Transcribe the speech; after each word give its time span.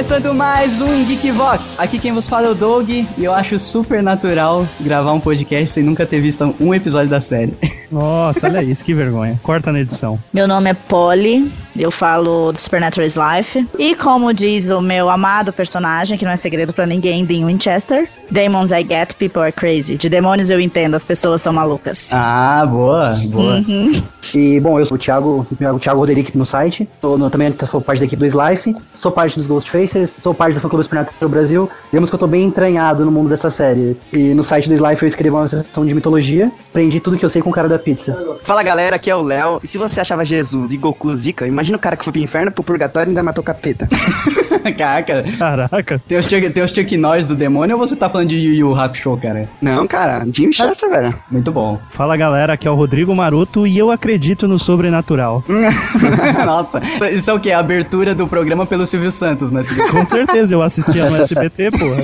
começando 0.00 0.32
mais 0.32 0.80
um 0.80 1.04
Geek 1.04 1.30
Vox. 1.30 1.74
Aqui 1.76 1.98
quem 1.98 2.10
vos 2.10 2.26
fala 2.26 2.46
é 2.46 2.50
o 2.50 2.54
Doug 2.54 2.88
e 2.88 3.06
eu 3.18 3.34
acho 3.34 3.58
super 3.58 4.02
natural 4.02 4.66
gravar 4.80 5.12
um 5.12 5.20
podcast 5.20 5.72
sem 5.72 5.84
nunca 5.84 6.06
ter 6.06 6.22
visto 6.22 6.54
um 6.58 6.72
episódio 6.72 7.10
da 7.10 7.20
série. 7.20 7.52
Nossa, 7.90 8.46
olha 8.46 8.62
isso, 8.62 8.84
que 8.84 8.94
vergonha. 8.94 9.38
Corta 9.42 9.72
na 9.72 9.80
edição. 9.80 10.18
Meu 10.32 10.46
nome 10.46 10.70
é 10.70 10.74
Polly, 10.74 11.52
eu 11.76 11.90
falo 11.90 12.52
do 12.52 12.58
Supernatural 12.58 13.08
Life. 13.08 13.66
E 13.78 13.94
como 13.94 14.32
diz 14.32 14.70
o 14.70 14.80
meu 14.80 15.08
amado 15.08 15.52
personagem, 15.52 16.16
que 16.16 16.24
não 16.24 16.32
é 16.32 16.36
segredo 16.36 16.72
para 16.72 16.86
ninguém, 16.86 17.24
Dean 17.24 17.46
Winchester, 17.46 18.08
Demons 18.30 18.70
I 18.70 18.86
get, 18.86 19.14
people 19.14 19.42
are 19.42 19.52
crazy. 19.52 19.96
De 19.96 20.08
demônios 20.08 20.50
eu 20.50 20.60
entendo, 20.60 20.94
as 20.94 21.04
pessoas 21.04 21.42
são 21.42 21.52
malucas. 21.52 22.10
Ah, 22.12 22.64
boa, 22.66 23.20
boa. 23.26 23.56
Uhum. 23.56 24.02
E, 24.34 24.60
bom, 24.60 24.78
eu 24.78 24.86
sou 24.86 24.96
o 24.96 24.98
Thiago, 24.98 25.46
o 25.50 25.78
Thiago 25.78 25.98
Roderick 25.98 26.36
no 26.36 26.46
site, 26.46 26.88
tô 27.00 27.18
no, 27.18 27.28
também 27.28 27.52
sou 27.66 27.80
parte 27.80 27.98
da 27.98 28.04
equipe 28.04 28.20
do 28.20 28.26
Slife, 28.26 28.76
sou 28.94 29.10
parte 29.10 29.36
dos 29.36 29.46
Ghostfacers, 29.46 30.14
sou 30.16 30.32
parte 30.32 30.54
do 30.54 30.60
fã 30.60 30.68
clube 30.68 30.84
Supernatural 30.84 31.28
Brasil. 31.28 31.70
Digamos 31.90 32.08
que 32.08 32.14
eu 32.14 32.18
tô 32.18 32.26
bem 32.26 32.44
entranhado 32.44 33.04
no 33.04 33.10
mundo 33.10 33.28
dessa 33.28 33.50
série. 33.50 33.96
E 34.12 34.34
no 34.34 34.42
site 34.42 34.68
do 34.68 34.74
Slife 34.74 35.02
eu 35.02 35.08
escrevi 35.08 35.34
uma 35.34 35.48
sessão 35.48 35.84
de 35.84 35.94
mitologia, 35.94 36.52
aprendi 36.68 37.00
tudo 37.00 37.16
que 37.16 37.24
eu 37.24 37.28
sei 37.28 37.42
com 37.42 37.50
o 37.50 37.52
cara 37.52 37.68
da 37.68 37.78
pizza. 37.80 38.16
Fala 38.42 38.62
galera, 38.62 38.96
aqui 38.96 39.10
é 39.10 39.16
o 39.16 39.22
Léo. 39.22 39.60
E 39.62 39.68
se 39.68 39.78
você 39.78 40.00
achava 40.00 40.24
Jesus 40.24 40.72
e 40.72 40.76
Goku 40.76 41.14
zica, 41.14 41.46
imagina 41.46 41.76
o 41.76 41.80
cara 41.80 41.96
que 41.96 42.04
foi 42.04 42.12
pro 42.12 42.22
inferno, 42.22 42.52
pro 42.52 42.62
purgatório 42.62 43.08
e 43.08 43.10
ainda 43.10 43.22
matou 43.22 43.42
capeta. 43.42 43.88
Caraca. 44.76 45.24
Caraca. 45.38 46.02
Tem 46.06 46.18
os, 46.18 46.26
tem 46.26 46.62
os 46.62 46.70
Chuck 46.70 46.96
Norris 46.96 47.26
do 47.26 47.34
demônio 47.34 47.76
ou 47.76 47.86
você 47.86 47.96
tá 47.96 48.08
falando 48.08 48.28
de 48.28 48.36
Yu 48.36 48.54
Yu 48.54 48.74
Hakusho, 48.74 49.16
cara? 49.16 49.48
Não, 49.60 49.86
cara, 49.86 50.26
Jim 50.32 50.52
Chester, 50.52 50.90
velho. 50.90 51.18
Muito 51.30 51.50
bom. 51.50 51.80
Fala 51.90 52.16
galera, 52.16 52.52
aqui 52.52 52.68
é 52.68 52.70
o 52.70 52.74
Rodrigo 52.74 53.14
Maroto 53.14 53.66
e 53.66 53.76
eu 53.78 53.90
acredito 53.90 54.46
no 54.46 54.58
sobrenatural. 54.58 55.42
Nossa, 56.44 56.80
isso 57.10 57.30
é 57.30 57.34
o 57.34 57.40
que? 57.40 57.50
A 57.50 57.58
abertura 57.58 58.14
do 58.14 58.26
programa 58.26 58.66
pelo 58.66 58.86
Silvio 58.86 59.10
Santos, 59.10 59.50
né? 59.50 59.62
Com 59.90 60.04
certeza, 60.04 60.54
eu 60.54 60.62
assistia 60.62 61.08
no 61.08 61.16
SBT, 61.16 61.70
porra. 61.78 62.02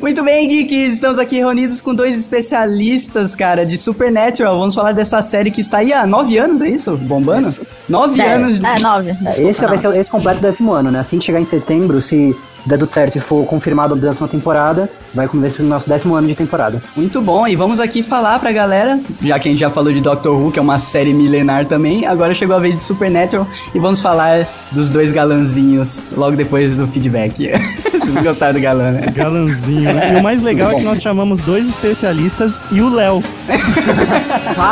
Muito 0.00 0.22
bem, 0.24 0.48
geeks, 0.48 0.94
estamos 0.94 1.18
aqui 1.18 1.36
reunidos 1.36 1.80
com 1.80 1.94
dois 1.94 2.18
especialistas, 2.18 3.36
cara, 3.36 3.64
de 3.64 3.76
Supernatural. 3.76 4.58
Vamos 4.58 4.74
falar 4.74 4.92
dessa 5.02 5.20
série 5.20 5.50
que 5.50 5.60
está 5.60 5.78
aí 5.78 5.92
há 5.92 6.06
nove 6.06 6.38
anos, 6.38 6.62
é 6.62 6.68
isso? 6.68 6.96
Bombando? 6.96 7.48
Isso. 7.48 7.66
Nove 7.88 8.16
Dez. 8.16 8.42
anos. 8.42 8.60
É, 8.62 8.78
nove. 8.78 9.12
Desculpa, 9.12 9.50
esse 9.50 9.66
vai 9.66 9.78
ser 9.78 9.96
esse 9.96 10.10
completo 10.10 10.40
décimo 10.40 10.72
ano, 10.72 10.90
né? 10.90 11.00
Assim 11.00 11.18
que 11.18 11.24
chegar 11.24 11.40
em 11.40 11.44
setembro, 11.44 12.00
se 12.00 12.34
se 12.62 12.68
der 12.68 12.78
tudo 12.78 12.90
certo 12.90 13.16
e 13.16 13.20
for 13.20 13.44
confirmado 13.44 13.94
a 13.94 13.96
décima 13.96 14.28
temporada, 14.28 14.88
vai 15.12 15.26
começar 15.26 15.64
o 15.64 15.66
nosso 15.66 15.88
décimo 15.88 16.14
ano 16.14 16.28
de 16.28 16.34
temporada. 16.34 16.80
Muito 16.96 17.20
bom, 17.20 17.46
e 17.46 17.56
vamos 17.56 17.80
aqui 17.80 18.02
falar 18.02 18.38
pra 18.38 18.52
galera, 18.52 19.00
já 19.20 19.38
que 19.38 19.48
a 19.48 19.50
gente 19.50 19.60
já 19.60 19.70
falou 19.70 19.92
de 19.92 20.00
Doctor 20.00 20.38
Who, 20.38 20.52
que 20.52 20.60
é 20.60 20.62
uma 20.62 20.78
série 20.78 21.12
milenar 21.12 21.66
também, 21.66 22.06
agora 22.06 22.32
chegou 22.32 22.54
a 22.54 22.60
vez 22.60 22.76
de 22.76 22.82
Supernatural, 22.82 23.46
e 23.74 23.78
vamos 23.80 24.00
falar 24.00 24.46
dos 24.70 24.88
dois 24.88 25.10
galanzinhos 25.10 26.06
logo 26.16 26.36
depois 26.36 26.76
do 26.76 26.86
feedback. 26.86 27.50
Vocês 27.90 28.14
não 28.14 28.22
gostaram 28.22 28.54
do 28.54 28.60
galã, 28.60 28.92
né? 28.92 29.12
Galanzinho. 29.12 29.90
E 30.12 30.16
o 30.16 30.22
mais 30.22 30.40
legal 30.40 30.70
é 30.70 30.74
que 30.76 30.82
nós 30.82 31.00
chamamos 31.00 31.40
dois 31.40 31.68
especialistas 31.68 32.54
e 32.70 32.80
o 32.80 32.88
Léo. 32.94 33.22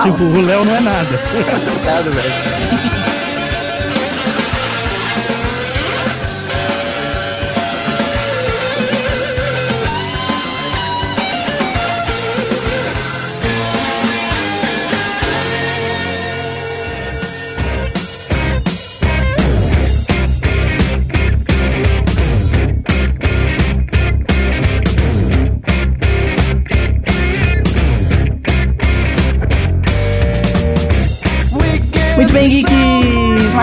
tipo, 0.04 0.22
o 0.22 0.40
Léo 0.42 0.64
não 0.64 0.76
é 0.76 0.80
nada. 0.80 1.20
Obrigado, 1.66 2.10
velho. 2.12 3.09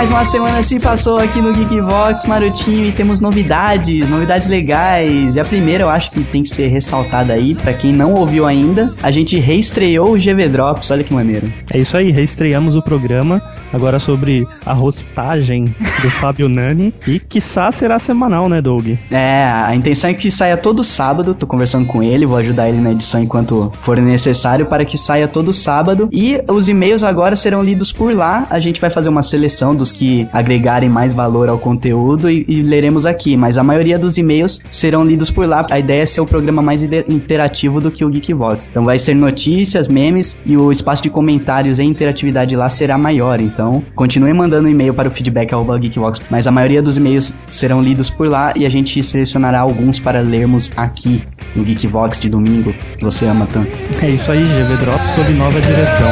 Mais 0.07 0.11
uma 0.11 0.23
semana 0.25 0.63
se 0.63 0.79
passou 0.79 1.17
aqui 1.17 1.41
no 1.41 1.51
Geekvox, 1.51 2.25
Marotinho, 2.25 2.85
e 2.85 2.93
temos 2.93 3.19
novidades, 3.19 4.09
novidades 4.09 4.47
legais. 4.47 5.35
E 5.35 5.39
a 5.39 5.43
primeira 5.43 5.83
eu 5.83 5.89
acho 5.89 6.11
que 6.11 6.23
tem 6.23 6.43
que 6.43 6.49
ser 6.49 6.67
ressaltada 6.67 7.33
aí, 7.33 7.53
para 7.53 7.73
quem 7.73 7.91
não 7.91 8.13
ouviu 8.13 8.45
ainda, 8.45 8.93
a 9.03 9.11
gente 9.11 9.37
reestreou 9.37 10.13
o 10.13 10.17
GV 10.17 10.47
Drops, 10.47 10.91
olha 10.91 11.03
que 11.03 11.13
maneiro. 11.13 11.51
É 11.73 11.77
isso 11.77 11.97
aí, 11.97 12.09
reestreamos 12.09 12.73
o 12.73 12.81
programa, 12.81 13.41
agora 13.73 13.99
sobre 13.99 14.47
a 14.65 14.73
rostagem 14.73 15.65
do 16.01 16.09
Fábio 16.11 16.49
Nani, 16.49 16.93
e 17.07 17.19
quiçá 17.19 17.71
será 17.71 17.99
semanal, 17.99 18.49
né, 18.49 18.61
Doug? 18.61 18.87
É, 19.11 19.45
a 19.45 19.75
intenção 19.75 20.09
é 20.09 20.13
que 20.13 20.31
saia 20.31 20.57
todo 20.57 20.83
sábado, 20.83 21.33
tô 21.33 21.45
conversando 21.45 21.85
com 21.85 22.01
ele, 22.01 22.25
vou 22.25 22.37
ajudar 22.37 22.69
ele 22.69 22.79
na 22.79 22.91
edição 22.91 23.21
enquanto 23.21 23.71
for 23.79 23.97
necessário, 23.97 24.65
para 24.65 24.85
que 24.85 24.97
saia 24.97 25.27
todo 25.27 25.51
sábado, 25.51 26.09
e 26.11 26.41
os 26.47 26.67
e-mails 26.67 27.03
agora 27.03 27.35
serão 27.35 27.61
lidos 27.61 27.91
por 27.91 28.13
lá, 28.13 28.47
a 28.49 28.59
gente 28.59 28.79
vai 28.79 28.89
fazer 28.89 29.09
uma 29.09 29.23
seleção 29.23 29.75
dos 29.75 29.91
que 29.91 30.27
agregarem 30.31 30.89
mais 30.89 31.13
valor 31.13 31.49
ao 31.49 31.57
conteúdo 31.57 32.29
e, 32.29 32.45
e, 32.47 32.61
leremos 32.61 33.05
aqui, 33.05 33.35
mas 33.35 33.57
a 33.57 33.63
maioria 33.63 33.97
dos 33.97 34.17
e-mails 34.17 34.61
serão 34.69 35.03
lidos 35.03 35.31
por 35.31 35.47
lá. 35.47 35.65
A 35.69 35.79
ideia 35.79 36.03
é 36.03 36.05
ser 36.05 36.21
o 36.21 36.25
programa 36.25 36.61
mais 36.61 36.83
interativo 36.83 37.79
do 37.79 37.91
que 37.91 38.05
o 38.05 38.09
Geekvox. 38.09 38.67
Então 38.69 38.85
vai 38.85 38.99
ser 38.99 39.15
notícias, 39.15 39.87
memes 39.87 40.37
e 40.45 40.55
o 40.55 40.71
espaço 40.71 41.03
de 41.03 41.09
comentários 41.09 41.79
e 41.79 41.83
interatividade 41.83 42.55
lá 42.55 42.69
será 42.69 42.97
maior. 42.97 43.41
Então 43.41 43.56
continue 43.95 44.33
mandando 44.33 44.69
e-mail 44.69 44.93
para 44.93 45.07
o 45.07 45.11
feedback 45.11 45.51
Geekvox, 45.79 46.21
mas 46.29 46.47
a 46.47 46.51
maioria 46.51 46.81
dos 46.81 46.97
e-mails 46.97 47.35
serão 47.49 47.81
lidos 47.81 48.09
por 48.09 48.27
lá 48.27 48.53
e 48.55 48.65
a 48.65 48.69
gente 48.69 49.01
selecionará 49.01 49.59
alguns 49.59 49.99
para 49.99 50.21
lermos 50.21 50.71
aqui 50.75 51.23
no 51.55 51.63
Geekvox 51.63 52.19
de 52.19 52.29
domingo. 52.29 52.73
Que 52.97 53.03
você 53.03 53.25
ama 53.25 53.47
tanto. 53.51 53.77
É 54.01 54.09
isso 54.09 54.31
aí, 54.31 54.43
GV 54.43 54.77
Drop 54.77 55.07
sob 55.09 55.33
nova 55.33 55.59
direção. 55.61 56.07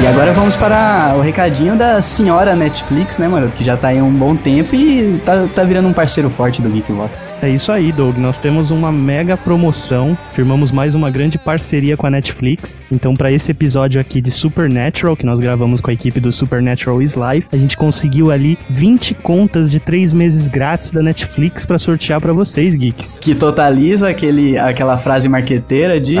E 0.00 0.06
agora 0.06 0.32
vamos 0.32 0.56
para 0.56 1.12
o 1.16 1.20
recadinho 1.20 1.74
da 1.74 2.00
senhora 2.00 2.54
Netflix, 2.54 3.18
né, 3.18 3.26
mano? 3.26 3.50
Que 3.50 3.64
já 3.64 3.76
tá 3.76 3.88
aí 3.88 3.98
há 3.98 4.04
um 4.04 4.12
bom 4.12 4.36
tempo 4.36 4.74
e 4.76 5.20
tá, 5.24 5.46
tá 5.52 5.64
virando 5.64 5.88
um 5.88 5.92
parceiro 5.92 6.30
forte 6.30 6.62
do 6.62 6.70
Geekbox. 6.70 7.28
É 7.40 7.48
isso 7.48 7.70
aí, 7.70 7.92
Doug. 7.92 8.18
Nós 8.18 8.40
temos 8.40 8.72
uma 8.72 8.90
mega 8.90 9.36
promoção. 9.36 10.18
Firmamos 10.32 10.72
mais 10.72 10.96
uma 10.96 11.08
grande 11.08 11.38
parceria 11.38 11.96
com 11.96 12.04
a 12.04 12.10
Netflix. 12.10 12.76
Então, 12.90 13.14
para 13.14 13.30
esse 13.30 13.52
episódio 13.52 14.00
aqui 14.00 14.20
de 14.20 14.30
Supernatural, 14.30 15.16
que 15.16 15.24
nós 15.24 15.38
gravamos 15.38 15.80
com 15.80 15.88
a 15.90 15.92
equipe 15.92 16.18
do 16.18 16.32
Supernatural 16.32 17.00
is 17.00 17.16
Life, 17.16 17.46
a 17.52 17.56
gente 17.56 17.76
conseguiu 17.76 18.32
ali 18.32 18.58
20 18.70 19.14
contas 19.14 19.70
de 19.70 19.78
3 19.78 20.12
meses 20.14 20.48
grátis 20.48 20.90
da 20.90 21.00
Netflix 21.00 21.64
para 21.64 21.78
sortear 21.78 22.20
para 22.20 22.32
vocês, 22.32 22.74
geeks. 22.74 23.20
Que 23.20 23.36
totaliza 23.36 24.08
aquele, 24.08 24.58
aquela 24.58 24.98
frase 24.98 25.28
marqueteira 25.28 26.00
de 26.00 26.16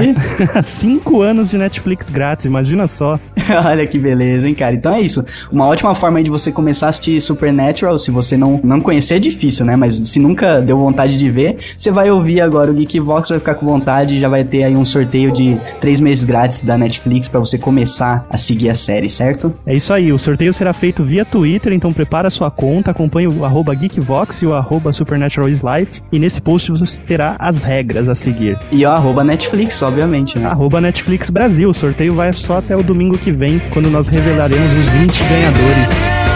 5 0.62 1.20
anos 1.22 1.50
de 1.50 1.58
Netflix 1.58 2.10
grátis, 2.10 2.44
imagina 2.44 2.86
só. 2.86 3.18
Olha 3.66 3.84
que 3.88 3.98
beleza, 3.98 4.48
hein, 4.48 4.54
cara. 4.54 4.74
Então 4.74 4.94
é 4.94 5.00
isso. 5.00 5.24
Uma 5.50 5.66
ótima 5.66 5.94
forma 5.96 6.22
de 6.22 6.30
você 6.30 6.52
começar 6.52 6.86
a 6.86 6.90
assistir 6.90 7.20
Supernatural, 7.20 7.98
se 7.98 8.12
você 8.12 8.36
não, 8.36 8.60
não 8.62 8.80
conhecer, 8.80 9.16
é 9.16 9.18
difícil, 9.18 9.66
né? 9.66 9.74
Mas 9.74 9.96
se 9.96 10.20
nunca 10.20 10.60
deu 10.60 10.78
vontade 10.78 11.07
de 11.16 11.30
ver, 11.30 11.56
você 11.76 11.90
vai 11.90 12.10
ouvir 12.10 12.40
agora 12.40 12.70
o 12.70 12.74
Geekvox, 12.74 13.28
vai 13.28 13.38
ficar 13.38 13.54
com 13.54 13.66
vontade 13.66 14.16
e 14.16 14.20
já 14.20 14.28
vai 14.28 14.44
ter 14.44 14.64
aí 14.64 14.76
um 14.76 14.84
sorteio 14.84 15.32
de 15.32 15.58
três 15.80 16.00
meses 16.00 16.24
grátis 16.24 16.62
da 16.62 16.76
Netflix 16.76 17.28
para 17.28 17.40
você 17.40 17.58
começar 17.58 18.26
a 18.28 18.36
seguir 18.36 18.70
a 18.70 18.74
série, 18.74 19.08
certo? 19.08 19.52
É 19.66 19.74
isso 19.74 19.92
aí. 19.92 20.12
O 20.12 20.18
sorteio 20.18 20.52
será 20.52 20.72
feito 20.72 21.04
via 21.04 21.24
Twitter, 21.24 21.72
então 21.72 21.92
prepara 21.92 22.30
sua 22.30 22.50
conta, 22.50 22.90
acompanhe 22.90 23.28
o 23.28 23.44
arroba 23.44 23.74
Geekvox 23.74 24.42
e 24.42 24.46
o 24.46 24.54
arroba 24.54 24.92
Supernatural 24.92 25.48
is 25.48 25.62
Life. 25.62 26.02
E 26.12 26.18
nesse 26.18 26.40
post 26.40 26.70
você 26.70 26.98
terá 27.06 27.36
as 27.38 27.62
regras 27.62 28.08
a 28.08 28.14
seguir. 28.14 28.58
E 28.70 28.84
o 28.84 28.90
arroba 28.90 29.24
Netflix, 29.24 29.80
obviamente, 29.82 30.38
né? 30.38 30.46
Arroba 30.46 30.80
Netflix 30.80 31.30
Brasil. 31.30 31.70
O 31.70 31.74
sorteio 31.74 32.14
vai 32.14 32.32
só 32.32 32.58
até 32.58 32.76
o 32.76 32.82
domingo 32.82 33.18
que 33.18 33.32
vem 33.32 33.60
quando 33.72 33.90
nós 33.90 34.08
revelaremos 34.08 34.72
os 34.74 34.86
20 34.86 35.24
ganhadores. 35.24 36.27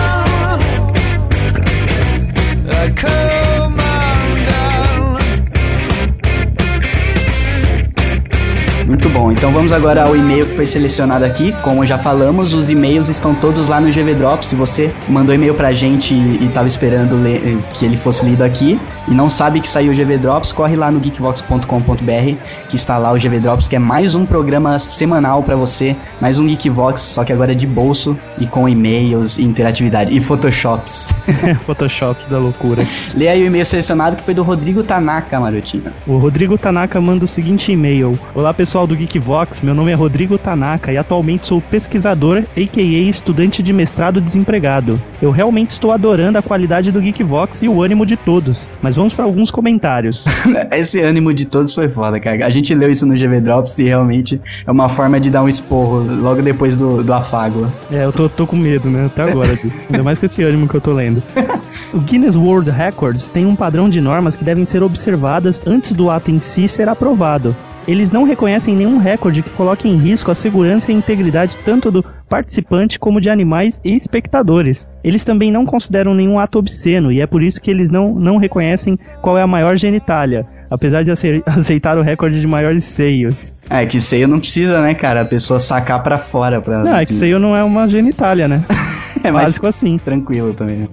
Então 9.43 9.53
vamos 9.53 9.73
agora 9.73 10.05
ao 10.05 10.15
e-mail 10.15 10.47
que 10.47 10.55
foi 10.55 10.65
selecionado 10.65 11.25
aqui. 11.25 11.51
Como 11.63 11.85
já 11.85 11.99
falamos, 11.99 12.55
os 12.55 12.71
e-mails 12.71 13.09
estão 13.09 13.35
todos 13.35 13.67
lá 13.67 13.81
no 13.81 13.91
GV 13.91 14.15
Drops. 14.15 14.47
Se 14.47 14.55
você 14.55 14.95
mandou 15.09 15.35
e-mail 15.35 15.53
pra 15.53 15.73
gente 15.73 16.15
e 16.15 16.47
estava 16.47 16.69
esperando 16.69 17.21
ler, 17.21 17.59
que 17.75 17.85
ele 17.85 17.97
fosse 17.97 18.25
lido 18.25 18.45
aqui 18.45 18.81
e 19.09 19.11
não 19.11 19.29
sabe 19.29 19.61
que 19.61 19.69
saiu 19.69 19.93
o 19.93 19.97
GV 19.97 20.19
Drops, 20.19 20.53
corre 20.53 20.77
lá 20.77 20.93
no 20.93 21.01
geekvox.com.br 21.01 22.37
que 22.69 22.77
está 22.77 22.97
lá 22.97 23.11
o 23.11 23.19
GV 23.19 23.41
Drops, 23.41 23.67
que 23.67 23.75
é 23.75 23.81
mais 23.81 24.15
um 24.15 24.25
programa 24.25 24.79
semanal 24.79 25.43
para 25.43 25.57
você, 25.57 25.97
mais 26.21 26.39
um 26.39 26.47
Geekvox, 26.47 27.01
só 27.01 27.25
que 27.25 27.33
agora 27.33 27.51
é 27.51 27.55
de 27.57 27.67
bolso 27.67 28.17
e 28.39 28.47
com 28.47 28.69
e-mails 28.69 29.39
e 29.39 29.43
interatividade 29.43 30.17
e 30.17 30.21
photoshops. 30.21 31.13
photoshops 31.67 32.27
da 32.27 32.39
loucura. 32.39 32.87
Lê 33.17 33.27
aí 33.27 33.43
o 33.43 33.47
e-mail 33.47 33.67
selecionado 33.67 34.15
que 34.15 34.23
foi 34.23 34.35
do 34.35 34.45
Rodrigo 34.45 34.85
Tanaka, 34.85 35.41
Marotinho. 35.41 35.93
O 36.07 36.17
Rodrigo 36.17 36.57
Tanaka 36.57 37.01
manda 37.01 37.25
o 37.25 37.29
seguinte 37.29 37.73
e-mail: 37.73 38.17
Olá 38.37 38.55
pessoal 38.55 38.87
do 38.87 38.93
do 38.93 38.97
Geekvox, 39.33 39.63
meu 39.63 39.75
nome 39.75 39.91
é 39.91 39.95
Rodrigo 39.95 40.37
Tanaka 40.37 40.93
e 40.93 40.99
atualmente 40.99 41.47
sou 41.47 41.59
pesquisador, 41.59 42.43
a.k.a. 42.55 43.09
estudante 43.09 43.63
de 43.63 43.73
mestrado 43.73 44.21
desempregado. 44.21 45.01
Eu 45.23 45.31
realmente 45.31 45.71
estou 45.71 45.91
adorando 45.91 46.37
a 46.37 46.43
qualidade 46.43 46.93
do 46.93 47.01
Geekvox 47.01 47.63
e 47.63 47.69
o 47.69 47.83
ânimo 47.83 48.05
de 48.05 48.15
todos, 48.15 48.69
mas 48.83 48.95
vamos 48.95 49.15
para 49.15 49.25
alguns 49.25 49.51
comentários. 49.51 50.27
Esse 50.71 51.01
ânimo 51.01 51.33
de 51.33 51.49
todos 51.49 51.75
foi 51.75 51.89
foda, 51.89 52.21
cara. 52.21 52.45
A 52.45 52.51
gente 52.51 52.75
leu 52.75 52.91
isso 52.91 53.07
no 53.07 53.15
GV 53.15 53.41
Drops 53.41 53.79
e 53.79 53.85
realmente 53.85 54.39
é 54.67 54.71
uma 54.71 54.91
forma 54.91 55.19
de 55.19 55.31
dar 55.31 55.43
um 55.43 55.49
esporro 55.49 56.03
logo 56.21 56.43
depois 56.43 56.77
do, 56.77 57.03
do 57.03 57.15
afago. 57.15 57.73
É, 57.91 58.05
eu 58.05 58.13
tô, 58.13 58.29
tô 58.29 58.47
com 58.47 58.57
medo, 58.57 58.91
né? 58.91 59.07
Até 59.07 59.23
agora, 59.23 59.49
ainda 59.91 60.03
mais 60.03 60.19
com 60.19 60.27
esse 60.27 60.43
ânimo 60.43 60.69
que 60.69 60.75
eu 60.75 60.81
tô 60.81 60.93
lendo. 60.93 61.23
O 61.93 62.01
Guinness 62.01 62.37
World 62.37 62.71
Records 62.71 63.29
tem 63.29 63.45
um 63.45 63.55
padrão 63.55 63.87
de 63.87 64.01
normas 64.01 64.35
que 64.35 64.45
devem 64.45 64.65
ser 64.65 64.83
observadas 64.83 65.61
antes 65.67 65.93
do 65.93 66.09
ato 66.09 66.31
em 66.31 66.39
si 66.39 66.67
ser 66.67 66.89
aprovado. 66.89 67.55
Eles 67.87 68.13
não 68.13 68.23
reconhecem 68.23 68.77
nenhum 68.77 68.99
recorde 68.99 69.43
que 69.43 69.51
coloque 69.51 69.89
em 69.89 69.97
risco 69.97 70.31
a 70.31 70.35
segurança 70.35 70.91
e 70.91 70.95
a 70.95 70.99
integridade 70.99 71.57
tanto 71.65 71.91
do 71.91 72.05
participante 72.29 72.99
como 72.99 73.21
de 73.21 73.29
animais 73.29 73.81
e 73.85 73.97
espectadores. 73.97 74.89
Eles 75.03 75.25
também 75.25 75.51
não 75.51 75.67
consideram 75.67 76.15
nenhum 76.15 76.39
ato 76.39 76.59
obsceno 76.59 77.11
e 77.11 77.21
é 77.21 77.27
por 77.27 77.43
isso 77.43 77.61
que 77.61 77.71
eles 77.71 77.91
não, 77.91 78.15
não 78.15 78.37
reconhecem 78.37 78.99
qual 79.21 79.37
é 79.37 79.43
a 79.43 79.47
maior 79.49 79.77
genitália, 79.77 80.47
apesar 80.71 81.03
de 81.03 81.11
ace- 81.11 81.43
aceitar 81.47 81.99
o 81.99 82.03
recorde 82.03 82.41
de 82.41 82.47
maiores 82.47 82.85
seios. 82.85 83.53
É, 83.69 83.85
que 83.85 84.01
seio 84.01 84.29
não 84.29 84.39
precisa, 84.39 84.81
né, 84.81 84.95
cara? 84.95 85.23
A 85.23 85.25
pessoa 85.25 85.59
sacar 85.59 86.03
pra 86.03 86.19
fora 86.19 86.61
pra. 86.61 86.85
Não, 86.85 86.97
é 86.97 87.05
que 87.05 87.15
seio 87.15 87.39
não 87.39 87.57
é 87.57 87.65
uma 87.65 87.89
genitália, 87.89 88.47
né? 88.47 88.65
é 89.25 89.31
mais 89.33 89.49
Básico 89.49 89.67
assim. 89.67 89.97
tranquilo 89.99 90.55
também. 90.55 90.89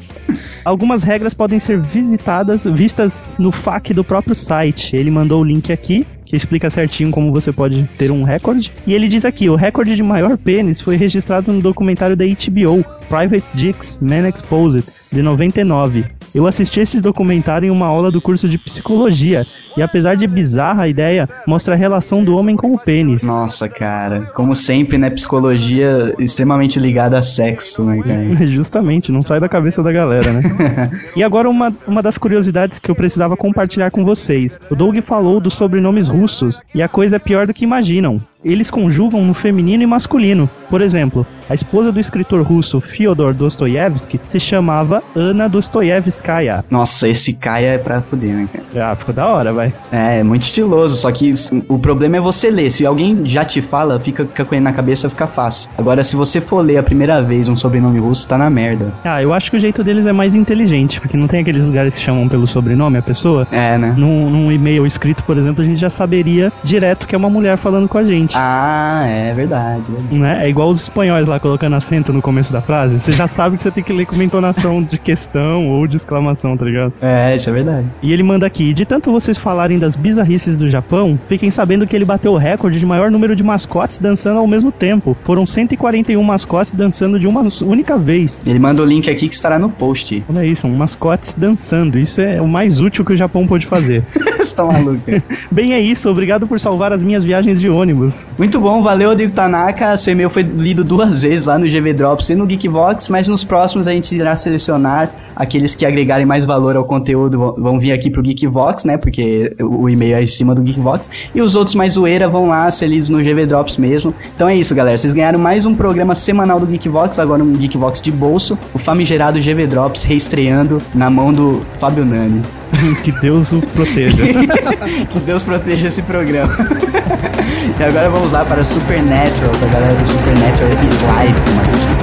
Algumas 0.66 1.04
regras 1.04 1.34
podem 1.34 1.60
ser 1.60 1.80
visitadas, 1.80 2.66
vistas 2.66 3.30
no 3.38 3.52
FAQ 3.52 3.94
do 3.94 4.04
próprio 4.04 4.36
site. 4.36 4.96
Ele 4.96 5.10
mandou 5.12 5.42
o 5.42 5.44
link 5.44 5.72
aqui, 5.72 6.06
que 6.30 6.36
explica 6.36 6.70
certinho 6.70 7.10
como 7.10 7.32
você 7.32 7.52
pode 7.52 7.90
ter 7.98 8.12
um 8.12 8.22
recorde. 8.22 8.72
E 8.86 8.94
ele 8.94 9.08
diz 9.08 9.26
aqui: 9.26 9.50
o 9.50 9.56
recorde 9.56 9.96
de 9.96 10.04
maior 10.04 10.38
pênis 10.38 10.80
foi 10.80 10.96
registrado 10.96 11.52
no 11.52 11.60
documentário 11.60 12.16
da 12.16 12.24
HBO, 12.24 12.86
Private 13.10 13.44
Dicks 13.56 13.98
Man 14.00 14.30
Exposed, 14.30 14.86
de 15.12 15.24
99. 15.24 16.19
Eu 16.34 16.46
assisti 16.46 16.80
esse 16.80 17.02
documentário 17.02 17.68
em 17.68 17.70
uma 17.70 17.88
aula 17.88 18.12
do 18.12 18.22
curso 18.22 18.48
de 18.48 18.58
psicologia, 18.58 19.46
e 19.76 19.82
apesar 19.82 20.16
de 20.16 20.28
bizarra 20.28 20.84
a 20.84 20.88
ideia, 20.88 21.28
mostra 21.48 21.74
a 21.74 21.78
relação 21.78 22.24
do 22.24 22.36
homem 22.38 22.56
com 22.56 22.74
o 22.74 22.78
pênis. 22.78 23.24
Nossa, 23.24 23.68
cara. 23.68 24.22
Como 24.34 24.56
sempre, 24.56 24.98
né? 24.98 25.10
Psicologia 25.10 26.14
extremamente 26.20 26.80
ligada 26.80 27.18
a 27.18 27.22
sexo, 27.22 27.84
né, 27.84 28.02
cara? 28.04 28.36
Justamente, 28.46 29.12
não 29.12 29.24
sai 29.24 29.40
da 29.40 29.50
cabeça 29.50 29.82
da 29.82 29.92
galera, 29.92 30.32
né? 30.32 30.92
e 31.16 31.24
agora 31.24 31.50
uma, 31.50 31.74
uma 31.88 32.02
das 32.02 32.18
curiosidades 32.18 32.80
que 32.80 32.92
eu 32.92 32.96
precisava 32.96 33.36
compartilhar 33.36 33.90
com 33.90 34.06
vocês. 34.06 34.60
O 34.70 34.76
Doug 34.76 34.98
falou 35.02 35.40
dos 35.40 35.56
sobrenomes 35.56 36.08
russos, 36.08 36.62
e 36.74 36.82
a 36.82 36.88
coisa 36.88 37.16
é 37.16 37.20
pior 37.20 37.48
do 37.48 37.54
que 37.54 37.64
imaginam. 37.64 38.22
Eles 38.44 38.72
conjugam 38.72 39.26
no 39.26 39.34
feminino 39.34 39.84
e 39.84 39.88
masculino. 39.88 40.50
Por 40.70 40.82
exemplo, 40.82 41.26
a 41.50 41.54
esposa 41.54 41.92
do 41.92 42.00
escritor 42.00 42.42
russo 42.44 42.80
Fyodor 42.80 43.34
Dostoiévski 43.34 44.20
se 44.28 44.40
chamava 44.40 45.02
Ana 45.16 45.48
Dostoiévskaya. 45.48 46.64
Nossa, 46.70 47.08
esse 47.08 47.34
Caia 47.34 47.72
é 47.72 47.78
pra 47.78 48.02
fuder, 48.02 48.36
né, 48.36 48.48
cara? 48.52 48.92
Ah, 48.92 48.96
ficou 48.96 49.14
da 49.14 49.28
hora, 49.28 49.52
vai. 49.52 49.74
É, 49.92 50.20
é 50.20 50.24
muito 50.24 50.44
estiloso, 50.44 50.96
só 50.96 51.12
que 51.12 51.34
o 51.68 51.80
problema 51.80 52.18
é 52.18 52.20
você 52.20 52.52
ler. 52.52 52.70
Se 52.70 52.86
alguém 52.86 53.26
já 53.26 53.44
te 53.44 53.62
fala, 53.62 54.00
fica, 54.00 54.26
fica 54.26 54.46
com 54.46 54.54
ele 54.54 54.64
na 54.64 54.72
cabeça, 54.72 55.10
fica 55.10 55.26
fácil. 55.26 55.70
Agora, 55.78 56.04
se 56.04 56.16
você 56.16 56.40
for 56.40 56.60
ler 56.64 56.78
a 56.78 56.84
primeira 56.84 57.22
vez 57.22 57.50
um 57.50 57.56
sobrenome 57.56 58.00
russo, 58.00 58.28
tá 58.28 58.38
na 58.38 58.50
merda. 58.50 58.94
Ah, 59.04 59.22
eu 59.22 59.34
acho 59.34 59.50
que 59.50 59.58
o 59.58 59.60
jeito 59.60 59.84
deles 59.84 60.06
é 60.06 60.14
mais 60.14 60.36
inteligente, 60.36 61.02
porque 61.02 61.18
não 61.18 61.28
tem 61.28 61.42
aqueles 61.42 61.66
lugares 61.66 61.96
que 61.96 62.02
chamam 62.02 62.30
pelo 62.30 62.46
sobrenome 62.46 62.98
a 62.98 63.02
pessoa. 63.02 63.48
É, 63.52 63.78
né? 63.78 63.94
Num, 63.98 64.30
num 64.30 64.52
e-mail 64.52 64.86
escrito, 64.86 65.24
por 65.24 65.38
exemplo, 65.38 65.64
a 65.64 65.68
gente 65.68 65.80
já 65.80 65.90
saberia 65.90 66.52
direto 66.64 67.08
que 67.08 67.16
é 67.16 67.18
uma 67.18 67.30
mulher 67.30 67.58
falando 67.58 67.88
com 67.88 67.98
a 67.98 68.04
gente. 68.04 68.36
Ah, 68.38 69.04
é 69.08 69.34
verdade. 69.34 69.82
verdade. 69.90 70.20
Né? 70.20 70.46
É 70.46 70.50
igual 70.50 70.70
os 70.70 70.82
espanhóis 70.82 71.28
lá 71.28 71.39
colocando 71.40 71.76
acento 71.76 72.14
no 72.14 72.22
começo 72.22 72.54
da 72.54 72.62
frase. 72.62 73.00
Você 73.00 73.12
já 73.12 73.28
sabe 73.28 73.58
que 73.58 73.64
você 73.64 73.72
tem 73.72 73.84
que 73.84 73.94
ler 73.94 74.06
com 74.06 74.16
uma 74.16 74.24
entonação 74.24 74.82
de 74.82 74.98
questão 74.98 75.68
ou 75.68 75.88
de 75.88 75.98
exclamação, 75.98 76.56
tá 76.56 76.66
ligado? 76.66 76.94
É, 77.02 77.36
isso 77.36 77.50
é 77.50 77.54
verdade. 77.54 77.88
E 78.02 78.14
ele 78.14 78.24
manda 78.24 78.46
aqui: 78.46 78.74
de 78.74 78.86
tanto 78.86 79.12
vocês 79.12 79.38
falarem 79.38 79.80
das 79.80 79.96
bizarrices 79.96 80.58
do 80.58 80.70
Japão, 80.70 81.20
fiquem 81.28 81.50
sabendo 81.50 81.88
que 81.88 81.96
ele 81.96 82.06
bateu 82.06 82.34
o 82.34 82.38
recorde 82.38 82.80
de 82.80 82.86
maior 82.86 83.10
número 83.10 83.36
de 83.36 83.44
mascotes 83.44 84.00
dançando 84.00 84.40
ao 84.40 84.48
mesmo 84.48 84.72
tempo. 84.72 85.18
Foram 85.24 85.46
141 85.46 86.22
mascotes 86.24 86.74
dançando 86.74 87.20
de 87.20 87.28
uma 87.28 87.44
única 87.64 87.98
vez. 87.98 88.44
Ele 88.46 88.60
manda 88.60 88.82
o 88.82 88.86
link 88.86 89.10
aqui 89.10 89.28
que 89.28 89.36
estará 89.36 89.58
no 89.58 89.70
post. 89.70 90.24
Olha 90.30 90.46
isso, 90.46 90.62
são 90.62 90.70
mascotes 90.72 91.34
dançando. 91.34 91.98
Isso 91.98 92.22
é 92.22 92.42
o 92.42 92.48
mais 92.48 92.80
útil 92.80 93.06
que 93.06 93.14
o 93.14 93.18
Japão 93.18 93.48
pôde 93.48 93.66
fazer. 93.66 94.04
Você 94.40 94.56
tá 94.56 94.66
maluco. 94.66 95.02
Bem, 95.52 95.74
é 95.74 95.80
isso. 95.80 96.10
Obrigado 96.10 96.48
por 96.48 96.60
salvar 96.60 96.94
as 96.94 97.04
minhas 97.04 97.24
viagens 97.24 97.60
de 97.60 97.70
ônibus. 97.70 98.26
Muito 98.38 98.60
bom, 98.60 98.82
valeu, 98.82 99.10
Rodrigo 99.10 99.34
Tanaka. 99.34 99.96
Seu 99.98 100.14
e-mail 100.14 100.30
foi 100.30 100.44
lido 100.44 100.84
duas 100.84 101.22
vezes 101.22 101.29
lá 101.46 101.58
no 101.58 101.68
GV 101.68 101.94
Drops 101.94 102.30
e 102.30 102.36
no 102.36 102.46
Geekvox, 102.46 103.10
mas 103.10 103.28
nos 103.28 103.44
próximos 103.44 103.88
a 103.88 103.92
gente 103.92 104.16
irá 104.16 104.36
selecionar 104.36 105.10
aqueles 105.36 105.74
que 105.76 105.86
agregarem 105.86 106.26
mais 106.26 106.46
valor 106.46 106.76
ao 106.76 106.84
conteúdo 106.86 107.56
vão- 107.58 107.80
vir 107.80 107.92
aqui 107.92 108.10
pro 108.10 108.22
Geekvox, 108.22 108.84
né? 108.86 108.98
Porque 108.98 109.56
o 109.60 109.80
o 109.80 109.90
e-mail 109.90 110.16
é 110.18 110.24
em 110.24 110.28
cima 110.28 110.54
do 110.54 110.62
Geekvox. 110.62 111.10
E 111.34 111.42
os 111.42 111.56
outros 111.56 111.74
mais 111.76 111.94
zoeira 111.94 112.28
vão 112.28 112.48
lá 112.50 112.70
ser 112.70 112.88
lidos 112.88 113.10
no 113.10 113.20
GV 113.24 113.46
Drops 113.46 113.78
mesmo. 113.78 114.14
Então 114.36 114.48
é 114.50 114.56
isso, 114.56 114.76
galera. 114.76 114.98
Vocês 114.98 115.14
ganharam 115.14 115.40
mais 115.40 115.66
um 115.66 115.74
programa 115.74 116.14
semanal 116.16 116.60
do 116.60 116.66
Geekvox, 116.66 117.18
agora 117.20 117.42
um 117.44 117.54
Geekvox 117.54 118.02
de 118.02 118.12
bolso. 118.12 118.58
O 118.74 118.78
famigerado 118.78 119.40
GV 119.40 119.68
Drops 119.68 120.04
reestreando 120.04 120.82
na 120.94 121.10
mão 121.10 121.32
do 121.34 121.62
Fábio 121.80 122.04
Nani. 122.06 122.42
que 123.04 123.12
Deus 123.14 123.52
o 123.52 123.62
proteja. 123.62 124.18
Que 125.10 125.20
Deus 125.20 125.44
proteja 125.44 125.88
esse 125.88 126.02
programa. 126.02 126.54
e 127.80 127.84
agora 127.84 128.10
vamos 128.10 128.32
lá 128.32 128.46
para 128.46 128.64
Supernatural, 128.64 129.52
da 129.56 129.68
galera 129.68 129.96
do 129.96 130.08
Supernatural 130.08 130.72
is 130.86 131.02
Live. 131.04 131.99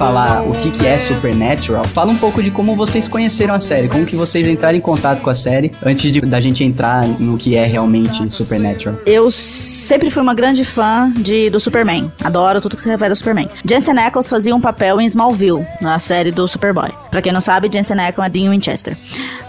Falar 0.00 0.48
o 0.48 0.54
que, 0.54 0.70
que 0.70 0.86
é. 0.86 0.98
Supernatural, 0.98 1.84
fala 1.84 2.10
um 2.10 2.16
pouco 2.16 2.42
de 2.42 2.50
como 2.50 2.74
vocês 2.74 3.06
conheceram 3.06 3.54
a 3.54 3.60
série, 3.60 3.86
como 3.86 4.06
que 4.06 4.16
vocês 4.16 4.46
entraram 4.46 4.76
em 4.76 4.80
contato 4.80 5.20
com 5.20 5.28
a 5.28 5.34
série, 5.34 5.72
antes 5.84 6.10
de, 6.10 6.20
da 6.22 6.40
gente 6.40 6.64
entrar 6.64 7.06
no 7.06 7.36
que 7.36 7.54
é 7.54 7.66
realmente 7.66 8.32
Supernatural. 8.32 8.96
Eu 9.04 9.30
sempre 9.30 10.10
fui 10.10 10.22
uma 10.22 10.32
grande 10.32 10.64
fã 10.64 11.12
de, 11.16 11.50
do 11.50 11.60
Superman. 11.60 12.10
Adoro 12.24 12.60
tudo 12.62 12.76
que 12.76 12.82
se 12.82 12.88
refere 12.88 13.10
ao 13.10 13.16
Superman. 13.16 13.48
Jensen 13.64 13.98
Ackles 13.98 14.28
fazia 14.30 14.54
um 14.54 14.60
papel 14.60 15.00
em 15.00 15.06
Smallville, 15.06 15.66
na 15.82 15.98
série 15.98 16.30
do 16.30 16.48
Superboy. 16.48 16.90
Pra 17.10 17.20
quem 17.20 17.32
não 17.32 17.40
sabe, 17.40 17.68
Jensen 17.70 17.98
Ackles 18.00 18.26
é 18.26 18.30
Dean 18.30 18.50
Winchester. 18.50 18.96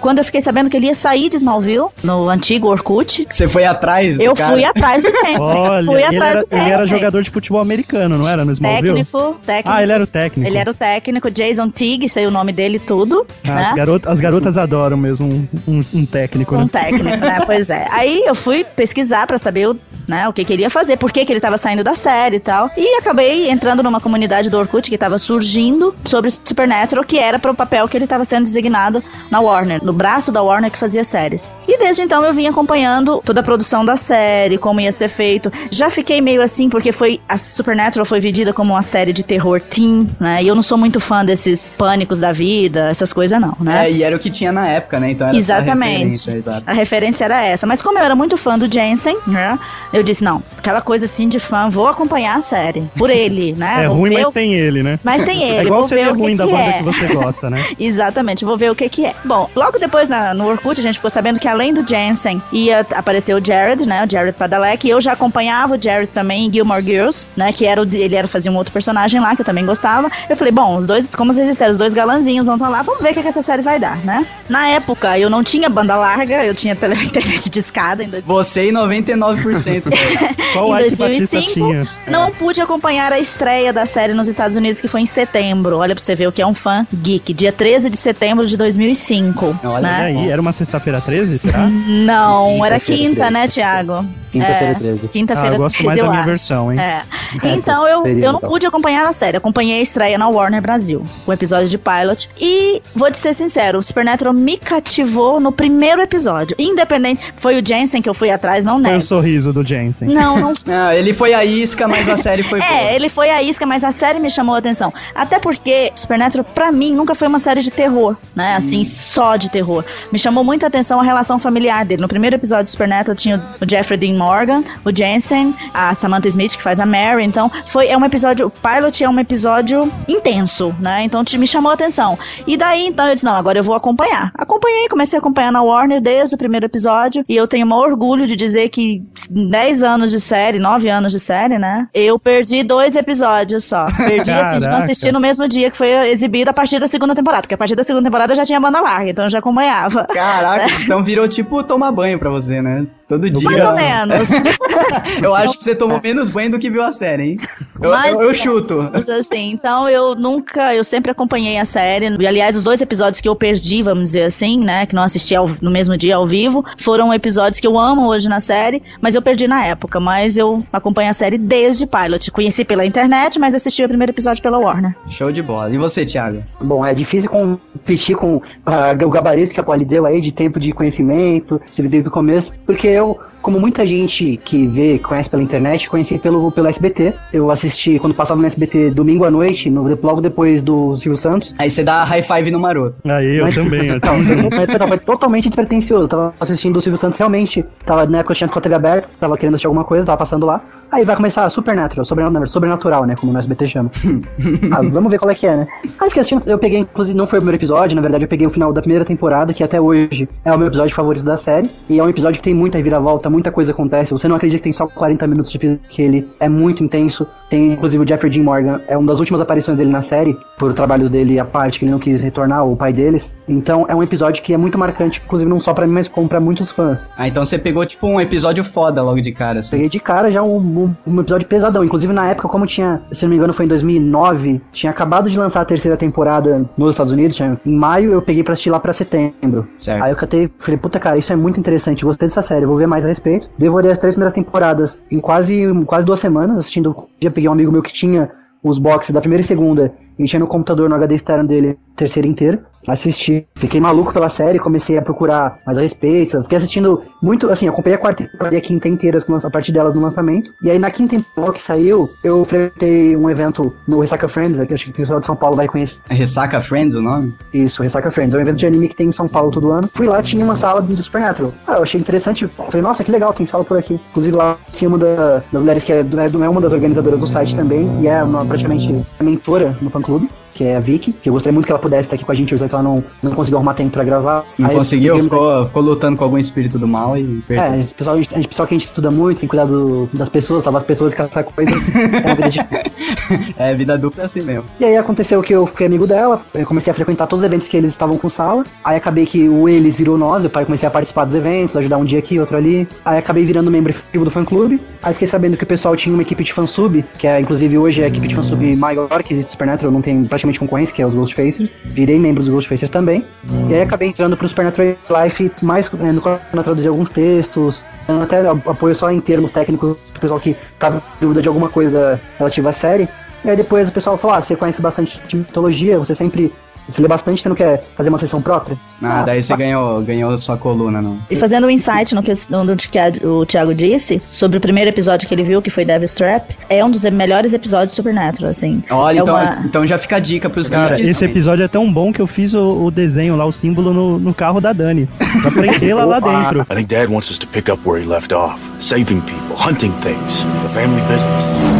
Quando 0.02 0.18
eu 0.18 0.26
fiquei 0.26 0.42
sabendo 0.42 0.70
que 0.70 0.76
ele 0.76 0.88
ia 0.88 0.96
sair 0.96 1.30
de 1.30 1.36
Smallville, 1.38 1.88
no 2.04 2.28
antigo 2.28 2.68
Orkut, 2.68 3.28
Você 3.30 3.48
foi 3.48 3.66
atrás 3.66 4.18
do 4.18 4.24
eu 4.24 4.34
cara? 4.34 4.54
fui 4.54 4.66
atrás 4.66 5.04
do 5.04 5.10
Jensen. 5.10 5.38
Olha, 5.40 5.86
fui 5.86 5.96
ele 5.96 6.18
atrás 6.18 6.32
era, 6.32 6.44
do 6.44 6.50
Jensen. 6.50 6.60
ele 6.60 6.72
era 6.72 6.86
jogador 6.86 7.24
de 7.24 7.30
futebol 7.30 7.62
americano, 7.62 8.18
não 8.18 8.28
era? 8.28 8.44
No 8.44 8.52
Smallville? 8.52 9.06
Técnico, 9.06 9.40
técnico. 9.46 9.70
Ah, 9.70 9.84
ele 9.84 9.92
era 9.92 10.04
o 10.04 10.08
técnico. 10.08 10.41
Ele 10.48 10.58
era 10.58 10.72
o 10.72 10.74
técnico, 10.74 11.30
Jason 11.32 11.70
Tigg, 11.70 12.08
sei 12.10 12.26
o 12.26 12.32
nome 12.32 12.52
dele 12.54 12.78
e 12.78 12.80
tudo, 12.80 13.26
Ah, 13.44 13.52
né? 13.56 13.66
as, 13.70 13.76
garot- 13.76 14.08
as 14.08 14.20
garotas 14.20 14.58
adoram 14.58 14.98
mesmo 14.98 15.28
um, 15.28 15.48
um- 15.68 15.82
um 15.94 16.06
técnico, 16.06 16.56
Um 16.56 16.62
né? 16.62 16.70
técnico, 16.72 17.18
né? 17.18 17.40
Pois 17.46 17.70
é. 17.70 17.88
Aí 17.92 18.24
eu 18.26 18.36
fui 18.36 18.64
pesquisar 18.64 19.26
pra 19.28 19.38
saber 19.38 19.68
o, 19.70 19.78
né, 20.08 20.28
o 20.28 20.34
que, 20.34 20.44
que 20.46 20.54
ele 20.54 20.62
ia 20.64 20.70
fazer, 20.70 20.98
por 20.98 21.12
que, 21.12 21.26
que 21.26 21.32
ele 21.34 21.40
tava 21.40 21.58
saindo 21.58 21.84
da 21.84 21.96
série 21.96 22.38
e 22.38 22.40
tal. 22.40 22.70
E 22.78 22.98
acabei 23.00 23.50
entrando 23.50 23.82
numa 23.84 24.00
comunidade 24.00 24.50
do 24.50 24.58
Orkut 24.58 24.90
que 24.90 24.98
tava 24.98 25.18
surgindo 25.18 25.94
sobre 26.06 26.30
Supernatural, 26.32 27.04
que 27.04 27.18
era 27.18 27.40
pro 27.40 27.54
papel 27.54 27.88
que 27.88 27.98
ele 27.98 28.08
tava 28.08 28.24
sendo 28.26 28.44
designado 28.44 29.04
na 29.30 29.40
Warner, 29.40 29.84
no 29.84 29.94
braço 29.94 30.32
da 30.32 30.42
Warner 30.42 30.72
que 30.72 30.78
fazia 30.78 31.04
séries. 31.04 31.54
E 31.68 31.78
desde 31.78 32.02
então 32.02 32.24
eu 32.24 32.34
vim 32.34 32.48
acompanhando 32.48 33.22
toda 33.26 33.40
a 33.40 33.44
produção 33.44 33.84
da 33.84 33.96
série, 33.96 34.58
como 34.58 34.80
ia 34.80 34.92
ser 34.92 35.10
feito. 35.10 35.52
Já 35.70 35.90
fiquei 35.90 36.22
meio 36.22 36.42
assim, 36.42 36.70
porque 36.70 36.92
foi 36.92 37.20
a 37.28 37.38
Supernatural 37.38 38.06
foi 38.06 38.20
vendida 38.20 38.54
como 38.54 38.74
uma 38.74 38.82
série 38.82 39.12
de 39.14 39.24
terror 39.24 39.60
teen, 39.62 40.10
né? 40.20 40.31
E 40.40 40.48
eu 40.48 40.54
não 40.54 40.62
sou 40.62 40.78
muito 40.78 41.00
fã 41.00 41.26
desses 41.26 41.72
pânicos 41.78 42.20
da 42.20 42.32
vida, 42.32 42.90
essas 42.90 43.12
coisas 43.12 43.40
não, 43.40 43.56
né? 43.60 43.88
É, 43.88 43.92
e 43.92 44.04
era 44.04 44.16
o 44.16 44.20
que 44.20 44.30
tinha 44.30 44.52
na 44.52 44.68
época, 44.68 45.00
né? 45.00 45.12
Então 45.12 45.26
era 45.28 45.34
só 45.34 45.40
Exatamente. 45.40 45.94
referência, 45.98 46.32
exato. 46.34 46.64
A 46.68 46.74
referência 46.74 47.26
era 47.26 47.44
essa. 47.44 47.66
Mas 47.66 47.82
como 47.82 47.98
eu 47.98 48.04
era 48.04 48.16
muito 48.16 48.38
fã 48.38 48.58
do 48.60 48.72
Jensen, 48.72 49.18
né? 49.26 49.58
Eu 49.92 50.04
disse, 50.04 50.24
não, 50.24 50.42
aquela 50.58 50.82
coisa 50.82 51.06
assim 51.06 51.28
de 51.28 51.40
fã, 51.40 51.70
vou 51.70 51.88
acompanhar 51.88 52.38
a 52.38 52.42
série. 52.42 52.84
Por 52.96 53.10
ele, 53.10 53.54
né? 53.54 53.86
É 53.86 53.88
vou 53.88 53.98
ruim, 53.98 54.14
mas 54.14 54.28
o- 54.28 54.32
tem 54.32 54.54
ele, 54.54 54.84
né? 54.84 55.00
mas 55.04 55.24
tem 55.24 55.42
ele. 55.44 55.58
É 55.58 55.64
igual 55.64 55.84
seria 55.86 56.12
o 56.12 56.16
que 56.16 56.22
ruim 56.22 56.36
da 56.36 56.46
que 56.46 56.52
banda 56.52 56.64
é. 56.64 56.74
que 56.74 56.84
você 56.84 57.08
gosta, 57.08 57.50
né? 57.50 57.66
Exatamente, 57.80 58.46
vou 58.46 58.58
ver 58.58 58.72
o 58.72 58.76
que 58.76 58.88
que 58.90 59.06
é. 59.06 59.14
Bom, 59.26 59.50
logo 59.56 59.80
depois 59.80 60.08
na, 60.10 60.34
no 60.34 60.48
Orkut 60.48 60.80
a 60.80 60.84
gente 60.84 60.96
ficou 60.96 61.10
sabendo 61.10 61.40
que 61.40 61.48
além 61.48 61.74
do 61.74 61.86
Jensen 61.88 62.42
ia 62.54 62.86
aparecer 62.96 63.34
o 63.36 63.44
Jared, 63.44 63.86
né? 63.86 64.06
O 64.06 64.10
Jared 64.10 64.36
Padalecki. 64.38 64.90
Eu 64.90 65.02
já 65.02 65.14
acompanhava 65.14 65.76
o 65.76 65.82
Jared 65.82 66.08
também 66.14 66.46
em 66.48 66.54
Gilmore 66.54 66.84
Girls, 66.84 67.28
né? 67.36 67.52
Que 67.52 67.66
era 67.66 67.82
o, 67.82 67.88
ele 67.96 68.16
era 68.16 68.28
fazia 68.28 68.52
um 68.52 68.56
outro 68.56 68.72
personagem 68.72 69.20
lá 69.20 69.36
que 69.36 69.42
eu 69.42 69.46
também 69.46 69.66
gostava. 69.66 70.10
Eu 70.30 70.38
falei, 70.38 70.52
bom, 70.52 70.78
os 70.78 70.86
dois, 70.86 71.14
como 71.16 71.34
vocês 71.34 71.48
disseram, 71.48 71.72
os 71.72 71.78
dois 71.78 71.94
galanzinhos 71.94 72.46
vão 72.46 72.56
estar 72.56 72.70
lá, 72.70 72.82
vamos 72.82 73.02
ver 73.02 73.12
o 73.12 73.14
que, 73.14 73.22
que 73.22 73.28
essa 73.28 73.42
série 73.42 73.62
vai 73.62 73.80
dar, 73.80 73.98
né? 74.06 74.26
Na 74.50 74.68
época 74.68 75.18
eu 75.18 75.30
não 75.30 75.44
tinha 75.44 75.70
banda 75.70 75.96
larga, 75.96 76.44
eu 76.46 76.54
tinha 76.56 76.76
tele, 76.76 76.96
internet 77.04 77.50
de 77.50 77.60
escada 77.60 78.04
em 78.04 78.10
2000. 78.10 78.36
Você 78.36 78.70
e 78.70 78.72
99%. 78.72 79.84
Qual 80.54 80.68
em 80.70 80.74
arte 80.74 80.96
Batista 80.96 81.38
2005, 81.38 81.54
tinha? 81.54 81.88
não 82.08 82.32
pude 82.32 82.62
acompanhar 82.62 83.12
a 83.12 83.20
estreia 83.20 83.72
da 83.72 83.86
série 83.86 84.14
nos 84.14 84.28
Estados 84.28 84.56
Unidos, 84.56 84.82
que 84.82 84.88
foi 84.88 85.02
em 85.02 85.06
setembro. 85.06 85.78
Olha 85.78 85.96
pra 85.96 86.04
você 86.04 86.16
ver 86.16 86.28
o 86.28 86.32
que 86.32 86.42
é 86.42 86.48
um 86.48 86.54
fã 86.54 86.86
geek. 86.94 87.34
Dia 87.34 87.52
13 87.52 87.90
de 87.90 87.98
setembro 87.98 88.46
de 88.48 88.58
2005. 88.58 89.60
Olha 89.64 89.82
né? 89.82 90.14
E 90.14 90.18
aí, 90.18 90.30
era 90.30 90.42
uma 90.42 90.52
sexta-feira 90.54 91.02
13, 91.02 91.40
será? 91.40 91.68
Não, 91.68 92.66
era 92.66 92.80
quinta, 92.80 93.28
13. 93.28 93.32
né, 93.32 93.48
Thiago? 93.48 94.06
Quinta-feira 94.32 94.72
É, 94.72 94.76
13. 94.76 95.06
Ah, 95.06 95.10
Quinta-feira 95.10 95.56
eu 95.56 95.60
gosto 95.60 95.76
13, 95.78 95.86
mais 95.86 95.98
da 96.00 96.06
eu 96.06 96.10
minha 96.10 96.20
acho. 96.20 96.30
versão, 96.30 96.72
hein? 96.72 96.80
É. 96.80 97.02
Então 97.44 97.88
eu, 97.88 98.06
eu 98.06 98.34
não 98.34 98.40
pude 98.40 98.66
acompanhar 98.66 99.06
a 99.08 99.12
série. 99.12 99.38
Acompanhei 99.38 99.80
a 99.80 99.82
estreia 99.82 100.18
na 100.18 100.28
Warner 100.28 100.62
Brasil, 100.62 101.06
o 101.26 101.34
episódio 101.34 101.70
de 101.70 101.78
pilot. 101.78 102.30
E 102.40 102.82
vou 102.96 103.12
te 103.12 103.18
ser 103.20 103.34
sincero, 103.34 103.80
o 103.80 103.84
Supernatural 103.84 104.34
me 104.34 104.58
cativou 104.58 105.40
no 105.40 105.52
primeiro 105.52 106.02
episódio. 106.02 106.56
Independente, 106.60 107.22
foi 107.38 107.60
o 107.60 107.66
Jensen 107.66 108.02
que 108.02 108.10
eu 108.10 108.14
fui 108.14 108.30
atrás, 108.30 108.66
não 108.66 108.82
Foi 108.82 108.96
o 108.98 109.02
sorriso 109.02 109.54
do 109.54 109.64
Jensen. 109.64 110.08
Não, 110.08 110.38
não 110.40 110.54
Ah, 110.68 110.96
ele 110.96 111.14
foi 111.14 111.34
a 111.34 111.44
isca, 111.44 111.88
mas 111.88 112.08
a 112.08 112.18
série 112.18 112.44
foi 112.44 112.60
boa. 112.60 112.72
É, 112.72 112.96
ele 112.96 113.10
foi 113.10 113.30
a 113.30 113.42
isca, 113.42 113.66
mas 113.66 113.84
a 113.84 113.92
série 113.92 114.20
me 114.20 114.30
chamou 114.30 114.56
a 114.56 114.60
atenção. 114.60 114.94
Até 115.14 115.40
porque 115.40 115.92
Supernatural, 115.96 116.46
pra 116.46 116.72
mim, 116.72 116.94
nunca 116.94 117.14
foi 117.16 117.28
uma 117.28 117.40
série 117.40 117.62
de 117.62 117.72
terror, 117.72 118.16
né? 118.36 118.56
Assim, 118.56 118.84
só 118.84 119.36
de 119.36 119.50
terror. 119.50 119.84
Me 120.12 120.20
chamou 120.20 120.44
muita 120.44 120.68
atenção 120.68 121.00
a 121.00 121.04
relação 121.04 121.40
familiar 121.40 121.86
dele. 121.86 122.02
No 122.02 122.08
primeiro 122.08 122.36
episódio 122.36 122.66
de 122.66 122.70
Supernatural 122.72 123.16
tinha 123.16 123.42
o 123.62 123.70
Jeffrey 123.70 123.98
Dean 123.98 124.14
Morgan, 124.22 124.64
o 124.86 124.96
Jensen, 124.96 125.56
a 125.74 125.96
Samantha 125.96 126.28
Smith, 126.28 126.56
que 126.56 126.62
faz 126.62 126.80
a 126.80 126.86
Mary. 126.86 127.24
Então, 127.24 127.50
foi, 127.66 127.88
é 127.88 127.98
um 127.98 128.06
episódio. 128.06 128.48
O 128.48 128.52
pilot 128.52 129.04
é 129.04 129.10
um 129.10 129.20
episódio 129.20 129.92
intenso, 130.08 130.76
né? 130.80 131.04
Então, 131.04 131.24
te, 131.24 131.38
me 131.40 131.48
chamou 131.48 131.72
a 131.72 131.74
atenção. 131.74 132.20
E 132.46 132.56
daí, 132.56 132.86
então, 132.86 133.08
eu 133.08 133.16
disse: 133.16 133.26
não, 133.26 133.36
agora 133.36 133.58
eu 133.58 133.64
vou 133.64 133.74
acompanhar. 133.74 134.32
Acompanhei, 134.36 134.88
comecei 134.88 135.18
a 135.18 135.20
acompanhar 135.20 135.52
na 135.52 135.64
Warner 135.64 136.00
desde 136.00 136.36
o 136.36 136.38
primeiro 136.38 136.68
episódio. 136.68 137.26
E 137.28 137.36
eu 137.36 137.48
tenho 137.48 137.66
o 137.66 137.70
maior 137.70 137.90
orgulho 137.90 138.28
de 138.28 138.36
dizer 138.36 138.70
que 138.70 139.04
10 139.30 139.82
anos 139.82 140.12
de 140.12 140.20
série, 140.20 140.60
9 140.60 140.88
anos 140.88 141.12
de 141.12 141.20
série, 141.20 141.58
né? 141.58 141.88
Eu 141.94 142.20
perdi 142.20 142.64
dois 142.64 142.96
episódios 142.96 143.66
só. 143.66 143.86
Perdi, 143.86 144.32
assim, 144.32 144.60
de 144.60 144.68
não 144.68 144.78
assistir 144.78 145.12
no 145.12 145.20
mesmo 145.20 145.48
dia 145.48 145.72
que 145.72 145.78
foi 145.78 145.90
exibido 146.10 146.50
a 146.50 146.54
partir 146.54 146.80
da 146.80 146.88
segunda 146.88 147.16
temporada. 147.16 147.42
Porque 147.42 147.56
a 147.56 147.58
partir 147.58 147.76
da 147.76 147.84
segunda 147.84 148.06
temporada 148.06 148.34
eu 148.34 148.38
já 148.38 148.46
tinha 148.46 148.60
banda 148.60 148.80
larga, 148.82 149.10
então 149.10 149.26
eu 149.26 149.30
já 149.30 149.40
acompanhava. 149.40 150.06
Caraca, 150.06 150.68
então 150.84 151.04
virou 151.04 151.28
tipo 151.28 151.64
tomar 151.64 151.92
banho 151.92 152.20
pra 152.20 152.30
você, 152.30 152.62
né? 152.62 152.86
Todo 153.08 153.30
dia. 153.30 153.50
Mais 153.50 153.66
ou 153.66 153.76
menos. 153.76 154.11
Eu 155.22 155.34
acho 155.36 155.58
que 155.58 155.64
você 155.64 155.76
tomou 155.76 156.02
menos 156.02 156.30
banho 156.30 156.52
do 156.52 156.60
que 156.60 156.70
viu 156.70 156.84
a 156.84 156.92
série, 156.92 157.24
hein? 157.24 157.40
Eu, 157.82 157.92
Mais 157.92 158.20
eu- 158.20 158.28
eu 158.28 158.34
chuto. 158.34 158.90
Mas, 158.92 159.08
assim, 159.10 159.52
então 159.52 159.88
eu 159.90 160.16
nunca, 160.16 160.74
eu 160.76 160.84
sempre 160.84 161.12
acompanhei 161.12 161.58
a 161.58 161.66
série. 161.66 162.10
E 162.20 162.28
aliás, 162.28 162.56
os 162.56 162.64
dois 162.64 162.82
episódios 162.82 163.22
que 163.22 163.28
eu 163.30 163.36
perdi, 163.36 163.82
vamos 163.84 164.06
dizer 164.06 164.24
assim, 164.24 164.60
né, 164.60 164.86
que 164.86 164.96
não 164.96 165.04
assisti 165.04 165.36
ao- 165.36 165.50
no 165.62 165.72
mesmo 165.72 165.98
dia 165.98 166.16
ao 166.16 166.28
vivo, 166.28 166.64
foram 166.80 167.14
episódios 167.14 167.60
que 167.60 167.68
eu 167.68 167.78
amo 167.80 168.08
hoje 168.08 168.28
na 168.30 168.40
série, 168.40 168.82
mas 169.02 169.16
eu 169.16 169.22
perdi 169.22 169.48
na 169.48 169.66
época. 169.66 170.00
Mas 170.00 170.38
eu 170.38 170.64
acompanho 170.72 171.10
a 171.10 171.14
série 171.14 171.38
desde 171.38 171.86
pilot. 171.86 172.32
Conheci 172.32 172.64
pela 172.66 172.86
internet, 172.86 173.40
mas 173.40 173.56
assisti 173.56 173.84
o 173.84 173.88
primeiro 173.88 174.12
episódio 174.12 174.42
pela 174.42 174.58
Warner. 174.58 174.96
Show 175.08 175.32
de 175.32 175.42
bola. 175.42 175.74
E 175.74 175.78
você, 175.78 176.06
Thiago? 176.06 176.44
Bom, 176.62 176.86
é 176.86 176.94
difícil 176.94 177.30
competir 177.30 178.16
com 178.16 178.42
ah, 178.66 178.92
o 179.04 179.10
gabarito 179.10 179.54
que 179.54 179.60
a 179.60 179.64
Poli 179.64 179.86
deu 179.86 180.06
aí 180.06 180.22
de 180.22 180.32
tempo 180.32 180.60
de 180.60 180.72
conhecimento, 180.72 181.60
desde 181.78 182.08
o 182.10 182.12
começo, 182.12 182.52
porque 182.66 182.88
eu, 182.88 183.18
como 183.42 183.60
muita 183.60 183.86
gente 183.86 184.38
que 184.44 184.68
vê, 184.68 185.00
conhece 185.00 185.30
pela 185.30 185.42
internet, 185.42 185.90
conheci 185.90 186.18
pelo, 186.18 186.52
pelo 186.52 186.68
SBT. 186.68 187.14
Eu 187.34 187.50
assisti 187.52 188.00
quando 188.00 188.14
passava 188.14 188.40
no 188.40 188.46
SBT 188.48 188.92
domingo 188.92 189.26
à 189.26 189.32
noite, 189.32 189.70
no, 189.70 189.84
logo 190.02 190.22
depois 190.22 190.64
do 190.64 190.96
Silvio 190.98 191.18
Santos. 191.18 191.54
Aí 191.58 191.70
você 191.70 191.84
dá 191.84 192.04
high 192.04 192.22
five 192.22 192.52
no 192.52 192.60
maroto. 192.60 193.02
Aí, 193.06 193.38
eu 193.38 193.46
Mas- 193.46 193.56
também. 193.56 193.88
eu 193.88 194.00
Não, 194.42 194.50
foi, 194.52 194.78
não, 194.78 194.88
foi 194.88 194.98
totalmente 194.98 195.50
despretensioso. 195.50 196.08
Tava 196.08 196.34
assistindo 196.40 196.78
o 196.78 196.82
Silvio 196.82 196.98
Santos 196.98 197.18
realmente. 197.18 197.64
Tava, 197.86 198.06
na 198.06 198.20
época 198.20 198.34
eu 198.34 198.36
tinha 198.36 198.50
a 198.50 198.62
TV 198.62 198.76
aberta, 198.76 199.10
tava 199.20 199.38
querendo 199.38 199.54
assistir 199.54 199.68
alguma 199.68 199.84
coisa, 199.84 200.06
tava 200.06 200.18
passando 200.18 200.46
lá. 200.46 200.62
Aí 200.92 201.06
vai 201.06 201.16
começar 201.16 201.50
Supernatural, 201.50 202.06
sobrenatural, 202.06 202.48
sobrenatural, 202.48 203.06
né? 203.06 203.16
Como 203.16 203.32
no 203.32 203.40
SBT 203.40 203.68
chama. 203.68 203.92
ah, 204.72 204.82
vamos 204.82 205.12
ver 205.12 205.18
qual 205.20 205.30
é 205.32 205.36
que 205.36 205.48
é, 205.48 205.56
né? 205.56 205.68
Aí 206.00 206.10
fiquei 206.10 206.22
assistindo, 206.22 206.48
eu 206.48 206.58
peguei, 206.58 206.80
inclusive, 206.80 207.18
não 207.18 207.26
foi 207.26 207.40
o 207.40 207.42
primeiro 207.42 207.58
episódio, 207.58 207.96
na 207.96 208.02
verdade 208.02 208.24
eu 208.26 208.28
peguei 208.28 208.46
o 208.46 208.50
final 208.50 208.74
da 208.74 208.82
primeira 208.82 209.06
temporada, 209.06 209.54
que 209.54 209.64
até 209.64 209.80
hoje 209.80 210.28
é 210.44 210.52
o 210.54 210.58
meu 210.58 210.68
episódio 210.68 210.94
favorito 210.96 211.24
da 211.24 211.38
série. 211.38 211.72
E 211.90 212.00
é 212.00 212.04
um 212.04 212.10
episódio 212.10 212.40
que 212.40 212.44
tem 212.44 212.54
muita 212.54 212.78
reviravolta, 212.78 213.30
muita 213.32 213.52
coisa 213.52 213.72
acontece. 213.72 214.12
Você 214.12 214.28
não 214.28 214.36
acredita 214.36 214.60
que 214.60 214.64
tem 214.64 214.72
só 214.74 214.86
40 214.88 215.26
minutos 215.28 215.52
de 215.52 215.58
episódio, 215.58 215.82
que 215.90 216.02
ele 216.02 216.28
é 216.40 216.48
muito 216.50 216.84
intenso. 216.84 217.26
Tem, 217.50 217.74
inclusive, 217.74 218.04
o 218.04 218.08
Jeffrey 218.08 218.32
Dean 218.32 218.44
Morgan, 218.44 218.80
é 218.88 218.98
uma 218.98 219.08
das 219.08 219.20
últimas 219.20 219.42
aparições 219.42 219.78
dele 219.78 219.90
na 219.90 220.02
série, 220.02 220.38
por 220.58 220.74
trabalhos 220.74 221.10
dele 221.10 221.38
à 221.40 221.44
parte, 221.46 221.80
que 221.80 221.86
ele 221.86 221.92
não 221.92 222.00
quis 222.00 222.22
retornar, 222.24 222.66
o 222.66 222.76
pai 222.78 222.94
deles. 222.94 223.36
Então 223.48 223.86
é 223.90 223.96
um 223.96 224.02
episódio 224.02 224.42
que 224.42 224.54
é 224.54 224.58
muito 224.58 224.78
marcante, 224.78 225.22
inclusive 225.26 225.50
não 225.50 225.60
só 225.60 225.74
pra 225.74 225.86
mim, 225.86 225.94
mas 225.94 226.08
como 226.08 226.30
pra 226.30 226.40
muitos 226.40 226.70
fãs. 226.70 227.12
Ah, 227.18 227.28
então 227.28 227.46
você 227.46 227.58
pegou 227.58 227.86
tipo 227.86 228.08
um 228.08 228.22
episódio 228.22 228.64
foda 228.64 229.02
logo 229.02 229.20
de 229.22 229.32
cara, 229.34 229.60
assim. 229.60 229.72
Peguei 229.72 229.90
de 229.90 230.00
cara 230.00 230.32
já 230.32 230.42
um, 230.42 230.58
um- 230.58 230.96
um 231.06 231.20
episódio 231.20 231.46
pesadão. 231.48 231.84
Inclusive, 231.84 232.14
na 232.14 232.28
época, 232.30 232.48
como 232.48 232.66
tinha, 232.66 233.02
se 233.12 233.24
não 233.24 233.30
me 233.32 233.36
engano, 233.36 233.52
foi 233.52 233.66
em 233.66 233.68
2009, 233.68 234.62
tinha 234.72 234.90
acabado 234.92 235.30
de 235.30 235.38
lançar 235.38 235.62
a 235.62 235.66
terceira 235.66 235.98
temporada 235.98 236.66
nos 236.78 236.92
Estados 236.92 237.12
Unidos, 237.12 237.36
tinha- 237.36 237.60
em 237.66 237.76
maio, 237.76 238.12
eu 238.12 238.22
peguei 238.22 238.44
pra 238.44 238.54
assistir 238.54 238.70
lá 238.70 238.80
pra 238.80 238.94
setembro. 238.94 239.68
Certo. 239.80 240.04
Aí 240.04 240.12
eu 240.12 240.16
catei, 240.16 240.50
falei, 240.58 240.78
puta 240.80 241.00
cara, 241.00 241.18
isso 241.18 241.32
é 241.32 241.36
muito 241.36 241.60
interessante, 241.60 242.04
gostei 242.06 242.28
dessa 242.28 242.42
série, 242.42 242.66
vou 242.66 242.78
ver 242.78 242.88
mais 242.88 243.04
a 243.04 243.08
respeito. 243.08 243.21
Devorei 243.58 243.92
as 243.92 243.98
três 243.98 244.16
primeiras 244.16 244.34
temporadas 244.34 245.04
em 245.12 245.20
quase, 245.20 245.64
quase 245.86 246.06
duas 246.06 246.20
semanas, 246.20 246.60
assistindo. 246.60 247.08
Já 247.20 247.32
peguei 247.32 247.50
um 247.50 247.54
amigo 247.54 247.72
meu 247.72 247.82
que 247.82 247.94
tinha 247.94 248.32
os 248.64 248.78
boxes 248.78 249.12
da 249.12 249.20
primeira 249.20 249.42
e 249.42 249.46
segunda, 249.46 249.94
e 250.18 250.26
tinha 250.26 250.40
no 250.40 250.48
computador, 250.48 250.88
no 250.88 250.96
HD 250.96 251.16
externo 251.16 251.48
dele, 251.48 251.78
terceira 251.96 252.28
inteira. 252.28 252.64
Assisti, 252.88 253.48
fiquei 253.56 253.80
maluco 253.80 254.12
pela 254.12 254.28
série, 254.28 254.58
comecei 254.58 254.98
a 254.98 255.02
procurar 255.04 255.60
mais 255.68 255.78
a 255.78 255.82
respeito. 255.82 256.42
Fiquei 256.42 256.58
assistindo 256.58 257.04
muito, 257.22 257.48
assim, 257.52 257.68
acompanhei 257.68 257.96
a 257.96 258.00
quarta 258.00 258.28
e 258.52 258.56
a 258.56 258.62
quinta 258.62 258.88
inteiras, 258.88 259.24
a 259.46 259.50
parte 259.52 259.72
delas 259.72 259.94
no 259.94 260.02
lançamento. 260.02 260.52
E 260.64 260.72
aí 260.72 260.80
na 260.80 260.90
quinta 260.90 261.16
temporada 261.16 261.54
que 261.54 261.62
saiu, 261.62 262.10
eu 262.24 262.44
frequentei 262.44 263.16
um 263.16 263.30
evento 263.30 263.72
no 263.88 264.00
Ressaca 264.00 264.28
Friends, 264.28 264.60
que 264.66 264.74
acho 264.74 264.86
que 264.86 264.92
o 264.92 264.94
pessoal 264.96 265.20
de 265.20 265.28
São 265.28 265.36
Paulo 265.36 265.56
vai 265.56 265.68
conhecer. 265.68 266.02
Ressaca 266.10 266.60
Friends 266.60 266.96
o 266.96 267.02
nome? 267.04 267.34
Isso, 267.54 267.84
Ressaca 267.84 268.10
Friends. 268.10 268.34
É 268.34 268.38
um 268.40 268.42
evento 268.42 268.58
de 268.58 268.66
anime 268.66 268.88
que 268.88 268.96
tem 268.96 269.08
em 269.08 269.12
São 269.12 269.28
Paulo 269.28 269.52
todo 269.52 269.72
ano. 269.72 269.88
Fui 269.94 270.08
lá, 270.08 270.24
tinha 270.24 270.44
uma 270.44 270.56
sala 270.56 270.82
do 270.82 271.02
Supernatural. 271.04 271.54
Ah, 271.68 271.74
eu 271.76 271.84
achei 271.84 272.02
interessante. 272.02 272.48
Falei, 272.48 272.82
nossa, 272.82 273.04
que 273.04 273.12
legal, 273.12 273.32
tem 273.32 273.46
sala 273.46 273.64
por 273.64 273.78
aqui. 273.78 274.00
Inclusive 274.10 274.36
lá 274.36 274.58
tinha 274.72 274.90
uma 274.90 274.98
da- 274.98 275.44
das 275.52 275.62
mulheres 275.62 275.84
que 275.84 275.94
é, 275.94 276.02
do- 276.02 276.20
é 276.20 276.26
é 276.26 276.50
uma 276.50 276.62
das 276.62 276.74
organizadoras 276.74 277.20
do 277.20 277.28
site 277.28 277.56
também. 277.56 277.88
E 278.02 278.08
é 278.08 278.24
uma, 278.24 278.44
praticamente 278.44 278.92
mentora 279.20 279.78
no 279.82 279.90
fã-clube, 279.92 280.28
que 280.54 280.64
é 280.64 280.76
a 280.78 280.80
Vicky. 280.80 281.14
Que 281.14 281.30
eu 281.30 281.34
gostaria 281.34 281.54
muito 281.54 281.66
que 281.66 281.72
ela 281.72 281.80
pudesse 281.80 282.04
estar 282.04 282.16
aqui 282.16 282.26
com 282.26 282.32
a 282.32 282.36
gente 282.36 282.54
hoje, 282.54 282.68
que 282.68 282.74
ela 282.74 282.84
não, 282.84 283.04
não 283.22 283.32
conseguiu 283.32 283.58
arrumar 283.58 283.74
tempo 283.74 283.92
pra 283.92 284.04
gravar. 284.04 284.44
Não 284.58 284.70
Aí 284.70 284.76
conseguiu? 284.76 285.22
Ficou, 285.22 285.68
ficou 285.68 285.82
lutando 285.82 286.18
com 286.18 286.24
algum 286.24 286.38
espírito 286.38 286.78
do 286.80 286.88
mal 286.88 287.18
e 287.18 287.44
É, 287.50 287.56
perdeu. 287.60 287.80
esse 287.82 287.96
pessoal, 287.96 288.16
a 288.16 288.20
gente, 288.22 288.48
pessoal 288.48 288.68
que 288.68 288.74
a 288.74 288.78
gente 288.78 288.88
estuda 288.88 289.10
muito, 289.12 289.40
tem 289.40 289.48
que 289.48 289.56
cuidar 289.56 289.66
do- 289.66 290.10
das 290.14 290.30
pessoas, 290.30 290.64
salvar 290.64 290.82
as 290.82 290.88
pessoas 290.88 291.14
e 291.14 291.16
caçar 291.16 291.44
coisas. 291.44 291.74
é 291.96 292.36
vida 292.36 292.50
difícil. 292.50 292.92
É, 293.58 293.74
vida 293.74 293.98
dupla 293.98 294.24
é 294.24 294.26
assim 294.26 294.42
mesmo. 294.42 294.66
E 294.80 294.86
aí 294.86 294.96
aconteceu 294.98 295.42
que 295.42 295.54
eu 295.54 295.66
fiquei 295.66 295.88
amigo 295.88 296.06
dela, 296.08 296.42
eu 296.54 296.66
comecei 296.66 296.92
a 296.92 296.94
frequentar 296.94 297.28
todos 297.28 297.42
os 297.44 297.46
eventos 297.46 297.68
que 297.68 297.76
eles 297.78 297.92
estavam 297.92 298.18
com 298.18 298.30
sala. 298.30 298.64
Aí 298.84 298.96
acabei 298.98 299.26
que 299.26 299.48
o 299.48 299.68
eles 299.68 299.96
virou 299.96 300.18
nós, 300.18 300.44
eu 300.44 300.50
comecei 300.50 300.88
a 300.88 300.92
participar 300.92 301.26
dos 301.26 301.34
eventos, 301.36 301.76
ajudar 301.78 301.98
um 301.98 302.06
dia 302.06 302.20
aqui, 302.20 302.40
outro 302.40 302.58
ali. 302.58 302.88
Aí 303.06 303.18
acabei 303.18 303.44
virando 303.44 303.70
membro 303.72 303.92
efetivo 303.92 304.24
do 304.26 304.32
fã 304.32 304.44
clube. 304.46 304.82
Aí 305.04 305.14
fiquei 305.14 305.28
sabendo 305.28 305.58
que 305.58 305.64
o 305.64 305.68
pessoal 305.68 305.96
tinha 305.96 306.14
uma 306.14 306.22
equipe 306.22 306.44
de 306.44 306.54
fansub, 306.54 307.04
que 307.18 307.28
é 307.28 307.40
inclusive 307.40 307.78
hoje 307.78 308.02
é 308.02 308.06
a 308.06 308.08
equipe 308.08 308.28
de 308.28 308.36
fansub 308.36 308.76
maior 308.76 309.24
que 309.24 309.34
existe 309.34 309.52
Supernatural, 309.52 309.92
não 309.92 310.02
tem 310.02 310.24
praticamente 310.42 310.60
concorrência, 310.60 310.96
que 310.96 311.02
é 311.02 311.06
os 311.06 311.14
Ghostfacers. 311.14 311.76
Virei 311.86 312.20
membro 312.20 312.44
dos 312.44 312.52
Ghostfacers 312.52 312.90
também. 312.90 313.26
E 313.70 313.74
aí 313.74 313.82
acabei 313.82 314.10
entrando 314.10 314.36
pro 314.36 314.48
Supernatural 314.48 314.96
Life 315.24 315.52
mais 315.62 315.90
é, 316.00 316.12
no 316.12 316.22
qual 316.22 316.40
eu 316.54 316.64
traduzi 316.64 316.88
alguns 316.88 317.10
textos, 317.10 317.86
até 318.08 318.48
apoio 318.48 318.96
só 318.96 319.12
em 319.12 319.22
termos 319.22 319.52
técnicos 319.52 319.98
pro 320.12 320.22
pessoal 320.22 320.40
que 320.40 320.56
tava 320.80 320.98
em 320.98 321.26
dúvida 321.26 321.42
de 321.42 321.48
alguma 321.48 321.70
coisa 321.70 322.20
relativa 322.38 322.70
à 322.70 322.74
série. 322.74 323.08
E 323.44 323.50
aí 323.50 323.56
depois 323.56 323.90
o 323.90 323.92
pessoal 323.92 324.18
falou, 324.18 324.38
ah, 324.38 324.42
você 324.42 324.56
conhece 324.56 324.82
bastante 324.82 325.20
mitologia, 325.36 325.98
você 325.98 326.14
sempre. 326.14 326.54
Você 326.92 327.02
lê 327.02 327.08
bastante, 327.08 327.42
você 327.42 327.50
não 327.50 327.56
quer 327.56 327.82
fazer 327.96 328.10
uma 328.10 328.18
sessão 328.20 328.42
própria? 328.42 328.78
Ah, 329.04 329.24
daí 329.24 329.42
você 329.42 329.56
ganhou, 329.56 330.02
ganhou 330.02 330.38
sua 330.38 330.58
coluna, 330.58 331.02
não. 331.02 331.18
E 331.30 331.36
fazendo 331.36 331.68
um 331.68 331.70
insight 331.70 332.14
no 332.14 332.22
que 332.22 332.32
o- 332.32 332.64
no 332.64 332.76
que 332.76 333.00
a- 333.00 333.12
o 333.24 333.46
Thiago 333.46 333.74
disse 333.74 334.22
sobre 334.30 334.58
o 334.58 334.62
primeiro 334.62 334.90
episódio 334.90 335.28
que 335.28 335.34
ele 335.34 335.44
viu, 335.44 335.62
que 335.62 335.70
foi 335.70 335.86
Devil's 335.86 336.14
Trap, 336.14 336.56
é 336.70 336.84
um 336.84 336.92
dos 336.92 337.04
melhores 337.06 337.54
episódios 337.54 337.92
de 337.92 337.96
Supernatural, 337.96 338.52
assim. 338.52 338.82
Olha, 338.90 339.20
É 339.20 339.22
então, 339.22 339.36
uma- 339.36 339.62
então 339.66 339.88
já 339.88 339.98
fica 339.98 340.18
a 340.18 340.20
dica 340.20 340.50
pros 340.50 340.70
Cara, 340.70 340.96
geeks. 340.96 341.10
esse 341.12 341.26
episódio 341.26 341.64
é 341.64 341.68
tão 341.68 341.92
bom 341.92 342.12
que 342.12 342.22
eu 342.22 342.28
fiz 342.28 342.54
o, 342.54 342.86
o 342.86 342.92
desenho 342.92 343.36
lá, 343.36 343.46
o 343.46 343.52
símbolo 343.52 343.94
no, 343.94 344.20
no 344.20 344.34
carro 344.34 344.60
da 344.60 344.74
Dani. 344.74 345.08
Pra 345.42 345.52
prendê-la 345.52 346.04
lá 346.06 346.20
dentro. 346.20 346.62
I 346.70 346.76
think 346.76 346.88
Dad 346.88 347.10
wants 347.10 347.30
us 347.32 347.38
to 347.40 347.48
pick 347.48 347.70
up 347.72 347.82
where 347.88 348.04
he 348.04 348.08
left 348.10 348.34
off. 348.34 348.60
Saving 348.80 349.22
people, 349.22 349.56
hunting 349.56 349.94
things, 350.02 350.44
the 350.64 350.70
family 350.70 351.02
business. 351.04 351.71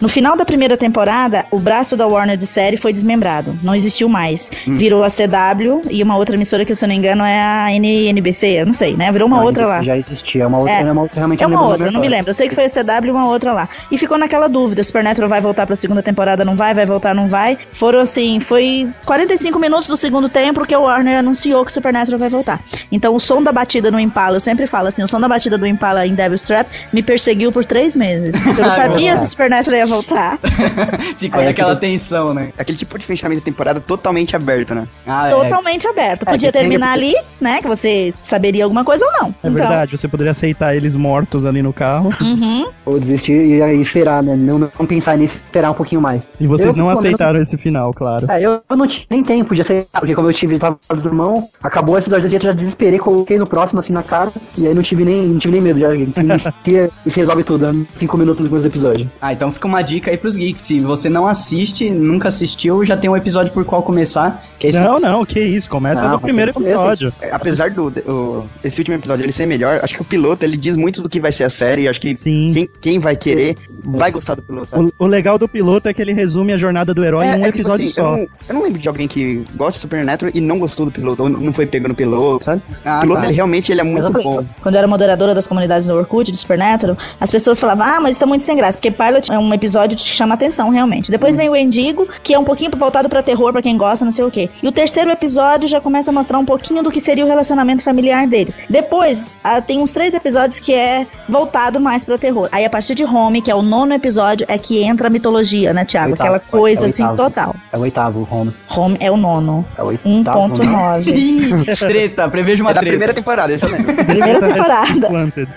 No 0.00 0.08
final 0.08 0.36
da 0.36 0.44
primeira 0.44 0.76
temporada, 0.76 1.46
o 1.50 1.58
braço 1.58 1.96
da 1.96 2.06
Warner 2.06 2.36
de 2.36 2.46
série 2.46 2.76
foi 2.76 2.92
desmembrado. 2.92 3.58
Não 3.62 3.74
existiu 3.74 4.08
mais. 4.08 4.50
Virou 4.66 5.02
a 5.02 5.08
CW 5.08 5.82
e 5.90 6.02
uma 6.02 6.16
outra 6.16 6.36
emissora 6.36 6.64
que, 6.64 6.74
se 6.74 6.84
eu 6.84 6.88
não 6.88 6.94
me 6.94 6.98
engano, 6.98 7.24
é 7.24 7.40
a 7.40 7.72
NBC. 7.72 8.60
Eu 8.60 8.66
não 8.66 8.74
sei, 8.74 8.96
né? 8.96 9.10
Virou 9.10 9.26
uma 9.26 9.38
Não, 9.38 9.44
outra 9.44 9.62
isso 9.62 9.72
lá. 9.72 9.82
Já 9.82 9.96
existia, 9.96 10.42
é 10.44 10.46
uma 10.46 10.58
outra, 10.58 10.72
É. 10.74 10.80
é 10.82 10.92
uma 10.92 11.02
outra 11.02 11.16
realmente 11.20 11.42
É 11.42 11.46
não 11.46 11.56
uma 11.56 11.66
outra, 11.68 11.90
não 11.90 12.00
me 12.00 12.08
lembro. 12.08 12.30
Eu 12.30 12.34
sei 12.34 12.48
que 12.48 12.54
foi 12.54 12.64
a 12.66 12.68
CW 12.68 13.06
e 13.06 13.10
uma 13.10 13.26
outra 13.26 13.52
lá. 13.52 13.68
E 13.90 13.96
ficou 13.96 14.18
naquela 14.18 14.48
dúvida: 14.48 14.84
Supernatural 14.84 15.28
vai 15.30 15.40
voltar 15.40 15.66
pra 15.66 15.74
segunda 15.74 16.02
temporada, 16.02 16.44
não 16.44 16.56
vai? 16.56 16.74
Vai 16.74 16.84
voltar, 16.86 17.14
não 17.14 17.28
vai? 17.28 17.56
Foram 17.72 18.00
assim, 18.00 18.38
foi 18.40 18.88
45 19.06 19.58
minutos 19.58 19.88
do 19.88 19.96
segundo 19.96 20.28
tempo 20.28 20.66
que 20.66 20.76
o 20.76 20.82
Warner 20.82 21.18
anunciou 21.18 21.64
que 21.64 21.72
Supernatural 21.72 22.18
vai 22.18 22.28
voltar. 22.28 22.60
Então 22.92 23.14
o 23.14 23.20
som 23.20 23.42
da 23.42 23.50
batida 23.52 23.90
no 23.90 23.98
Impala, 23.98 24.36
eu 24.36 24.40
sempre 24.40 24.66
falo 24.66 24.88
assim: 24.88 25.02
o 25.02 25.08
som 25.08 25.20
da 25.20 25.28
batida 25.28 25.56
do 25.56 25.66
Impala 25.66 26.06
em 26.06 26.14
Devil's 26.14 26.42
Trap 26.42 26.66
me 26.92 27.02
perseguiu 27.02 27.50
por 27.50 27.64
três 27.64 27.96
meses. 27.96 28.44
Eu 28.44 28.54
não 28.54 28.74
sabia 28.76 29.16
se 29.16 29.28
Supernatural 29.28 29.78
ia 29.80 29.85
voltar. 29.88 30.38
Ficou 31.16 31.40
É, 31.40 31.46
naquela 31.46 31.74
que- 31.74 31.80
tensão, 31.80 32.32
né? 32.34 32.52
Aquele 32.58 32.78
tipo 32.78 32.98
de 32.98 33.06
fechamento 33.06 33.40
de 33.40 33.44
temporada 33.44 33.80
totalmente 33.80 34.34
aberto, 34.36 34.74
né? 34.74 34.86
Ah, 35.06 35.28
é. 35.28 35.30
Totalmente 35.30 35.86
aberto. 35.86 36.22
É, 36.26 36.30
Podia 36.32 36.48
que 36.48 36.52
tem- 36.52 36.62
terminar 36.62 36.92
ali, 36.92 37.14
né? 37.40 37.60
Que 37.60 37.68
você 37.68 38.12
saberia 38.22 38.64
alguma 38.64 38.84
coisa 38.84 39.04
ou 39.04 39.12
não. 39.12 39.34
É 39.42 39.50
verdade, 39.50 39.96
você 39.96 40.08
poderia 40.08 40.30
aceitar 40.32 40.74
eles 40.76 40.94
mortos 40.96 41.44
ali 41.44 41.62
no 41.62 41.72
carro. 41.72 42.10
Uhum. 42.26 42.66
Ou 42.84 42.98
desistir 43.00 43.32
e 43.46 43.62
aí 43.62 43.80
esperar, 43.80 44.22
né? 44.22 44.34
Não, 44.36 44.58
não 44.58 44.86
pensar 44.86 45.16
nisso, 45.16 45.36
esperar 45.36 45.70
um 45.70 45.74
pouquinho 45.74 46.00
mais. 46.00 46.22
E 46.40 46.46
vocês 46.46 46.70
Eu, 46.74 46.76
não 46.76 46.86
menos, 46.86 47.00
aceitaram 47.00 47.40
esse 47.40 47.56
final, 47.56 47.92
claro. 47.94 48.30
É, 48.30 48.40
eu, 48.40 48.60
eu 48.68 48.76
não 48.76 48.86
tive 48.86 49.06
nem 49.08 49.22
tempo 49.22 49.54
de 49.54 49.60
aceitar, 49.62 50.00
porque 50.00 50.14
como 50.14 50.28
eu 50.28 50.34
tive 50.34 50.58
tava 50.58 50.78
do 50.90 51.08
irmão, 51.08 51.48
acabou 51.62 51.96
esse 51.96 52.08
episódio, 52.08 52.36
eu 52.36 52.40
já 52.42 52.52
desesperei, 52.52 52.98
coloquei 52.98 53.38
no 53.38 53.46
próximo 53.46 53.80
assim 53.80 53.92
na 53.92 54.02
cara, 54.02 54.30
e 54.58 54.66
aí 54.66 54.74
não 54.74 54.82
tive 54.82 55.04
nem, 55.04 55.22
não 55.26 55.38
tive 55.38 55.52
nem 55.52 55.62
medo, 55.62 55.78
já 55.80 55.88
e 57.06 57.10
se 57.10 57.20
resolve 57.20 57.44
tudo, 57.44 57.72
né? 57.72 57.86
cinco 57.94 58.16
minutos 58.18 58.42
depois 58.44 58.62
do 58.64 58.68
episódio. 58.68 59.10
Ah, 59.20 59.32
então 59.32 59.50
fica 59.52 59.66
uma 59.66 59.75
dica 59.82 60.10
aí 60.10 60.16
pros 60.16 60.36
geeks. 60.36 60.60
Se 60.62 60.78
você 60.80 61.08
não 61.08 61.26
assiste, 61.26 61.90
nunca 61.90 62.28
assistiu, 62.28 62.84
já 62.84 62.96
tem 62.96 63.08
um 63.10 63.16
episódio 63.16 63.52
por 63.52 63.64
qual 63.64 63.82
começar. 63.82 64.42
Que 64.58 64.68
é 64.68 64.70
esse 64.70 64.80
Não, 64.80 64.98
não, 64.98 65.24
que 65.24 65.40
isso. 65.40 65.68
Começa 65.70 66.02
Não, 66.02 66.12
do 66.12 66.20
primeiro 66.20 66.50
episódio. 66.52 67.12
É, 67.20 67.30
Apesar 67.32 67.70
do 67.70 67.86
o- 68.06 68.46
esse 68.62 68.80
último 68.80 68.96
episódio 68.96 69.24
ele 69.24 69.32
ser 69.32 69.46
melhor, 69.46 69.80
acho 69.82 69.94
que 69.94 70.02
o 70.02 70.04
piloto 70.04 70.44
ele 70.44 70.56
diz 70.56 70.76
muito 70.76 71.02
do 71.02 71.08
que 71.08 71.20
vai 71.20 71.32
ser 71.32 71.44
a 71.44 71.50
série. 71.50 71.88
Acho 71.88 72.00
que 72.00 72.14
Sim. 72.14 72.50
quem, 72.52 72.70
quem 72.80 72.98
vai 72.98 73.16
querer 73.16 73.56
vai 73.84 74.10
gostar 74.10 74.34
do 74.34 74.42
piloto. 74.42 74.92
O, 74.98 75.04
o 75.04 75.06
legal 75.06 75.38
do 75.38 75.48
piloto 75.48 75.88
é 75.88 75.94
que 75.94 76.00
ele 76.02 76.12
resume 76.12 76.52
a 76.52 76.56
jornada 76.56 76.92
do 76.94 77.04
herói 77.04 77.24
em 77.26 77.28
um 77.28 77.32
é 77.32 77.36
tipo 77.36 77.48
episódio 77.58 77.84
assim, 77.86 77.94
só. 77.94 78.02
Eu 78.02 78.16
não, 78.16 78.28
eu 78.48 78.54
não 78.54 78.62
lembro 78.62 78.78
de 78.78 78.88
alguém 78.88 79.06
que 79.08 79.44
gosta 79.56 79.72
de 79.74 79.80
Supernatural 79.80 80.32
e 80.34 80.40
não 80.40 80.58
gostou 80.58 80.86
do 80.86 80.92
piloto, 80.92 81.22
ou 81.22 81.28
não 81.28 81.52
foi 81.52 81.66
pego 81.66 81.88
no 81.88 81.94
piloto, 81.94 82.44
sabe? 82.44 82.62
Ah, 82.84 82.98
o 82.98 83.00
piloto, 83.02 83.20
tá. 83.20 83.26
ele 83.26 83.34
realmente 83.34 83.70
ele 83.72 83.80
é 83.80 83.84
muito 83.84 84.10
bom. 84.12 84.44
Quando 84.62 84.74
eu 84.74 84.78
era 84.78 84.88
moderadora 84.88 85.34
das 85.34 85.46
comunidades 85.46 85.86
do 85.86 85.94
Orkut, 85.94 86.30
do 86.32 86.36
Supernatural, 86.36 86.96
as 87.20 87.30
pessoas 87.30 87.58
falavam, 87.60 87.84
ah, 87.86 88.00
mas 88.00 88.12
isso 88.12 88.20
tá 88.20 88.26
muito 88.26 88.42
sem 88.42 88.56
graça, 88.56 88.78
porque 88.78 88.90
Pilot 88.90 89.30
é 89.32 89.38
um 89.38 89.52
episódio 89.52 89.65
que 89.96 90.02
te 90.02 90.12
chama 90.14 90.34
atenção, 90.34 90.68
realmente. 90.70 91.10
Depois 91.10 91.36
vem 91.36 91.48
o 91.48 91.56
Endigo, 91.56 92.06
que 92.22 92.34
é 92.34 92.38
um 92.38 92.44
pouquinho 92.44 92.70
voltado 92.76 93.08
pra 93.08 93.22
terror, 93.22 93.52
pra 93.52 93.62
quem 93.62 93.76
gosta, 93.76 94.04
não 94.04 94.12
sei 94.12 94.24
o 94.24 94.30
quê. 94.30 94.48
E 94.62 94.68
o 94.68 94.72
terceiro 94.72 95.10
episódio 95.10 95.68
já 95.68 95.80
começa 95.80 96.10
a 96.10 96.14
mostrar 96.14 96.38
um 96.38 96.44
pouquinho 96.44 96.82
do 96.82 96.90
que 96.90 97.00
seria 97.00 97.24
o 97.24 97.28
relacionamento 97.28 97.82
familiar 97.82 98.26
deles. 98.26 98.56
Depois, 98.68 99.38
tem 99.66 99.80
uns 99.82 99.92
três 99.92 100.14
episódios 100.14 100.58
que 100.60 100.72
é 100.74 101.06
voltado 101.28 101.80
mais 101.80 102.04
pra 102.04 102.16
terror. 102.18 102.48
Aí, 102.52 102.64
a 102.64 102.70
partir 102.70 102.94
de 102.94 103.04
Home, 103.04 103.40
que 103.42 103.50
é 103.50 103.54
o 103.54 103.62
nono 103.62 103.92
episódio, 103.94 104.46
é 104.48 104.58
que 104.58 104.82
entra 104.82 105.06
a 105.08 105.10
mitologia, 105.10 105.72
né, 105.72 105.84
Thiago? 105.84 106.10
Oitavo, 106.12 106.34
Aquela 106.34 106.40
coisa, 106.50 106.86
é 106.86 106.88
assim, 106.88 107.06
total. 107.16 107.54
É 107.72 107.78
o 107.78 107.80
oitavo, 107.80 108.26
home. 108.30 108.52
Home 108.74 108.96
é 109.00 109.10
o 109.10 109.16
nono. 109.16 109.64
É 109.76 109.82
o 109.82 109.86
oitavo. 109.86 110.48
né? 110.58 110.64
1.9. 110.66 111.06
Ih, 111.16 111.76
treta, 111.76 112.28
prevejo 112.28 112.62
uma 112.64 112.70
É 112.70 112.74
da 112.74 112.80
treta. 112.80 112.92
primeira 112.92 113.14
temporada, 113.14 113.52
isso 113.52 113.66
eu 113.66 113.70
lembro. 113.72 113.94
Primeira 114.04 114.40
temporada. 114.40 115.08
Planted. 115.08 115.48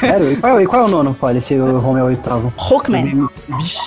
Sério? 0.00 0.32
E 0.32 0.36
qual, 0.36 0.58
é 0.58 0.64
o- 0.64 0.68
qual 0.68 0.82
é 0.82 0.84
o 0.84 0.88
nono, 0.88 1.14
Polly, 1.14 1.40
se 1.40 1.54
o 1.54 1.76
home 1.86 2.00
é 2.00 2.02
o 2.02 2.06
oitavo? 2.06 2.52
Hookman. 2.56 3.28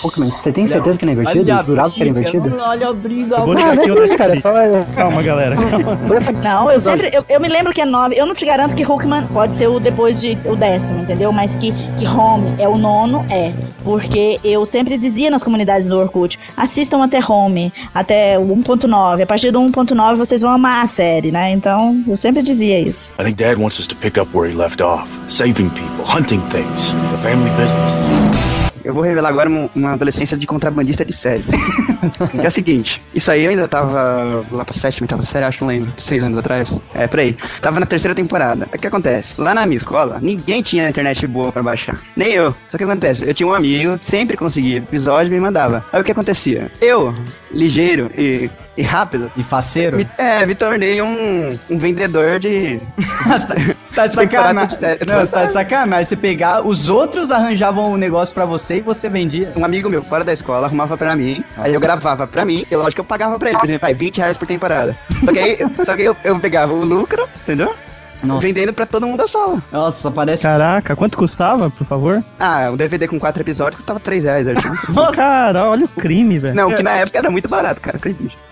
Pokémon, 0.01 0.29
você 0.29 0.51
tem 0.51 0.67
certeza 0.67 0.99
que 0.99 1.05
não 1.05 1.11
é 1.11 1.15
invertido? 1.15 1.51
Olha 1.51 1.59
a 1.59 1.63
Jurado 1.63 1.91
que 1.91 2.03
era 2.03 2.13
briga, 2.13 2.29
invertido? 2.29 2.57
Olha 2.59 2.87
a 2.87 2.93
briga. 2.93 3.35
Eu 3.35 3.45
vou 3.45 3.53
ligar 3.53 3.73
aqui 3.73 3.89
é 3.89 3.93
o 3.93 3.95
invertido, 3.95 4.17
cara, 4.17 4.31
é 4.31 4.35
Netflix. 4.35 4.87
só... 4.87 4.95
Calma, 4.95 5.21
galera. 5.23 5.55
calma. 5.55 5.97
Não, 6.43 6.71
eu 6.71 6.79
sempre. 6.79 7.09
Eu, 7.13 7.25
eu 7.27 7.39
me 7.39 7.47
lembro 7.47 7.73
que 7.73 7.81
é 7.81 7.85
9. 7.85 8.15
Eu 8.15 8.25
não 8.25 8.35
te 8.35 8.45
garanto 8.45 8.75
que 8.75 8.85
Hookman 8.85 9.27
pode 9.27 9.53
ser 9.53 9.67
o 9.67 9.79
depois 9.79 10.19
de 10.19 10.37
o 10.45 10.55
décimo, 10.55 11.01
entendeu? 11.01 11.31
Mas 11.31 11.55
que, 11.55 11.71
que 11.97 12.05
Home 12.05 12.55
é 12.59 12.67
o 12.67 12.77
nono, 12.77 13.25
é. 13.29 13.51
Porque 13.83 14.39
eu 14.43 14.65
sempre 14.65 14.97
dizia 14.97 15.29
nas 15.29 15.43
comunidades 15.43 15.87
do 15.87 15.97
Orkut: 15.97 16.39
assistam 16.57 17.03
até 17.03 17.19
Home, 17.23 17.71
até 17.93 18.37
o 18.39 18.47
1.9. 18.47 19.21
A 19.21 19.25
partir 19.25 19.51
do 19.51 19.59
1.9 19.59 20.15
vocês 20.15 20.41
vão 20.41 20.51
amar 20.51 20.83
a 20.83 20.87
série, 20.87 21.31
né? 21.31 21.51
Então, 21.51 22.03
eu 22.07 22.17
sempre 22.17 22.41
dizia 22.41 22.79
isso. 22.79 23.13
I 23.19 23.23
think 23.23 23.35
Dad 23.35 23.57
wants 23.57 23.79
us 23.79 23.87
to 23.87 23.95
pick 23.95 24.17
up 24.17 24.35
where 24.35 24.51
he 24.51 24.55
left 24.57 24.81
off. 24.81 25.07
Saving 25.29 25.69
people, 25.69 26.03
hunting 26.05 26.41
things, 26.49 26.93
the 27.11 27.17
family 27.17 27.51
business. 27.51 28.14
Eu 28.85 28.93
vou 28.93 29.01
revelar 29.01 29.29
agora 29.29 29.49
uma, 29.49 29.93
adolescência 29.93 30.37
de 30.37 30.45
contrabandista 30.45 31.03
de 31.03 31.11
série. 31.11 31.43
que 32.39 32.45
é 32.45 32.47
o 32.47 32.51
seguinte, 32.51 33.01
isso 33.15 33.31
aí 33.31 33.43
eu 33.43 33.49
ainda 33.49 33.67
tava 33.67 34.45
lá 34.51 34.63
pra 34.63 34.73
sétima, 34.73 35.05
oitava 35.05 35.23
série, 35.23 35.43
acho, 35.43 35.61
não 35.61 35.69
lembro, 35.69 35.91
seis 35.97 36.21
anos 36.21 36.37
atrás. 36.37 36.77
É, 36.93 37.07
por 37.07 37.19
aí. 37.19 37.35
Tava 37.61 37.79
na 37.79 37.87
terceira 37.87 38.13
temporada. 38.13 38.69
O 38.71 38.77
que 38.77 38.85
acontece? 38.85 39.41
Lá 39.41 39.55
na 39.55 39.65
minha 39.65 39.77
escola, 39.77 40.19
ninguém 40.21 40.61
tinha 40.61 40.87
internet 40.87 41.25
boa 41.25 41.51
pra 41.51 41.63
baixar. 41.63 41.99
Nem 42.15 42.33
eu. 42.33 42.55
Só 42.69 42.77
que 42.77 42.83
acontece, 42.83 43.27
eu 43.27 43.33
tinha 43.33 43.47
um 43.47 43.53
amigo 43.53 43.97
sempre 44.01 44.37
conseguia 44.37 44.77
episódio 44.77 45.31
e 45.31 45.33
me 45.33 45.39
mandava. 45.39 45.83
Aí 45.91 45.99
o 45.99 46.03
que 46.03 46.11
acontecia? 46.11 46.71
Eu, 46.79 47.13
ligeiro 47.51 48.11
e, 48.15 48.51
e 48.77 48.81
rápido, 48.81 49.31
E 49.37 49.43
faceiro? 49.43 49.97
me, 49.97 50.07
é, 50.17 50.45
me 50.45 50.53
tornei 50.55 51.01
um, 51.01 51.57
um 51.69 51.77
vendedor 51.77 52.39
de... 52.39 52.79
Você 53.25 53.47
tá- 53.47 53.55
você 53.83 53.95
tá 53.95 54.07
de 54.07 54.13
sacanagem. 54.15 54.77
Não, 55.07 55.19
você 55.25 55.31
tá 55.31 55.45
de 55.45 55.53
sacanagem. 55.53 56.05
Você 56.05 56.15
pegar, 56.15 56.61
os 56.65 56.89
outros 56.89 57.31
arranjavam 57.31 57.91
um 57.93 57.97
negócio 57.97 58.35
pra 58.35 58.45
você 58.45 58.77
e 58.77 58.81
você 58.81 59.09
vendia. 59.09 59.51
Um 59.55 59.65
amigo 59.65 59.89
meu, 59.89 60.03
fora 60.03 60.23
da 60.23 60.31
escola, 60.33 60.67
arrumava 60.67 60.95
pra 60.95 61.15
mim, 61.15 61.43
aí 61.57 61.73
eu 61.73 61.79
gravava 61.79 62.27
pra 62.27 62.45
mim, 62.45 62.63
e 62.69 62.75
lógico 62.75 62.95
que 62.95 63.01
eu 63.01 63.05
pagava 63.05 63.39
pra 63.39 63.49
ele, 63.49 63.57
por 63.57 63.65
exemplo, 63.65 63.81
vai, 63.81 63.93
20 63.95 64.17
reais 64.17 64.37
por 64.37 64.47
temporada. 64.47 64.95
Só 65.25 65.31
que 65.31 65.39
aí, 65.39 65.57
só 65.85 65.95
que 65.95 66.03
eu, 66.03 66.15
eu 66.23 66.39
pegava 66.39 66.71
o 66.73 66.85
lucro, 66.85 67.27
entendeu? 67.41 67.73
Nossa. 68.23 68.41
Vendendo 68.47 68.73
pra 68.73 68.85
todo 68.85 69.05
mundo 69.07 69.17
da 69.17 69.27
sala. 69.27 69.61
Nossa, 69.71 70.09
parece. 70.11 70.43
Caraca, 70.43 70.95
quanto 70.95 71.17
custava, 71.17 71.69
por 71.69 71.85
favor? 71.85 72.23
Ah, 72.39 72.69
um 72.71 72.75
DVD 72.75 73.07
com 73.07 73.19
quatro 73.19 73.41
episódios 73.41 73.75
custava 73.77 73.99
3 73.99 74.23
reais, 74.23 74.47
Arthur. 74.47 74.93
Nossa, 74.93 75.17
Cara, 75.17 75.65
olha 75.69 75.85
o 75.85 75.89
crime, 75.89 76.37
velho. 76.37 76.55
Não, 76.55 76.71
que 76.71 76.81
na 76.83 76.91
época 76.91 77.17
era 77.17 77.29
muito 77.29 77.47
barato, 77.49 77.81
cara. 77.81 77.99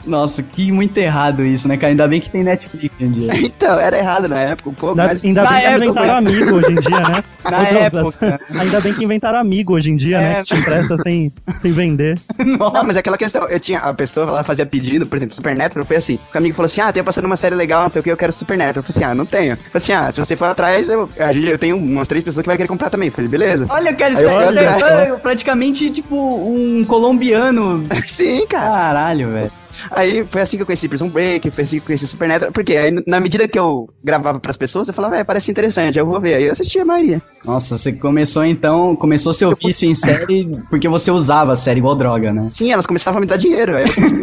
Nossa, 0.05 0.43
que 0.43 0.71
muito 0.71 0.97
errado 0.97 1.45
isso, 1.45 1.67
né, 1.67 1.77
cara? 1.77 1.91
Ainda 1.91 2.07
bem 2.07 2.19
que 2.19 2.29
tem 2.29 2.43
Netflix 2.43 2.93
hoje 2.95 3.05
em 3.05 3.11
dia. 3.11 3.29
Então, 3.63 3.79
era 3.79 3.97
errado 3.97 4.27
na 4.27 4.39
época, 4.39 4.69
um 4.69 4.73
pouco, 4.73 4.99
Ainda, 4.99 5.07
mas... 5.13 5.23
ainda 5.23 5.43
na 5.43 5.49
bem 5.49 5.59
que 5.59 5.65
época, 5.65 5.85
inventaram 5.85 6.15
amigo 6.17 6.55
hoje 6.55 6.71
em 6.71 6.75
dia, 6.75 6.99
né? 6.99 7.23
Na 7.43 7.63
Douglas, 7.63 8.17
época. 8.21 8.39
Ainda 8.57 8.81
bem 8.81 8.93
que 8.93 9.03
inventaram 9.03 9.39
amigo 9.39 9.73
hoje 9.73 9.91
em 9.91 9.95
dia, 9.95 10.19
né? 10.19 10.31
É. 10.31 10.35
Que 10.35 10.43
te 10.43 10.55
empresta 10.55 10.97
sem, 10.97 11.31
sem 11.61 11.71
vender. 11.71 12.17
Não, 12.39 12.83
mas 12.83 12.95
é 12.95 12.99
aquela 12.99 13.17
questão, 13.17 13.47
eu 13.49 13.59
tinha, 13.59 13.79
a 13.79 13.93
pessoa 13.93 14.29
lá 14.31 14.43
fazia 14.43 14.65
pedido, 14.65 15.05
por 15.05 15.17
exemplo, 15.17 15.35
Supernatural, 15.35 15.85
foi 15.85 15.97
assim, 15.97 16.19
o 16.33 16.37
amigo 16.37 16.55
falou 16.55 16.67
assim, 16.67 16.81
ah, 16.81 16.91
tem 16.91 17.03
passando 17.03 17.25
uma 17.25 17.35
série 17.35 17.55
legal, 17.55 17.83
não 17.83 17.89
sei 17.89 17.99
o 17.99 18.03
que, 18.03 18.11
eu 18.11 18.17
quero 18.17 18.31
Supernatural. 18.33 18.81
Eu 18.81 18.83
falei 18.83 18.95
assim, 19.05 19.11
ah, 19.11 19.15
não 19.15 19.25
tenho. 19.25 19.51
Eu 19.51 19.57
falei 19.57 19.69
assim, 19.75 19.91
ah, 19.93 20.11
se 20.13 20.19
você 20.19 20.35
for 20.35 20.45
atrás, 20.45 20.87
eu, 20.89 21.09
eu 21.45 21.57
tenho 21.57 21.77
umas 21.77 22.07
três 22.07 22.23
pessoas 22.23 22.43
que 22.43 22.47
vai 22.47 22.57
querer 22.57 22.69
comprar 22.69 22.89
também. 22.89 23.09
Eu 23.09 23.13
falei, 23.13 23.29
beleza. 23.29 23.65
Olha, 23.69 23.93
cara, 23.93 24.13
isso, 24.13 24.59
é- 24.59 25.09
é 25.09 25.13
praticamente 25.17 25.89
tipo 25.91 26.15
um 26.15 26.83
colombiano. 26.85 27.83
Sim, 28.07 28.45
cara. 28.47 28.69
Caralho, 28.69 29.31
velho. 29.31 29.51
Aí 29.91 30.25
foi 30.29 30.41
assim 30.41 30.57
que 30.57 30.63
eu 30.63 30.65
conheci 30.65 30.87
Prison 30.87 31.09
Break, 31.09 31.49
foi 31.51 31.63
assim 31.63 31.77
que 31.77 31.83
eu 31.83 31.87
conheci 31.87 32.07
Supernatural, 32.07 32.51
porque 32.51 32.75
aí 32.75 32.91
na 33.07 33.19
medida 33.19 33.47
que 33.47 33.57
eu 33.57 33.89
gravava 34.03 34.39
pras 34.39 34.57
pessoas, 34.57 34.87
eu 34.87 34.93
falava, 34.93 35.17
é, 35.17 35.23
parece 35.23 35.51
interessante, 35.51 35.97
eu 35.97 36.05
vou 36.05 36.19
ver. 36.19 36.35
Aí 36.35 36.43
eu 36.45 36.51
assistia 36.51 36.81
a 36.81 36.85
maioria. 36.85 37.21
Nossa, 37.45 37.77
você 37.77 37.91
começou 37.91 38.45
então, 38.45 38.95
começou 38.95 39.33
seu 39.33 39.55
vício 39.55 39.89
em 39.89 39.95
série 39.95 40.49
porque 40.69 40.87
você 40.87 41.11
usava 41.11 41.53
a 41.53 41.55
série 41.55 41.79
igual 41.79 41.95
droga, 41.95 42.31
né? 42.31 42.47
Sim, 42.49 42.71
elas 42.71 42.85
começavam 42.85 43.17
a 43.17 43.21
me 43.21 43.27
dar 43.27 43.37
dinheiro. 43.37 43.73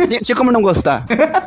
tinha, 0.09 0.21
tinha 0.21 0.37
como 0.37 0.51
não 0.51 0.63
gostar. 0.63 1.05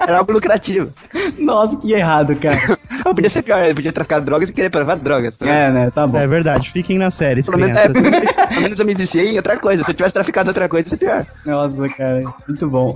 Era 0.07 0.19
algo 0.19 0.31
lucrativo. 0.31 0.91
Nossa, 1.37 1.77
que 1.77 1.93
errado, 1.93 2.35
cara. 2.35 2.77
Eu 3.05 3.13
podia 3.15 3.29
ser 3.29 3.41
pior, 3.41 3.63
eu 3.65 3.75
podia 3.75 3.91
traficar 3.91 4.19
drogas 4.19 4.49
e 4.49 4.53
querer 4.53 4.69
provar 4.69 4.95
drogas. 4.95 5.37
tá? 5.37 5.47
É, 5.47 5.71
né? 5.71 5.91
Tá 5.91 6.07
bom. 6.07 6.17
É 6.17 6.27
verdade, 6.27 6.71
fiquem 6.71 6.97
na 6.97 7.11
série, 7.11 7.43
Pelo 7.43 7.57
menos, 7.57 7.77
é, 7.77 7.89
pelo 8.49 8.61
menos 8.61 8.79
eu 8.79 8.85
me 8.85 8.93
viciei 8.93 9.31
em 9.33 9.37
outra 9.37 9.57
coisa. 9.57 9.83
Se 9.83 9.91
eu 9.91 9.95
tivesse 9.95 10.13
traficado 10.13 10.49
outra 10.49 10.69
coisa, 10.69 10.87
ia 10.87 10.89
ser 10.89 10.97
pior. 10.97 11.25
Nossa, 11.45 11.87
cara, 11.89 12.21
muito 12.47 12.69
bom. 12.69 12.93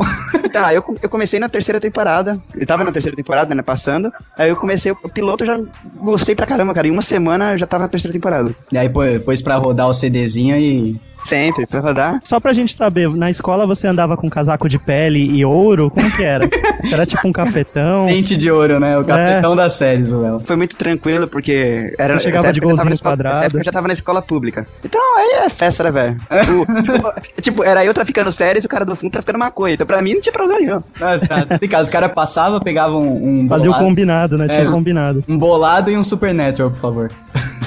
Aí 0.54 0.76
eu, 0.76 0.84
eu 1.06 1.10
comecei 1.10 1.40
na 1.40 1.48
terceira 1.50 1.80
temporada. 1.80 2.42
Eu 2.56 2.66
tava 2.66 2.84
na 2.84 2.92
terceira 2.92 3.16
temporada, 3.16 3.54
né? 3.54 3.62
Passando. 3.62 4.12
Aí 4.38 4.50
eu 4.50 4.56
comecei 4.56 4.92
o 4.92 4.96
piloto, 5.10 5.46
já 5.46 5.60
gostei 5.96 6.36
pra 6.36 6.46
caramba, 6.46 6.74
cara. 6.74 6.88
Em 6.88 6.92
uma 6.92 7.02
semana 7.02 7.54
eu 7.54 7.58
já 7.58 7.68
tava 7.68 7.84
na 7.84 7.90
terceira 7.90 8.14
temporada. 8.14 8.52
E 8.72 8.78
aí 8.78 8.90
pô- 8.90 9.02
pôs 9.26 9.42
pra 9.42 9.56
rodar 9.58 9.88
o 9.88 9.94
CDzinho 9.94 10.58
e. 10.58 11.00
Sempre, 11.28 11.66
pra 11.68 11.80
rodar. 11.82 12.20
Só 12.24 12.40
pra 12.40 12.54
gente 12.54 12.76
saber, 12.76 13.10
na 13.10 13.30
escola 13.30 13.66
você 13.68 13.88
andava 13.88 14.16
com 14.16 14.30
casaco 14.30 14.70
de 14.70 14.80
pele 14.80 15.20
e 15.20 15.44
ouro? 15.44 15.92
Como 15.92 16.10
que 16.16 16.24
era? 16.24 16.48
Era 16.92 17.06
tipo 17.06 17.28
um 17.28 17.32
cafetão? 17.32 18.06
Dente 18.06 18.38
de 18.38 18.50
ouro, 18.50 18.80
né? 18.80 18.98
O 18.98 19.04
capitão 19.04 19.56
das 19.56 19.74
séries, 19.74 20.12
o 20.12 20.22
Léo. 20.22 20.40
Foi 20.40 20.56
muito 20.56 20.76
tranquilo, 20.78 21.28
porque 21.28 21.94
era. 22.00 22.14
Você 22.14 22.22
chegava 22.26 22.54
de 22.54 22.60
eu 22.62 22.68
golzinhos 22.68 22.94
escola- 22.94 23.16
época 23.44 23.58
Eu 23.60 23.64
já 23.64 23.72
tava 23.72 23.88
na 23.88 23.94
escola 23.94 24.22
pública. 24.22 24.66
Então, 24.86 25.02
aí 25.18 25.46
é 25.46 25.50
festa, 25.50 25.84
né, 25.84 25.92
velho? 25.92 26.18
O- 26.58 27.42
tipo, 27.42 27.64
era 27.64 27.84
eu 27.84 27.94
traficando 27.94 28.32
séries 28.32 28.64
e 28.64 28.68
o 28.68 28.70
cara 28.70 28.86
do 28.86 28.96
fundo 28.96 29.12
traficando 29.12 29.40
maconha. 29.40 29.74
Então, 29.74 29.86
pra 29.88 30.02
mim, 30.02 30.14
não 30.14 30.22
tinha 30.22 30.32
problema 30.32 30.60
nenhum. 30.62 30.82
Ah, 31.02 31.18
tá, 31.28 31.46
explicado. 31.54 31.84
Os 31.84 31.90
caras 31.90 32.12
passavam, 32.14 32.60
pegavam 32.60 33.00
um 33.02 33.48
Fazia 33.50 33.72
o 33.72 33.74
combinado, 33.74 34.38
né? 34.38 34.48
Tinha 34.48 34.62
É. 34.62 34.66
combinado. 34.66 35.24
um 35.28 35.38
bolado 35.38 35.90
e 35.92 35.98
um 35.98 36.04
Supernatural, 36.04 36.70
por 36.72 36.80
favor. 36.80 37.12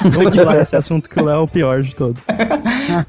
Vamos 0.02 0.34
esse 0.62 0.74
assunto 0.76 1.10
que 1.10 1.20
o 1.20 1.24
Léo 1.26 1.40
é 1.40 1.42
o 1.42 1.46
pior 1.46 1.82
de 1.82 1.94
todos. 1.94 2.22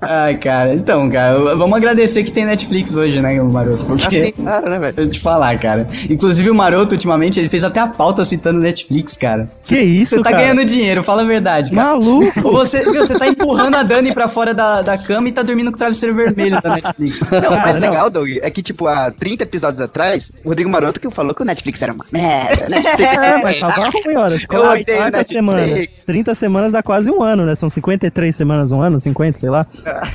Ai, 0.02 0.36
cara. 0.42 0.74
Então, 0.74 1.10
cara, 1.10 1.56
vamos 1.56 1.78
agradecer 1.78 2.24
que 2.24 2.32
tem 2.32 2.46
Netflix 2.46 2.96
hoje, 2.98 3.22
né, 3.22 3.42
o 3.42 3.52
Maroto? 3.52 3.86
Porque. 3.86 4.06
Assim, 4.18 4.32
claro, 4.32 4.70
né, 4.70 4.80
velho? 4.80 4.94
Eu 4.98 5.10
te 5.10 5.20
falar, 5.20 5.58
cara. 5.60 5.88
Inclusive 6.10 6.50
o 6.50 6.56
Maroto, 6.56 6.96
ultimamente, 6.96 7.40
ele 7.40 7.50
fez 7.50 7.64
até 7.64 7.80
a 7.80 7.88
pauta 7.88 8.26
citando 8.26 8.60
Netflix, 8.60 9.16
cara. 9.16 9.50
Que 9.64 9.80
isso, 9.80 10.16
Você 10.16 10.24
tá 10.24 10.32
cara? 10.32 10.44
ganhando 10.44 10.66
dinheiro, 10.66 11.04
fala 11.04 11.22
a 11.22 11.26
verdade, 11.26 11.72
cara. 11.72 11.90
Maluco! 11.90 12.42
Ou 12.44 12.54
você, 12.54 12.82
viu, 12.82 13.06
você 13.06 13.18
tá 13.18 13.28
empurrando 13.28 13.76
a 13.76 13.84
Dani 13.84 14.14
pra 14.14 14.28
fora 14.28 14.54
da, 14.54 14.82
da 14.82 14.98
cama 14.98 15.30
e 15.30 15.32
tá 15.32 15.42
dormindo 15.44 15.70
com 15.72 15.76
o 15.76 15.80
travesseiro 15.80 16.16
vermelho 16.16 16.60
da 16.62 16.76
Netflix. 16.76 17.20
Não, 17.32 17.50
o 17.52 17.62
mais 17.62 17.80
não. 17.80 17.90
legal, 17.90 18.10
Doug, 18.10 18.30
é 18.42 18.50
que, 18.50 18.62
tipo, 18.62 18.88
há 18.88 19.12
30 19.12 19.44
episódios 19.44 19.80
atrás, 19.82 20.32
o 20.44 20.50
Rodrigo 20.50 20.70
Maroto 20.70 21.00
que 21.00 21.10
falou 21.12 21.34
que 21.34 21.42
o 21.42 21.46
Netflix 21.46 21.82
era 21.82 21.94
uma 21.94 22.06
merda. 22.12 22.70
Netflix 22.70 23.12
É, 23.22 23.38
mas 23.42 23.60
tava 23.60 23.90
ruim, 23.90 24.16
olha. 24.16 24.36
Eu 24.36 24.48
colocar 24.48 24.70
odeio 24.72 24.86
30 24.86 25.04
Netflix. 25.04 25.28
semanas. 25.28 25.96
30 26.06 26.36
semanas 26.36 26.72
dá 26.72 26.82
quase 26.82 27.12
um 27.12 27.22
ano, 27.22 27.46
né? 27.46 27.54
São 27.56 27.70
53 27.70 28.36
semanas, 28.36 28.72
um 28.72 28.82
ano, 28.82 28.98
50, 28.98 29.38
sei 29.38 29.50
lá. 29.50 29.66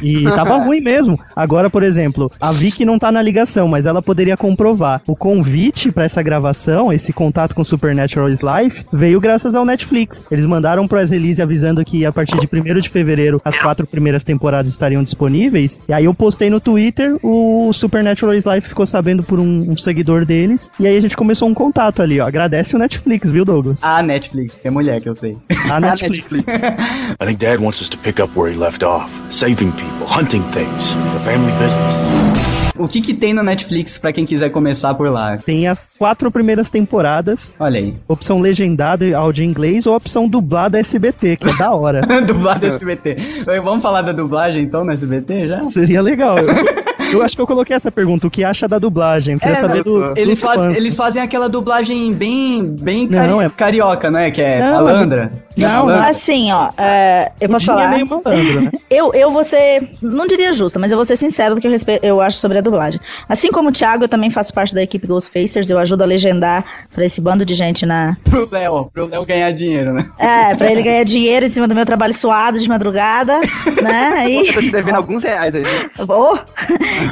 E 0.07 0.25
tava 0.25 0.57
ruim 0.65 0.81
mesmo. 0.81 1.19
Agora, 1.35 1.69
por 1.69 1.83
exemplo, 1.83 2.31
a 2.41 2.53
Vicky 2.53 2.85
não 2.85 2.99
tá 2.99 3.11
na 3.11 3.21
ligação, 3.23 3.69
mas 3.69 3.87
ela 3.87 4.01
poderia 4.01 4.37
comprovar. 4.37 5.03
O 5.07 5.17
convite 5.17 5.91
pra 5.91 6.05
essa 6.05 6.23
gravação, 6.23 6.93
esse 6.93 7.13
contato 7.13 7.55
com 7.55 7.65
Supernatural 7.65 8.29
is 8.29 8.41
Life, 8.41 8.85
veio 8.93 9.21
graças 9.21 9.55
ao 9.55 9.65
Netflix. 9.65 10.25
Eles 10.31 10.45
mandaram 10.45 10.87
press 10.87 11.11
release 11.11 11.41
avisando 11.43 11.85
que 11.85 12.05
a 12.05 12.13
partir 12.13 12.37
de 12.39 12.49
1 12.53 12.81
de 12.81 12.89
fevereiro 12.89 13.41
as 13.45 13.57
quatro 13.57 13.87
primeiras 13.87 14.23
temporadas 14.23 14.71
estariam 14.71 15.03
disponíveis. 15.03 15.81
E 15.89 15.93
aí 15.93 16.05
eu 16.05 16.15
postei 16.15 16.51
no 16.51 16.61
Twitter, 16.61 17.17
o 17.23 17.73
Supernatural 17.73 18.35
is 18.35 18.45
Life 18.45 18.69
ficou 18.69 18.87
sabendo 18.87 19.23
por 19.23 19.41
um, 19.41 19.71
um 19.71 19.77
seguidor 19.77 20.25
deles. 20.25 20.71
E 20.79 20.87
aí 20.87 20.97
a 20.97 21.01
gente 21.01 21.17
começou 21.17 21.49
um 21.49 21.55
contato 21.55 22.03
ali, 22.03 22.21
ó. 22.21 22.27
Agradece 22.27 22.77
o 22.77 22.79
Netflix, 22.79 23.31
viu, 23.31 23.45
Douglas? 23.45 23.83
A 23.83 24.03
Netflix, 24.03 24.55
porque 24.55 24.69
é 24.69 24.71
mulher 24.71 25.01
que 25.01 25.09
eu 25.09 25.15
sei. 25.15 25.37
A 25.71 25.81
Netflix. 25.81 26.33
I 26.33 27.27
think 27.27 27.39
Dad 27.39 27.61
wants 27.61 27.81
us 27.81 27.89
to 27.89 27.99
pick 27.99 28.21
up 28.21 28.37
where 28.39 28.53
he 28.53 28.59
left 28.59 28.85
off. 28.85 29.11
Saving 29.31 29.73
people, 29.73 29.96
hunting 30.05 30.43
things, 30.53 30.95
the 31.13 31.21
family 31.21 31.53
business. 31.53 31.95
O 32.79 32.87
que 32.87 33.01
que 33.01 33.15
tem 33.15 33.33
no 33.33 33.43
Netflix 33.43 33.97
pra 33.97 34.13
quem 34.13 34.27
quiser 34.27 34.51
começar 34.51 34.93
por 34.95 35.09
lá? 35.09 35.39
Tem 35.39 35.67
as 35.67 35.95
quatro 35.99 36.31
primeiras 36.31 36.69
temporadas, 36.69 37.51
Olha 37.59 37.81
aí. 37.81 37.95
opção 38.07 38.39
legendada 38.39 39.07
e 39.07 39.15
áudio 39.15 39.45
em 39.45 39.49
inglês 39.49 39.87
ou 39.87 39.95
opção 39.97 40.29
dublada 40.29 40.79
SBT, 40.79 41.39
que 41.39 41.49
é 41.49 41.57
da 41.57 41.73
hora. 41.73 42.03
Dublado 42.27 42.67
SBT. 42.67 43.17
Vamos 43.65 43.83
falar 43.83 44.03
da 44.03 44.13
dublagem 44.13 44.61
então 44.63 44.85
no 44.85 44.93
SBT 44.93 45.47
já? 45.47 45.63
Seria 45.71 46.03
legal. 46.03 46.37
Eu, 47.13 47.19
eu 47.19 47.23
acho 47.23 47.35
que 47.37 47.43
eu 47.43 47.47
coloquei 47.47 47.75
essa 47.77 47.91
pergunta, 47.91 48.27
o 48.27 48.31
que 48.31 48.45
acha 48.45 48.67
da 48.69 48.79
dublagem? 48.79 49.35
Eu 49.35 49.41
queria 49.41 49.57
É, 49.57 49.61
saber 49.61 49.83
do, 49.85 50.13
Eles, 50.17 50.41
faz- 50.41 50.77
eles 50.77 50.97
fazem 50.97 51.23
aquela 51.23 51.49
dublagem 51.49 52.13
bem, 52.13 52.75
bem 52.81 53.09
cari- 53.09 53.29
Não, 53.31 53.41
é- 53.43 53.49
carioca, 53.51 54.11
né? 54.11 54.31
Que 54.31 54.43
é 54.43 54.59
Não, 54.61 54.73
malandra. 54.75 55.33
Não, 55.57 55.87
malandra. 55.87 56.09
Assim, 56.11 56.53
ó, 56.53 56.69
é, 56.77 57.33
eu 57.41 57.49
posso 57.49 57.71
é 57.71 57.75
falar. 57.75 57.89
meio 57.91 58.07
malandro, 58.07 58.61
né? 58.63 58.71
Eu, 58.89 59.13
eu 59.15 59.33
vou 59.33 59.43
ser, 59.43 59.91
não 60.01 60.27
diria 60.29 60.53
justa, 60.53 60.79
mas 60.79 60.93
eu 60.93 60.97
vou 60.97 61.05
ser 61.05 61.17
sincero 61.17 61.57
do 61.57 61.61
que 61.61 61.67
eu, 61.67 61.71
respe- 61.73 61.99
eu 62.05 62.21
acho 62.21 62.39
sobre 62.39 62.57
a 62.59 62.61
dublagem. 62.61 63.01
Assim 63.29 63.51
como 63.51 63.69
o 63.69 63.73
Thiago, 63.73 64.05
eu 64.05 64.09
também 64.09 64.31
faço 64.31 64.55
parte 64.55 64.75
da 64.77 64.81
equipe 64.83 65.07
Ghostfacers, 65.09 65.69
eu 65.69 65.77
ajudo 65.79 66.03
a 66.03 66.07
legendar 66.07 66.65
pra 66.95 67.05
esse 67.05 67.21
bando 67.21 67.45
de 67.45 67.53
gente 67.53 67.85
na. 67.85 68.17
Pro 68.25 68.49
Léo, 68.51 68.89
pro 68.95 69.07
Léo 69.09 69.27
ganhar 69.27 69.51
dinheiro, 69.51 69.93
né? 69.93 70.05
É, 70.21 70.55
pra 70.55 70.71
ele 70.71 70.83
ganhar 70.83 71.03
dinheiro 71.05 71.45
em 71.45 71.49
cima 71.49 71.67
do 71.67 71.75
meu 71.75 71.85
trabalho 71.85 72.15
suado 72.15 72.61
de 72.61 72.69
madrugada, 72.69 73.39
né? 73.83 74.23
Eu 74.31 74.45
E. 74.45 74.53
tô 74.55 74.61
te 74.61 74.71
devendo 74.71 74.97
alguns 74.97 75.25
reais 75.25 75.53
aí. 75.55 75.65
Oh! 76.09 76.39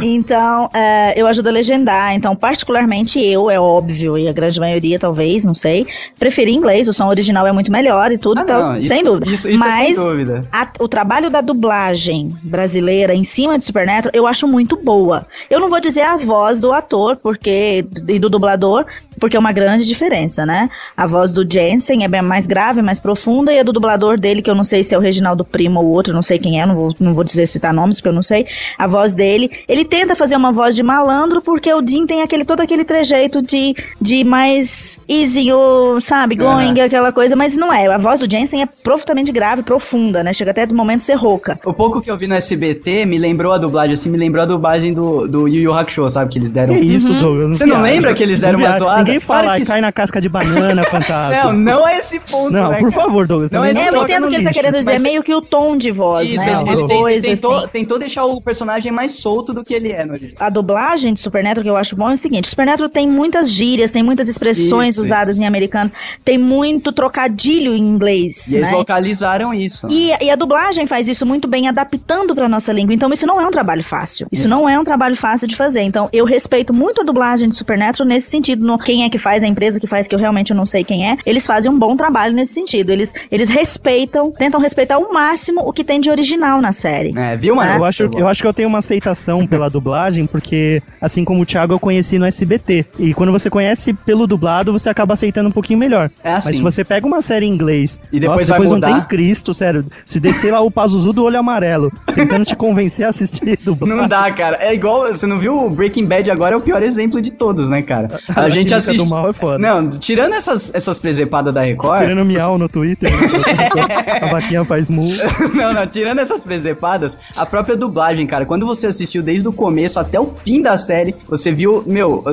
Então, 0.02 0.68
é, 0.74 1.14
eu 1.20 1.26
ajudo 1.26 1.48
a 1.48 1.52
legendar. 1.52 2.14
Então, 2.14 2.34
particularmente 2.36 3.18
eu, 3.22 3.50
é 3.50 3.58
óbvio, 3.58 4.16
e 4.18 4.28
a 4.28 4.32
grande 4.32 4.58
maioria 4.60 4.98
talvez, 4.98 5.44
não 5.44 5.54
sei, 5.54 5.86
preferi 6.18 6.52
inglês, 6.52 6.88
o 6.88 6.92
som 6.92 7.08
original 7.08 7.46
é 7.46 7.52
muito 7.52 7.70
melhor 7.70 8.12
e 8.12 8.18
tudo, 8.18 8.38
Ah, 8.40 8.42
então, 8.42 8.60
não, 8.72 8.78
isso- 8.78 8.88
sem 8.88 9.04
dúvida. 9.04 9.26
Isso, 9.30 9.48
isso 9.48 9.58
Mas 9.58 9.74
é 9.80 9.84
sem 9.86 9.94
dúvida. 9.94 10.48
a- 10.52 10.68
o 10.80 10.88
trabalho 10.88 11.30
da 11.30 11.40
dublagem 11.40 12.30
brasileira 12.42 13.14
em 13.14 13.24
cima 13.24 13.58
de 13.58 13.64
Supernatural 13.64 14.12
eu 14.14 14.26
acho 14.26 14.46
muito 14.46 14.76
boa. 14.76 15.26
Eu 15.50 15.60
não 15.60 15.68
vou 15.70 15.80
dizer 15.80 16.02
a 16.02 16.16
voz 16.16 16.60
do 16.60 16.72
ator 16.72 17.16
porque 17.16 17.84
e 18.08 18.18
do 18.18 18.28
dublador, 18.28 18.84
porque 19.20 19.36
é 19.36 19.40
uma 19.40 19.52
grande 19.52 19.86
diferença, 19.86 20.44
né? 20.46 20.68
A 20.96 21.06
voz 21.06 21.32
do 21.32 21.44
Jensen 21.50 22.04
é 22.04 22.08
bem 22.08 22.22
mais 22.22 22.46
grave, 22.46 22.82
mais 22.82 23.00
profunda, 23.00 23.52
e 23.52 23.58
a 23.58 23.62
do 23.62 23.72
dublador 23.72 24.18
dele, 24.18 24.42
que 24.42 24.50
eu 24.50 24.54
não 24.54 24.64
sei 24.64 24.82
se 24.82 24.94
é 24.94 24.98
o 24.98 25.00
Reginaldo 25.00 25.44
Primo 25.44 25.80
ou 25.80 25.86
outro, 25.94 26.12
não 26.12 26.22
sei 26.22 26.38
quem 26.38 26.60
é, 26.60 26.66
não 26.66 26.74
vou, 26.74 26.94
não 27.00 27.14
vou 27.14 27.24
dizer 27.24 27.46
citar 27.46 27.72
nomes, 27.72 27.98
porque 27.98 28.08
eu 28.08 28.12
não 28.14 28.22
sei. 28.22 28.46
A 28.78 28.86
voz 28.86 29.14
dele, 29.14 29.50
ele 29.74 29.84
tenta 29.84 30.14
fazer 30.14 30.36
uma 30.36 30.52
voz 30.52 30.74
de 30.74 30.82
malandro, 30.82 31.42
porque 31.42 31.72
o 31.72 31.82
Dean 31.82 32.06
tem 32.06 32.22
aquele, 32.22 32.44
todo 32.44 32.60
aquele 32.60 32.84
trejeito 32.84 33.42
de, 33.42 33.74
de 34.00 34.22
mais 34.24 34.98
easy, 35.08 35.50
ou, 35.52 36.00
sabe, 36.00 36.36
going, 36.36 36.80
aquela 36.80 37.12
coisa, 37.12 37.34
mas 37.34 37.56
não 37.56 37.72
é. 37.72 37.86
A 37.92 37.98
voz 37.98 38.20
do 38.20 38.30
Jensen 38.30 38.62
é 38.62 38.66
profundamente 38.66 39.32
grave, 39.32 39.62
profunda, 39.62 40.22
né? 40.22 40.32
Chega 40.32 40.50
até 40.52 40.64
do 40.66 40.74
momento 40.74 41.02
ser 41.02 41.14
rouca. 41.14 41.58
O 41.64 41.72
pouco 41.72 42.00
que 42.00 42.10
eu 42.10 42.16
vi 42.16 42.26
no 42.26 42.34
SBT 42.34 43.04
me 43.06 43.18
lembrou 43.18 43.52
a 43.52 43.58
dublagem, 43.58 43.94
assim, 43.94 44.08
me 44.10 44.18
lembrou 44.18 44.42
a 44.42 44.46
dublagem 44.46 44.92
do, 44.94 45.26
do 45.26 45.48
Yu 45.48 45.62
Yu 45.62 45.72
Hakusho, 45.72 46.08
sabe? 46.10 46.30
Que 46.30 46.38
eles 46.38 46.52
deram. 46.52 46.74
Que 46.74 46.80
isso, 46.80 47.12
Douglas? 47.12 47.56
Você 47.58 47.66
não 47.66 47.76
viaja. 47.78 47.92
lembra 47.94 48.14
que 48.14 48.22
eles 48.22 48.38
deram 48.40 48.58
Não 48.58 48.60
uma 48.66 48.68
viaja. 48.68 48.78
zoada? 48.84 48.98
Ninguém 49.04 49.20
fala, 49.20 49.56
que 49.56 49.66
cai 49.66 49.80
na 49.80 49.90
casca 49.92 50.20
de 50.20 50.28
banana, 50.28 50.84
fantasma. 50.88 51.44
Não, 51.44 51.52
não 51.52 51.88
é 51.88 51.98
esse 51.98 52.20
ponto, 52.20 52.52
Não, 52.52 52.70
né, 52.70 52.78
por 52.78 52.90
cara? 52.92 53.02
favor, 53.04 53.26
Douglas. 53.26 53.50
Não, 53.50 53.60
também 53.60 53.72
esse 53.72 53.80
É, 53.80 53.88
eu 53.88 54.02
entendo 54.02 54.26
o 54.26 54.28
que 54.28 54.34
ele 54.36 54.44
tá 54.44 54.50
lixo. 54.50 54.60
querendo 54.60 54.78
dizer, 54.78 54.92
Mas- 54.92 55.00
é 55.00 55.02
meio 55.02 55.22
que 55.22 55.34
o 55.34 55.40
tom 55.42 55.76
de 55.76 55.90
voz, 55.90 56.28
Isso, 56.30 56.44
né? 56.44 56.52
ele, 56.62 56.70
ele 56.70 56.86
tem- 56.86 57.00
coisa 57.00 57.26
tentou, 57.28 57.56
assim. 57.56 57.68
tentou 57.68 57.98
deixar 57.98 58.24
o 58.24 58.40
personagem 58.40 58.92
mais 58.92 59.12
solto 59.12 59.52
do 59.52 59.63
que 59.64 59.74
ele 59.74 59.90
é 59.90 60.04
no 60.04 60.12
original. 60.12 60.46
A 60.46 60.50
dublagem 60.50 61.14
de 61.14 61.20
Supernatural 61.20 61.62
que 61.62 61.70
eu 61.70 61.76
acho 61.76 61.96
bom 61.96 62.10
é 62.10 62.14
o 62.14 62.16
seguinte: 62.16 62.48
Supernatural 62.48 62.88
tem 62.90 63.08
muitas 63.08 63.50
gírias, 63.50 63.90
tem 63.90 64.02
muitas 64.02 64.28
expressões 64.28 64.94
Isso, 64.94 65.02
usadas 65.02 65.38
em 65.38 65.46
americano, 65.46 65.90
tem 66.24 66.38
muito 66.38 66.92
trocadilho 66.92 67.74
em 67.74 67.86
inglês. 67.86 68.52
E 68.52 68.56
eles 68.56 68.68
né? 68.68 68.76
localizaram 68.76 69.52
isso. 69.54 69.86
E, 69.90 70.10
e 70.20 70.30
a 70.30 70.36
dublagem 70.36 70.86
faz 70.86 71.08
isso 71.08 71.24
muito 71.24 71.48
bem, 71.48 71.68
adaptando 71.68 72.34
pra 72.34 72.48
nossa 72.48 72.72
língua. 72.72 72.94
Então, 72.94 73.12
isso 73.12 73.26
não 73.26 73.40
é 73.40 73.46
um 73.46 73.50
trabalho 73.50 73.82
fácil. 73.82 74.26
Isso 74.30 74.48
não 74.48 74.68
é 74.68 74.78
um 74.78 74.84
trabalho 74.84 75.16
fácil 75.16 75.46
de 75.46 75.56
fazer. 75.56 75.82
Então, 75.82 76.08
eu 76.12 76.24
respeito 76.24 76.74
muito 76.74 77.00
a 77.00 77.04
dublagem 77.04 77.48
de 77.48 77.56
Supernatural 77.56 78.06
nesse 78.06 78.28
sentido. 78.28 78.66
No, 78.66 78.76
quem 78.76 79.04
é 79.04 79.10
que 79.10 79.18
faz, 79.18 79.42
a 79.42 79.46
empresa 79.46 79.80
que 79.80 79.86
faz, 79.86 80.06
que 80.06 80.14
eu 80.14 80.18
realmente 80.18 80.52
não 80.52 80.64
sei 80.64 80.84
quem 80.84 81.08
é. 81.08 81.14
Eles 81.24 81.46
fazem 81.46 81.70
um 81.70 81.78
bom 81.78 81.96
trabalho 81.96 82.34
nesse 82.34 82.52
sentido. 82.52 82.90
Eles, 82.90 83.12
eles 83.30 83.48
respeitam, 83.48 84.30
tentam 84.30 84.60
respeitar 84.60 84.96
ao 84.96 85.12
máximo 85.12 85.60
o 85.66 85.72
que 85.72 85.84
tem 85.84 86.00
de 86.00 86.10
original 86.10 86.60
na 86.60 86.72
série. 86.72 87.12
É, 87.16 87.36
viu, 87.36 87.54
mano? 87.54 87.72
Eu 87.72 87.84
acho, 87.84 88.02
eu 88.16 88.28
acho 88.28 88.42
que 88.42 88.48
eu 88.48 88.54
tenho 88.54 88.68
uma 88.68 88.78
aceitação 88.78 89.46
pela 89.54 89.70
dublagem, 89.70 90.26
porque, 90.26 90.82
assim 91.00 91.24
como 91.24 91.42
o 91.42 91.46
Thiago, 91.46 91.72
eu 91.74 91.78
conheci 91.78 92.18
no 92.18 92.24
SBT. 92.24 92.86
E 92.98 93.14
quando 93.14 93.30
você 93.30 93.48
conhece 93.48 93.92
pelo 93.92 94.26
dublado, 94.26 94.72
você 94.72 94.88
acaba 94.88 95.14
aceitando 95.14 95.48
um 95.48 95.52
pouquinho 95.52 95.78
melhor. 95.78 96.10
É 96.22 96.32
assim. 96.32 96.48
Mas 96.48 96.56
se 96.56 96.62
você 96.62 96.84
pega 96.84 97.06
uma 97.06 97.22
série 97.22 97.46
em 97.46 97.50
inglês 97.50 97.98
E 98.12 98.18
depois 98.18 98.48
nossa, 98.48 98.58
vai 98.58 98.68
não 98.68 98.74
mudar. 98.74 98.92
tem 98.92 99.00
Cristo, 99.02 99.54
sério. 99.54 99.84
Se 100.04 100.18
descer 100.18 100.52
lá 100.52 100.60
o 100.60 100.70
Pazuzu 100.70 101.12
do 101.12 101.22
olho 101.24 101.38
amarelo, 101.38 101.92
tentando 102.14 102.44
te 102.44 102.56
convencer 102.56 103.06
a 103.06 103.10
assistir 103.10 103.58
dublado. 103.62 103.94
Não 103.94 104.08
dá, 104.08 104.30
cara. 104.32 104.56
É 104.60 104.74
igual, 104.74 105.06
você 105.06 105.26
não 105.26 105.38
viu 105.38 105.54
o 105.66 105.70
Breaking 105.70 106.06
Bad 106.06 106.30
agora 106.30 106.54
é 106.54 106.58
o 106.58 106.60
pior 106.60 106.82
exemplo 106.82 107.22
de 107.22 107.30
todos, 107.30 107.68
né, 107.68 107.80
cara? 107.82 108.08
A 108.34 108.48
gente 108.48 108.68
química 108.68 108.76
assiste. 108.76 108.96
do 108.96 109.06
mal 109.06 109.28
é 109.28 109.32
foda. 109.32 109.58
Não, 109.58 109.88
tirando 109.90 110.34
essas, 110.34 110.74
essas 110.74 110.98
presepadas 110.98 111.54
da 111.54 111.62
Record. 111.62 112.02
Tirando 112.02 112.24
miau 112.24 112.58
no 112.58 112.68
Twitter, 112.68 113.10
né? 113.10 114.18
a 114.22 114.26
vaquinha 114.26 114.64
faz 114.64 114.88
mu. 114.88 115.08
não, 115.54 115.72
não, 115.72 115.86
tirando 115.86 116.18
essas 116.18 116.42
presepadas, 116.42 117.16
a 117.36 117.46
própria 117.46 117.76
dublagem, 117.76 118.26
cara, 118.26 118.44
quando 118.44 118.66
você 118.66 118.86
assistiu 118.88 119.22
desde 119.22 119.43
o 119.50 119.52
começo 119.52 119.98
até 120.00 120.18
o 120.18 120.26
fim 120.26 120.60
da 120.62 120.76
série, 120.78 121.14
você 121.28 121.52
viu, 121.52 121.82
meu, 121.86 122.24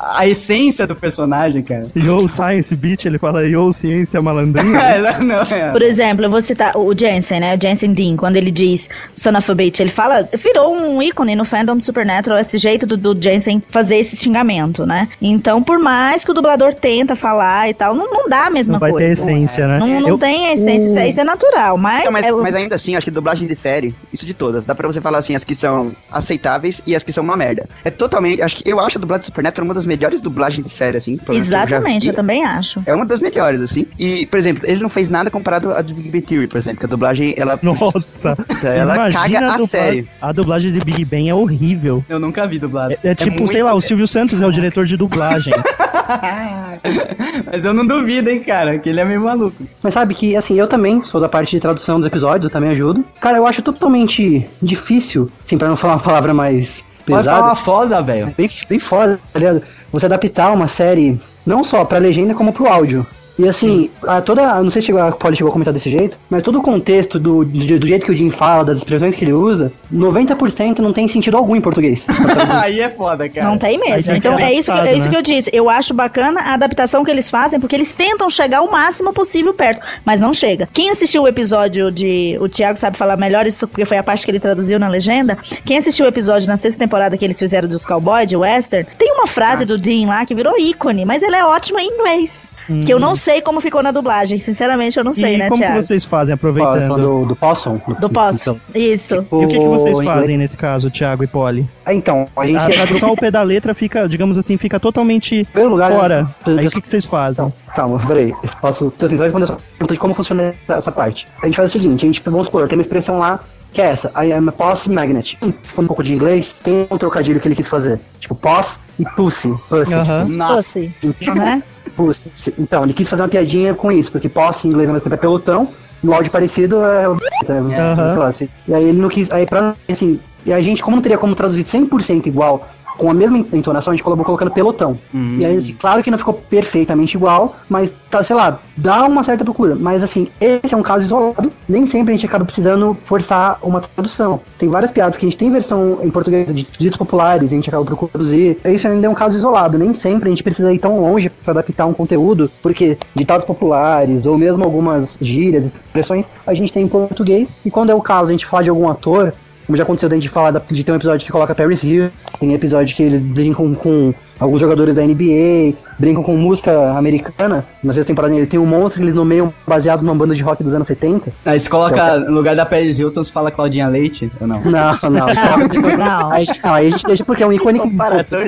a 0.00 0.26
essência 0.26 0.86
do 0.86 0.94
personagem, 0.94 1.62
cara. 1.62 1.86
Yo, 1.96 2.26
Science 2.28 2.74
Beat, 2.76 3.04
ele 3.04 3.18
fala 3.18 3.46
Yo, 3.46 3.72
ciência 3.72 4.20
malandrinha. 4.22 4.74
É, 4.94 5.18
não, 5.20 5.40
é. 5.42 5.70
Por 5.72 5.82
exemplo, 5.82 6.24
eu 6.24 6.30
vou 6.30 6.40
citar 6.40 6.76
o 6.76 6.96
Jensen, 6.96 7.40
né? 7.40 7.56
O 7.56 7.60
Jensen 7.60 7.92
Dean, 7.92 8.16
quando 8.16 8.36
ele 8.36 8.50
diz 8.50 8.88
son 9.14 9.36
of 9.36 9.50
a 9.50 9.54
bitch, 9.54 9.80
ele 9.80 9.90
fala, 9.90 10.28
virou 10.42 10.74
um 10.74 11.02
ícone 11.02 11.34
no 11.34 11.44
fandom 11.44 11.76
de 11.76 11.84
Supernatural, 11.84 12.38
esse 12.38 12.58
jeito 12.58 12.86
do, 12.86 12.96
do 12.96 13.20
Jensen 13.20 13.62
fazer 13.70 13.96
esse 13.96 14.16
xingamento, 14.16 14.86
né? 14.86 15.08
Então, 15.20 15.62
por 15.62 15.78
mais 15.78 16.24
que 16.24 16.30
o 16.30 16.34
dublador 16.34 16.74
tenta 16.74 17.16
falar 17.16 17.68
e 17.68 17.74
tal, 17.74 17.94
não, 17.94 18.10
não 18.10 18.28
dá 18.28 18.46
a 18.46 18.50
mesma 18.50 18.74
Não 18.74 18.80
vai 18.80 18.90
coisa. 18.92 19.06
ter 19.06 19.12
essência, 19.12 19.66
né? 19.66 19.78
Não, 19.78 20.00
não 20.00 20.08
Eu- 20.10 20.18
tem 20.18 20.46
a 20.46 20.52
essência, 20.54 20.86
isso 20.86 20.98
é- 20.98 21.08
isso 21.08 21.20
é 21.20 21.24
natural, 21.24 21.76
mas, 21.78 22.04
Não, 22.04 22.12
mas, 22.12 22.24
é 22.26 22.32
mas 22.32 22.54
ainda 22.54 22.74
assim, 22.76 22.94
acho 22.96 23.04
que 23.04 23.10
dublagem 23.10 23.46
de 23.48 23.56
série, 23.56 23.94
isso 24.12 24.24
de 24.26 24.34
todas, 24.34 24.64
dá 24.64 24.74
pra 24.74 24.86
você 24.86 25.00
falar 25.00 25.18
assim, 25.18 25.34
as 25.34 25.44
que 25.44 25.54
são 25.54 25.92
aceitáveis 26.10 26.53
e 26.86 26.94
as 26.94 27.02
que 27.02 27.12
são 27.12 27.22
uma 27.24 27.36
merda. 27.36 27.68
É 27.84 27.90
totalmente, 27.90 28.42
acho 28.42 28.56
que 28.56 28.68
eu 28.70 28.78
acho 28.80 28.98
a 28.98 29.00
dublagem 29.00 29.20
de 29.20 29.26
Supernatural 29.26 29.64
uma 29.66 29.74
das 29.74 29.86
melhores 29.86 30.20
dublagens 30.20 30.64
de 30.64 30.70
série, 30.70 30.96
assim. 30.96 31.18
eu 31.26 31.34
exatamente, 31.34 32.02
vi. 32.04 32.08
eu 32.08 32.14
também 32.14 32.44
acho. 32.44 32.82
É 32.86 32.94
uma 32.94 33.06
das 33.06 33.20
melhores, 33.20 33.60
assim. 33.60 33.86
E, 33.98 34.26
por 34.26 34.38
exemplo, 34.38 34.64
ele 34.66 34.82
não 34.82 34.88
fez 34.88 35.08
nada 35.10 35.30
comparado 35.30 35.72
a 35.72 35.80
do 35.82 35.94
Big 35.94 36.08
Bang 36.10 36.22
Theory, 36.26 36.46
por 36.46 36.58
exemplo, 36.58 36.80
que 36.80 36.86
a 36.86 36.88
dublagem, 36.88 37.34
ela... 37.36 37.58
Nossa, 37.62 38.36
Ela 38.62 38.94
imagina 38.94 39.12
caga 39.40 39.46
a 39.46 39.50
dubla- 39.52 39.66
série. 39.66 40.08
A 40.20 40.32
dublagem 40.32 40.72
de 40.72 40.80
Big 40.80 41.04
Bang 41.04 41.28
é 41.28 41.34
horrível. 41.34 42.04
Eu 42.08 42.18
nunca 42.18 42.46
vi 42.46 42.58
dublado. 42.58 42.94
É, 43.02 43.10
é 43.10 43.14
tipo, 43.14 43.38
muito- 43.38 43.52
sei 43.52 43.62
lá, 43.62 43.74
o 43.74 43.80
Silvio 43.80 44.06
Santos 44.06 44.42
é 44.42 44.46
o 44.46 44.52
diretor 44.52 44.84
de 44.86 44.96
dublagem. 44.96 45.54
Mas 47.50 47.64
eu 47.64 47.74
não 47.74 47.86
duvido, 47.86 48.30
hein, 48.30 48.40
cara, 48.40 48.78
que 48.78 48.88
ele 48.88 49.00
é 49.00 49.04
meio 49.04 49.20
maluco. 49.22 49.64
Mas 49.82 49.94
sabe 49.94 50.14
que, 50.14 50.36
assim, 50.36 50.54
eu 50.58 50.66
também 50.66 51.02
sou 51.04 51.20
da 51.20 51.28
parte 51.28 51.50
de 51.50 51.60
tradução 51.60 51.98
dos 51.98 52.06
episódios, 52.06 52.44
eu 52.44 52.50
também 52.50 52.70
ajudo. 52.70 53.04
Cara, 53.20 53.38
eu 53.38 53.46
acho 53.46 53.62
totalmente 53.62 54.48
difícil, 54.60 55.30
assim, 55.44 55.58
pra 55.58 55.68
não 55.68 55.76
falar 55.76 55.94
uma 55.94 56.00
palavra 56.00 56.34
mais 56.34 56.84
Pode 57.06 57.24
falar 57.24 57.40
pesada. 57.50 57.56
foda, 57.56 58.02
velho. 58.02 58.34
Bem, 58.36 58.48
bem 58.68 58.78
foda, 58.78 59.20
tá 59.32 59.38
ligado? 59.38 59.62
Você 59.92 60.06
adaptar 60.06 60.52
uma 60.52 60.68
série, 60.68 61.20
não 61.44 61.62
só 61.62 61.84
pra 61.84 61.98
legenda, 61.98 62.34
como 62.34 62.52
pro 62.52 62.66
áudio. 62.66 63.06
E 63.38 63.48
assim, 63.48 63.90
a 64.06 64.20
toda. 64.20 64.62
Não 64.62 64.70
sei 64.70 64.80
se 64.80 64.86
chegou, 64.86 65.02
a 65.02 65.10
Polly 65.10 65.36
chegou 65.36 65.48
a 65.48 65.52
comentar 65.52 65.74
desse 65.74 65.90
jeito, 65.90 66.16
mas 66.30 66.42
todo 66.42 66.58
o 66.58 66.62
contexto 66.62 67.18
do, 67.18 67.44
do, 67.44 67.78
do 67.78 67.86
jeito 67.86 68.06
que 68.06 68.12
o 68.12 68.16
Jim 68.16 68.30
fala, 68.30 68.64
das 68.64 68.78
expressões 68.78 69.14
que 69.14 69.24
ele 69.24 69.32
usa, 69.32 69.72
90% 69.92 70.78
não 70.78 70.92
tem 70.92 71.08
sentido 71.08 71.36
algum 71.36 71.56
em 71.56 71.60
português. 71.60 72.06
Aí 72.62 72.80
é 72.80 72.88
foda, 72.88 73.28
cara. 73.28 73.46
Não 73.46 73.58
tem 73.58 73.80
Aí 73.82 73.90
mesmo. 73.90 74.12
que 74.12 74.18
Então 74.18 74.36
ser 74.36 74.42
é 74.42 74.52
isso, 74.52 74.72
que, 74.72 74.78
é 74.78 74.96
isso 74.96 75.04
né? 75.06 75.10
que 75.10 75.16
eu 75.16 75.22
disse. 75.22 75.50
Eu 75.52 75.68
acho 75.68 75.92
bacana 75.92 76.40
a 76.40 76.54
adaptação 76.54 77.04
que 77.04 77.10
eles 77.10 77.28
fazem, 77.28 77.58
porque 77.58 77.74
eles 77.74 77.94
tentam 77.94 78.30
chegar 78.30 78.62
o 78.62 78.70
máximo 78.70 79.12
possível 79.12 79.52
perto, 79.52 79.82
mas 80.04 80.20
não 80.20 80.32
chega. 80.32 80.68
Quem 80.72 80.90
assistiu 80.90 81.22
o 81.22 81.28
episódio 81.28 81.90
de. 81.90 82.38
O 82.40 82.48
Thiago 82.48 82.78
sabe 82.78 82.96
falar 82.96 83.16
melhor 83.16 83.46
isso, 83.46 83.66
porque 83.66 83.84
foi 83.84 83.96
a 83.96 84.02
parte 84.02 84.24
que 84.24 84.30
ele 84.30 84.40
traduziu 84.40 84.78
na 84.78 84.88
legenda. 84.88 85.36
Quem 85.64 85.78
assistiu 85.78 86.06
o 86.06 86.08
episódio 86.08 86.46
na 86.46 86.56
sexta 86.56 86.78
temporada 86.78 87.16
que 87.16 87.24
eles 87.24 87.38
fizeram 87.38 87.68
dos 87.68 87.84
cowboys, 87.84 88.28
de 88.28 88.36
western, 88.36 88.86
tem 88.96 89.12
uma 89.12 89.26
frase 89.26 89.64
do 89.64 89.76
Dean 89.76 90.06
lá 90.06 90.24
que 90.24 90.34
virou 90.34 90.58
ícone, 90.58 91.04
mas 91.04 91.22
ela 91.22 91.36
é 91.36 91.44
ótima 91.44 91.82
em 91.82 91.88
inglês. 91.88 92.50
Que 92.84 92.92
eu 92.92 92.98
não 92.98 93.14
sei 93.14 93.40
como 93.42 93.60
ficou 93.60 93.82
na 93.82 93.90
dublagem. 93.90 94.38
Sinceramente, 94.40 94.96
eu 94.98 95.04
não 95.04 95.12
sei, 95.12 95.32
Hum. 95.32 95.34
e 95.34 95.38
né, 95.38 95.48
como 95.48 95.60
Thiago? 95.60 95.76
que 95.78 95.82
vocês 95.82 96.04
fazem, 96.04 96.34
aproveitando? 96.34 96.96
do, 96.96 97.26
do 97.26 97.36
Possum. 97.36 97.78
Do 98.00 98.08
posso. 98.08 98.58
Isso. 98.74 99.16
E 99.16 99.34
o 99.44 99.48
que, 99.48 99.58
que 99.58 99.66
vocês 99.66 99.98
O 99.98 100.02
fazem 100.04 100.36
nesse 100.38 100.56
caso, 100.56 100.90
Thiago 100.90 101.22
e 101.24 101.26
Polly? 101.26 101.68
Ah, 101.84 101.92
Então, 101.94 102.26
a 102.36 102.46
gente. 102.46 102.56
A 102.56 102.66
tradução 102.68 103.08
ao 103.10 103.16
pé 103.16 103.30
da 103.30 103.42
letra 103.42 103.74
fica, 103.74 104.08
digamos 104.08 104.38
assim, 104.38 104.56
fica 104.56 104.78
totalmente 104.80 105.46
fora. 105.52 106.26
eu- 106.46 106.58
Aí 106.58 106.66
o 106.66 106.70
que, 106.70 106.80
que 106.80 106.88
vocês 106.88 107.04
fazem? 107.04 107.44
Então, 107.46 107.52
calma, 107.74 107.98
peraí. 108.06 108.30
Eu 108.30 108.50
Posso 108.60 108.88
só 108.90 109.06
responder 109.06 109.44
a 109.44 109.46
sua 109.46 109.56
pergunta 109.56 109.92
de 109.94 109.98
como 110.00 110.14
funciona 110.14 110.54
essa, 110.64 110.78
essa 110.78 110.92
parte. 110.92 111.26
A 111.42 111.46
gente 111.46 111.56
faz 111.56 111.70
o 111.70 111.72
seguinte, 111.72 112.04
a 112.04 112.06
gente, 112.06 112.22
vamos 112.24 112.46
supor, 112.46 112.66
tem 112.68 112.78
uma 112.78 112.82
expressão 112.82 113.18
lá 113.18 113.40
que 113.72 113.80
é 113.80 113.86
essa, 113.86 114.10
I 114.24 114.32
am 114.32 114.48
a 114.48 114.52
posse 114.52 114.88
magnet. 114.88 115.36
Hum, 115.42 115.52
Se 115.62 115.72
for 115.72 115.82
um 115.82 115.86
pouco 115.88 116.02
de 116.02 116.14
inglês, 116.14 116.54
tem 116.62 116.86
um 116.90 116.96
trocadilho 116.96 117.40
que 117.40 117.48
ele 117.48 117.56
quis 117.56 117.66
fazer. 117.68 117.98
Tipo, 118.20 118.34
posse 118.36 118.78
e 118.98 119.04
pussy. 119.04 119.52
Pussy. 119.68 119.92
Aham. 119.92 120.26
Nossa. 120.28 120.54
Pussy. 120.80 120.94
Tipo, 121.18 121.34
Né? 121.34 121.62
Pussy. 121.96 122.22
Então, 122.58 122.84
ele 122.84 122.92
quis 122.92 123.08
fazer 123.08 123.22
uma 123.22 123.28
piadinha 123.28 123.74
com 123.74 123.90
isso, 123.90 124.10
porque 124.12 124.28
posse 124.28 124.66
em 124.66 124.70
inglês 124.70 124.88
ao 124.88 124.94
mesmo 124.94 125.04
tempo 125.04 125.14
é 125.14 125.18
pelotão, 125.18 125.68
no 126.02 126.12
áudio 126.12 126.30
parecido 126.30 126.82
é 126.84 127.08
o 127.08 127.16
Aham. 127.48 128.12
sei 128.12 128.18
lá, 128.18 128.26
assim. 128.28 128.48
E 128.68 128.74
aí 128.74 128.84
ele 128.84 128.98
não 128.98 129.08
quis, 129.08 129.30
aí 129.30 129.46
pra, 129.46 129.74
assim, 129.90 130.20
e 130.44 130.52
a 130.52 130.60
gente, 130.60 130.82
como 130.82 130.96
não 130.96 131.02
teria 131.02 131.16
como 131.16 131.34
traduzir 131.34 131.64
100% 131.64 132.26
igual, 132.26 132.68
com 132.96 133.10
a 133.10 133.14
mesma 133.14 133.38
entonação, 133.38 133.92
a 133.92 133.96
gente 133.96 134.04
acabou 134.04 134.24
colocando 134.24 134.50
pelotão. 134.50 134.98
Hum. 135.14 135.38
E 135.38 135.44
aí, 135.44 135.56
assim, 135.56 135.74
claro 135.74 136.02
que 136.02 136.10
não 136.10 136.18
ficou 136.18 136.34
perfeitamente 136.34 137.16
igual, 137.16 137.56
mas, 137.68 137.92
tá, 138.10 138.22
sei 138.22 138.36
lá, 138.36 138.58
dá 138.76 139.04
uma 139.04 139.22
certa 139.22 139.44
procura. 139.44 139.74
Mas, 139.74 140.02
assim, 140.02 140.28
esse 140.40 140.74
é 140.74 140.76
um 140.76 140.82
caso 140.82 141.04
isolado. 141.04 141.50
Nem 141.68 141.86
sempre 141.86 142.12
a 142.12 142.16
gente 142.16 142.26
acaba 142.26 142.44
precisando 142.44 142.96
forçar 143.02 143.58
uma 143.62 143.80
tradução. 143.80 144.40
Tem 144.58 144.68
várias 144.68 144.92
piadas 144.92 145.16
que 145.16 145.26
a 145.26 145.28
gente 145.28 145.38
tem 145.38 145.50
versão 145.50 145.98
em 146.02 146.10
português 146.10 146.52
de 146.54 146.64
ditos 146.64 146.96
populares, 146.96 147.50
e 147.50 147.54
a 147.54 147.56
gente 147.56 147.68
acaba 147.68 147.84
procurando 147.84 148.12
traduzir. 148.12 148.58
Isso 148.64 148.86
ainda 148.86 149.06
é 149.06 149.10
um 149.10 149.14
caso 149.14 149.36
isolado. 149.36 149.78
Nem 149.78 149.92
sempre 149.92 150.28
a 150.28 150.30
gente 150.30 150.42
precisa 150.42 150.72
ir 150.72 150.78
tão 150.78 151.00
longe 151.00 151.28
para 151.28 151.52
adaptar 151.52 151.86
um 151.86 151.92
conteúdo, 151.92 152.50
porque 152.62 152.96
ditados 153.14 153.44
populares, 153.44 154.26
ou 154.26 154.38
mesmo 154.38 154.64
algumas 154.64 155.18
gírias, 155.20 155.72
expressões, 155.84 156.28
a 156.46 156.54
gente 156.54 156.72
tem 156.72 156.84
em 156.84 156.88
português. 156.88 157.52
E 157.64 157.70
quando 157.70 157.90
é 157.90 157.94
o 157.94 158.00
caso 158.00 158.30
a 158.30 158.32
gente 158.32 158.46
falar 158.46 158.62
de 158.62 158.70
algum 158.70 158.88
ator, 158.88 159.32
como 159.66 159.76
já 159.76 159.82
aconteceu 159.82 160.08
da 160.08 160.16
gente 160.16 160.28
falar 160.28 160.50
de 160.50 160.84
ter 160.84 160.92
um 160.92 160.96
episódio 160.96 161.24
que 161.24 161.32
coloca 161.32 161.54
Paris 161.54 161.82
Hill, 161.82 162.10
tem 162.38 162.52
episódio 162.54 162.94
que 162.94 163.02
eles 163.02 163.20
brincam 163.20 163.74
com 163.74 164.14
alguns 164.44 164.60
jogadores 164.60 164.94
da 164.94 165.02
NBA, 165.02 165.74
brincam 165.98 166.22
com 166.22 166.36
música 166.36 166.92
americana. 166.96 167.64
Na 167.82 167.92
sexta 167.92 168.08
temporada 168.08 168.34
ele 168.34 168.46
tem 168.46 168.60
um 168.60 168.66
monstro 168.66 169.00
que 169.00 169.04
eles 169.04 169.14
nomeiam 169.14 169.52
baseados 169.66 170.04
numa 170.04 170.14
banda 170.14 170.34
de 170.34 170.42
rock 170.42 170.62
dos 170.62 170.74
anos 170.74 170.86
70. 170.86 171.32
Aí 171.44 171.58
você 171.58 171.68
coloca, 171.68 172.18
no 172.20 172.32
lugar 172.32 172.54
da 172.54 172.66
Paris 172.66 172.98
Hilton, 172.98 173.24
você 173.24 173.32
fala 173.32 173.50
Claudinha 173.50 173.88
Leite, 173.88 174.30
ou 174.40 174.46
não? 174.46 174.60
Não, 174.64 174.98
não. 175.10 175.24
Não. 175.94 176.30
Aí, 176.32 176.46
não, 176.62 176.74
aí 176.74 176.88
a 176.88 176.90
gente 176.90 177.04
deixa 177.06 177.24
porque 177.24 177.42
é 177.42 177.46
um 177.46 177.52
ícone 177.52 177.80
que. 177.80 177.88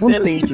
excelente. 0.07 0.53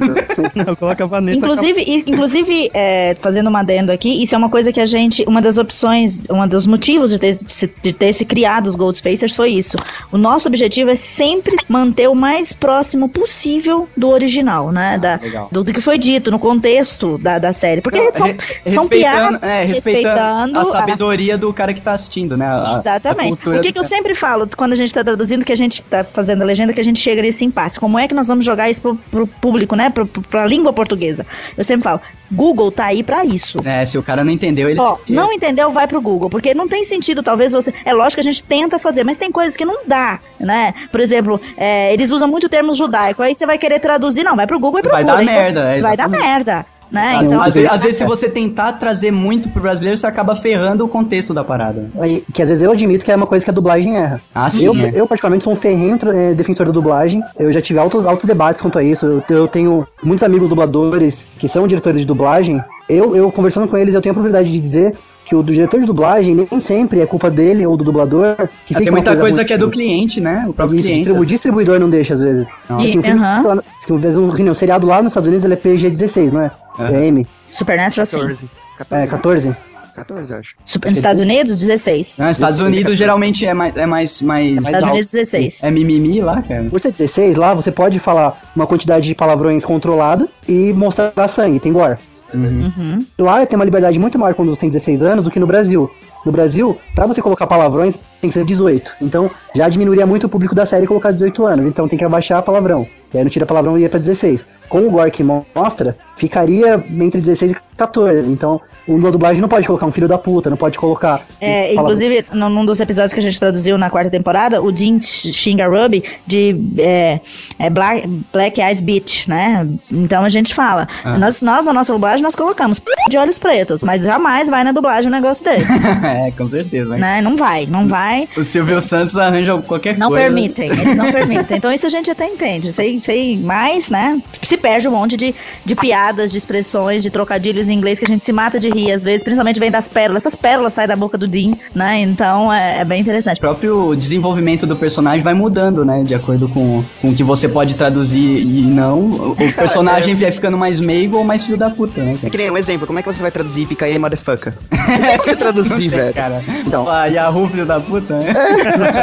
Não, 0.55 0.75
coloca 0.75 1.03
a 1.03 1.07
Vanessa. 1.07 1.37
Inclusive, 1.37 2.03
inclusive 2.07 2.69
é, 2.73 3.15
fazendo 3.19 3.49
um 3.49 3.55
adendo 3.57 3.91
aqui, 3.91 4.21
isso 4.21 4.35
é 4.35 4.37
uma 4.37 4.49
coisa 4.49 4.71
que 4.71 4.79
a 4.79 4.85
gente, 4.85 5.23
uma 5.27 5.41
das 5.41 5.57
opções, 5.57 6.25
um 6.29 6.47
dos 6.47 6.67
motivos 6.67 7.09
de 7.11 7.19
ter, 7.19 7.33
se- 7.35 7.71
de 7.81 7.91
ter 7.93 8.13
se 8.13 8.23
criado 8.25 8.67
os 8.67 8.75
Ghostfacers 8.75 9.35
foi 9.35 9.51
isso. 9.51 9.75
O 10.11 10.17
nosso 10.17 10.47
objetivo 10.47 10.91
é 10.91 10.95
sempre 10.95 11.55
manter 11.67 12.07
o 12.09 12.15
mais 12.15 12.53
próximo 12.53 13.09
possível 13.09 13.87
do 13.97 14.09
original, 14.09 14.71
né? 14.71 14.97
Da, 14.97 15.19
Legal. 15.21 15.32
Do, 15.51 15.63
do 15.63 15.73
que 15.73 15.81
foi 15.81 15.97
dito, 15.97 16.29
no 16.31 16.39
contexto 16.39 17.17
da, 17.17 17.37
da 17.39 17.53
série. 17.53 17.81
Porque 17.81 18.11
são, 18.13 18.27
Re- 18.27 18.37
são 18.67 18.83
respeitando, 18.83 19.39
piadas. 19.39 19.43
é, 19.49 19.63
respeitando, 19.63 20.59
a 20.59 20.61
a- 20.61 20.65
sabedoria 20.65 21.37
do 21.37 21.51
cara 21.53 21.73
que 21.73 21.81
tá 21.81 21.93
assistindo, 21.93 22.35
né? 22.37 22.45
A- 22.45 22.75
a 22.75 22.77
Exatamente. 22.77 23.29
cultura 23.37 23.57
O 23.59 23.61
que, 23.61 23.71
que 23.71 23.79
eu 23.79 23.83
sempre 23.83 24.13
falo 24.15 24.47
quando 24.55 24.73
a 24.73 24.75
gente 24.75 24.93
tá 24.93 25.03
traduzindo, 25.03 25.43
que 25.45 25.51
a 25.51 25.57
gente 25.57 25.81
tá 25.83 26.03
fazendo 26.03 26.41
a 26.41 26.45
legenda, 26.45 26.73
que 26.73 26.79
a 26.81 26.83
gente 26.83 26.99
chega 26.99 27.21
nesse 27.21 27.43
impasse? 27.45 27.79
Como 27.79 27.97
é 27.99 28.07
que 28.07 28.13
nós 28.13 28.27
vamos 28.27 28.45
jogar 28.45 28.69
isso 28.69 28.81
pro, 28.81 28.95
pro 28.95 29.27
público, 29.27 29.75
né? 29.75 29.89
Pro, 29.89 30.05
pro, 30.05 30.21
pra 30.21 30.45
língua 30.45 30.71
portuguesa? 30.73 31.25
Eu 31.57 31.63
sempre 31.63 31.83
falo, 31.83 32.01
Google 32.33 32.71
tá 32.71 32.85
aí 32.85 33.03
pra 33.03 33.23
isso. 33.23 33.59
É, 33.63 33.85
se 33.85 33.97
o 33.97 34.03
cara 34.03 34.23
não 34.23 34.31
entendeu, 34.31 34.69
ele. 34.69 34.79
Ó, 34.79 34.97
não 35.07 35.31
entendeu, 35.31 35.71
vai 35.71 35.87
pro 35.87 36.01
Google, 36.01 36.29
porque 36.29 36.53
não 36.53 36.67
tem 36.67 36.83
sentido, 36.83 37.23
talvez 37.23 37.51
você. 37.51 37.73
É 37.85 37.93
lógico 37.93 38.15
que 38.21 38.27
a 38.27 38.31
gente 38.31 38.43
tenta 38.43 38.79
fazer, 38.79 39.03
mas 39.03 39.17
tem 39.17 39.31
coisas 39.31 39.55
que 39.55 39.65
não 39.65 39.85
dá, 39.85 40.19
né? 40.39 40.73
Por 40.91 40.99
exemplo, 40.99 41.39
é, 41.57 41.93
eles 41.93 42.11
usam 42.11 42.27
muito 42.27 42.49
termos 42.49 42.77
judaico, 42.77 43.21
aí 43.21 43.35
você 43.35 43.45
vai 43.45 43.57
querer 43.57 43.79
traduzir, 43.79 44.23
não, 44.23 44.35
vai 44.35 44.47
pro 44.47 44.59
Google 44.59 44.79
e 44.79 44.83
Vai 44.83 45.03
procura. 45.03 45.15
dar 45.17 45.23
Então, 45.23 45.35
merda, 45.35 45.59
é, 45.75 45.81
Vai 45.81 45.97
dar 45.97 46.09
merda, 46.09 46.65
né? 46.93 47.15
Às, 47.17 47.27
Então, 47.27 47.41
às 47.41 47.55
vezes, 47.55 47.71
às 47.71 47.81
vezes, 47.81 47.97
se 47.97 48.05
você 48.05 48.29
tentar 48.29 48.73
trazer 48.73 49.11
muito 49.11 49.49
pro 49.49 49.61
brasileiro, 49.61 49.97
você 49.97 50.05
acaba 50.05 50.35
ferrando 50.35 50.85
o 50.85 50.87
contexto 50.87 51.33
da 51.33 51.43
parada. 51.43 51.89
Que 52.31 52.43
às 52.43 52.49
vezes 52.49 52.63
eu 52.63 52.71
admito 52.71 53.03
que 53.03 53.11
é 53.11 53.15
uma 53.15 53.25
coisa 53.25 53.43
que 53.43 53.49
a 53.49 53.53
dublagem 53.53 53.97
erra. 53.97 54.21
Ah, 54.33 54.49
sim, 54.49 54.65
Eu, 54.65 54.75
é. 54.75 54.91
eu 54.93 55.07
particularmente, 55.07 55.43
sou 55.43 55.53
um 55.53 55.55
ferrenho 55.55 55.97
eh, 56.07 56.33
defensor 56.35 56.67
da 56.67 56.71
dublagem. 56.71 57.23
Eu 57.37 57.51
já 57.51 57.61
tive 57.61 57.79
altos, 57.79 58.05
altos 58.05 58.25
debates 58.25 58.61
quanto 58.61 58.77
a 58.77 58.83
isso. 58.83 59.05
Eu, 59.05 59.23
eu 59.29 59.47
tenho 59.47 59.87
muitos 60.03 60.23
amigos 60.23 60.47
dubladores 60.47 61.27
que 61.39 61.47
são 61.47 61.67
diretores 61.67 62.01
de 62.01 62.05
dublagem. 62.05 62.61
Eu, 62.87 63.15
eu 63.15 63.31
conversando 63.31 63.67
com 63.67 63.77
eles, 63.77 63.95
eu 63.95 64.01
tenho 64.01 64.11
a 64.11 64.15
propriedade 64.15 64.51
de 64.51 64.59
dizer 64.59 64.93
que 65.33 65.35
o 65.35 65.41
do 65.41 65.51
diretor 65.51 65.79
de 65.79 65.87
dublagem 65.87 66.35
nem 66.35 66.59
sempre 66.59 67.01
é 67.01 67.05
culpa 67.07 67.29
dele 67.29 67.65
ou 67.65 67.75
do 67.75 67.83
dublador. 67.83 68.35
Que 68.67 68.75
Ah, 68.75 68.79
Tem 68.79 68.91
muita 68.91 69.15
coisa 69.17 69.37
ruim. 69.37 69.45
que 69.47 69.53
é 69.53 69.57
do 69.57 69.69
cliente, 69.71 70.21
né? 70.21 70.45
O 70.47 70.53
próprio 70.53 70.75
Isso, 70.75 70.83
cliente. 70.83 70.99
distribu- 71.01 71.21
o 71.21 71.25
distribuidor 71.25 71.79
não 71.79 71.89
deixa, 71.89 72.13
às 72.13 72.19
vezes. 72.19 72.45
Nossa. 72.69 72.87
Assim, 72.87 72.99
um, 72.99 73.03
filme, 73.03 73.19
lá 73.19 73.53
às 73.89 73.99
vezes 74.01 74.17
um, 74.17 74.31
um 74.51 74.53
seriado 74.53 74.85
lá 74.85 75.01
nos 75.01 75.11
Estados 75.11 75.27
Unidos 75.27 75.43
ele 75.43 75.55
é 75.55 75.57
PG-16, 75.57 76.31
não 76.31 76.41
é? 76.41 76.51
É 76.79 77.05
M. 77.07 77.27
Supernatural, 77.49 78.05
sim. 78.05 78.17
14. 78.19 78.47
É, 78.91 79.07
14. 79.07 79.55
14, 79.95 80.33
acho. 80.33 80.55
Super- 80.65 80.89
nos 80.89 80.97
Estados 80.97 81.21
Unidos, 81.21 81.55
16. 81.59 82.17
Nos 82.19 82.31
Estados 82.31 82.59
Unidos 82.61 82.97
geralmente 82.97 83.45
é 83.45 83.53
mais. 83.53 83.75
É 83.77 83.85
mais, 83.85 84.21
mais, 84.21 84.57
Estados 84.57 84.83
alto. 84.83 84.91
Unidos, 84.93 85.11
16. 85.11 85.63
é 85.63 85.69
mimimi 85.71 86.19
lá, 86.21 86.41
cara. 86.41 86.63
Por 86.69 86.79
ser 86.79 86.91
16, 86.91 87.37
lá 87.37 87.53
você 87.53 87.71
pode 87.71 87.99
falar 87.99 88.39
uma 88.55 88.65
quantidade 88.67 89.07
de 89.07 89.13
palavrões 89.15 89.63
controlada 89.65 90.27
e 90.47 90.73
mostrar 90.73 91.27
sangue, 91.27 91.59
tem 91.59 91.71
gore. 91.71 91.97
Uhum. 92.33 93.05
Lá 93.19 93.45
tem 93.45 93.55
uma 93.55 93.65
liberdade 93.65 93.97
muito 93.99 94.17
maior 94.17 94.33
quando 94.33 94.49
você 94.49 94.61
tem 94.61 94.69
16 94.69 95.01
anos 95.03 95.23
do 95.23 95.31
que 95.31 95.39
no 95.39 95.47
Brasil. 95.47 95.89
No 96.25 96.31
Brasil, 96.31 96.77
pra 96.95 97.05
você 97.05 97.21
colocar 97.21 97.45
palavrões, 97.45 97.99
tem 98.21 98.29
que 98.29 98.33
ser 98.37 98.45
18. 98.45 98.93
Então, 99.01 99.29
já 99.53 99.67
diminuiria 99.67 100.05
muito 100.05 100.25
o 100.25 100.29
público 100.29 100.55
da 100.55 100.65
série 100.65 100.87
colocar 100.87 101.11
18 101.11 101.45
anos. 101.45 101.65
Então, 101.65 101.87
tem 101.87 101.99
que 101.99 102.05
abaixar 102.05 102.41
palavrão. 102.41 102.87
E 103.13 103.17
aí, 103.17 103.23
não 103.23 103.29
tira 103.29 103.45
palavrão 103.45 103.77
e 103.77 103.81
ia 103.81 103.89
pra 103.89 103.99
16. 103.99 104.45
Com 104.73 104.87
o 104.87 104.89
gore 104.89 105.11
que 105.11 105.23
mostra, 105.23 105.95
ficaria 106.15 106.83
entre 106.89 107.21
16 107.21 107.51
e 107.51 107.55
14. 107.77 108.31
Então, 108.31 108.59
o 108.87 108.97
na 108.97 109.11
dublagem 109.11 109.39
não 109.39 109.47
pode 109.47 109.67
colocar 109.67 109.85
um 109.85 109.91
filho 109.91 110.07
da 110.07 110.17
puta, 110.17 110.49
não 110.49 110.57
pode 110.57 110.77
colocar. 110.77 111.21
É, 111.39 111.73
inclusive, 111.73 112.25
num 112.33 112.49
num 112.49 112.65
dos 112.65 112.79
episódios 112.79 113.13
que 113.13 113.19
a 113.19 113.21
gente 113.21 113.39
traduziu 113.39 113.77
na 113.77 113.89
quarta 113.89 114.09
temporada, 114.09 114.61
o 114.61 114.71
Dean 114.71 114.99
xinga 114.99 115.67
Ruby 115.67 116.03
de 116.25 116.55
é, 116.77 117.19
é 117.59 117.69
Black, 117.69 118.07
Black 118.31 118.59
Eyes 118.59 118.81
Beach, 118.81 119.29
né? 119.29 119.67
Então 119.91 120.23
a 120.23 120.29
gente 120.29 120.55
fala. 120.55 120.87
Ah. 121.03 121.17
Nós, 121.17 121.41
nós, 121.41 121.65
na 121.65 121.73
nossa 121.73 121.93
dublagem, 121.93 122.23
nós 122.23 122.35
colocamos 122.35 122.79
p 122.79 122.91
de 123.09 123.17
olhos 123.17 123.37
pretos, 123.37 123.83
mas 123.83 124.01
jamais 124.01 124.49
vai 124.49 124.63
na 124.63 124.71
dublagem 124.71 125.07
um 125.07 125.13
negócio 125.13 125.45
desse. 125.45 125.71
é, 126.03 126.31
com 126.31 126.47
certeza. 126.47 126.97
né? 126.97 127.21
Não 127.21 127.37
vai, 127.37 127.65
não 127.65 127.85
vai. 127.85 128.27
O 128.35 128.43
Silvio 128.43 128.81
Santos 128.81 129.17
arranja 129.17 129.57
qualquer 129.61 129.97
Não 129.97 130.09
coisa. 130.09 130.25
permitem, 130.25 130.69
eles 130.69 130.95
não 130.95 131.11
permitem. 131.11 131.57
Então 131.63 131.71
isso 131.71 131.85
a 131.85 131.89
gente 131.89 132.09
até 132.09 132.27
entende. 132.27 132.73
Sei, 132.73 132.99
sei, 133.03 133.37
mas, 133.37 133.89
né? 133.89 134.21
Se 134.41 134.57
perde 134.63 134.87
um 134.87 134.91
monte 134.91 135.17
de, 135.17 135.35
de 135.65 135.75
piadas, 135.75 136.31
de 136.31 136.37
expressões, 136.37 137.03
de 137.03 137.09
trocadilhos 137.09 137.67
em 137.67 137.73
inglês 137.73 137.99
que 137.99 138.05
a 138.05 138.07
gente 138.07 138.23
se 138.23 138.31
mata 138.31 138.57
de 138.57 138.69
rir, 138.69 138.93
às 138.93 139.03
vezes, 139.03 139.21
principalmente 139.21 139.59
vem 139.59 139.69
das 139.69 139.89
pérolas. 139.89 140.23
Essas 140.23 140.35
pérolas 140.35 140.71
saem 140.71 140.87
da 140.87 140.95
boca 140.95 141.17
do 141.17 141.27
Dean, 141.27 141.53
né? 141.75 141.99
Então 141.99 142.51
é, 142.51 142.79
é 142.79 142.85
bem 142.85 143.01
interessante. 143.01 143.37
O 143.39 143.41
próprio 143.41 143.93
desenvolvimento 143.93 144.65
do 144.65 144.77
personagem 144.77 145.21
vai 145.21 145.33
mudando, 145.33 145.83
né? 145.83 146.01
De 146.01 146.15
acordo 146.15 146.47
com, 146.47 146.81
com 147.01 147.09
o 147.09 147.13
que 147.13 147.23
você 147.25 147.49
pode 147.49 147.75
traduzir 147.75 148.41
e 148.41 148.61
não. 148.61 148.99
O, 148.99 149.31
o 149.33 149.35
personagem 149.53 150.15
vai 150.15 150.31
ficando 150.31 150.57
mais 150.57 150.79
meigo 150.79 151.17
ou 151.17 151.25
mais 151.25 151.43
filho 151.45 151.57
da 151.57 151.69
puta, 151.69 152.01
né? 152.01 152.17
É 152.23 152.29
que 152.29 152.37
nem 152.37 152.49
um 152.49 152.57
exemplo, 152.57 152.87
como 152.87 152.99
é 152.99 153.01
que 153.01 153.13
você 153.13 153.21
vai 153.21 153.31
traduzir 153.31 153.67
fica 153.67 153.85
aí, 153.85 153.99
motherfucker? 153.99 154.53
Como 154.69 155.23
que 155.23 155.35
traduzir, 155.35 155.89
velho? 155.91 156.13
Cara, 156.13 156.41
Então. 156.65 156.87
ah, 156.87 157.05
Yahoo, 157.07 157.49
filho 157.49 157.65
da 157.65 157.81
puta, 157.81 158.13
né? 158.17 158.33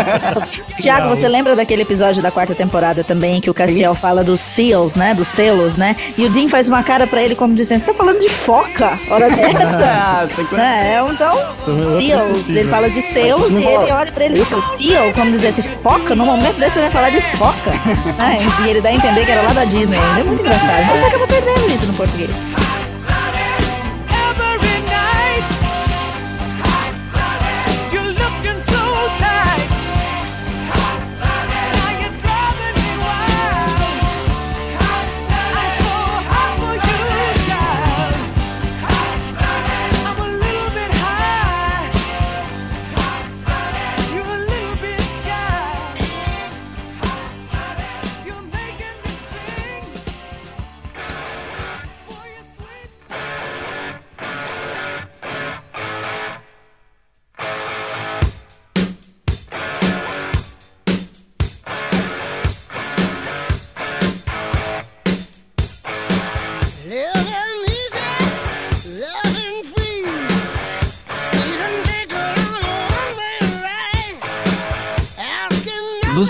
Tiago, 0.80 1.08
você 1.10 1.28
lembra 1.28 1.54
daquele 1.54 1.82
episódio 1.82 2.22
da 2.22 2.30
quarta 2.30 2.54
temporada 2.54 3.04
também 3.04 3.40
que 3.40 3.50
o 3.50 3.54
Castiel 3.54 3.94
fala 3.94 4.24
dos 4.24 4.40
seals, 4.40 4.96
né? 4.96 5.14
Dos 5.14 5.28
selos, 5.40 5.76
né? 5.76 5.96
E 6.18 6.24
o 6.26 6.30
Dean 6.30 6.48
faz 6.48 6.68
uma 6.68 6.82
cara 6.82 7.06
pra 7.06 7.22
ele 7.22 7.34
como 7.34 7.54
dizendo: 7.54 7.80
Você 7.80 7.86
tá 7.86 7.94
falando 7.94 8.18
de 8.18 8.28
foca? 8.28 8.98
Hora 9.10 9.28
dessa? 9.30 9.76
Ah, 9.82 10.26
você 10.28 10.44
conhece- 10.44 10.68
É, 10.68 10.94
é, 10.94 11.04
então, 11.10 11.34
seals. 11.98 12.48
Ele 12.48 12.68
fala 12.68 12.90
de 12.90 13.00
selos 13.02 13.50
e 13.50 13.54
ele 13.56 13.92
olha 13.92 14.12
pra 14.12 14.24
ele 14.24 14.40
e 14.40 14.44
fala, 14.44 14.62
seal, 14.76 15.12
como 15.14 15.30
dizer, 15.32 15.52
se 15.54 15.62
foca, 15.62 16.14
no 16.14 16.26
momento 16.26 16.56
desse 16.58 16.74
você 16.74 16.80
vai 16.80 16.90
falar 16.90 17.10
de 17.10 17.20
foca. 17.36 17.70
É, 18.20 18.66
e 18.66 18.70
ele 18.70 18.80
dá 18.80 18.90
a 18.90 18.92
entender 18.94 19.24
que 19.24 19.30
era 19.30 19.42
lá 19.42 19.52
da 19.52 19.64
Disney. 19.64 19.98
É 20.18 20.22
muito 20.22 20.40
engraçado. 20.40 20.86
Mas 20.90 21.04
acaba 21.04 21.26
perdendo 21.26 21.68
isso 21.74 21.86
no 21.86 21.94
português. 21.94 22.30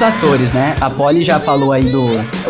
Dos 0.01 0.03
atores, 0.03 0.53
né? 0.53 0.75
A 0.81 0.89
Polly 0.89 1.23
já 1.23 1.39
falou 1.39 1.73
aí 1.73 1.85
do. 1.85 2.07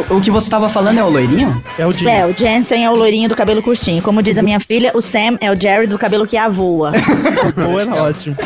O, 0.08 0.16
o 0.16 0.20
que 0.20 0.30
você 0.30 0.48
tava 0.48 0.68
falando 0.68 0.98
é 0.98 1.02
o 1.02 1.08
loirinho? 1.08 1.62
É 1.76 1.84
o 1.84 1.90
Jim. 1.90 2.08
É, 2.08 2.24
o 2.24 2.36
Jensen 2.36 2.84
é 2.84 2.90
o 2.90 2.94
loirinho 2.94 3.28
do 3.28 3.34
cabelo 3.34 3.60
curtinho. 3.60 4.00
Como 4.02 4.22
diz 4.22 4.38
a 4.38 4.42
minha 4.42 4.60
filha, 4.60 4.92
o 4.94 5.00
Sam 5.00 5.36
é 5.40 5.50
o 5.50 5.60
Jerry 5.60 5.88
do 5.88 5.98
cabelo 5.98 6.26
que 6.26 6.36
avoa. 6.36 6.92
Pô, 7.54 7.80
era 7.80 8.04
ótimo. 8.04 8.36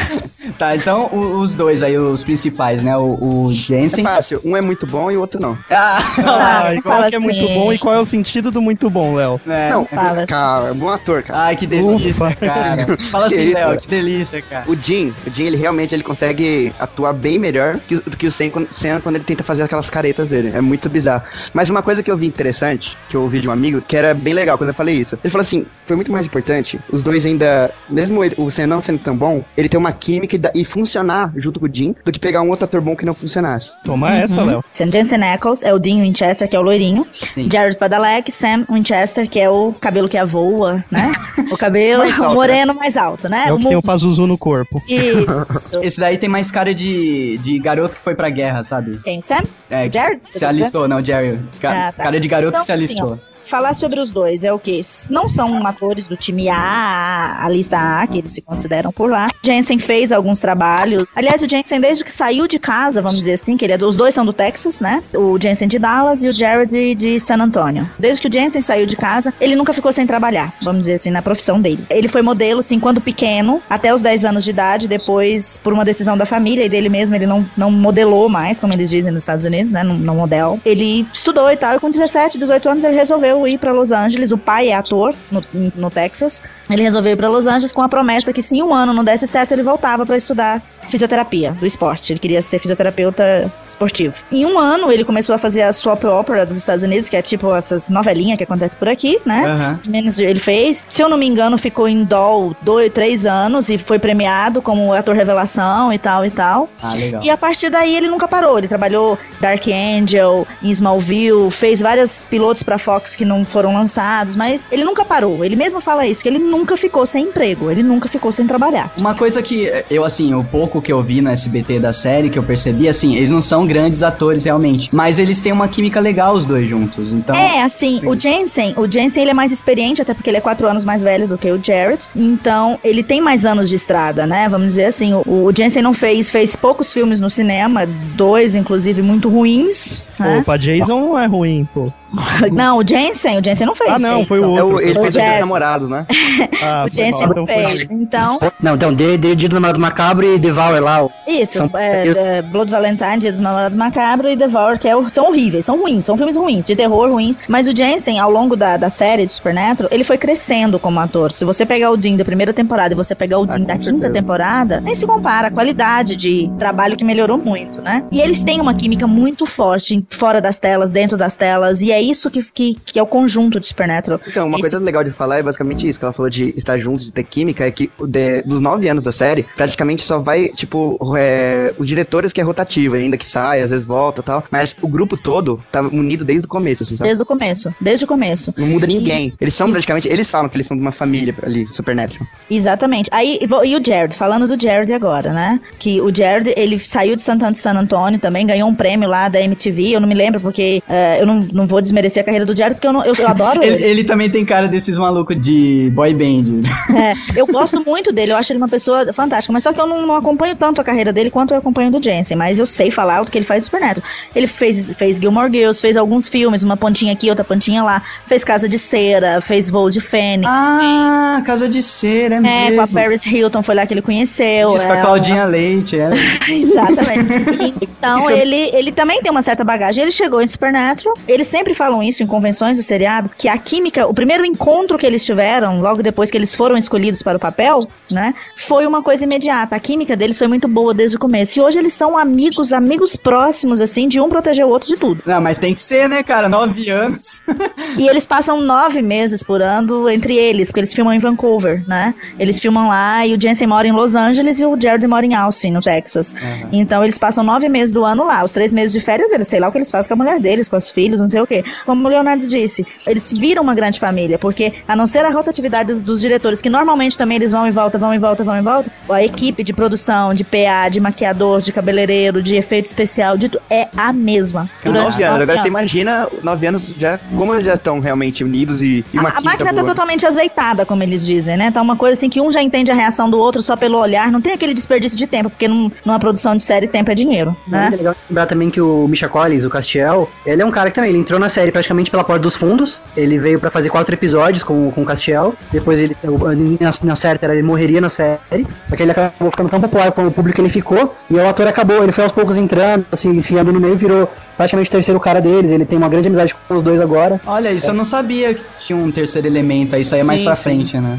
Tá, 0.59 0.75
então 0.77 1.07
o- 1.13 1.39
os 1.41 1.55
dois 1.55 1.83
aí, 1.83 1.97
os 1.99 2.23
principais, 2.23 2.83
né? 2.83 2.97
O, 2.97 3.19
o 3.47 3.49
É 3.51 3.55
Jensen. 3.55 4.05
fácil, 4.05 4.41
um 4.45 4.57
é 4.57 4.61
muito 4.61 4.87
bom 4.87 5.11
e 5.11 5.17
o 5.17 5.21
outro 5.21 5.41
não. 5.41 5.57
Ah, 5.71 5.99
Ah, 6.19 6.75
e 6.75 6.81
qual 6.83 6.97
fala 6.97 7.11
que 7.11 7.17
é 7.17 7.19
muito 7.19 7.45
assim. 7.45 7.55
bom 7.55 7.73
e 7.73 7.79
qual 7.79 7.95
é 7.95 7.99
o 7.99 8.05
sentido 8.05 8.51
do 8.51 8.61
muito 8.63 8.89
bom, 8.89 9.15
Léo? 9.15 9.41
é. 9.47 9.71
não, 9.71 9.85
fala 9.85 10.11
assim. 10.13 10.27
cara, 10.27 10.69
é 10.69 10.73
bom 10.75 10.89
ator, 10.89 11.23
cara. 11.23 11.41
Ai, 11.41 11.57
que 11.57 11.67
delícia, 11.67 12.27
Ufa. 12.27 12.35
cara. 12.37 12.87
Fala 13.11 13.29
Que 13.29 13.35
assim, 13.35 13.53
Léo, 13.53 13.77
que 13.79 13.89
delícia, 13.89 14.43
cara. 14.43 14.65
O 14.71 14.77
Jim, 14.77 15.13
o 15.27 15.31
Jim, 15.31 15.45
ele 15.45 15.57
realmente 15.57 15.95
ele 15.95 16.03
consegue 16.03 16.73
atuar 16.79 17.13
bem 17.13 17.39
melhor 17.39 17.79
que, 17.87 17.97
do 17.97 18.17
que 18.17 18.27
o 18.27 18.33
Sam 18.33 18.51
quando, 18.51 18.69
Sam 18.73 19.01
quando 19.01 19.17
ele 19.17 19.25
tenta 19.25 19.43
fazer 19.43 19.63
aquelas 19.65 19.89
caretas 19.91 20.29
dele. 20.31 20.53
É 20.55 20.61
muito 20.61 20.89
bizarro. 20.89 21.23
Mas 21.53 21.71
uma 21.71 21.83
coisa 21.83 22.03
que 22.03 22.11
eu 22.11 22.17
vi 22.17 22.27
interessante, 22.27 22.97
que 23.09 23.17
eu 23.17 23.23
ouvi 23.23 23.41
de 23.41 23.49
um 23.49 23.53
amigo, 23.53 23.81
que 23.81 23.97
era 23.97 24.15
bem 24.15 24.35
legal 24.35 24.57
quando 24.59 24.69
eu 24.71 24.75
falei 24.75 24.97
isso. 24.97 25.19
Ele 25.23 25.31
falou 25.31 25.43
assim: 25.43 25.67
foi 25.85 25.97
muito 25.97 26.13
mais 26.13 26.27
importante, 26.27 26.79
os 26.91 27.03
dois 27.03 27.25
ainda, 27.27 27.71
mesmo 27.89 28.25
ele- 28.25 28.35
o 28.39 28.51
Sam 28.51 28.67
não 28.67 28.81
sendo 28.81 28.99
tão 28.99 29.17
bom, 29.17 29.43
ele 29.57 29.69
ter 29.69 29.77
uma 29.77 29.93
química 29.93 30.35
e, 30.55 30.63
e 30.63 30.65
funcionar 30.65 31.33
junto 31.37 31.61
com 31.61 31.67
o 31.67 31.71
Jim, 31.73 31.95
do 32.05 32.11
que 32.13 32.19
pegar 32.19 32.43
um 32.43 32.51
outro 32.51 32.65
ator 32.65 32.81
bom 32.81 32.97
que 32.97 33.05
não 33.05 33.15
funcionasse. 33.15 33.73
Toma 33.85 34.15
essa, 34.17 34.41
Uhum. 34.41 34.47
Léo. 34.47 34.65
Sam 34.73 34.91
Jensen 34.91 35.23
Ackles 35.23 35.63
é 35.63 35.73
o 35.73 35.79
Dean 35.79 36.01
Winchester, 36.01 36.49
que 36.49 36.57
é 36.57 36.59
o 36.59 36.63
loirinho. 36.63 37.07
Sim. 37.29 37.49
Jared 37.53 37.77
Padalecki, 37.79 38.33
Sam 38.33 38.65
Winchester, 38.71 39.29
que 39.29 39.39
é 39.41 39.49
o 39.49 39.73
cabelo 39.81 40.09
que 40.09 40.17
avoa, 40.19 40.85
né? 40.91 41.13
O 41.51 41.57
cabelo 41.57 41.99
Mais 42.01 42.19
alto, 42.21 42.35
moreno 42.35 42.75
mais 42.75 42.97
alto, 42.97 43.29
né? 43.29 43.45
É 43.49 43.53
o 43.53 43.59
que 43.59 43.69
tem 43.69 43.77
o 43.77 43.83
Pazuzu 43.83 44.27
no 44.27 44.37
corpo. 44.39 44.83
Isso. 44.89 45.81
Esse 45.83 46.01
daí 46.01 46.19
tem 46.19 46.29
mais 46.29 46.51
cara 46.51 46.75
de, 46.75 47.39
de 47.39 47.59
garoto 47.59 47.97
que 47.97 48.03
foi 48.03 48.15
pra 48.15 48.29
guerra, 48.31 48.65
sabe? 48.65 48.99
Quem, 49.05 49.19
o 49.19 49.23
Sam? 49.23 49.43
É, 49.71 49.91
Jared? 49.91 50.21
se 50.31 50.45
alistou, 50.45 50.89
não, 50.89 51.05
Jerry. 51.05 51.39
Ca- 51.61 51.89
Ah, 51.89 51.93
tá. 51.93 52.03
Cara 52.05 52.21
de 52.21 52.29
garoto 52.29 52.51
Então, 52.51 52.61
que 52.61 52.67
se 52.67 52.73
assim, 52.73 52.83
alistou. 52.85 53.19
Falar 53.45 53.75
sobre 53.75 54.01
os 54.01 54.11
dois 54.11 54.43
é 54.43 54.53
o 54.53 54.59
que? 54.59 54.81
Não 55.11 55.29
são 55.29 55.67
atores 55.67 56.07
do 56.07 56.17
time 56.17 56.49
A, 56.49 57.45
a 57.45 57.49
lista 57.49 57.77
A, 57.79 58.07
que 58.07 58.19
eles 58.19 58.33
se 58.33 58.41
consideram 58.41 58.91
por 58.91 59.11
lá. 59.11 59.29
Jensen 59.45 59.79
fez 59.79 60.13
alguns 60.13 60.41
trabalhos. 60.41 61.05
Aliás, 61.15 61.43
o 61.43 61.49
Jensen, 61.49 61.81
desde 61.81 62.05
que 62.05 62.11
saiu 62.11 62.49
de 62.49 62.59
casa, 62.59 63.03
vamos 63.03 63.19
dizer 63.19 63.35
assim, 63.35 63.57
que 63.57 63.65
ele 63.65 63.73
é, 63.73 63.85
os 63.85 63.97
dois 63.97 64.15
são 64.15 64.25
do 64.25 64.33
Texas, 64.33 64.81
né? 64.81 65.03
O 65.15 65.39
Jensen 65.41 65.69
de 65.69 65.79
Dallas 65.79 66.23
e 66.23 66.29
o 66.29 66.33
Jared 66.33 66.95
de 66.95 67.21
San 67.21 67.37
Antonio. 67.37 67.89
Desde 67.99 68.23
que 68.23 68.29
o 68.29 68.33
Jensen 68.33 68.61
saiu 68.61 68.87
de 68.87 68.97
casa, 68.97 69.33
ele 69.41 69.55
nunca 69.55 69.73
ficou 69.73 69.93
sem 69.93 70.07
trabalhar, 70.07 70.55
vamos 70.63 70.81
dizer 70.81 70.95
assim, 70.95 71.11
na 71.11 71.21
profissão 71.23 71.61
dele. 71.61 71.85
Ele 71.91 72.09
foi 72.09 72.23
modelo, 72.23 72.61
assim, 72.61 72.81
quando 72.81 73.01
pequeno, 73.01 73.63
até 73.69 73.93
os 73.93 74.01
10 74.01 74.25
anos 74.25 74.45
de 74.45 74.51
idade, 74.51 74.89
depois, 74.89 75.59
por 75.59 75.73
uma 75.73 75.85
decisão 75.85 76.17
da 76.17 76.25
família 76.25 76.65
e 76.65 76.69
dele 76.69 76.89
mesmo, 76.89 77.15
ele 77.15 77.27
não, 77.27 77.45
não 77.57 77.71
modelou 77.71 78.29
mais, 78.29 78.59
como 78.59 78.73
eles 78.73 78.89
dizem 78.89 79.13
nos 79.13 79.23
Estados 79.23 79.45
Unidos, 79.45 79.71
né? 79.71 79.83
Não, 79.83 79.95
não 79.95 80.17
model. 80.17 80.59
Ele 80.65 81.07
estudou 81.13 81.51
e 81.51 81.57
tal, 81.57 81.77
e 81.77 81.81
com 81.81 81.91
17, 81.91 82.39
18 82.39 82.69
anos 82.69 82.85
ele 82.85 82.97
resolveu 82.97 83.34
ir 83.47 83.59
pra 83.59 83.73
Los 83.73 83.93
Angeles. 83.93 84.33
O 84.33 84.39
pai 84.39 84.69
é 84.69 84.75
ator 84.75 85.15
no, 85.31 85.41
no 85.75 85.91
Texas. 85.91 86.43
Ele 86.71 86.83
resolveu 86.83 87.13
ir 87.13 87.17
pra 87.17 87.29
Los 87.29 87.47
Angeles 87.47 87.73
com 87.73 87.83
a 87.83 87.89
promessa 87.89 88.33
que 88.33 88.43
se 88.43 88.57
em 88.57 88.63
um 88.63 88.73
ano 88.73 88.93
não 88.93 89.05
desse 89.05 89.27
certo, 89.27 89.53
ele 89.53 89.63
voltava 89.63 90.07
pra 90.07 90.17
estudar 90.17 90.63
fisioterapia 90.89 91.53
do 91.53 91.67
esporte. 91.67 92.13
Ele 92.13 92.21
queria 92.21 92.43
ser 92.43 92.59
fisioterapeuta 92.59 93.51
esportivo. 93.67 94.15
Em 94.31 94.45
um 94.45 94.59
ano, 94.59 94.93
ele 94.93 95.05
começou 95.05 95.35
a 95.35 95.39
fazer 95.39 95.63
a 95.63 95.73
soap 95.73 96.05
opera 96.05 96.45
dos 96.45 96.59
Estados 96.59 96.83
Unidos, 96.83 97.09
que 97.09 97.17
é 97.17 97.23
tipo 97.23 97.55
essas 97.55 97.89
novelinhas 97.89 98.37
que 98.37 98.45
acontecem 98.45 98.79
por 98.79 98.89
aqui, 98.89 99.19
né? 99.25 99.45
Aham. 99.47 99.81
Menos 99.85 100.19
ele 100.19 100.39
fez. 100.39 100.85
Se 100.89 101.03
eu 101.03 101.09
não 101.09 101.17
me 101.17 101.27
engano, 101.27 101.57
ficou 101.57 101.89
em 101.89 102.05
Doll 102.05 102.55
dois, 102.63 102.93
três 102.93 103.25
anos 103.27 103.69
e 103.69 103.79
foi 103.79 103.99
premiado 103.99 104.61
como 104.61 104.93
ator 104.93 105.15
revelação 105.15 105.93
e 105.93 105.99
tal 105.99 106.25
e 106.25 106.31
tal. 106.31 106.69
Ah, 106.83 106.95
legal. 106.95 107.23
E 107.25 107.31
a 107.31 107.37
partir 107.37 107.71
daí 107.71 107.97
ele 107.97 108.09
nunca 108.09 108.29
parou. 108.29 108.59
Ele 108.59 108.69
trabalhou 108.69 109.19
Dark 109.41 109.65
Angel, 109.69 110.47
em 110.63 110.71
Smallville, 110.71 111.51
fez 111.51 111.81
vários 111.81 112.27
pilotos 112.27 112.63
pra 112.63 112.79
Fox 112.79 113.17
que 113.17 113.24
não 113.25 113.45
foram 113.45 113.75
lançados, 113.75 114.37
mas 114.37 114.69
ele 114.71 114.85
nunca 114.85 115.05
parou. 115.05 115.45
Ele 115.45 115.57
mesmo 115.57 115.81
fala 115.81 116.07
isso, 116.07 116.23
que 116.23 116.29
ele 116.29 116.39
nunca 116.39 116.77
ficou 116.77 117.07
sem 117.07 117.27
emprego, 117.27 117.71
ele 117.71 117.83
nunca 117.83 118.09
ficou 118.09 118.33
sem 118.33 118.47
trabalhar. 118.47 118.91
Uma 118.99 119.15
coisa 119.15 119.43
que 119.43 119.71
eu, 119.91 120.05
assim, 120.05 120.35
o 120.35 120.45
pouco 120.45 120.81
que 120.81 120.93
eu 120.93 121.03
vi 121.03 121.21
no 121.21 121.31
SBT 121.31 121.79
da 121.81 121.93
série, 121.93 122.31
que 122.31 122.39
eu 122.39 122.43
percebi, 122.43 122.89
assim, 122.89 123.17
eles 123.17 123.31
não 123.31 123.41
são 123.41 123.67
grandes 123.67 124.03
atores 124.03 124.45
realmente, 124.45 124.89
mas 124.93 125.19
eles 125.19 125.41
têm 125.41 125.53
uma 125.53 125.69
química 125.69 126.01
legal 126.01 126.35
os 126.35 126.47
dois 126.47 126.69
juntos, 126.69 127.13
então... 127.13 127.35
É, 127.35 127.63
assim, 127.63 128.01
Sim. 128.01 128.09
o 128.09 128.19
Jensen, 128.19 128.75
o 128.77 128.91
Jensen 128.91 129.23
ele 129.23 129.31
é 129.31 129.35
mais 129.35 129.53
experiente, 129.53 130.03
até 130.03 130.15
porque 130.15 130.31
ele 130.31 130.37
é 130.37 130.41
quatro 130.41 130.67
anos 130.67 130.85
mais 130.85 131.03
velho 131.03 131.27
do 131.27 131.39
que 131.39 131.51
o 131.51 131.63
Jared. 131.63 132.01
Então, 132.15 132.79
ele 132.83 133.03
tem 133.03 133.21
mais 133.21 133.45
anos 133.45 133.69
de 133.69 133.77
estrada, 133.77 134.27
né? 134.27 134.49
Vamos 134.49 134.69
dizer 134.69 134.87
assim, 134.87 135.15
o, 135.15 135.23
o 135.27 135.53
Jensen 135.55 135.83
não 135.83 135.93
fez, 135.95 136.31
fez 136.31 136.57
poucos 136.57 136.93
filmes 136.93 137.21
no 137.21 137.31
cinema, 137.31 137.87
dois, 138.15 138.55
inclusive, 138.55 139.03
muito 139.03 139.29
ruins. 139.29 140.05
Né? 140.19 140.39
Opa, 140.39 140.57
Jason 140.57 141.01
não 141.01 141.19
é 141.19 141.27
ruim, 141.27 141.69
pô. 141.73 141.93
Não, 142.53 142.79
o 142.79 142.87
Jensen, 142.87 143.39
o 143.39 143.45
Jensen 143.45 143.67
não 143.67 143.75
fez. 143.75 143.93
Ah, 143.93 143.99
não, 143.99 144.25
foi 144.25 144.39
o. 144.41 144.57
É 144.57 144.63
outro. 144.63 144.81
ele 144.81 144.95
Foi 144.95 145.01
o 145.01 145.05
fez 145.05 145.15
o 145.17 145.19
Dia 145.19 145.31
dos 145.31 145.41
namorado, 145.41 145.89
né? 145.89 146.07
Ah, 146.63 146.85
O 146.87 146.93
Jensen 146.93 147.27
não 147.27 147.43
então 147.43 147.47
fez. 147.47 147.81
ele. 147.83 147.89
Então, 147.93 148.39
Não, 148.63 148.75
então, 148.75 148.95
de, 148.95 149.17
de 149.19 149.35
Dia 149.37 149.49
do 149.49 149.55
Namorado 149.55 149.79
Macabro 149.81 150.25
e 150.27 150.39
Devour 150.39 150.81
lá. 150.81 151.05
o- 151.05 151.11
isso, 151.27 151.59
São- 151.59 151.71
é, 151.75 152.07
isso. 152.07 152.19
é, 152.21 152.41
Blood 152.43 152.71
Valentine, 152.71 153.19
Dia 153.19 153.31
dos 153.33 153.41
Namorados 153.41 153.77
Macabro 153.77 154.29
e 154.29 154.37
Devour, 154.37 154.79
que 154.79 154.89
é 154.89 154.93
são 155.11 155.27
horríveis, 155.29 155.65
são 155.65 155.79
ruins, 155.81 156.05
são 156.05 156.17
filmes 156.17 156.37
ruins, 156.37 156.67
de 156.67 156.75
terror 156.77 157.11
ruins. 157.11 157.39
Mas 157.49 157.67
o 157.67 157.77
Jensen, 157.77 158.19
ao 158.19 158.31
longo 158.31 158.57
da, 158.57 158.77
da 158.77 158.89
série 158.89 159.27
de 159.27 159.33
Supernatural, 159.33 159.91
ele 159.93 160.05
foi 160.05 160.17
crescendo 160.17 160.79
como 160.79 160.99
ator. 161.01 161.33
Se 161.33 161.45
você 161.45 161.67
pegar 161.67 161.91
o 161.91 161.97
Dean 161.97 162.17
da 162.17 162.25
primeira 162.25 162.53
temporada 162.53 162.95
e 162.95 162.97
você 162.97 163.15
pegar 163.15 163.39
o 163.39 163.43
Ah, 163.45 163.47
Dean 163.47 163.61
da 163.65 163.77
quinta 163.77 164.11
temporada, 164.11 164.81
nem 164.81 164.95
se 164.95 165.07
compara 165.07 165.49
a 165.49 165.51
qualidade 165.51 166.17
de 166.17 166.51
trabalho 166.59 166.97
que 166.97 167.05
melhorou 167.05 167.37
muito, 167.39 167.83
né? 167.83 168.05
E 168.11 168.21
eles 168.21 168.43
têm 168.45 168.61
uma 168.61 168.75
química 168.75 169.07
muito 169.07 169.45
forte 169.47 170.05
fora 170.11 170.41
das 170.41 170.59
telas, 170.59 170.91
dentro 170.91 171.17
das 171.19 171.37
telas, 171.37 171.81
e 171.83 171.91
é 171.93 172.03
isso 172.11 172.31
que, 172.31 172.43
que, 172.43 172.75
que 172.85 172.99
é 172.99 173.03
o 173.03 173.07
conjunto 173.07 173.59
de 173.61 173.67
Supernatural. 173.67 174.21
Então, 174.27 174.47
uma 174.47 174.59
Isso. 174.59 174.63
coisa 174.69 174.79
legal 174.79 175.03
de 175.05 175.11
falar 175.11 175.39
é 175.39 175.43
basicamente 175.43 175.87
isso, 175.89 175.99
que 175.99 176.05
ela 176.05 176.13
falou 176.15 176.31
de 176.31 176.53
estar 176.57 176.79
juntos, 176.79 177.05
de 177.07 177.13
ter 177.13 177.25
química, 177.25 177.65
é 177.67 177.71
que 177.71 177.91
de- 178.07 178.43
dos 178.43 178.61
nove 178.61 178.89
anos 178.89 179.03
da 179.03 179.13
série, 179.13 179.45
praticamente 179.57 180.03
só 180.03 180.19
vai, 180.19 180.49
tipo, 180.49 180.99
é, 181.17 181.73
os 181.79 181.87
diretores 181.89 182.33
que 182.33 182.41
é 182.41 182.45
rotativo, 182.45 182.95
ainda 182.95 183.17
que 183.17 183.27
sai, 183.27 183.61
às 183.61 183.71
vezes 183.71 183.85
volta 183.85 184.21
e 184.21 184.25
tal, 184.25 184.45
mas 184.51 184.75
o 184.81 184.89
grupo 184.89 185.17
todo 185.17 185.63
tá 185.71 185.81
unido 185.83 186.25
desde 186.25 186.47
o 186.47 186.49
começo, 186.49 186.83
assim, 186.83 186.97
sabe? 186.97 187.09
Desde 187.09 187.23
o 187.23 187.27
começo, 187.27 187.75
desde 187.81 188.05
o 188.05 188.09
começo. 188.09 188.55
Não 188.57 188.67
muda 188.67 188.87
ninguém. 188.87 189.33
Eles 189.41 189.55
são 189.55 189.71
praticamente, 189.71 190.09
eles 190.09 190.31
falam 190.31 190.49
que 190.49 190.57
eles 190.57 190.67
são 190.67 190.77
de 190.77 190.83
uma 190.83 190.93
família 190.93 191.35
ali, 191.43 191.67
Supernatural. 191.67 192.27
Exatamente. 192.51 193.09
Aí, 193.13 193.39
e 193.41 193.65
e 193.65 193.77
o 193.77 193.83
Jared, 193.85 194.15
falando 194.17 194.47
do 194.47 194.61
Jared 194.61 194.93
agora, 194.93 195.33
né? 195.33 195.61
Que 195.79 196.01
o 196.01 196.15
Jared, 196.15 196.53
ele 196.57 196.79
saiu 196.79 197.17
de 197.17 197.25
de 197.25 197.59
San 197.59 197.73
Antônio 197.75 198.19
também, 198.21 198.47
ganhou 198.47 198.69
um 198.69 198.75
prêmio 198.75 199.09
lá 199.09 199.29
da 199.29 199.41
MTV, 199.41 199.91
eu 199.97 200.01
não 200.01 200.07
me 200.09 200.15
lembro 200.15 200.41
porque 200.41 200.83
eh, 200.89 201.19
eu 201.21 201.27
não, 201.27 201.41
não 201.53 201.67
vou 201.67 201.81
desmerecer 201.95 202.23
a 202.23 202.25
carreira 202.25 202.45
do 202.45 202.57
Jared, 202.57 202.75
porque 202.75 202.87
eu, 202.89 202.93
não- 202.93 203.05
eu, 203.05 203.15
eu 203.17 203.29
adoro 203.29 203.63
Ele, 203.63 203.75
ele. 203.77 203.85
ele 203.85 204.05
também 204.05 204.29
tem 204.29 204.45
cara 204.45 204.67
desses 204.67 204.99
malucos 204.99 205.41
de 205.41 205.91
boy 205.95 206.13
band. 206.13 206.63
É, 206.95 207.13
eu 207.39 207.47
gosto 207.47 207.83
muito 207.87 208.13
dele, 208.13 208.33
eu 208.33 208.37
acho 208.37 208.53
ele 208.53 208.59
uma 208.59 208.69
pessoa 208.69 209.11
fantástica, 209.13 209.53
mas 209.53 209.63
só 209.63 209.73
que 209.73 209.81
eu 209.81 209.87
não, 209.87 210.05
não 210.07 210.17
acompanho 210.17 210.57
tanto 210.57 210.81
a 210.81 210.85
carreira 210.85 211.13
dele 211.13 211.31
quanto 211.31 211.55
eu 211.55 211.59
acompanho 211.59 211.91
do 211.91 212.03
Jensen, 212.03 212.37
mas 212.37 212.59
eu 212.59 212.67
sei 212.67 212.91
falar 212.91 213.23
o 213.23 213.25
que 213.27 213.39
ele 213.39 213.45
faz 213.47 213.63
do 213.63 213.67
Supernatural. 213.67 214.09
Ele 214.35 214.47
fez, 214.47 214.93
fez 214.97 215.17
Gilmore 215.19 215.51
Girls, 215.51 215.81
fez 215.81 215.97
alguns 215.97 216.29
filmes, 216.29 216.63
uma 216.63 216.77
pontinha 216.77 217.13
aqui, 217.13 217.31
outra 217.31 217.45
pontinha 217.45 217.83
lá, 217.83 218.03
fez 218.27 218.43
Casa 218.45 218.69
de 218.69 218.79
Cera, 218.79 219.41
fez 219.41 219.71
Voo 219.71 219.89
de 219.91 220.01
Fênix. 220.01 220.51
Ah, 220.53 221.43
Casa 221.47 221.69
de 221.69 221.83
Cera, 221.83 222.35
é, 222.35 222.39
É, 222.39 222.41
mesmo. 222.41 222.77
com 222.77 222.83
a 222.83 222.89
Paris 222.89 223.25
Hilton, 223.25 223.63
foi 223.63 223.75
lá 223.75 223.87
que 223.87 223.95
ele 223.95 224.03
conheceu. 224.03 224.75
Isso, 224.75 224.87
com 224.87 224.93
a 224.93 224.97
ela. 224.97 225.05
Claudinha 225.05 225.45
Leite, 225.45 225.99
é. 225.99 226.11
Exatamente. 226.51 227.75
Então, 228.05 228.31
ele, 228.31 228.71
ele 228.75 228.93
também 228.93 229.23
tem 229.23 229.31
uma 229.33 229.41
certa 229.41 229.65
bagagem. 229.65 230.03
Ele 230.03 230.11
chegou 230.11 230.43
em 230.43 230.47
Supernatural. 230.47 231.17
Eles 231.27 231.49
sempre 231.49 231.73
falam 231.75 232.03
isso 232.03 232.23
em 232.23 232.27
convenções 232.27 232.77
do 232.77 232.83
seriado, 232.83 233.31
que 233.37 233.49
a 233.49 233.57
química, 233.59 234.07
o 234.07 234.15
primeiro 234.15 234.45
encontro 234.45 234.99
que 234.99 235.07
eles 235.07 235.25
tiveram, 235.25 235.81
logo 235.81 236.03
depois 236.03 236.31
que 236.31 236.37
eles 236.37 236.55
foram 236.55 236.77
escolhidos 236.77 237.23
para 237.23 237.37
o 237.37 237.41
papel, 237.41 237.81
né, 238.11 238.35
foi 238.57 238.87
uma 238.87 239.03
coisa 239.03 239.25
imediata. 239.25 239.77
A 239.77 239.81
química 239.81 240.17
deles 240.17 240.39
foi 240.39 240.47
muito 240.47 240.69
boa 240.69 240.95
desde 240.95 241.17
o 241.17 241.21
começo. 241.21 241.59
E 241.59 241.63
hoje 241.63 241.79
eles 241.79 241.95
são 241.95 242.17
amigos, 242.17 242.73
amigos 242.73 243.17
próximos, 243.17 243.81
assim, 243.81 244.09
de 244.09 244.21
um 244.21 244.29
proteger 244.29 244.67
o 244.67 244.69
outro 244.69 244.89
de 244.89 244.97
tudo. 244.97 245.23
Não, 245.27 245.41
mas 245.41 245.59
tem 245.59 245.75
que 245.75 245.83
ser, 245.83 246.09
né, 246.09 246.23
cara? 246.23 246.49
Nove 246.49 246.89
anos. 246.91 247.43
E 247.97 248.09
eles 248.09 248.27
passam 248.27 248.61
nove 248.61 249.01
meses 249.03 249.43
por 249.43 249.63
ano 249.63 250.09
entre 250.11 250.37
eles, 250.37 250.69
porque 250.69 250.81
eles 250.81 250.93
filmam 250.93 251.13
em 251.15 251.19
Vancouver, 251.19 251.87
né? 251.87 252.15
Eles 252.39 252.59
filmam 252.59 252.89
lá 252.89 253.25
e 253.27 253.35
o 253.35 253.41
Jensen 253.41 253.67
mora 253.67 253.87
em 253.87 253.93
Los 253.93 254.15
Angeles 254.15 254.59
e 254.59 254.65
o 254.65 254.77
Jared 254.81 255.07
mora 255.07 255.25
em 255.25 255.35
Austin, 255.35 255.71
no 255.71 255.81
Texas. 255.81 256.35
Então 256.73 257.03
eles 257.05 257.19
passam 257.19 257.45
nove 257.45 257.69
meses 257.69 257.95
do 257.95 258.05
ano 258.05 258.25
lá. 258.25 258.43
Os 258.43 258.53
três 258.53 258.73
meses 258.75 258.93
de 258.93 259.01
férias, 259.01 259.31
eles 259.33 259.47
sei 259.49 259.61
lá 259.61 259.69
o 259.69 259.73
que 259.73 259.79
eles 259.79 259.91
fazem 259.91 260.09
com 260.09 260.15
a 260.15 260.17
mulher 260.17 260.41
deles, 260.41 260.69
com 260.69 260.77
os 260.77 260.91
filhos, 260.91 261.21
não 261.21 261.29
sei 261.29 261.41
o 261.41 261.47
quê. 261.47 261.64
Como 261.85 262.07
o 262.07 262.11
Leonardo 262.11 262.47
disse, 262.47 262.87
eles 263.07 263.33
viram 263.33 263.63
uma 263.63 263.75
grande 263.75 263.99
família, 263.99 264.39
porque 264.39 264.73
a 264.87 264.95
não 264.97 265.07
ser 265.07 265.25
a 265.25 265.31
rotatividade 265.31 265.95
dos 265.95 266.21
diretores, 266.21 266.61
que 266.63 266.69
normalmente 266.71 267.17
também 267.19 267.37
eles 267.37 267.53
vão 267.53 267.67
e 267.67 267.71
volta, 267.71 267.99
vão 267.99 268.15
e 268.15 268.19
volta, 268.19 268.45
vão 268.45 268.57
e 268.57 268.63
volta, 268.63 268.91
a 269.11 269.23
equipe 269.23 269.63
de 269.63 269.73
produção, 269.73 270.33
de 270.35 270.45
PA, 270.45 270.89
de 270.91 271.01
maquiador, 271.01 271.61
de 271.61 271.73
cabeleireiro, 271.73 272.43
de 272.43 272.57
efeito 272.57 272.87
especial, 272.87 273.37
de 273.37 273.49
tu- 273.49 273.61
é 273.71 273.89
a 273.97 274.13
mesma. 274.13 274.69
Durante 274.83 275.05
Nove 275.13 275.23
anos. 275.25 275.41
Agora 275.43 275.61
você 275.61 275.69
imagina 275.69 276.29
nove 276.43 276.67
anos 276.67 276.93
já, 276.99 277.19
como 277.37 277.55
eles 277.55 277.65
já 277.65 277.75
estão 277.75 278.01
realmente 278.01 278.43
unidos 278.45 278.81
e, 278.83 279.05
e 279.13 279.19
uma 279.19 279.29
A, 279.29 279.39
a 279.39 279.41
máquina 279.41 279.73
tá 279.75 279.85
totalmente 279.85 280.27
azeitada, 280.27 280.85
como 280.87 281.03
eles 281.03 281.25
dizem, 281.27 281.57
né? 281.57 281.71
Tá 281.71 281.81
uma 281.83 281.97
coisa 281.97 282.15
assim 282.15 282.29
que 282.29 282.41
um 282.41 282.51
já 282.51 282.63
entende 282.63 282.91
a 282.91 282.95
reação 282.95 283.29
do 283.31 283.39
outro 283.39 283.63
só 283.63 283.77
pelo 283.77 283.99
olhar. 283.99 284.31
Não 284.31 284.41
tem 284.41 284.53
aquele 284.53 284.75
desperdício 284.75 285.17
de 285.19 285.27
tempo, 285.27 285.51
porque 285.51 285.69
num- 285.69 285.91
numa 286.05 286.19
produção 286.19 286.55
de 286.57 286.63
série 286.63 286.87
tempo 286.87 287.11
é 287.11 287.15
dinheiro, 287.15 287.57
né? 287.67 287.91
É 287.93 287.97
legal 287.97 288.17
lembrar 288.29 288.47
também 288.47 288.71
que 288.71 288.81
o 288.81 289.07
Misha 289.09 289.29
Collins, 289.29 289.65
o 289.65 289.71
Castiel, 289.71 290.31
ele 290.47 290.63
é 290.63 290.65
um 290.65 290.71
cara 290.71 290.91
que 290.91 290.95
também, 290.97 291.11
ele 291.11 291.19
entrou 291.19 291.39
na 291.39 291.49
série 291.55 291.71
praticamente 291.73 292.11
pela 292.11 292.25
porta 292.25 292.43
dos 292.43 292.57
fundos, 292.57 293.01
ele 293.17 293.39
veio 293.39 293.59
pra 293.61 293.71
fazer 293.71 293.89
quatro 293.91 294.15
episódios 294.15 294.63
com, 294.63 294.91
com 294.91 295.03
o 295.03 295.05
Castiel, 295.05 295.55
depois 295.73 295.99
ele, 296.01 296.17
o- 296.25 296.39
na, 296.83 296.91
na 297.05 297.17
certa 297.17 297.47
era 297.47 297.55
ele 297.55 297.63
morreria 297.63 298.01
na 298.01 298.09
série, 298.09 298.67
só 298.87 298.97
que 298.97 299.03
ele 299.03 299.13
acabou 299.13 299.51
ficando 299.51 299.69
tão 299.71 299.81
popular 299.81 300.11
com 300.13 300.27
o 300.27 300.31
público 300.31 300.57
que 300.57 300.61
ele 300.63 300.69
ficou, 300.69 301.15
e 301.31 301.35
o 301.37 301.49
ator 301.49 301.67
acabou, 301.69 302.03
ele 302.03 302.13
foi 302.13 302.25
aos 302.25 302.33
poucos 302.33 302.57
entrando, 302.57 303.07
assim, 303.13 303.31
enfiando 303.37 303.73
no 303.73 303.81
meio, 303.81 303.97
virou 303.97 304.29
praticamente 304.57 304.89
o 304.89 304.93
terceiro 304.93 305.21
cara 305.21 305.41
deles, 305.41 305.71
ele 305.71 305.85
tem 305.85 305.97
uma 305.97 306.09
grande 306.09 306.29
amizade 306.29 306.55
com 306.69 306.75
os 306.77 306.83
dois 306.83 307.01
agora. 307.01 307.41
Olha, 307.47 307.71
isso 307.73 307.89
eu 307.91 307.95
não 307.95 308.05
sabia 308.05 308.53
que 308.55 308.63
tinha 308.83 308.97
um 308.99 309.11
terceiro 309.11 309.47
elemento, 309.47 309.95
aí 309.95 310.03
isso 310.03 310.15
aí 310.15 310.21
é 310.21 310.25
mais 310.25 310.41
Sim, 310.41 310.45
pra 310.45 310.55
sim. 310.55 310.63
frente, 310.63 310.99
né? 310.99 311.19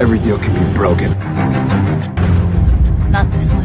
Every 0.00 0.18
deal 0.18 0.38
can 0.38 0.52
be 0.52 0.64
broken. 0.74 1.08
Not 3.10 3.26
this 3.30 3.50
one. 3.50 3.63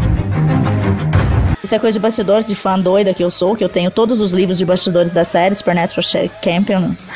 Isso 1.69 1.75
é 1.75 1.77
coisa 1.77 1.99
de 1.99 2.01
bastidor, 2.01 2.43
de 2.43 2.55
fã 2.55 2.79
doida 2.79 3.13
que 3.13 3.23
eu 3.23 3.29
sou, 3.29 3.55
que 3.55 3.63
eu 3.63 3.69
tenho 3.69 3.91
todos 3.91 4.19
os 4.21 4.31
livros 4.31 4.57
de 4.57 4.65
bastidores 4.65 5.13
da 5.13 5.23
série, 5.23 5.53
Supernatural 5.53 6.01
Champions. 6.43 7.07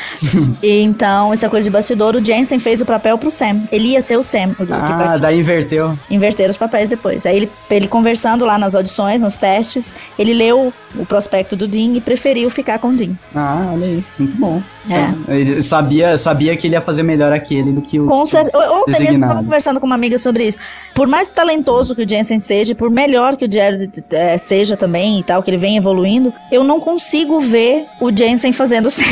e 0.62 0.78
então, 0.80 1.34
isso 1.34 1.44
é 1.44 1.48
coisa 1.48 1.64
de 1.64 1.70
bastidor. 1.70 2.14
O 2.14 2.24
Jensen 2.24 2.60
fez 2.60 2.80
o 2.80 2.86
papel 2.86 3.18
pro 3.18 3.32
Sam. 3.32 3.62
Ele 3.72 3.88
ia 3.88 4.00
ser 4.00 4.16
o 4.16 4.22
Sam. 4.22 4.54
O, 4.60 4.72
Ah, 4.72 5.16
daí 5.16 5.40
inverteu. 5.40 5.98
inverter 6.08 6.48
os 6.48 6.56
papéis 6.56 6.88
depois. 6.88 7.26
Aí 7.26 7.36
ele, 7.36 7.50
ele 7.68 7.88
conversando 7.88 8.44
lá 8.44 8.56
nas 8.56 8.76
audições, 8.76 9.20
nos 9.20 9.36
testes, 9.36 9.92
ele 10.16 10.32
leu 10.32 10.72
o 10.94 11.04
prospecto 11.04 11.56
do 11.56 11.66
Dean 11.66 11.96
e 11.96 12.00
preferiu 12.00 12.48
ficar 12.48 12.78
com 12.78 12.90
o 12.90 12.92
Dean. 12.96 13.18
Ah, 13.34 13.70
olha 13.72 13.86
aí, 13.86 14.04
muito 14.20 14.36
bom. 14.36 14.62
É. 14.88 15.34
Ele 15.34 15.62
sabia, 15.62 16.18
sabia 16.18 16.56
que 16.56 16.66
ele 16.66 16.74
ia 16.74 16.80
fazer 16.80 17.02
melhor 17.02 17.32
aquele 17.32 17.72
do 17.72 17.80
que 17.80 17.98
o. 17.98 18.06
Com 18.06 18.26
certeza. 18.26 18.70
Ontem 18.70 19.08
eu 19.08 19.14
estava 19.14 19.42
conversando 19.42 19.80
com 19.80 19.86
uma 19.86 19.94
amiga 19.94 20.18
sobre 20.18 20.46
isso. 20.46 20.58
Por 20.94 21.06
mais 21.06 21.30
talentoso 21.30 21.94
que 21.94 22.02
o 22.02 22.08
Jensen 22.08 22.38
seja, 22.38 22.74
por 22.74 22.90
melhor 22.90 23.36
que 23.36 23.46
o 23.46 23.52
Jared 23.52 23.90
eh, 24.10 24.36
seja 24.44 24.76
também 24.76 25.20
e 25.20 25.22
tal, 25.24 25.42
que 25.42 25.50
ele 25.50 25.58
vem 25.58 25.76
evoluindo, 25.76 26.32
eu 26.50 26.62
não 26.62 26.80
consigo 26.80 27.40
ver 27.40 27.86
o 28.00 28.14
Jensen 28.14 28.52
fazendo 28.52 28.86
o 28.88 28.90
Sam. 28.90 29.04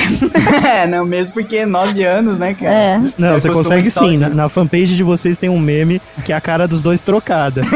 é, 0.67 0.87
não, 0.87 1.05
mesmo 1.05 1.35
porque 1.35 1.65
nove 1.67 2.05
anos, 2.05 2.39
né, 2.39 2.55
cara? 2.55 2.75
É. 2.75 2.99
Não, 2.99 3.11
você 3.39 3.49
acostuma 3.49 3.53
consegue 3.77 3.91
sim. 3.91 4.17
Na, 4.17 4.29
na 4.29 4.49
fanpage 4.49 4.95
de 4.97 5.03
vocês 5.03 5.39
tem 5.39 5.49
um 5.49 5.59
meme 5.59 6.01
que 6.25 6.33
é 6.33 6.37
a 6.37 6.41
cara 6.41 6.67
dos 6.69 6.83
dois 6.83 7.01
trocada. 7.01 7.63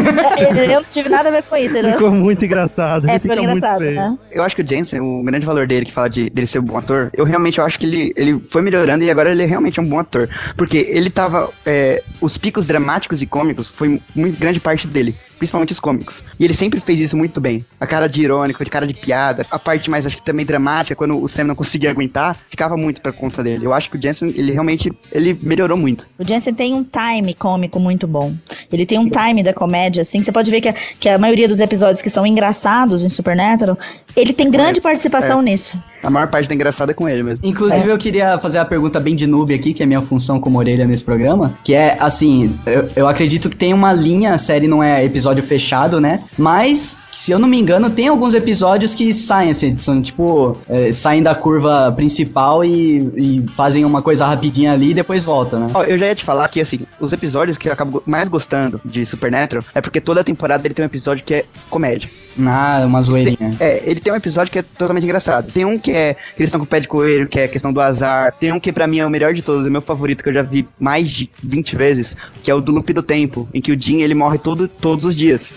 eu 0.57 0.81
não 0.81 0.85
tive 0.85 1.09
nada 1.09 1.29
a 1.29 1.33
ver 1.33 1.43
com 1.45 1.57
isso. 1.57 1.77
Ele- 1.77 1.93
Ficou 1.93 2.11
muito 2.11 2.45
engraçado. 2.45 3.09
É, 3.09 3.19
ficou 3.19 3.37
engraçado, 3.39 3.81
né? 3.81 4.17
Eu 4.31 4.43
acho 4.43 4.55
que 4.55 4.63
o 4.63 4.69
Jensen, 4.69 5.01
o 5.01 5.23
grande 5.23 5.47
valor 5.47 5.67
dele, 5.67 5.87
que 5.87 5.93
fala 5.93 6.09
de, 6.09 6.29
dele 6.31 6.47
ser 6.47 6.59
um 6.59 6.63
bom 6.65 6.77
ator, 6.79 7.11
eu 7.15 7.25
realmente 7.25 7.59
eu 7.59 7.65
acho 7.65 7.79
que 7.79 7.87
ele, 7.87 8.13
ele 8.17 8.41
foi 8.45 8.63
melhorando 8.63 9.05
e 9.05 9.11
agora 9.11 9.31
ele 9.31 9.43
é 9.43 9.47
realmente 9.47 9.81
um 9.81 9.85
bom 9.89 9.99
ator. 9.99 10.29
Porque 10.57 10.79
ele 10.91 11.11
tava. 11.11 11.51
é, 11.65 12.03
os 12.21 12.37
picos 12.37 12.65
dramáticos 12.67 13.23
e 13.23 13.27
cômicos 13.27 13.69
foi 13.69 14.01
muito 14.15 14.39
grande 14.39 14.61
parte 14.61 14.87
dele. 14.87 15.15
Principalmente 15.39 15.73
os 15.73 15.81
cômicos. 15.81 16.25
E 16.39 16.45
ele 16.45 16.55
sempre 16.55 16.81
fez 16.81 17.01
isso 17.01 17.17
muito 17.17 17.41
bem. 17.41 17.65
A 17.81 17.87
cara 17.87 18.09
de 18.09 18.21
irônico, 18.21 18.65
de 18.65 18.71
cara 18.71 18.87
de 18.87 18.95
piada. 18.95 19.47
A 19.51 19.59
parte 19.59 19.91
mais, 19.91 20.07
acho 20.07 20.17
que 20.17 20.23
também 20.23 20.47
dramática, 20.47 20.97
quando 20.97 21.21
o 21.21 21.29
Sam 21.29 21.45
não 21.45 21.55
conseguia 21.55 21.91
aguentar, 21.91 22.37
ficava 22.49 22.77
muito 22.77 23.01
pra 23.01 23.13
conta 23.13 23.43
dele. 23.43 23.67
Eu 23.67 23.73
acho 23.73 23.91
que 23.91 23.97
o 23.97 24.03
Jensen, 24.03 24.33
ele 24.37 24.53
realmente, 24.53 24.93
ele 25.13 25.39
melhorou 25.43 25.77
muito. 25.77 26.07
O 26.19 26.27
Jensen 26.27 26.55
tem 26.55 26.75
um 26.75 26.85
time 26.85 27.35
cômico 27.35 27.79
muito 27.79 28.07
bom. 28.07 28.35
Ele 28.73 28.87
tem 28.87 28.99
um 28.99 29.09
time 29.09 29.43
da 29.43 29.53
comédia, 29.53 30.03
assim. 30.03 30.23
Você 30.23 30.33
pode 30.33 30.51
ver 30.51 30.61
que 30.61 30.69
a, 30.69 30.75
que 30.99 31.09
a 31.09 31.19
maioria 31.19 31.49
dos 31.49 31.61
episódios 31.61 32.03
que 32.03 32.11
são 32.11 32.27
engraçados 32.27 33.05
em 33.05 33.09
Supernatural, 33.09 33.79
ele 34.17 34.33
tem 34.33 34.51
grande 34.51 34.81
participação 34.81 35.43
nisso. 35.43 35.79
A 36.07 36.11
maior 36.11 36.29
parte 36.29 36.49
da 36.49 36.55
engraçada 36.55 36.93
é 36.93 36.95
com 36.95 37.09
ele 37.09 37.25
mesmo. 37.25 37.45
Inclusive, 37.45 37.89
eu 37.89 37.99
queria 37.99 38.39
fazer 38.39 38.59
a 38.59 38.65
pergunta 38.65 39.01
bem 39.01 39.17
de 39.17 39.27
noob 39.27 39.53
aqui, 39.53 39.75
que 39.75 39.83
é 39.83 39.87
minha 39.87 40.01
função 40.01 40.39
como 40.39 40.57
orelha 40.57 40.87
nesse 40.87 41.03
programa. 41.03 41.53
Que 41.65 41.75
é, 41.75 41.97
assim, 41.99 42.57
eu, 42.65 42.89
eu 42.95 43.09
acredito 43.09 43.51
que 43.51 43.57
tem 43.57 43.75
uma 43.75 43.93
linha, 43.93 44.33
a 44.33 44.39
série 44.39 44.69
não 44.69 44.81
é 44.81 45.05
episódio 45.05 45.43
fechado, 45.43 46.01
né? 46.01 46.23
Mas, 46.39 46.97
se 47.13 47.33
eu 47.33 47.41
não 47.41 47.49
me 47.49 47.59
engano, 47.59 47.91
tem 47.91 48.07
alguns 48.07 48.35
episódios 48.35 48.95
que 48.95 49.13
saem, 49.13 49.51
assim, 49.51 49.77
são 49.79 50.01
tipo, 50.01 50.57
é, 50.69 50.93
saem 50.93 51.25
da 51.25 51.35
curva 51.35 51.91
principal 51.91 52.65
e, 52.65 52.99
e 53.17 53.45
fazem 53.57 53.85
uma 53.85 54.01
coisa 54.01 54.27
rapidinha 54.27 54.73
ali 54.73 54.91
e 54.91 54.95
depois 54.95 55.25
volta, 55.25 55.59
né? 55.59 55.67
Ó, 55.75 55.83
eu 55.83 55.99
já 55.99 56.07
ia 56.07 56.15
te 56.15 56.23
falar 56.23 56.47
que, 56.49 56.61
assim, 56.61 56.81
os 57.01 57.13
episódios 57.13 57.59
que 57.59 57.69
eu 57.69 57.73
acabo 57.73 58.01
mais 58.07 58.29
gostando 58.29 58.81
de 58.85 59.05
Supernatural 59.05 59.65
é 59.75 59.81
porque 59.81 60.01
toda 60.01 60.23
temporada 60.23 60.65
ele 60.65 60.75
tem 60.75 60.85
um 60.85 60.87
episódio 60.87 61.25
que 61.25 61.35
é 61.35 61.45
comédia. 61.69 62.09
Ah, 62.45 62.83
uma 62.87 63.01
zoeirinha. 63.03 63.57
É, 63.61 63.89
ele 63.91 64.01
tem 64.01 64.13
um 64.13 64.17
episódio 64.17 64.53
que 64.53 64.59
é 64.59 64.63
totalmente 64.63 65.05
engraçado. 65.05 65.51
Tem 65.53 65.65
um 65.65 65.79
que 65.79 65.91
é 65.93 66.15
que 66.15 66.43
eles 66.43 66.49
estão 66.49 66.61
com 66.61 66.65
o 66.65 66.69
pé 66.69 66.81
de 66.81 66.89
coelho, 66.89 67.27
que 67.29 67.41
é 67.41 67.45
a 67.45 67.49
questão 67.49 67.73
do 67.73 67.81
azar. 67.81 68.33
Tem 68.39 68.53
um 68.53 68.61
que 68.61 68.73
pra 68.73 68.87
mim 68.87 68.99
é 68.99 69.07
o 69.07 69.11
melhor 69.11 69.33
de 69.33 69.43
todos, 69.43 69.65
é 69.65 69.69
o 69.69 69.73
meu 69.73 69.81
favorito, 69.81 70.23
que 70.23 70.29
eu 70.29 70.35
já 70.35 70.43
vi 70.43 70.67
mais 70.79 71.09
de 71.11 71.31
20 71.43 71.77
vezes, 71.77 72.17
que 72.43 72.51
é 72.51 72.55
o 72.55 72.61
do 72.61 72.73
loop 72.73 72.93
do 72.93 73.03
tempo, 73.03 73.49
em 73.55 73.61
que 73.61 73.73
o 73.73 73.81
Jim 73.81 74.01
ele 74.03 74.15
morre 74.15 74.39
todo, 74.39 74.69
todos 74.69 75.05
os 75.05 75.15
dias. 75.15 75.55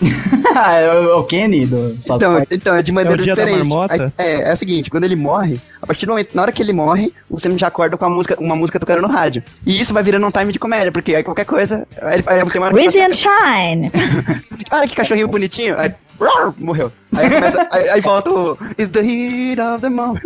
Ah, 0.54 0.74
é 0.80 0.90
o, 0.92 1.18
o 1.20 1.24
Kenny 1.24 1.66
do 1.66 1.96
South 2.00 2.16
Então, 2.16 2.34
Park. 2.34 2.48
então 2.50 2.74
é 2.74 2.82
de 2.82 2.92
maneira 2.92 3.22
dia 3.22 3.34
da 3.34 3.44
diferente. 3.44 3.72
Aí- 3.90 4.12
é, 4.18 4.50
é 4.50 4.54
o 4.54 4.56
seguinte, 4.56 4.90
quando 4.90 5.04
ele 5.04 5.16
morre, 5.16 5.60
a 5.82 5.86
partir 5.86 6.06
do 6.06 6.10
momento, 6.10 6.30
na 6.34 6.42
hora 6.42 6.52
que 6.52 6.62
ele 6.62 6.72
morre, 6.72 7.12
o 7.28 7.38
Sam 7.38 7.56
já 7.58 7.66
acorda 7.68 7.96
com 7.96 8.04
a 8.04 8.10
música, 8.10 8.36
uma 8.40 8.56
música 8.56 8.78
tocando 8.80 9.02
no 9.02 9.08
rádio. 9.08 9.42
E 9.66 9.80
isso 9.80 9.92
vai 9.92 10.02
virando 10.02 10.26
um 10.26 10.30
time 10.30 10.52
de 10.52 10.58
comédia, 10.58 10.90
porque 10.92 11.14
aí 11.14 11.22
qualquer 11.22 11.44
coisa. 11.44 11.86
Aí, 12.02 12.22
aí 12.26 12.44
tem 12.50 12.60
uma 12.60 12.70
Rizzy 12.70 13.00
and 13.00 13.14
Shine! 13.14 13.90
Olha 14.70 14.88
que 14.88 14.94
cachorrinho 14.96 15.28
bonitinho. 15.28 15.74
Aí, 15.78 15.92
morreu. 16.58 16.92
Aí, 17.16 17.28
começa, 17.28 17.66
aí, 17.72 17.88
aí 17.88 18.00
volta 18.00 18.30
o 18.30 18.56
It's 18.78 18.90
the 18.90 19.00
heat 19.00 19.60
of 19.60 19.80
the 19.80 19.88
moment. 19.88 20.20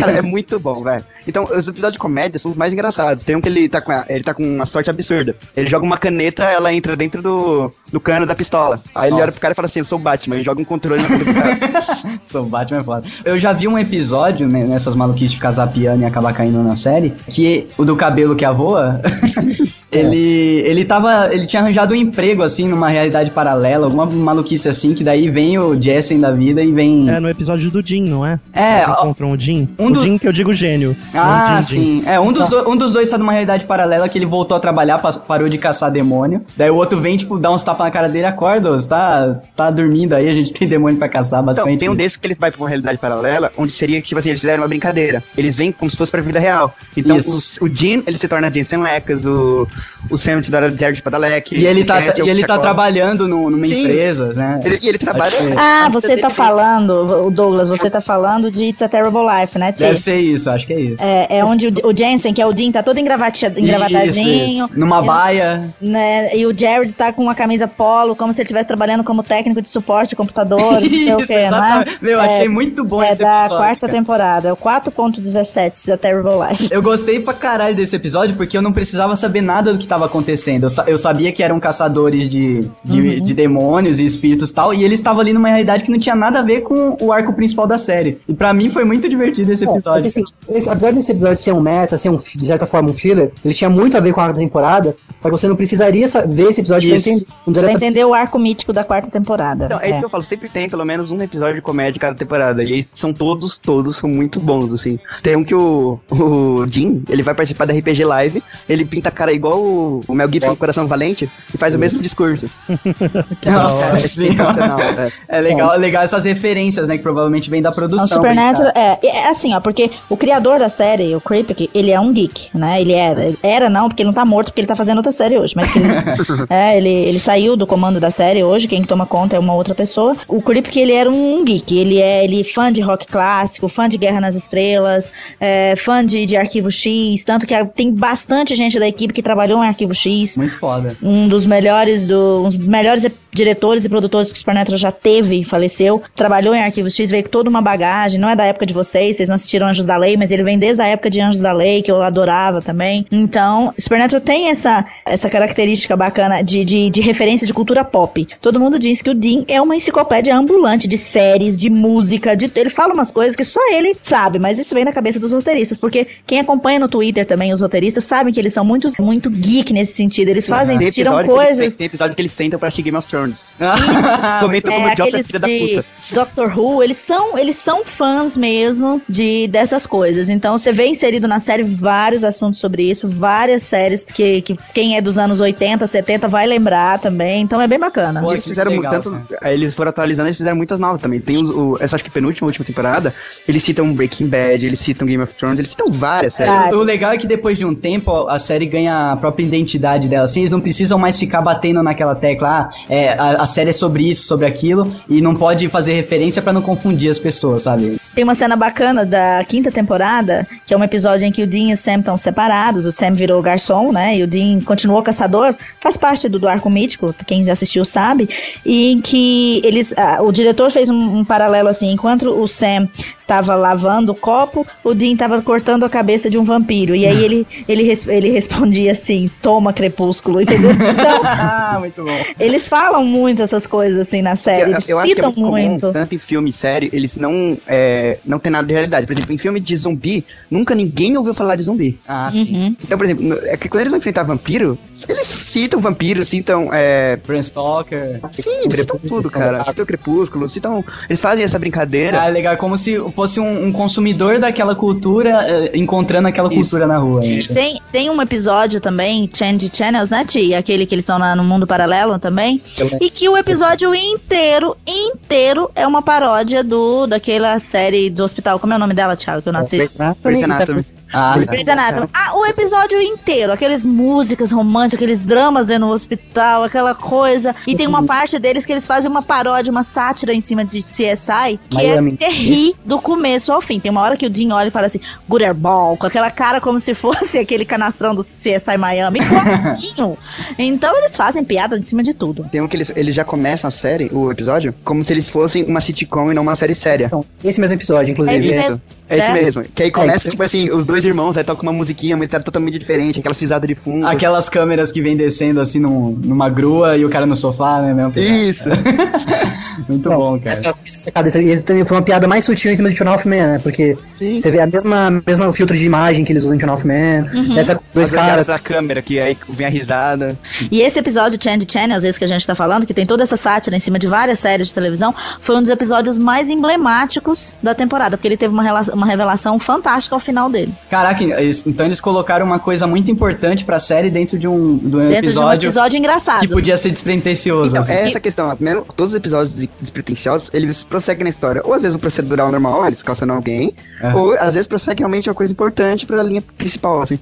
Cara, 0.00 0.12
é 0.12 0.22
muito 0.22 0.58
bom, 0.58 0.82
velho. 0.82 1.04
Então, 1.28 1.44
os 1.44 1.68
episódios 1.68 1.92
de 1.92 1.98
comédia 1.98 2.38
são 2.38 2.50
os 2.50 2.56
mais 2.56 2.72
engraçados. 2.72 3.22
Tem 3.24 3.36
um 3.36 3.40
que 3.40 3.48
ele 3.48 3.68
tá 3.68 3.80
com, 3.80 3.92
a- 3.92 4.04
ele 4.08 4.24
tá 4.24 4.34
com 4.34 4.42
uma 4.42 4.66
sorte 4.66 4.90
absurda. 4.90 5.36
Ele 5.56 5.70
joga 5.70 5.84
uma 5.86 5.96
caneta, 5.96 6.42
ela 6.44 6.72
entra 6.74 6.96
dentro 6.96 7.22
do, 7.22 7.70
do 7.92 8.00
cano 8.00 8.26
da 8.26 8.34
pistola. 8.34 8.80
Aí 8.94 9.04
ele 9.04 9.10
Nossa. 9.12 9.22
olha 9.22 9.32
pro 9.32 9.40
cara 9.40 9.52
e 9.52 9.54
fala 9.54 9.66
assim, 9.66 9.78
eu 9.78 9.84
sou 9.84 9.98
o 9.98 10.02
Batman. 10.02 10.36
E 10.36 10.42
joga 10.42 10.60
um 10.60 10.64
controle 10.64 11.02
na 11.02 11.16
do 11.16 11.24
cara. 11.24 11.58
Sou 12.24 12.44
Batman 12.46 12.78
é 12.80 12.82
foda. 12.82 13.06
Eu 13.24 13.38
já 13.38 13.52
vi 13.52 13.68
um 13.68 13.78
episódio 13.78 14.48
né, 14.48 14.64
nessas 14.64 14.94
maluquices 14.96 15.30
de 15.30 15.36
ficar 15.36 15.52
zapeando 15.52 16.02
e 16.02 16.04
acabar 16.06 16.32
caindo 16.32 16.62
na 16.62 16.74
série, 16.74 17.10
que 17.28 17.68
o 17.78 17.84
do 17.84 17.94
cabelo 17.96 18.34
que 18.34 18.44
avoa, 18.44 19.00
ele 19.98 20.44
ele 20.64 20.84
tava, 20.84 21.32
ele 21.32 21.46
tinha 21.46 21.62
arranjado 21.62 21.92
um 21.94 21.96
emprego 21.96 22.42
assim 22.42 22.66
numa 22.68 22.88
realidade 22.88 23.30
paralela, 23.30 23.84
alguma 23.86 24.06
maluquice 24.06 24.68
assim, 24.68 24.94
que 24.94 25.04
daí 25.04 25.28
vem 25.28 25.58
o 25.58 25.74
Jessen 25.80 26.20
da 26.20 26.30
vida 26.30 26.62
e 26.62 26.70
vem 26.72 27.08
É 27.10 27.20
no 27.20 27.28
episódio 27.28 27.70
do 27.70 27.86
Jim, 27.86 28.02
não 28.02 28.24
é? 28.24 28.38
É, 28.52 28.82
Eles 28.82 28.88
encontram 28.88 29.30
o 29.32 29.38
Jim. 29.38 29.68
um 29.78 29.86
o 29.86 29.90
do- 29.92 30.02
Jim 30.02 30.18
que 30.18 30.26
eu 30.28 30.32
digo 30.32 30.52
gênio. 30.52 30.96
Ah, 31.14 31.60
Jim, 31.62 31.68
Jim. 31.74 32.02
sim. 32.02 32.08
É, 32.08 32.18
um 32.18 32.32
dos, 32.32 32.48
do- 32.48 32.68
um 32.70 32.76
dos 32.76 32.92
dois 32.92 33.08
tá 33.08 33.18
numa 33.18 33.32
realidade 33.32 33.64
paralela 33.64 34.08
que 34.08 34.18
ele 34.18 34.26
voltou 34.26 34.56
a 34.56 34.60
trabalhar, 34.60 34.98
parou 34.98 35.48
de 35.48 35.58
caçar 35.58 35.90
demônio. 35.90 36.42
Daí 36.56 36.70
o 36.70 36.76
outro 36.76 36.98
vem, 37.00 37.16
tipo, 37.16 37.38
dá 37.38 37.50
uns 37.50 37.62
tapas 37.62 37.84
na 37.84 37.90
cara 37.90 38.08
dele, 38.08 38.26
acorda, 38.26 38.70
você 38.70 38.88
tá, 38.88 39.40
tá 39.56 39.70
dormindo 39.70 40.14
aí, 40.14 40.28
a 40.28 40.32
gente 40.32 40.52
tem 40.52 40.66
demônio 40.68 40.98
pra 40.98 41.08
caçar, 41.08 41.38
Então, 41.40 41.46
basicamente. 41.46 41.80
tem 41.80 41.88
um 41.88 41.94
desses 41.94 42.16
que 42.16 42.26
eles 42.26 42.38
vai 42.38 42.50
pra 42.50 42.60
uma 42.60 42.68
realidade 42.68 42.98
paralela, 42.98 43.52
onde 43.56 43.72
seria, 43.72 44.00
tipo 44.00 44.18
assim, 44.18 44.30
eles 44.30 44.40
fizeram 44.40 44.62
uma 44.62 44.68
brincadeira. 44.68 45.22
Eles 45.36 45.54
vêm 45.56 45.70
como 45.72 45.90
se 45.90 45.96
fosse 45.96 46.10
pra 46.10 46.20
vida 46.20 46.38
real. 46.38 46.74
Então, 46.96 47.16
Isso. 47.16 47.58
o, 47.62 47.66
o 47.66 47.74
Jim, 47.74 48.02
ele 48.06 48.18
se 48.18 48.28
torna 48.28 48.50
Jensen 48.52 48.80
Lecas, 48.82 49.26
o, 49.26 49.66
o 50.10 50.16
Sam 50.16 50.42
se 50.42 50.50
torna 50.50 50.74
Jared 50.76 51.00
Padalecki. 51.02 51.56
E 51.56 51.66
ele 51.66 51.84
tá, 51.84 52.00
é 52.02 52.12
e 52.24 52.28
ele 52.28 52.44
tá 52.44 52.58
trabalhando 52.58 53.26
no- 53.28 53.50
numa 53.50 53.66
Sim. 53.66 53.82
empresa, 53.82 54.32
né? 54.34 54.60
Ele- 54.64 54.78
e 54.82 54.88
ele 54.88 54.98
trabalha... 54.98 55.36
Que- 55.36 55.54
Ah, 55.56 55.86
a 55.86 55.88
você 55.88 56.16
tá 56.16 56.28
dele- 56.28 56.34
falando, 56.34 57.26
o 57.26 57.30
Douglas, 57.30 57.68
você 57.68 57.88
tá 57.90 58.00
falando 58.00 58.50
de 58.50 58.64
It's 58.64 58.82
a 58.82 58.88
Terrible 58.88 59.22
Life, 59.22 59.58
né, 59.58 59.72
Tia? 59.72 59.86
Deve 59.88 59.98
ser 60.00 60.16
isso, 60.20 60.50
acho 60.50 60.66
que 60.66 60.72
é 60.72 60.80
isso. 60.80 61.02
É, 61.02 61.38
é 61.38 61.44
onde 61.44 61.68
o, 61.68 61.88
o 61.88 61.96
Jensen, 61.96 62.32
que 62.34 62.40
é 62.42 62.46
o 62.46 62.52
Dean, 62.52 62.70
tá 62.72 62.82
todo 62.82 62.98
engravatadinho. 62.98 64.46
Isso, 64.46 64.62
isso. 64.64 64.78
Numa 64.78 64.98
Ele- 64.98 65.06
baia. 65.06 65.74
né, 65.80 66.34
e 66.36 66.46
o 66.46 66.56
Jared 66.56 66.92
tá 66.92 67.12
com 67.12 67.22
uma 67.22 67.34
camisa 67.34 67.66
polo, 67.66 68.14
como 68.16 68.32
se 68.32 68.40
ele 68.40 68.44
estivesse 68.44 68.66
trabalhando 68.68 69.02
como 69.04 69.22
técnico 69.22 69.60
de 69.62 69.68
suporte 69.68 70.10
de 70.10 70.16
computador, 70.16 70.60
não 70.60 70.80
sei 70.80 71.12
o 71.14 71.18
Isso, 71.18 71.26
quê, 71.26 71.50
né? 71.50 71.84
Meu, 72.02 72.20
É, 72.20 72.24
achei 72.36 72.48
muito 72.48 72.84
bom 72.84 73.02
É 73.02 73.10
esse 73.10 73.20
da 73.22 73.40
episódio. 73.42 73.56
quarta 73.56 73.80
cara. 73.86 73.92
temporada, 73.92 74.48
é 74.48 74.52
o 74.52 74.56
4.17 74.56 75.88
da 75.88 75.96
Terrible 75.96 76.32
Life. 76.48 76.68
Eu 76.70 76.82
gostei 76.82 77.20
pra 77.20 77.34
caralho 77.34 77.74
desse 77.74 77.96
episódio 77.96 78.36
porque 78.36 78.56
eu 78.56 78.62
não 78.62 78.72
precisava 78.72 79.16
saber 79.16 79.40
nada 79.40 79.63
nada 79.64 79.72
do 79.72 79.78
que 79.78 79.86
tava 79.88 80.04
acontecendo. 80.06 80.64
Eu, 80.64 80.68
sa- 80.70 80.84
eu 80.86 80.98
sabia 80.98 81.32
que 81.32 81.42
eram 81.42 81.58
caçadores 81.58 82.28
de, 82.28 82.60
de, 82.84 83.00
Uhum. 83.00 83.24
de 83.24 83.34
demônios 83.34 83.98
e 83.98 84.04
espíritos 84.04 84.50
e 84.50 84.54
tal, 84.54 84.74
e 84.74 84.84
eles 84.84 85.00
estavam 85.00 85.20
ali 85.20 85.32
numa 85.32 85.48
realidade 85.48 85.82
que 85.84 85.90
não 85.90 85.98
tinha 85.98 86.14
nada 86.14 86.40
a 86.40 86.42
ver 86.42 86.60
com 86.62 86.96
o 87.00 87.12
arco 87.12 87.32
principal 87.32 87.66
da 87.66 87.78
série. 87.78 88.18
E 88.28 88.34
pra 88.34 88.52
mim 88.52 88.68
foi 88.68 88.84
muito 88.84 89.08
divertido 89.08 89.50
esse 89.52 89.64
É, 89.64 89.70
episódio. 89.70 90.02
porque, 90.02 90.08
assim, 90.08 90.24
esse- 90.58 90.68
apesar 90.68 90.92
desse 90.92 91.10
episódio 91.12 91.38
ser 91.38 91.52
um 91.52 91.60
meta, 91.60 91.96
ser 91.96 92.10
um, 92.10 92.16
de 92.16 92.46
certa 92.46 92.66
forma 92.66 92.90
um 92.90 92.94
filler, 92.94 93.32
ele 93.44 93.54
tinha 93.54 93.70
muito 93.70 93.96
a 93.96 94.00
ver 94.00 94.12
com 94.12 94.20
a 94.20 94.24
quarta 94.24 94.40
temporada, 94.40 94.96
só 95.20 95.28
que 95.30 95.36
você 95.38 95.48
não 95.48 95.56
precisaria 95.56 96.06
sa- 96.08 96.24
ver 96.26 96.48
esse 96.50 96.60
episódio 96.60 96.88
pra 96.90 96.98
entender. 96.98 97.24
Pra 97.54 97.72
entender 97.72 98.04
o 98.04 98.12
arco 98.14 98.38
mítico 98.38 98.72
da 98.72 98.84
quarta 98.84 99.10
temporada. 99.10 99.66
Então, 99.66 99.80
é 99.80 99.88
isso 99.90 99.98
que 99.98 100.04
eu 100.04 100.10
falo, 100.10 100.22
sempre 100.22 100.50
tem 100.50 100.68
pelo 100.68 100.84
menos 100.84 101.10
um 101.10 101.20
episódio 101.22 101.56
de 101.56 101.62
comédia 101.62 101.98
cada 102.00 102.14
temporada. 102.14 102.62
E 102.62 102.72
aí 102.74 102.84
são 102.92 103.12
todos, 103.12 103.56
todos 103.58 103.96
são 103.96 104.08
muito 104.10 104.38
bons, 104.40 104.72
assim. 104.74 104.98
Tem 105.22 105.36
um 105.36 105.44
que 105.44 105.54
o, 105.54 105.98
o 106.10 106.66
Jim, 106.70 107.02
ele 107.08 107.22
vai 107.22 107.34
participar 107.34 107.64
da 107.66 107.72
RPG 107.72 108.04
Live, 108.04 108.42
ele 108.68 108.84
pinta 108.84 109.08
a 109.08 109.12
cara 109.12 109.32
igual 109.32 109.53
o, 109.54 110.00
o 110.06 110.14
Mel 110.14 110.30
Gibson, 110.30 110.56
Coração 110.56 110.86
Valente, 110.86 111.30
e 111.52 111.58
faz 111.58 111.74
o 111.74 111.78
mesmo 111.78 112.00
discurso. 112.00 112.48
Nossa 113.44 113.96
é 113.96 114.00
sensacional, 114.00 114.80
é. 114.80 115.12
É 115.28 115.40
legal, 115.40 115.76
legal 115.78 116.02
essas 116.02 116.24
referências, 116.24 116.88
né? 116.88 116.96
Que 116.96 117.02
provavelmente 117.02 117.48
vem 117.48 117.62
da 117.62 117.70
O 117.70 117.74
produção. 117.74 118.06
Supernatural 118.06 118.72
bem, 118.74 118.82
é, 118.82 118.98
é 119.06 119.28
assim, 119.28 119.54
ó, 119.54 119.60
porque 119.60 119.90
o 120.08 120.16
criador 120.16 120.58
da 120.58 120.68
série, 120.68 121.14
o 121.14 121.20
Kripke, 121.20 121.70
ele 121.74 121.90
é 121.90 122.00
um 122.00 122.12
geek, 122.12 122.48
né? 122.54 122.80
Ele 122.80 122.92
era, 122.92 123.32
era 123.42 123.70
não, 123.70 123.88
porque 123.88 124.02
ele 124.02 124.08
não 124.08 124.14
tá 124.14 124.24
morto, 124.24 124.48
porque 124.48 124.60
ele 124.60 124.68
tá 124.68 124.76
fazendo 124.76 124.98
outra 124.98 125.12
série 125.12 125.38
hoje, 125.38 125.54
mas 125.56 125.74
ele, 125.76 125.86
é, 126.50 126.76
ele, 126.76 126.90
ele 126.90 127.18
saiu 127.18 127.56
do 127.56 127.66
comando 127.66 128.00
da 128.00 128.10
série 128.10 128.42
hoje, 128.42 128.68
quem 128.68 128.82
toma 128.82 129.06
conta 129.06 129.36
é 129.36 129.38
uma 129.38 129.54
outra 129.54 129.74
pessoa. 129.74 130.16
O 130.28 130.42
Kripke, 130.42 130.80
ele 130.80 130.92
era 130.92 131.10
um 131.10 131.44
geek, 131.44 131.76
ele 131.76 132.00
é 132.00 132.24
ele 132.24 132.40
é 132.40 132.44
fã 132.44 132.72
de 132.72 132.80
rock 132.80 133.06
clássico, 133.06 133.68
fã 133.68 133.88
de 133.88 133.98
Guerra 133.98 134.20
nas 134.20 134.34
Estrelas, 134.34 135.12
é, 135.40 135.74
fã 135.76 136.04
de, 136.04 136.26
de 136.26 136.36
Arquivo 136.36 136.70
X, 136.70 137.22
tanto 137.24 137.46
que 137.46 137.64
tem 137.66 137.92
bastante 137.92 138.54
gente 138.54 138.78
da 138.78 138.88
equipe 138.88 139.12
que 139.12 139.22
trabalhou 139.44 139.64
em 139.64 139.68
Arquivo 139.68 139.94
X. 139.94 140.36
Muito 140.36 140.58
foda. 140.58 140.96
um 141.02 141.28
dos 141.28 141.46
melhores 141.46 142.06
do, 142.06 142.40
um 142.40 142.44
dos 142.44 142.56
melhores 142.56 143.04
diretores 143.34 143.84
e 143.84 143.88
produtores 143.88 144.30
que 144.32 144.36
o 144.36 144.38
Supernatural 144.38 144.78
já 144.78 144.92
teve, 144.92 145.44
faleceu, 145.44 146.02
trabalhou 146.14 146.54
em 146.54 146.62
Arquivo 146.62 146.90
X, 146.90 147.10
veio 147.10 147.22
com 147.22 147.30
toda 147.30 147.50
uma 147.50 147.60
bagagem, 147.60 148.18
não 148.18 148.28
é 148.28 148.34
da 148.34 148.44
época 148.44 148.64
de 148.64 148.72
vocês, 148.72 149.16
vocês 149.16 149.28
não 149.28 149.34
assistiram 149.34 149.66
Anjos 149.66 149.86
da 149.86 149.96
Lei, 149.96 150.16
mas 150.16 150.30
ele 150.30 150.42
vem 150.42 150.58
desde 150.58 150.82
a 150.82 150.86
época 150.86 151.10
de 151.10 151.20
Anjos 151.20 151.40
da 151.40 151.52
Lei, 151.52 151.82
que 151.82 151.90
eu 151.90 152.00
adorava 152.02 152.62
também. 152.62 153.04
Então, 153.10 153.72
Supernatural 153.78 154.20
tem 154.20 154.48
essa, 154.48 154.84
essa 155.04 155.28
característica 155.28 155.96
bacana 155.96 156.42
de, 156.42 156.64
de, 156.64 156.90
de 156.90 157.00
referência 157.00 157.46
de 157.46 157.52
cultura 157.52 157.84
pop. 157.84 158.26
Todo 158.40 158.58
mundo 158.58 158.78
diz 158.78 159.02
que 159.02 159.10
o 159.10 159.14
Dean 159.14 159.44
é 159.46 159.60
uma 159.60 159.76
enciclopédia 159.76 160.36
ambulante 160.36 160.88
de 160.88 160.96
séries, 160.96 161.56
de 161.56 161.68
música, 161.68 162.36
de, 162.36 162.50
ele 162.54 162.70
fala 162.70 162.94
umas 162.94 163.12
coisas 163.12 163.36
que 163.36 163.44
só 163.44 163.60
ele 163.70 163.96
sabe, 164.00 164.38
mas 164.38 164.58
isso 164.58 164.74
vem 164.74 164.84
na 164.84 164.92
cabeça 164.92 165.18
dos 165.18 165.32
roteiristas, 165.32 165.76
porque 165.76 166.06
quem 166.26 166.40
acompanha 166.40 166.78
no 166.78 166.88
Twitter 166.88 167.26
também 167.26 167.52
os 167.52 167.60
roteiristas 167.60 168.04
sabem 168.04 168.32
que 168.32 168.40
eles 168.40 168.52
são 168.52 168.64
muito, 168.64 168.88
muito 168.98 169.30
geek 169.30 169.72
nesse 169.72 169.92
sentido, 169.92 170.28
eles 170.28 170.46
fazem, 170.46 170.78
tiram 170.90 171.20
eles, 171.20 171.32
coisas 171.32 171.74
tem 171.76 171.86
episódio 171.86 172.14
que 172.14 172.22
eles 172.22 172.32
sentam 172.32 172.58
pra 172.58 172.68
assistir 172.68 172.82
Game 172.82 172.96
of 172.96 173.08
Thrones. 173.08 173.23
Comentam 174.40 174.72
como 174.74 174.88
é, 174.88 174.92
idiota 174.92 175.08
aqueles 175.08 175.26
filha 175.26 175.38
da 175.40 175.48
puta. 175.48 175.84
Doctor 176.12 176.58
Who, 176.58 176.82
eles 176.82 176.96
são, 176.96 177.38
eles 177.38 177.56
são 177.56 177.84
fãs 177.84 178.36
mesmo 178.36 179.00
de 179.08 179.48
dessas 179.48 179.86
coisas. 179.86 180.28
Então 180.28 180.58
você 180.58 180.72
vê 180.72 180.86
inserido 180.86 181.26
na 181.28 181.38
série 181.38 181.62
vários 181.62 182.24
assuntos 182.24 182.60
sobre 182.60 182.90
isso, 182.90 183.08
várias 183.08 183.62
séries 183.62 184.04
que, 184.04 184.42
que 184.42 184.56
quem 184.72 184.96
é 184.96 185.00
dos 185.00 185.18
anos 185.18 185.40
80, 185.40 185.86
70 185.86 186.28
vai 186.28 186.46
lembrar 186.46 186.98
também. 186.98 187.42
Então 187.42 187.60
é 187.60 187.66
bem 187.66 187.78
bacana. 187.78 188.20
Pô, 188.20 188.32
eles 188.32 188.44
fizeram 188.44 188.72
legal, 188.72 188.92
tanto. 188.92 189.10
cara. 189.10 189.40
aí 189.42 189.54
Eles 189.54 189.74
foram 189.74 189.90
atualizando, 189.90 190.28
eles 190.28 190.36
fizeram 190.36 190.56
muitas 190.56 190.78
novas 190.78 191.00
também. 191.00 191.20
Tem 191.20 191.36
os, 191.36 191.50
o, 191.50 191.76
essa 191.80 191.96
acho 191.96 192.04
que 192.04 192.10
penúltima, 192.10 192.46
última 192.46 192.64
temporada. 192.64 193.14
Eles 193.46 193.62
citam 193.62 193.92
Breaking 193.92 194.28
Bad, 194.28 194.64
eles 194.64 194.80
citam 194.80 195.06
Game 195.06 195.22
of 195.22 195.34
Thrones, 195.34 195.58
eles 195.58 195.70
citam 195.70 195.90
várias 195.90 196.34
séries. 196.34 196.52
Ah, 196.52 196.70
O 196.72 196.82
legal 196.82 197.12
é 197.12 197.16
que 197.16 197.26
depois 197.26 197.58
de 197.58 197.64
um 197.64 197.74
tempo 197.74 198.28
a 198.28 198.38
série 198.38 198.66
ganha 198.66 199.12
a 199.12 199.16
própria 199.16 199.44
identidade 199.44 200.08
dela, 200.08 200.24
assim, 200.24 200.40
eles 200.40 200.50
não 200.50 200.60
precisam 200.60 200.98
mais 200.98 201.18
ficar 201.18 201.42
batendo 201.42 201.82
naquela 201.82 202.14
tecla, 202.14 202.70
ah, 202.70 202.70
é, 202.88 203.13
a, 203.18 203.42
a 203.42 203.46
série 203.46 203.70
é 203.70 203.72
sobre 203.72 204.08
isso, 204.08 204.26
sobre 204.26 204.46
aquilo, 204.46 204.94
e 205.08 205.20
não 205.20 205.34
pode 205.34 205.68
fazer 205.68 205.94
referência 205.94 206.42
pra 206.42 206.52
não 206.52 206.62
confundir 206.62 207.10
as 207.10 207.18
pessoas, 207.18 207.62
sabe? 207.62 208.00
Tem 208.14 208.24
uma 208.24 208.34
cena 208.34 208.56
bacana 208.56 209.04
da 209.04 209.44
quinta 209.44 209.70
temporada, 209.70 210.46
que 210.66 210.72
é 210.72 210.76
um 210.76 210.84
episódio 210.84 211.26
em 211.26 211.32
que 211.32 211.42
o 211.42 211.46
Dean 211.46 211.70
e 211.70 211.72
o 211.72 211.76
Sam 211.76 211.98
estão 211.98 212.16
separados. 212.16 212.86
O 212.86 212.92
Sam 212.92 213.12
virou 213.12 213.40
garçom, 213.42 213.92
né? 213.92 214.16
E 214.16 214.22
o 214.22 214.26
Dean 214.26 214.60
continuou 214.60 215.02
caçador. 215.02 215.54
Faz 215.76 215.96
parte 215.96 216.28
do, 216.28 216.38
do 216.38 216.48
arco 216.48 216.70
mítico, 216.70 217.14
quem 217.26 217.48
assistiu 217.50 217.84
sabe. 217.84 218.28
E 218.64 218.92
em 218.92 219.00
que 219.00 219.60
eles. 219.64 219.94
ah, 219.96 220.18
o 220.22 220.30
diretor 220.30 220.70
fez 220.70 220.88
um, 220.88 221.18
um 221.18 221.24
paralelo 221.24 221.68
assim: 221.68 221.90
enquanto 221.90 222.28
o 222.28 222.46
Sam 222.46 222.88
tava 223.26 223.54
lavando 223.54 224.12
o 224.12 224.14
copo, 224.14 224.66
o 224.82 224.94
Dean 224.94 225.16
tava 225.16 225.40
cortando 225.42 225.84
a 225.84 225.88
cabeça 225.88 226.28
de 226.28 226.38
um 226.38 226.44
vampiro. 226.44 226.94
E 226.94 227.06
aí 227.06 227.24
ele, 227.24 227.46
ele, 227.68 227.92
ele 228.08 228.30
respondia 228.30 228.92
assim: 228.92 229.28
toma 229.40 229.72
crepúsculo, 229.72 230.40
entendeu? 230.40 230.70
Então, 230.72 231.20
ah, 231.24 231.76
muito 231.80 232.04
bom. 232.04 232.24
eles 232.38 232.68
falam 232.68 233.04
muito 233.04 233.42
essas 233.42 233.66
coisas 233.66 233.98
assim 233.98 234.22
na 234.22 234.36
série. 234.36 234.62
Eu, 234.62 234.68
Eles 234.68 234.88
eu 234.88 234.98
acho 234.98 235.06
que 235.06 235.12
é 235.12 235.14
citam 235.16 235.32
muito, 235.32 235.50
comum, 235.50 235.68
muito. 235.70 235.92
tanto 235.92 236.14
em 236.14 236.18
filme 236.18 236.50
e 236.50 236.52
série, 236.52 236.90
eles 236.92 237.16
não, 237.16 237.56
é, 237.66 238.03
não 238.24 238.38
tem 238.38 238.50
nada 238.50 238.66
de 238.66 238.72
realidade. 238.72 239.06
Por 239.06 239.12
exemplo, 239.12 239.34
em 239.34 239.38
filme 239.38 239.60
de 239.60 239.76
zumbi, 239.76 240.24
nunca 240.50 240.74
ninguém 240.74 241.16
ouviu 241.16 241.34
falar 241.34 241.56
de 241.56 241.62
zumbi. 241.62 241.98
Ah, 242.06 242.30
sim. 242.30 242.52
Uhum. 242.54 242.76
Então, 242.82 242.98
por 242.98 243.04
exemplo, 243.04 243.38
é 243.44 243.56
que 243.56 243.68
quando 243.68 243.80
eles 243.82 243.90
vão 243.90 243.98
enfrentar 243.98 244.22
vampiro, 244.22 244.78
eles 245.08 245.26
citam 245.26 245.80
vampiro, 245.80 246.24
citam. 246.24 246.70
É, 246.72 247.16
Bram 247.26 247.42
Stoker. 247.42 248.20
sim, 248.30 248.64
eles 248.64 248.80
citam 248.80 248.98
tudo, 248.98 249.30
cara. 249.30 249.62
Citam 249.64 249.86
crepúsculo, 249.86 250.48
citam. 250.48 250.84
Eles 251.08 251.20
fazem 251.20 251.44
essa 251.44 251.58
brincadeira. 251.58 252.20
Ah, 252.22 252.28
legal, 252.28 252.56
como 252.56 252.76
se 252.76 252.98
fosse 253.14 253.40
um, 253.40 253.66
um 253.66 253.72
consumidor 253.72 254.38
daquela 254.38 254.74
cultura 254.74 255.44
eh, 255.46 255.72
encontrando 255.74 256.28
aquela 256.28 256.48
Isso. 256.48 256.60
cultura 256.60 256.86
na 256.86 256.98
rua. 256.98 257.20
né? 257.20 257.38
Tem, 257.52 257.80
tem 257.92 258.10
um 258.10 258.20
episódio 258.20 258.80
também, 258.80 259.28
Change 259.32 259.70
Channels, 259.72 260.10
né, 260.10 260.24
Ti? 260.24 260.54
Aquele 260.54 260.86
que 260.86 260.94
eles 260.94 261.04
estão 261.04 261.18
no 261.36 261.44
mundo 261.44 261.66
paralelo 261.66 262.18
também. 262.18 262.60
E 263.00 263.10
que 263.10 263.28
o 263.28 263.36
episódio 263.36 263.94
inteiro, 263.94 264.76
inteiro, 264.86 265.70
é 265.74 265.86
uma 265.86 266.02
paródia 266.02 266.62
do 266.62 267.06
daquela 267.06 267.58
série 267.58 267.93
do 268.10 268.24
hospital. 268.24 268.58
Como 268.58 268.72
é 268.72 268.76
o 268.76 268.78
nome 268.78 268.94
dela, 268.94 269.16
Thiago? 269.16 269.42
Que 269.42 269.48
eu 269.48 269.52
não 269.52 269.60
assisto. 269.60 269.98
Grey's 270.22 270.44
Anatomy. 270.44 270.84
Ah, 271.14 271.32
Grey's 271.34 271.46
Grey's 271.46 271.68
Anatomy. 271.68 272.08
Ah, 272.12 272.36
o 272.36 272.44
episódio 272.46 273.00
inteiro, 273.00 273.52
aqueles 273.52 273.86
músicas 273.86 274.50
românticas, 274.52 274.94
aqueles 274.98 275.22
dramas 275.22 275.66
dentro 275.66 275.86
do 275.86 275.92
hospital, 275.92 276.64
aquela 276.64 276.94
coisa. 276.94 277.54
E 277.66 277.76
tem 277.76 277.86
uma 277.86 278.02
parte 278.02 278.38
deles 278.38 278.66
que 278.66 278.72
eles 278.72 278.86
fazem 278.86 279.10
uma 279.10 279.22
paródia, 279.22 279.70
uma 279.70 279.82
sátira 279.82 280.32
em 280.34 280.40
cima 280.40 280.64
de 280.64 280.82
CSI, 280.82 281.58
que 281.70 281.76
Miami. 281.76 282.12
é 282.12 282.16
você 282.16 282.28
rir 282.30 282.74
do 282.84 283.00
começo 283.00 283.52
ao 283.52 283.60
fim. 283.60 283.78
Tem 283.78 283.90
uma 283.90 284.00
hora 284.02 284.16
que 284.16 284.26
o 284.26 284.30
Dean 284.30 284.54
olha 284.54 284.68
e 284.68 284.70
fala 284.70 284.86
assim, 284.86 285.00
Gooderball, 285.28 285.96
com 285.96 286.06
aquela 286.06 286.30
cara 286.30 286.60
como 286.60 286.78
se 286.80 286.94
fosse 286.94 287.38
aquele 287.38 287.64
canastrão 287.64 288.14
do 288.14 288.22
CSI 288.22 288.76
Miami, 288.78 289.20
igualzinho. 289.24 290.18
então 290.58 290.96
eles 290.98 291.16
fazem 291.16 291.44
piada 291.44 291.78
em 291.78 291.82
cima 291.84 292.02
de 292.02 292.14
tudo. 292.14 292.46
Tem 292.50 292.60
um 292.60 292.68
que 292.68 292.76
eles, 292.76 292.92
eles 292.96 293.14
já 293.14 293.24
começam 293.24 293.68
a 293.68 293.70
série, 293.70 294.10
o 294.12 294.30
episódio, 294.30 294.74
como 294.84 295.02
se 295.02 295.12
eles 295.12 295.28
fossem 295.28 295.64
uma 295.64 295.80
sitcom 295.80 296.30
e 296.30 296.34
não 296.34 296.42
uma 296.42 296.56
série 296.56 296.74
séria. 296.74 297.06
Então, 297.06 297.24
esse 297.42 297.60
mesmo 297.60 297.74
episódio, 297.76 298.12
inclusive. 298.12 298.36
Esse 298.38 298.52
é- 298.52 298.62
mesmo. 298.68 298.82
É 299.06 299.18
esse 299.18 299.30
É. 299.30 299.32
mesmo. 299.34 299.62
Que 299.74 299.82
aí 299.82 299.90
começa, 299.90 300.26
É. 300.26 300.30
tipo 300.30 300.42
assim, 300.42 300.70
os 300.70 300.86
dois 300.86 301.03
irmãos, 301.04 301.36
aí 301.36 301.44
toca 301.44 301.62
uma 301.62 301.72
musiquinha, 301.72 302.14
uma 302.16 302.24
história 302.24 302.44
totalmente 302.44 302.78
diferente, 302.78 303.20
aquela 303.20 303.34
cisada 303.34 303.66
de 303.66 303.74
fundo. 303.74 304.06
Aquelas 304.06 304.48
câmeras 304.48 304.90
que 304.92 305.00
vem 305.02 305.16
descendo 305.16 305.60
assim 305.60 305.78
num- 305.78 306.18
numa 306.24 306.48
grua 306.48 306.96
e 306.96 307.04
o 307.04 307.08
cara 307.10 307.26
no 307.26 307.36
sofá, 307.36 307.80
né? 307.80 307.92
Mesmo? 307.94 308.12
Isso. 308.18 308.68
Muito 309.88 310.08
Não, 310.08 310.16
bom, 310.18 310.38
cara. 310.38 310.50
essa- 310.50 310.68
essa 310.68 311.38
esse- 311.42 311.62
também 311.62 311.84
foi 311.84 311.96
uma 311.96 312.02
piada 312.02 312.26
mais 312.26 312.44
sutil 312.44 312.70
em 312.72 312.76
cima 312.76 312.90
de 312.90 313.02
a 313.02 313.08
Half 313.10 313.24
Men, 313.26 313.42
né? 313.46 313.60
Porque 313.62 313.96
Sim. 314.12 314.38
você 314.40 314.50
vê 314.50 314.60
a 314.60 314.66
mesma, 314.66 315.22
mesma 315.26 315.50
filtro 315.52 315.76
de 315.76 315.84
imagem 315.86 316.24
que 316.24 316.32
eles 316.32 316.44
usam 316.44 316.56
em 316.56 316.64
a 316.64 316.70
Half 316.70 316.84
Men. 316.84 317.22
Uhum. 317.32 317.58
Essa 317.58 317.78
dois 317.92 318.08
As 318.08 318.14
caras. 318.14 318.46
pra 318.46 318.58
câmera, 318.58 319.02
que 319.02 319.18
aí 319.20 319.36
vem 319.48 319.66
a 319.66 319.70
risada. 319.70 320.36
E 320.70 320.80
esse 320.80 320.98
episódio 320.98 321.38
Change 321.42 321.66
Channels, 321.70 322.04
esse 322.04 322.18
que 322.18 322.24
a 322.24 322.28
gente 322.28 322.46
tá 322.46 322.54
falando, 322.54 322.86
que 322.86 322.94
tem 322.94 323.04
toda 323.06 323.22
essa 323.22 323.36
sátira 323.36 323.76
em 323.76 323.80
cima 323.80 323.98
de 323.98 324.06
várias 324.06 324.38
séries 324.38 324.68
de 324.68 324.74
televisão, 324.74 325.14
foi 325.40 325.56
um 325.56 325.60
dos 325.60 325.70
episódios 325.70 326.16
mais 326.18 326.48
emblemáticos 326.50 327.54
da 327.62 327.74
temporada, 327.74 328.16
porque 328.16 328.28
ele 328.28 328.36
teve 328.36 328.52
uma, 328.52 328.62
uma 328.92 329.06
revelação 329.06 329.58
fantástica 329.58 330.14
ao 330.14 330.20
final 330.20 330.48
dele. 330.50 330.72
Caraca, 330.90 331.22
então 331.66 331.86
eles 331.86 332.00
colocaram 332.00 332.44
uma 332.46 332.58
coisa 332.58 332.86
muito 332.86 333.10
importante 333.10 333.64
pra 333.64 333.80
série 333.80 334.10
dentro 334.10 334.38
de 334.38 334.46
um, 334.46 334.76
de 334.78 334.86
um 334.86 334.98
Dentro 334.98 335.08
de 335.08 335.14
um 335.14 335.18
episódio 335.18 335.66
episódio 335.66 335.98
engraçado. 335.98 336.40
que 336.40 336.48
podia 336.48 336.76
ser 336.76 336.90
despretensioso. 336.90 337.70
Então, 337.70 337.82
assim. 337.82 337.92
é 337.92 338.08
essa 338.08 338.20
questão. 338.20 338.54
Primeiro, 338.54 338.86
todos 338.96 339.12
os 339.12 339.16
episódios 339.18 339.62
des- 339.66 339.74
despretensiosos, 339.80 340.50
eles 340.52 340.82
prosseguem 340.84 341.24
na 341.24 341.30
história. 341.30 341.62
Ou 341.64 341.72
às 341.74 341.82
vezes 341.82 341.96
um 341.96 342.00
procedural 342.00 342.50
normal, 342.50 342.86
eles 342.86 343.02
caçando 343.02 343.32
alguém, 343.32 343.74
É. 344.00 344.14
ou 344.14 344.32
às 344.34 344.54
vezes 344.54 344.66
prossegue 344.66 345.00
realmente 345.00 345.28
uma 345.28 345.34
coisa 345.34 345.52
importante 345.52 346.06
pra 346.06 346.22
linha 346.22 346.42
principal, 346.56 347.02
assim. 347.02 347.18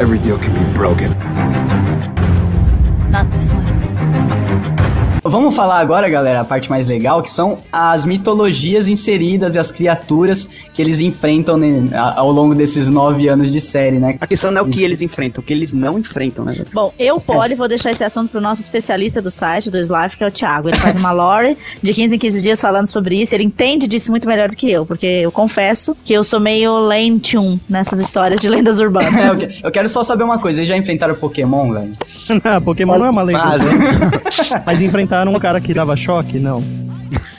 Every 0.00 0.18
deal 0.18 0.38
can 0.38 0.50
be 0.52 0.60
broken. 0.74 1.08
Not 3.10 3.30
this 3.30 3.50
one. 3.50 3.55
Vamos 5.28 5.54
falar 5.54 5.78
agora, 5.80 6.08
galera, 6.08 6.40
a 6.40 6.44
parte 6.44 6.68
mais 6.70 6.86
legal, 6.86 7.22
que 7.22 7.30
são 7.30 7.58
as 7.72 8.04
mitologias 8.04 8.88
inseridas 8.88 9.54
e 9.54 9.58
as 9.58 9.70
criaturas 9.70 10.48
que 10.72 10.82
eles 10.82 11.00
enfrentam 11.00 11.56
né, 11.56 11.88
ao 12.16 12.30
longo 12.30 12.54
desses 12.54 12.88
nove 12.88 13.28
anos 13.28 13.50
de 13.50 13.60
série, 13.60 13.98
né? 13.98 14.16
A 14.20 14.26
questão 14.26 14.50
não 14.50 14.60
é 14.60 14.62
o 14.62 14.68
que 14.68 14.82
eles 14.82 15.02
enfrentam, 15.02 15.42
o 15.42 15.46
que 15.46 15.52
eles 15.52 15.72
não 15.72 15.98
enfrentam, 15.98 16.44
né? 16.44 16.52
velho? 16.52 16.66
Bom, 16.72 16.92
eu, 16.98 17.16
Polly, 17.18 17.54
vou 17.54 17.68
deixar 17.68 17.90
esse 17.90 18.04
assunto 18.04 18.30
pro 18.30 18.40
nosso 18.40 18.60
especialista 18.60 19.20
do 19.22 19.30
site, 19.30 19.70
do 19.70 19.78
Slav, 19.78 20.16
que 20.16 20.22
é 20.22 20.26
o 20.26 20.30
Thiago. 20.30 20.68
Ele 20.68 20.76
faz 20.78 20.96
uma 20.96 21.12
lore 21.12 21.56
de 21.82 21.92
15 21.94 22.14
em 22.14 22.18
15 22.18 22.42
dias 22.42 22.60
falando 22.60 22.86
sobre 22.86 23.20
isso. 23.20 23.34
Ele 23.34 23.44
entende 23.44 23.86
disso 23.88 24.10
muito 24.10 24.28
melhor 24.28 24.48
do 24.48 24.56
que 24.56 24.70
eu, 24.70 24.84
porque 24.86 25.06
eu 25.06 25.32
confesso 25.32 25.96
que 26.04 26.12
eu 26.12 26.22
sou 26.22 26.38
meio 26.40 26.76
tune 27.22 27.60
nessas 27.68 27.98
histórias 27.98 28.40
de 28.40 28.48
lendas 28.48 28.78
urbanas. 28.78 29.06
É, 29.16 29.28
eu, 29.30 29.36
que- 29.36 29.60
eu 29.66 29.70
quero 29.70 29.88
só 29.88 30.02
saber 30.02 30.24
uma 30.24 30.38
coisa, 30.38 30.60
eles 30.60 30.68
já 30.68 30.76
enfrentaram 30.76 31.14
Pokémon, 31.14 31.72
velho? 31.72 31.92
Não, 32.44 32.60
Pokémon 32.60 32.98
não 32.98 33.06
é 33.06 33.10
uma 33.10 33.22
lenda. 33.22 33.38
Fazem. 33.40 33.78
Mas 34.66 34.82
enfrentaram 34.82 35.15
um 35.24 35.38
cara 35.38 35.60
que 35.60 35.72
dava 35.72 35.96
choque? 35.96 36.38
Não. 36.38 36.62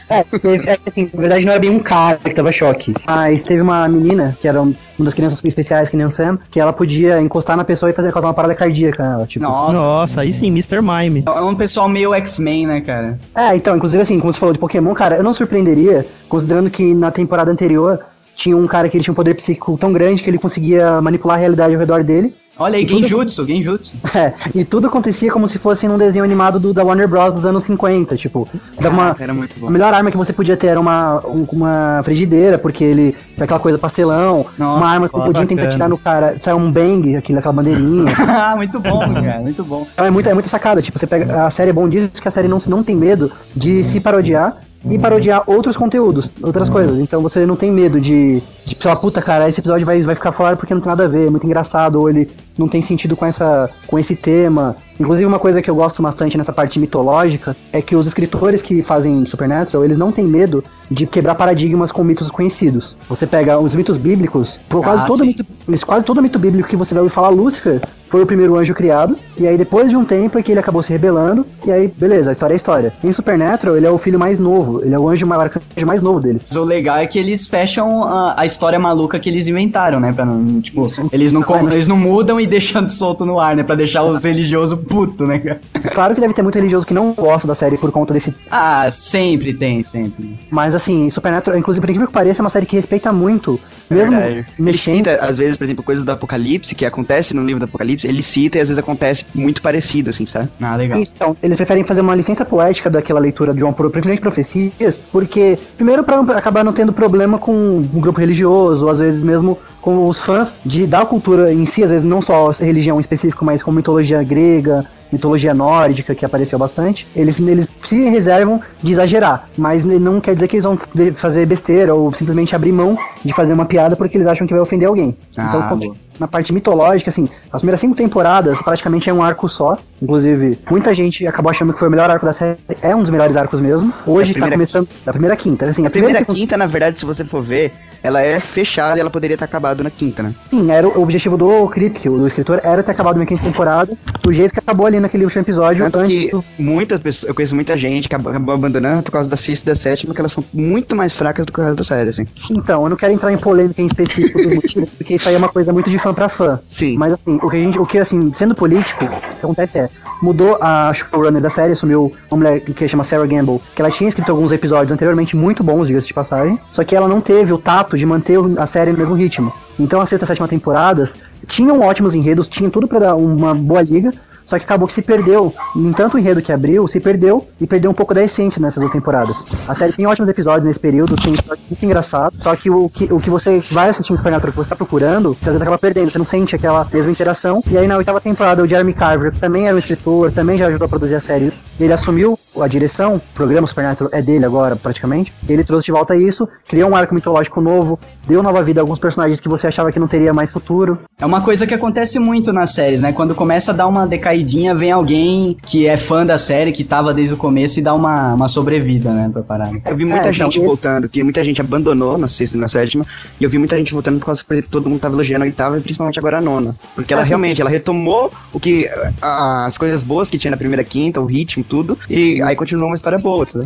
É, 0.09 0.23
teve- 0.23 0.69
é 0.69 0.77
assim, 0.87 1.09
na 1.13 1.19
verdade 1.19 1.45
não 1.45 1.51
era 1.51 1.59
bem 1.59 1.69
um 1.69 1.79
cara 1.79 2.17
que 2.17 2.33
tava 2.33 2.49
choque. 2.49 2.93
Mas 3.05 3.43
teve 3.43 3.61
uma 3.61 3.85
menina, 3.89 4.37
que 4.39 4.47
era 4.47 4.61
um- 4.61 4.73
uma 4.97 5.03
das 5.05 5.13
crianças 5.13 5.43
especiais, 5.43 5.89
que 5.89 5.97
nem 5.97 6.05
o 6.05 6.09
Sam, 6.09 6.39
que 6.49 6.61
ela 6.61 6.71
podia 6.71 7.19
encostar 7.21 7.57
na 7.57 7.65
pessoa 7.65 7.89
e 7.89 7.93
fazer 7.93 8.13
causar 8.13 8.29
uma 8.29 8.33
parada 8.33 8.55
cardíaca 8.55 9.03
nela. 9.03 9.25
Tipo. 9.27 9.43
Nossa, 9.43 9.73
Nossa, 9.73 10.21
aí 10.21 10.31
sim, 10.31 10.47
Mr. 10.47 10.81
Mime. 10.81 11.23
é 11.27 11.41
um 11.41 11.55
pessoal 11.55 11.89
meio 11.89 12.13
X-Men, 12.13 12.65
né, 12.67 12.79
cara? 12.79 13.19
É, 13.35 13.53
então, 13.57 13.75
inclusive 13.75 14.01
assim, 14.01 14.17
como 14.17 14.31
você 14.31 14.39
falou 14.39 14.53
de 14.53 14.59
Pokémon, 14.59 14.93
cara, 14.93 15.17
eu 15.17 15.23
não 15.23 15.33
surpreenderia, 15.33 16.05
considerando 16.29 16.69
que 16.69 16.95
na 16.95 17.11
temporada 17.11 17.51
anterior 17.51 17.99
tinha 18.33 18.55
um 18.55 18.65
cara 18.67 18.87
que 18.87 18.95
ele 18.95 19.03
tinha 19.03 19.11
um 19.11 19.15
poder 19.15 19.33
psíquico 19.33 19.75
tão 19.77 19.91
grande 19.91 20.23
que 20.23 20.29
ele 20.29 20.37
conseguia 20.37 21.01
manipular 21.01 21.35
a 21.35 21.39
realidade 21.39 21.73
ao 21.73 21.79
redor 21.81 22.01
dele. 22.05 22.33
Olha 22.59 22.77
aí, 22.77 22.83
E 22.83 22.85
tudo- 22.87 23.01
Genjutsu, 23.03 23.45
Genjutsu. 23.45 23.95
É, 24.15 24.33
e 24.55 24.65
tudo 24.65 24.87
acontecia 24.87 25.31
como 25.31 25.47
se 25.47 25.59
fosse 25.59 25.87
num 25.87 25.97
desenho 25.97 26.25
animado 26.25 26.59
do, 26.59 26.73
da 26.73 26.83
Warner 26.83 27.07
Bros. 27.07 27.33
dos 27.33 27.45
anos 27.45 27.63
50, 27.63 28.15
tipo, 28.15 28.47
dava 28.81 28.95
uma, 28.95 29.15
era 29.19 29.33
muito 29.33 29.53
a 29.57 29.59
bom. 29.59 29.69
melhor 29.69 29.93
arma 29.93 30.09
que 30.09 30.17
você 30.17 30.33
podia 30.33 30.57
ter 30.57 30.67
era 30.67 30.79
uma, 30.79 31.21
um- 31.27 31.45
uma 31.51 32.01
frigideira, 32.03 32.57
porque 32.57 32.83
ele 32.83 33.15
era 33.35 33.45
aquela 33.45 33.59
coisa 33.59 33.77
pastelão, 33.77 34.45
Nossa, 34.57 34.77
uma 34.77 34.89
arma 34.89 35.07
que 35.07 35.13
você 35.15 35.25
podia 35.25 35.41
tentar 35.45 35.61
bacana. 35.63 35.71
tirar 35.73 35.89
no 35.89 35.97
cara, 35.97 36.35
sai 36.41 36.53
um 36.55 36.71
bang, 36.71 37.15
aquele, 37.15 37.37
aquela 37.39 37.53
bandeirinha. 37.53 38.11
Ah, 38.27 38.55
muito 38.55 38.79
bom, 38.79 38.99
cara, 38.99 39.39
muito 39.39 39.63
bom. 39.63 39.85
Então 39.93 40.05
é 40.05 40.09
muita, 40.09 40.29
é 40.29 40.33
muita 40.33 40.49
sacada, 40.49 40.81
tipo, 40.81 40.97
você 40.97 41.05
pega. 41.07 41.45
A 41.45 41.49
série 41.49 41.69
é 41.69 41.73
bom 41.73 41.87
disso 41.87 42.21
que 42.21 42.27
a 42.27 42.31
série 42.31 42.47
não, 42.47 42.59
não 42.67 42.81
tem 42.83 42.95
medo 42.95 43.31
de 43.55 43.83
se 43.83 43.99
parodiar 43.99 44.57
e 44.89 44.97
parodiar 44.97 45.43
outros 45.47 45.75
conteúdos, 45.75 46.31
outras 46.41 46.69
coisas. 46.69 46.99
Então 46.99 47.21
você 47.21 47.45
não 47.45 47.55
tem 47.55 47.71
medo 47.71 47.99
de, 47.99 48.41
de 48.65 48.77
sei 48.79 48.89
lá, 48.89 48.95
puta 48.95 49.21
cara, 49.21 49.49
esse 49.49 49.59
episódio 49.59 49.85
vai, 49.85 50.01
vai 50.01 50.15
ficar 50.15 50.31
fora 50.31 50.55
porque 50.55 50.73
não 50.73 50.79
tem 50.81 50.89
nada 50.89 51.03
a 51.05 51.07
ver, 51.07 51.27
é 51.27 51.29
muito 51.29 51.45
engraçado, 51.45 51.99
ou 51.99 52.09
ele 52.09 52.29
não 52.57 52.67
tem 52.67 52.81
sentido 52.81 53.15
com, 53.15 53.25
essa, 53.25 53.69
com 53.87 53.97
esse 53.99 54.15
tema. 54.15 54.75
Inclusive, 54.99 55.27
uma 55.27 55.37
coisa 55.39 55.61
que 55.61 55.69
eu 55.69 55.75
gosto 55.75 56.01
bastante 56.01 56.37
nessa 56.37 56.51
parte 56.51 56.79
mitológica 56.79 57.55
é 57.71 57.81
que 57.81 57.95
os 57.95 58.07
escritores 58.07 58.61
que 58.61 58.81
fazem 58.81 59.25
Supernatural, 59.25 59.85
eles 59.85 59.97
não 59.97 60.11
têm 60.11 60.25
medo 60.25 60.63
de 60.89 61.05
quebrar 61.05 61.35
paradigmas 61.35 61.91
com 61.91 62.03
mitos 62.03 62.31
conhecidos. 62.31 62.97
Você 63.09 63.27
pega 63.27 63.59
os 63.59 63.75
mitos 63.75 63.97
bíblicos, 63.97 64.59
por 64.69 64.81
quase, 64.83 65.03
Ah, 65.03 65.05
todo 65.05 65.19
sim. 65.19 65.27
mito, 65.27 65.45
quase 65.85 66.03
todo 66.05 66.21
mito 66.21 66.39
bíblico 66.39 66.67
que 66.69 66.75
você 66.75 66.93
vai 66.93 67.03
ouvir 67.03 67.13
falar, 67.13 67.29
Lúcifer 67.29 67.81
foi 68.07 68.23
o 68.23 68.25
primeiro 68.25 68.55
anjo 68.55 68.73
criado, 68.73 69.17
e 69.37 69.45
aí 69.45 69.57
depois 69.57 69.89
de 69.89 69.97
um 69.97 70.05
tempo 70.05 70.39
é 70.39 70.41
que 70.41 70.49
ele 70.49 70.61
acabou 70.61 70.81
se 70.81 70.93
rebelando, 70.93 71.45
e 71.65 71.71
aí, 71.71 71.89
beleza, 71.89 72.29
a 72.29 72.31
história 72.31 72.53
é 72.53 72.55
a 72.55 72.57
história. 72.57 72.93
Em 73.03 73.11
Supernatural, 73.11 73.75
ele 73.75 73.85
é 73.85 73.91
o 73.91 73.97
filho 73.97 74.17
mais 74.17 74.39
novo, 74.39 74.81
ele 74.81 74.95
é 74.95 74.99
o 74.99 75.09
anjo 75.09 75.27
maior, 75.27 75.51
anjo 75.77 75.85
mais 75.85 76.01
novo 76.01 76.21
deles. 76.21 76.47
O 76.55 76.63
legal 76.63 76.97
é 76.97 77.05
que 77.05 77.19
eles 77.19 77.47
fecham 77.47 78.03
a, 78.05 78.35
a 78.39 78.45
história 78.45 78.79
maluca 78.79 79.19
que 79.19 79.29
eles 79.29 79.47
inventaram, 79.49 79.99
né? 79.99 80.13
Pra 80.13 80.25
não, 80.25 80.61
tipo, 80.61 80.87
eles 81.11 81.33
não, 81.33 81.43
com- 81.43 81.69
eles 81.69 81.87
não 81.87 81.97
mudam 81.97 82.39
e 82.39 82.46
deixando 82.49 82.89
solto 82.89 83.25
no 83.25 83.39
ar, 83.39 83.55
né? 83.55 83.63
Pra 83.63 83.75
deixar 83.75 84.03
os 84.03 84.23
religiosos 84.23 84.79
putos, 84.87 85.27
né, 85.27 85.39
cara? 85.39 85.61
Claro 85.93 86.15
que 86.15 86.21
deve 86.21 86.33
ter 86.33 86.41
muito 86.41 86.55
religioso 86.55 86.85
que 86.85 86.93
não 86.93 87.13
gosta 87.13 87.47
da 87.47 87.55
série 87.55 87.77
por 87.77 87.91
conta 87.91 88.13
desse 88.13 88.33
Ah, 88.49 88.89
sempre 88.91 89.53
tem, 89.53 89.83
sempre. 89.83 90.39
Mas 90.49 90.73
assim, 90.73 91.09
Supernatural, 91.09 91.59
inclusive, 91.59 91.81
por 91.81 91.89
incrível 91.89 92.07
que 92.07 92.13
pareça, 92.13 92.41
é 92.41 92.43
uma 92.43 92.49
série 92.49 92.65
que 92.65 92.75
respeita 92.75 93.11
muito. 93.11 93.59
Mesmo 93.89 94.11
Verdade. 94.11 94.33
Ele 94.33 94.45
mexendo. 94.59 94.95
cita, 94.97 95.15
às 95.21 95.37
vezes, 95.37 95.57
por 95.57 95.63
exemplo, 95.63 95.83
coisas 95.83 96.03
do 96.03 96.11
Apocalipse, 96.11 96.75
que 96.75 96.85
acontece 96.85 97.33
no 97.33 97.43
livro 97.43 97.59
do 97.59 97.65
Apocalipse, 97.65 98.07
ele 98.07 98.21
cita 98.21 98.57
e 98.57 98.61
às 98.61 98.67
vezes 98.67 98.79
acontece 98.79 99.25
muito 99.33 99.61
parecido, 99.61 100.09
assim, 100.09 100.25
sabe? 100.25 100.49
Ah, 100.61 100.75
legal. 100.75 100.99
Isso, 100.99 101.13
então, 101.15 101.35
eles 101.41 101.55
preferem 101.55 101.83
fazer 101.83 102.01
uma 102.01 102.15
licença 102.15 102.43
poética 102.43 102.89
daquela 102.89 103.19
leitura 103.19 103.53
de 103.53 103.59
João 103.61 103.73
Pro, 103.73 103.89
principalmente 103.89 104.21
profecias, 104.21 105.01
porque, 105.11 105.57
primeiro, 105.77 106.03
pra 106.03 106.21
não- 106.21 106.31
acabar 106.35 106.63
não 106.63 106.73
tendo 106.73 106.91
problema 106.91 107.37
com 107.37 107.53
um 107.53 107.81
grupo 107.99 108.19
religioso, 108.19 108.85
ou 108.85 108.91
às 108.91 108.99
vezes 108.99 109.23
mesmo 109.23 109.57
com 109.81 110.05
os 110.07 110.19
fãs 110.19 110.53
de 110.65 110.85
da 110.85 111.05
cultura 111.05 111.53
em 111.53 111.65
si, 111.65 111.83
às 111.83 111.89
vezes 111.89 112.03
não 112.05 112.21
só 112.21 112.49
a 112.49 112.63
religião 112.63 112.97
em 112.97 112.99
específico, 112.99 113.45
mas 113.45 113.63
com 113.63 113.71
mitologia 113.71 114.21
grega, 114.21 114.85
mitologia 115.11 115.53
nórdica, 115.53 116.13
que 116.15 116.25
apareceu 116.25 116.57
bastante, 116.59 117.07
eles, 117.15 117.39
eles 117.39 117.67
se 117.81 118.09
reservam 118.09 118.61
de 118.81 118.91
exagerar, 118.91 119.49
mas 119.57 119.85
não 119.85 120.19
quer 120.19 120.33
dizer 120.33 120.47
que 120.47 120.55
eles 120.55 120.65
vão 120.65 120.77
fazer 121.15 121.45
besteira 121.45 121.93
ou 121.95 122.11
simplesmente 122.13 122.55
abrir 122.55 122.71
mão 122.71 122.97
de 123.23 123.33
fazer 123.33 123.53
uma 123.53 123.65
piada 123.65 123.95
porque 123.95 124.17
eles 124.17 124.27
acham 124.27 124.45
que 124.45 124.53
vai 124.53 124.61
ofender 124.61 124.87
alguém. 124.87 125.15
Ah, 125.37 125.45
então, 125.47 125.59
acontece- 125.61 125.99
na 126.19 126.27
parte 126.27 126.51
mitológica, 126.51 127.09
assim, 127.11 127.27
as 127.53 127.61
primeiras 127.61 127.79
cinco 127.79 127.95
temporadas 127.95 128.59
praticamente 128.63 129.07
é 129.07 129.13
um 129.13 129.21
arco 129.21 129.47
só. 129.47 129.77
Inclusive, 130.01 130.57
muita 130.69 130.91
gente 130.95 131.27
acabou 131.27 131.51
achando 131.51 131.71
que 131.73 131.77
foi 131.79 131.87
o 131.87 131.91
melhor 131.91 132.09
arco 132.09 132.25
da 132.25 132.33
série. 132.33 132.57
É 132.81 132.95
um 132.95 133.01
dos 133.01 133.11
melhores 133.11 133.37
arcos 133.37 133.59
mesmo. 133.61 133.93
Hoje 134.05 134.29
tá 134.29 134.33
primeira- 134.33 134.55
começando. 134.55 134.87
Da 135.05 135.11
primeira 135.11 135.33
a 135.35 135.37
quinta. 135.37 135.65
Assim, 135.67 135.85
A 135.85 135.89
primeira 135.91 136.17
segunda- 136.19 136.37
quinta, 136.39 136.57
na 136.57 136.65
verdade, 136.65 136.97
se 136.99 137.05
você 137.05 137.23
for 137.23 137.41
ver, 137.43 137.71
ela 138.07 138.21
é 138.21 138.39
fechada 138.39 138.97
e 138.97 139.01
ela 139.01 139.09
poderia 139.09 139.37
ter 139.37 139.43
acabado 139.45 139.83
na 139.83 139.89
quinta, 139.89 140.23
né? 140.23 140.33
Sim, 140.49 140.71
era 140.71 140.87
o 140.87 141.01
objetivo 141.01 141.37
do 141.37 141.67
Kripke, 141.67 142.09
do 142.09 142.25
escritor, 142.25 142.59
era 142.63 142.81
ter 142.83 142.91
acabado 142.91 143.17
na 143.17 143.25
quinta 143.25 143.43
temporada. 143.43 143.93
Do 144.21 144.33
jeito 144.33 144.53
que 144.53 144.59
acabou 144.59 144.85
ali 144.85 144.99
naquele 144.99 145.23
último 145.23 145.41
episódio. 145.43 145.83
Tanto 145.85 145.99
antes 145.99 146.17
que 146.25 146.31
do- 146.31 146.43
muitas 146.57 146.99
pessoas, 146.99 147.29
eu 147.29 147.35
conheço 147.35 147.55
muita 147.55 147.77
gente 147.77 148.07
que 148.09 148.15
acabou, 148.15 148.53
abandonando 148.53 149.03
por 149.03 149.11
causa 149.11 149.29
da 149.29 149.37
sexta 149.37 149.69
e 149.69 149.73
da 149.73 149.75
sétima, 149.75 150.13
que 150.13 150.19
elas 150.19 150.31
são 150.31 150.43
muito 150.53 150.95
mais 150.95 151.13
fracas 151.13 151.45
do 151.45 151.51
que 151.51 151.59
o 151.59 151.63
resto 151.63 151.77
da 151.77 151.83
série, 151.83 152.09
assim. 152.09 152.25
Então, 152.49 152.83
eu 152.83 152.89
não 152.89 152.97
quero 152.97 153.13
entrar 153.13 153.31
em 153.31 153.37
polêmica 153.37 153.81
em 153.81 153.87
específico 153.87 154.37
dos 154.41 154.53
motivos, 154.55 154.89
porque 154.97 155.15
isso 155.15 155.27
aí 155.29 155.35
é 155.35 155.37
uma 155.37 155.49
coisa 155.49 155.71
muito 155.73 155.89
de 155.89 155.99
fã 155.99 156.13
pra 156.13 156.29
fã. 156.29 156.59
Sim. 156.67 156.97
Mas 156.97 157.13
assim, 157.13 157.37
o 157.41 157.49
que 157.49 157.55
a 157.57 157.59
gente, 157.59 157.79
o 157.79 157.85
que 157.85 157.97
assim, 157.97 158.31
sendo 158.33 158.55
político, 158.55 159.05
o 159.05 159.07
que 159.09 159.15
acontece 159.43 159.79
é, 159.79 159.89
mudou 160.21 160.57
a 160.61 160.93
showrunner 160.93 161.41
da 161.41 161.49
série, 161.49 161.73
assumiu 161.73 162.13
uma 162.31 162.37
mulher 162.37 162.59
que 162.61 162.87
chama 162.87 163.03
Sarah 163.03 163.25
Gamble, 163.25 163.59
que 163.75 163.81
ela 163.81 163.91
tinha 163.91 164.07
escrito 164.09 164.29
alguns 164.31 164.51
episódios 164.51 164.91
anteriormente 164.91 165.35
muito 165.35 165.63
bons, 165.63 165.87
diga-se 165.87 166.07
de 166.07 166.13
passagem, 166.13 166.59
só 166.71 166.83
que 166.83 166.95
ela 166.95 167.07
não 167.07 167.19
teve 167.21 167.51
o 167.53 167.57
tato 167.57 167.96
de 167.97 168.05
manter 168.05 168.37
a 168.57 168.67
série 168.67 168.91
no 168.91 168.97
mesmo 168.97 169.15
ritmo. 169.15 169.51
Então 169.79 169.99
a 169.99 170.05
sexta 170.05 170.23
e 170.23 170.25
a 170.25 170.27
sétima 170.27 170.47
temporadas 170.47 171.15
tinham 171.47 171.79
ótimos 171.81 172.13
enredos, 172.13 172.47
tinham 172.47 172.69
tudo 172.69 172.87
pra 172.87 172.99
dar 172.99 173.15
uma 173.15 173.53
boa 173.53 173.81
liga, 173.81 174.11
só 174.47 174.57
que 174.57 174.65
acabou 174.65 174.87
que 174.87 174.93
se 174.93 175.01
perdeu. 175.03 175.53
Em 175.75 175.91
tanto 175.91 176.17
enredo 176.17 176.41
que 176.41 176.51
abriu, 176.51 176.87
se 176.87 176.99
perdeu 176.99 177.45
e 177.61 177.67
perdeu 177.67 177.91
um 177.91 177.93
pouco 177.93 178.13
da 178.13 178.23
essência 178.23 178.59
nessas 178.59 178.77
outras 178.77 178.93
temporadas. 178.93 179.37
A 179.67 179.75
série 179.75 179.93
tem 179.93 180.07
ótimos 180.07 180.29
episódios 180.29 180.65
nesse 180.65 180.79
período, 180.79 181.15
tem 181.15 181.35
episódios 181.35 181.67
muito 181.69 181.85
engraçados, 181.85 182.41
só 182.41 182.55
que 182.55 182.69
o 182.69 182.89
que, 182.89 183.13
o 183.13 183.19
que 183.19 183.29
você 183.29 183.61
vai 183.71 183.89
assistir 183.89 184.11
no 184.11 184.17
Supernatural 184.17 184.51
que 184.51 184.57
você 184.57 184.69
tá 184.69 184.75
procurando, 184.75 185.33
você 185.33 185.49
às 185.49 185.53
vezes 185.53 185.61
acaba 185.61 185.77
perdendo, 185.77 186.09
você 186.09 186.17
não 186.17 186.25
sente 186.25 186.55
aquela 186.55 186.87
mesma 186.91 187.11
interação. 187.11 187.61
E 187.69 187.77
aí 187.77 187.87
na 187.87 187.97
oitava 187.97 188.21
temporada, 188.21 188.63
o 188.63 188.67
Jeremy 188.67 188.93
Carver, 188.93 189.33
que 189.33 189.39
também 189.39 189.67
era 189.67 189.75
um 189.75 189.79
escritor, 189.79 190.31
também 190.31 190.57
já 190.57 190.67
ajudou 190.67 190.85
a 190.85 190.89
produzir 190.89 191.15
a 191.15 191.19
série, 191.19 191.51
ele 191.79 191.93
assumiu 191.93 192.39
a 192.61 192.67
direção, 192.67 193.15
o 193.15 193.21
programa 193.33 193.67
Supernatural 193.67 194.09
é 194.13 194.21
dele 194.21 194.45
agora, 194.45 194.75
praticamente. 194.75 195.31
Ele 195.47 195.63
trouxe 195.63 195.85
de 195.85 195.91
volta 195.91 196.15
isso, 196.15 196.47
criou 196.67 196.89
um 196.89 196.95
arco 196.95 197.13
mitológico 197.13 197.61
novo, 197.61 197.99
deu 198.25 198.41
nova 198.41 198.63
vida 198.63 198.81
a 198.81 198.83
alguns 198.83 198.97
personagens 198.99 199.39
que 199.39 199.47
você 199.47 199.67
achava 199.67 199.91
que 199.91 199.99
não 199.99 200.07
teria 200.07 200.33
mais 200.33 200.51
futuro. 200.51 200.97
É 201.19 201.25
uma 201.25 201.41
coisa 201.41 201.67
que 201.67 201.73
acontece 201.73 202.17
muito 202.17 202.51
nas 202.51 202.73
séries, 202.73 203.01
né? 203.01 203.13
Quando 203.13 203.35
começa 203.35 203.71
a 203.71 203.75
dar 203.75 203.87
uma 203.87 204.07
decaidinha, 204.37 204.75
vem 204.75 204.91
alguém 204.91 205.57
que 205.65 205.87
é 205.87 205.97
fã 205.97 206.25
da 206.25 206.37
série, 206.37 206.71
que 206.71 206.83
tava 206.83 207.13
desde 207.13 207.33
o 207.33 207.37
começo 207.37 207.79
e 207.79 207.81
dá 207.81 207.93
uma, 207.93 208.33
uma 208.33 208.47
sobrevida, 208.47 209.11
né, 209.11 209.29
pra 209.31 209.41
parada. 209.41 209.71
Eu 209.85 209.95
vi 209.95 210.05
muita 210.05 210.27
É, 210.27 210.31
então, 210.31 210.33
gente 210.51 210.59
e- 210.59 210.65
voltando, 210.65 211.09
que 211.09 211.23
muita 211.23 211.43
gente 211.43 211.59
abandonou 211.61 212.17
na 212.17 212.27
sexta 212.27 212.55
e 212.57 212.59
na 212.59 212.67
sétima, 212.67 213.05
e 213.39 213.43
eu 213.43 213.49
vi 213.49 213.57
muita 213.57 213.77
gente 213.77 213.93
voltando 213.93 214.19
por 214.19 214.25
causa 214.27 214.41
que, 214.41 214.47
por 214.47 214.53
exemplo, 214.53 214.69
todo 214.71 214.89
mundo 214.89 214.99
tava 214.99 215.15
elogiando 215.15 215.43
a 215.43 215.47
oitava 215.47 215.77
e 215.77 215.81
principalmente 215.81 216.19
agora 216.19 216.37
a 216.37 216.41
nona. 216.41 216.75
Porque 216.95 217.13
ela 217.13 217.23
É, 217.23 217.25
realmente, 217.25 217.61
ela 217.61 217.69
retomou 217.69 218.31
o 218.53 218.59
que, 218.59 218.87
a- 219.21 219.65
as 219.65 219.77
coisas 219.77 220.01
boas 220.01 220.29
que 220.29 220.37
tinha 220.37 220.51
na 220.51 220.57
primeira 220.57 220.83
quinta, 220.83 221.19
o 221.19 221.25
ritmo, 221.25 221.63
tudo, 221.63 221.97
e 222.09 222.41
aí 222.41 222.55
continuou 222.55 222.89
uma 222.89 222.95
história 222.95 223.17
boa, 223.17 223.45
tá? 223.45 223.59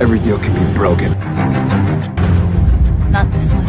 Every 0.00 0.18
deal 0.18 0.38
can 0.38 0.50
be 0.52 0.60
broken. 0.78 1.08
Not 3.10 3.30
this 3.32 3.50
one. 3.50 3.66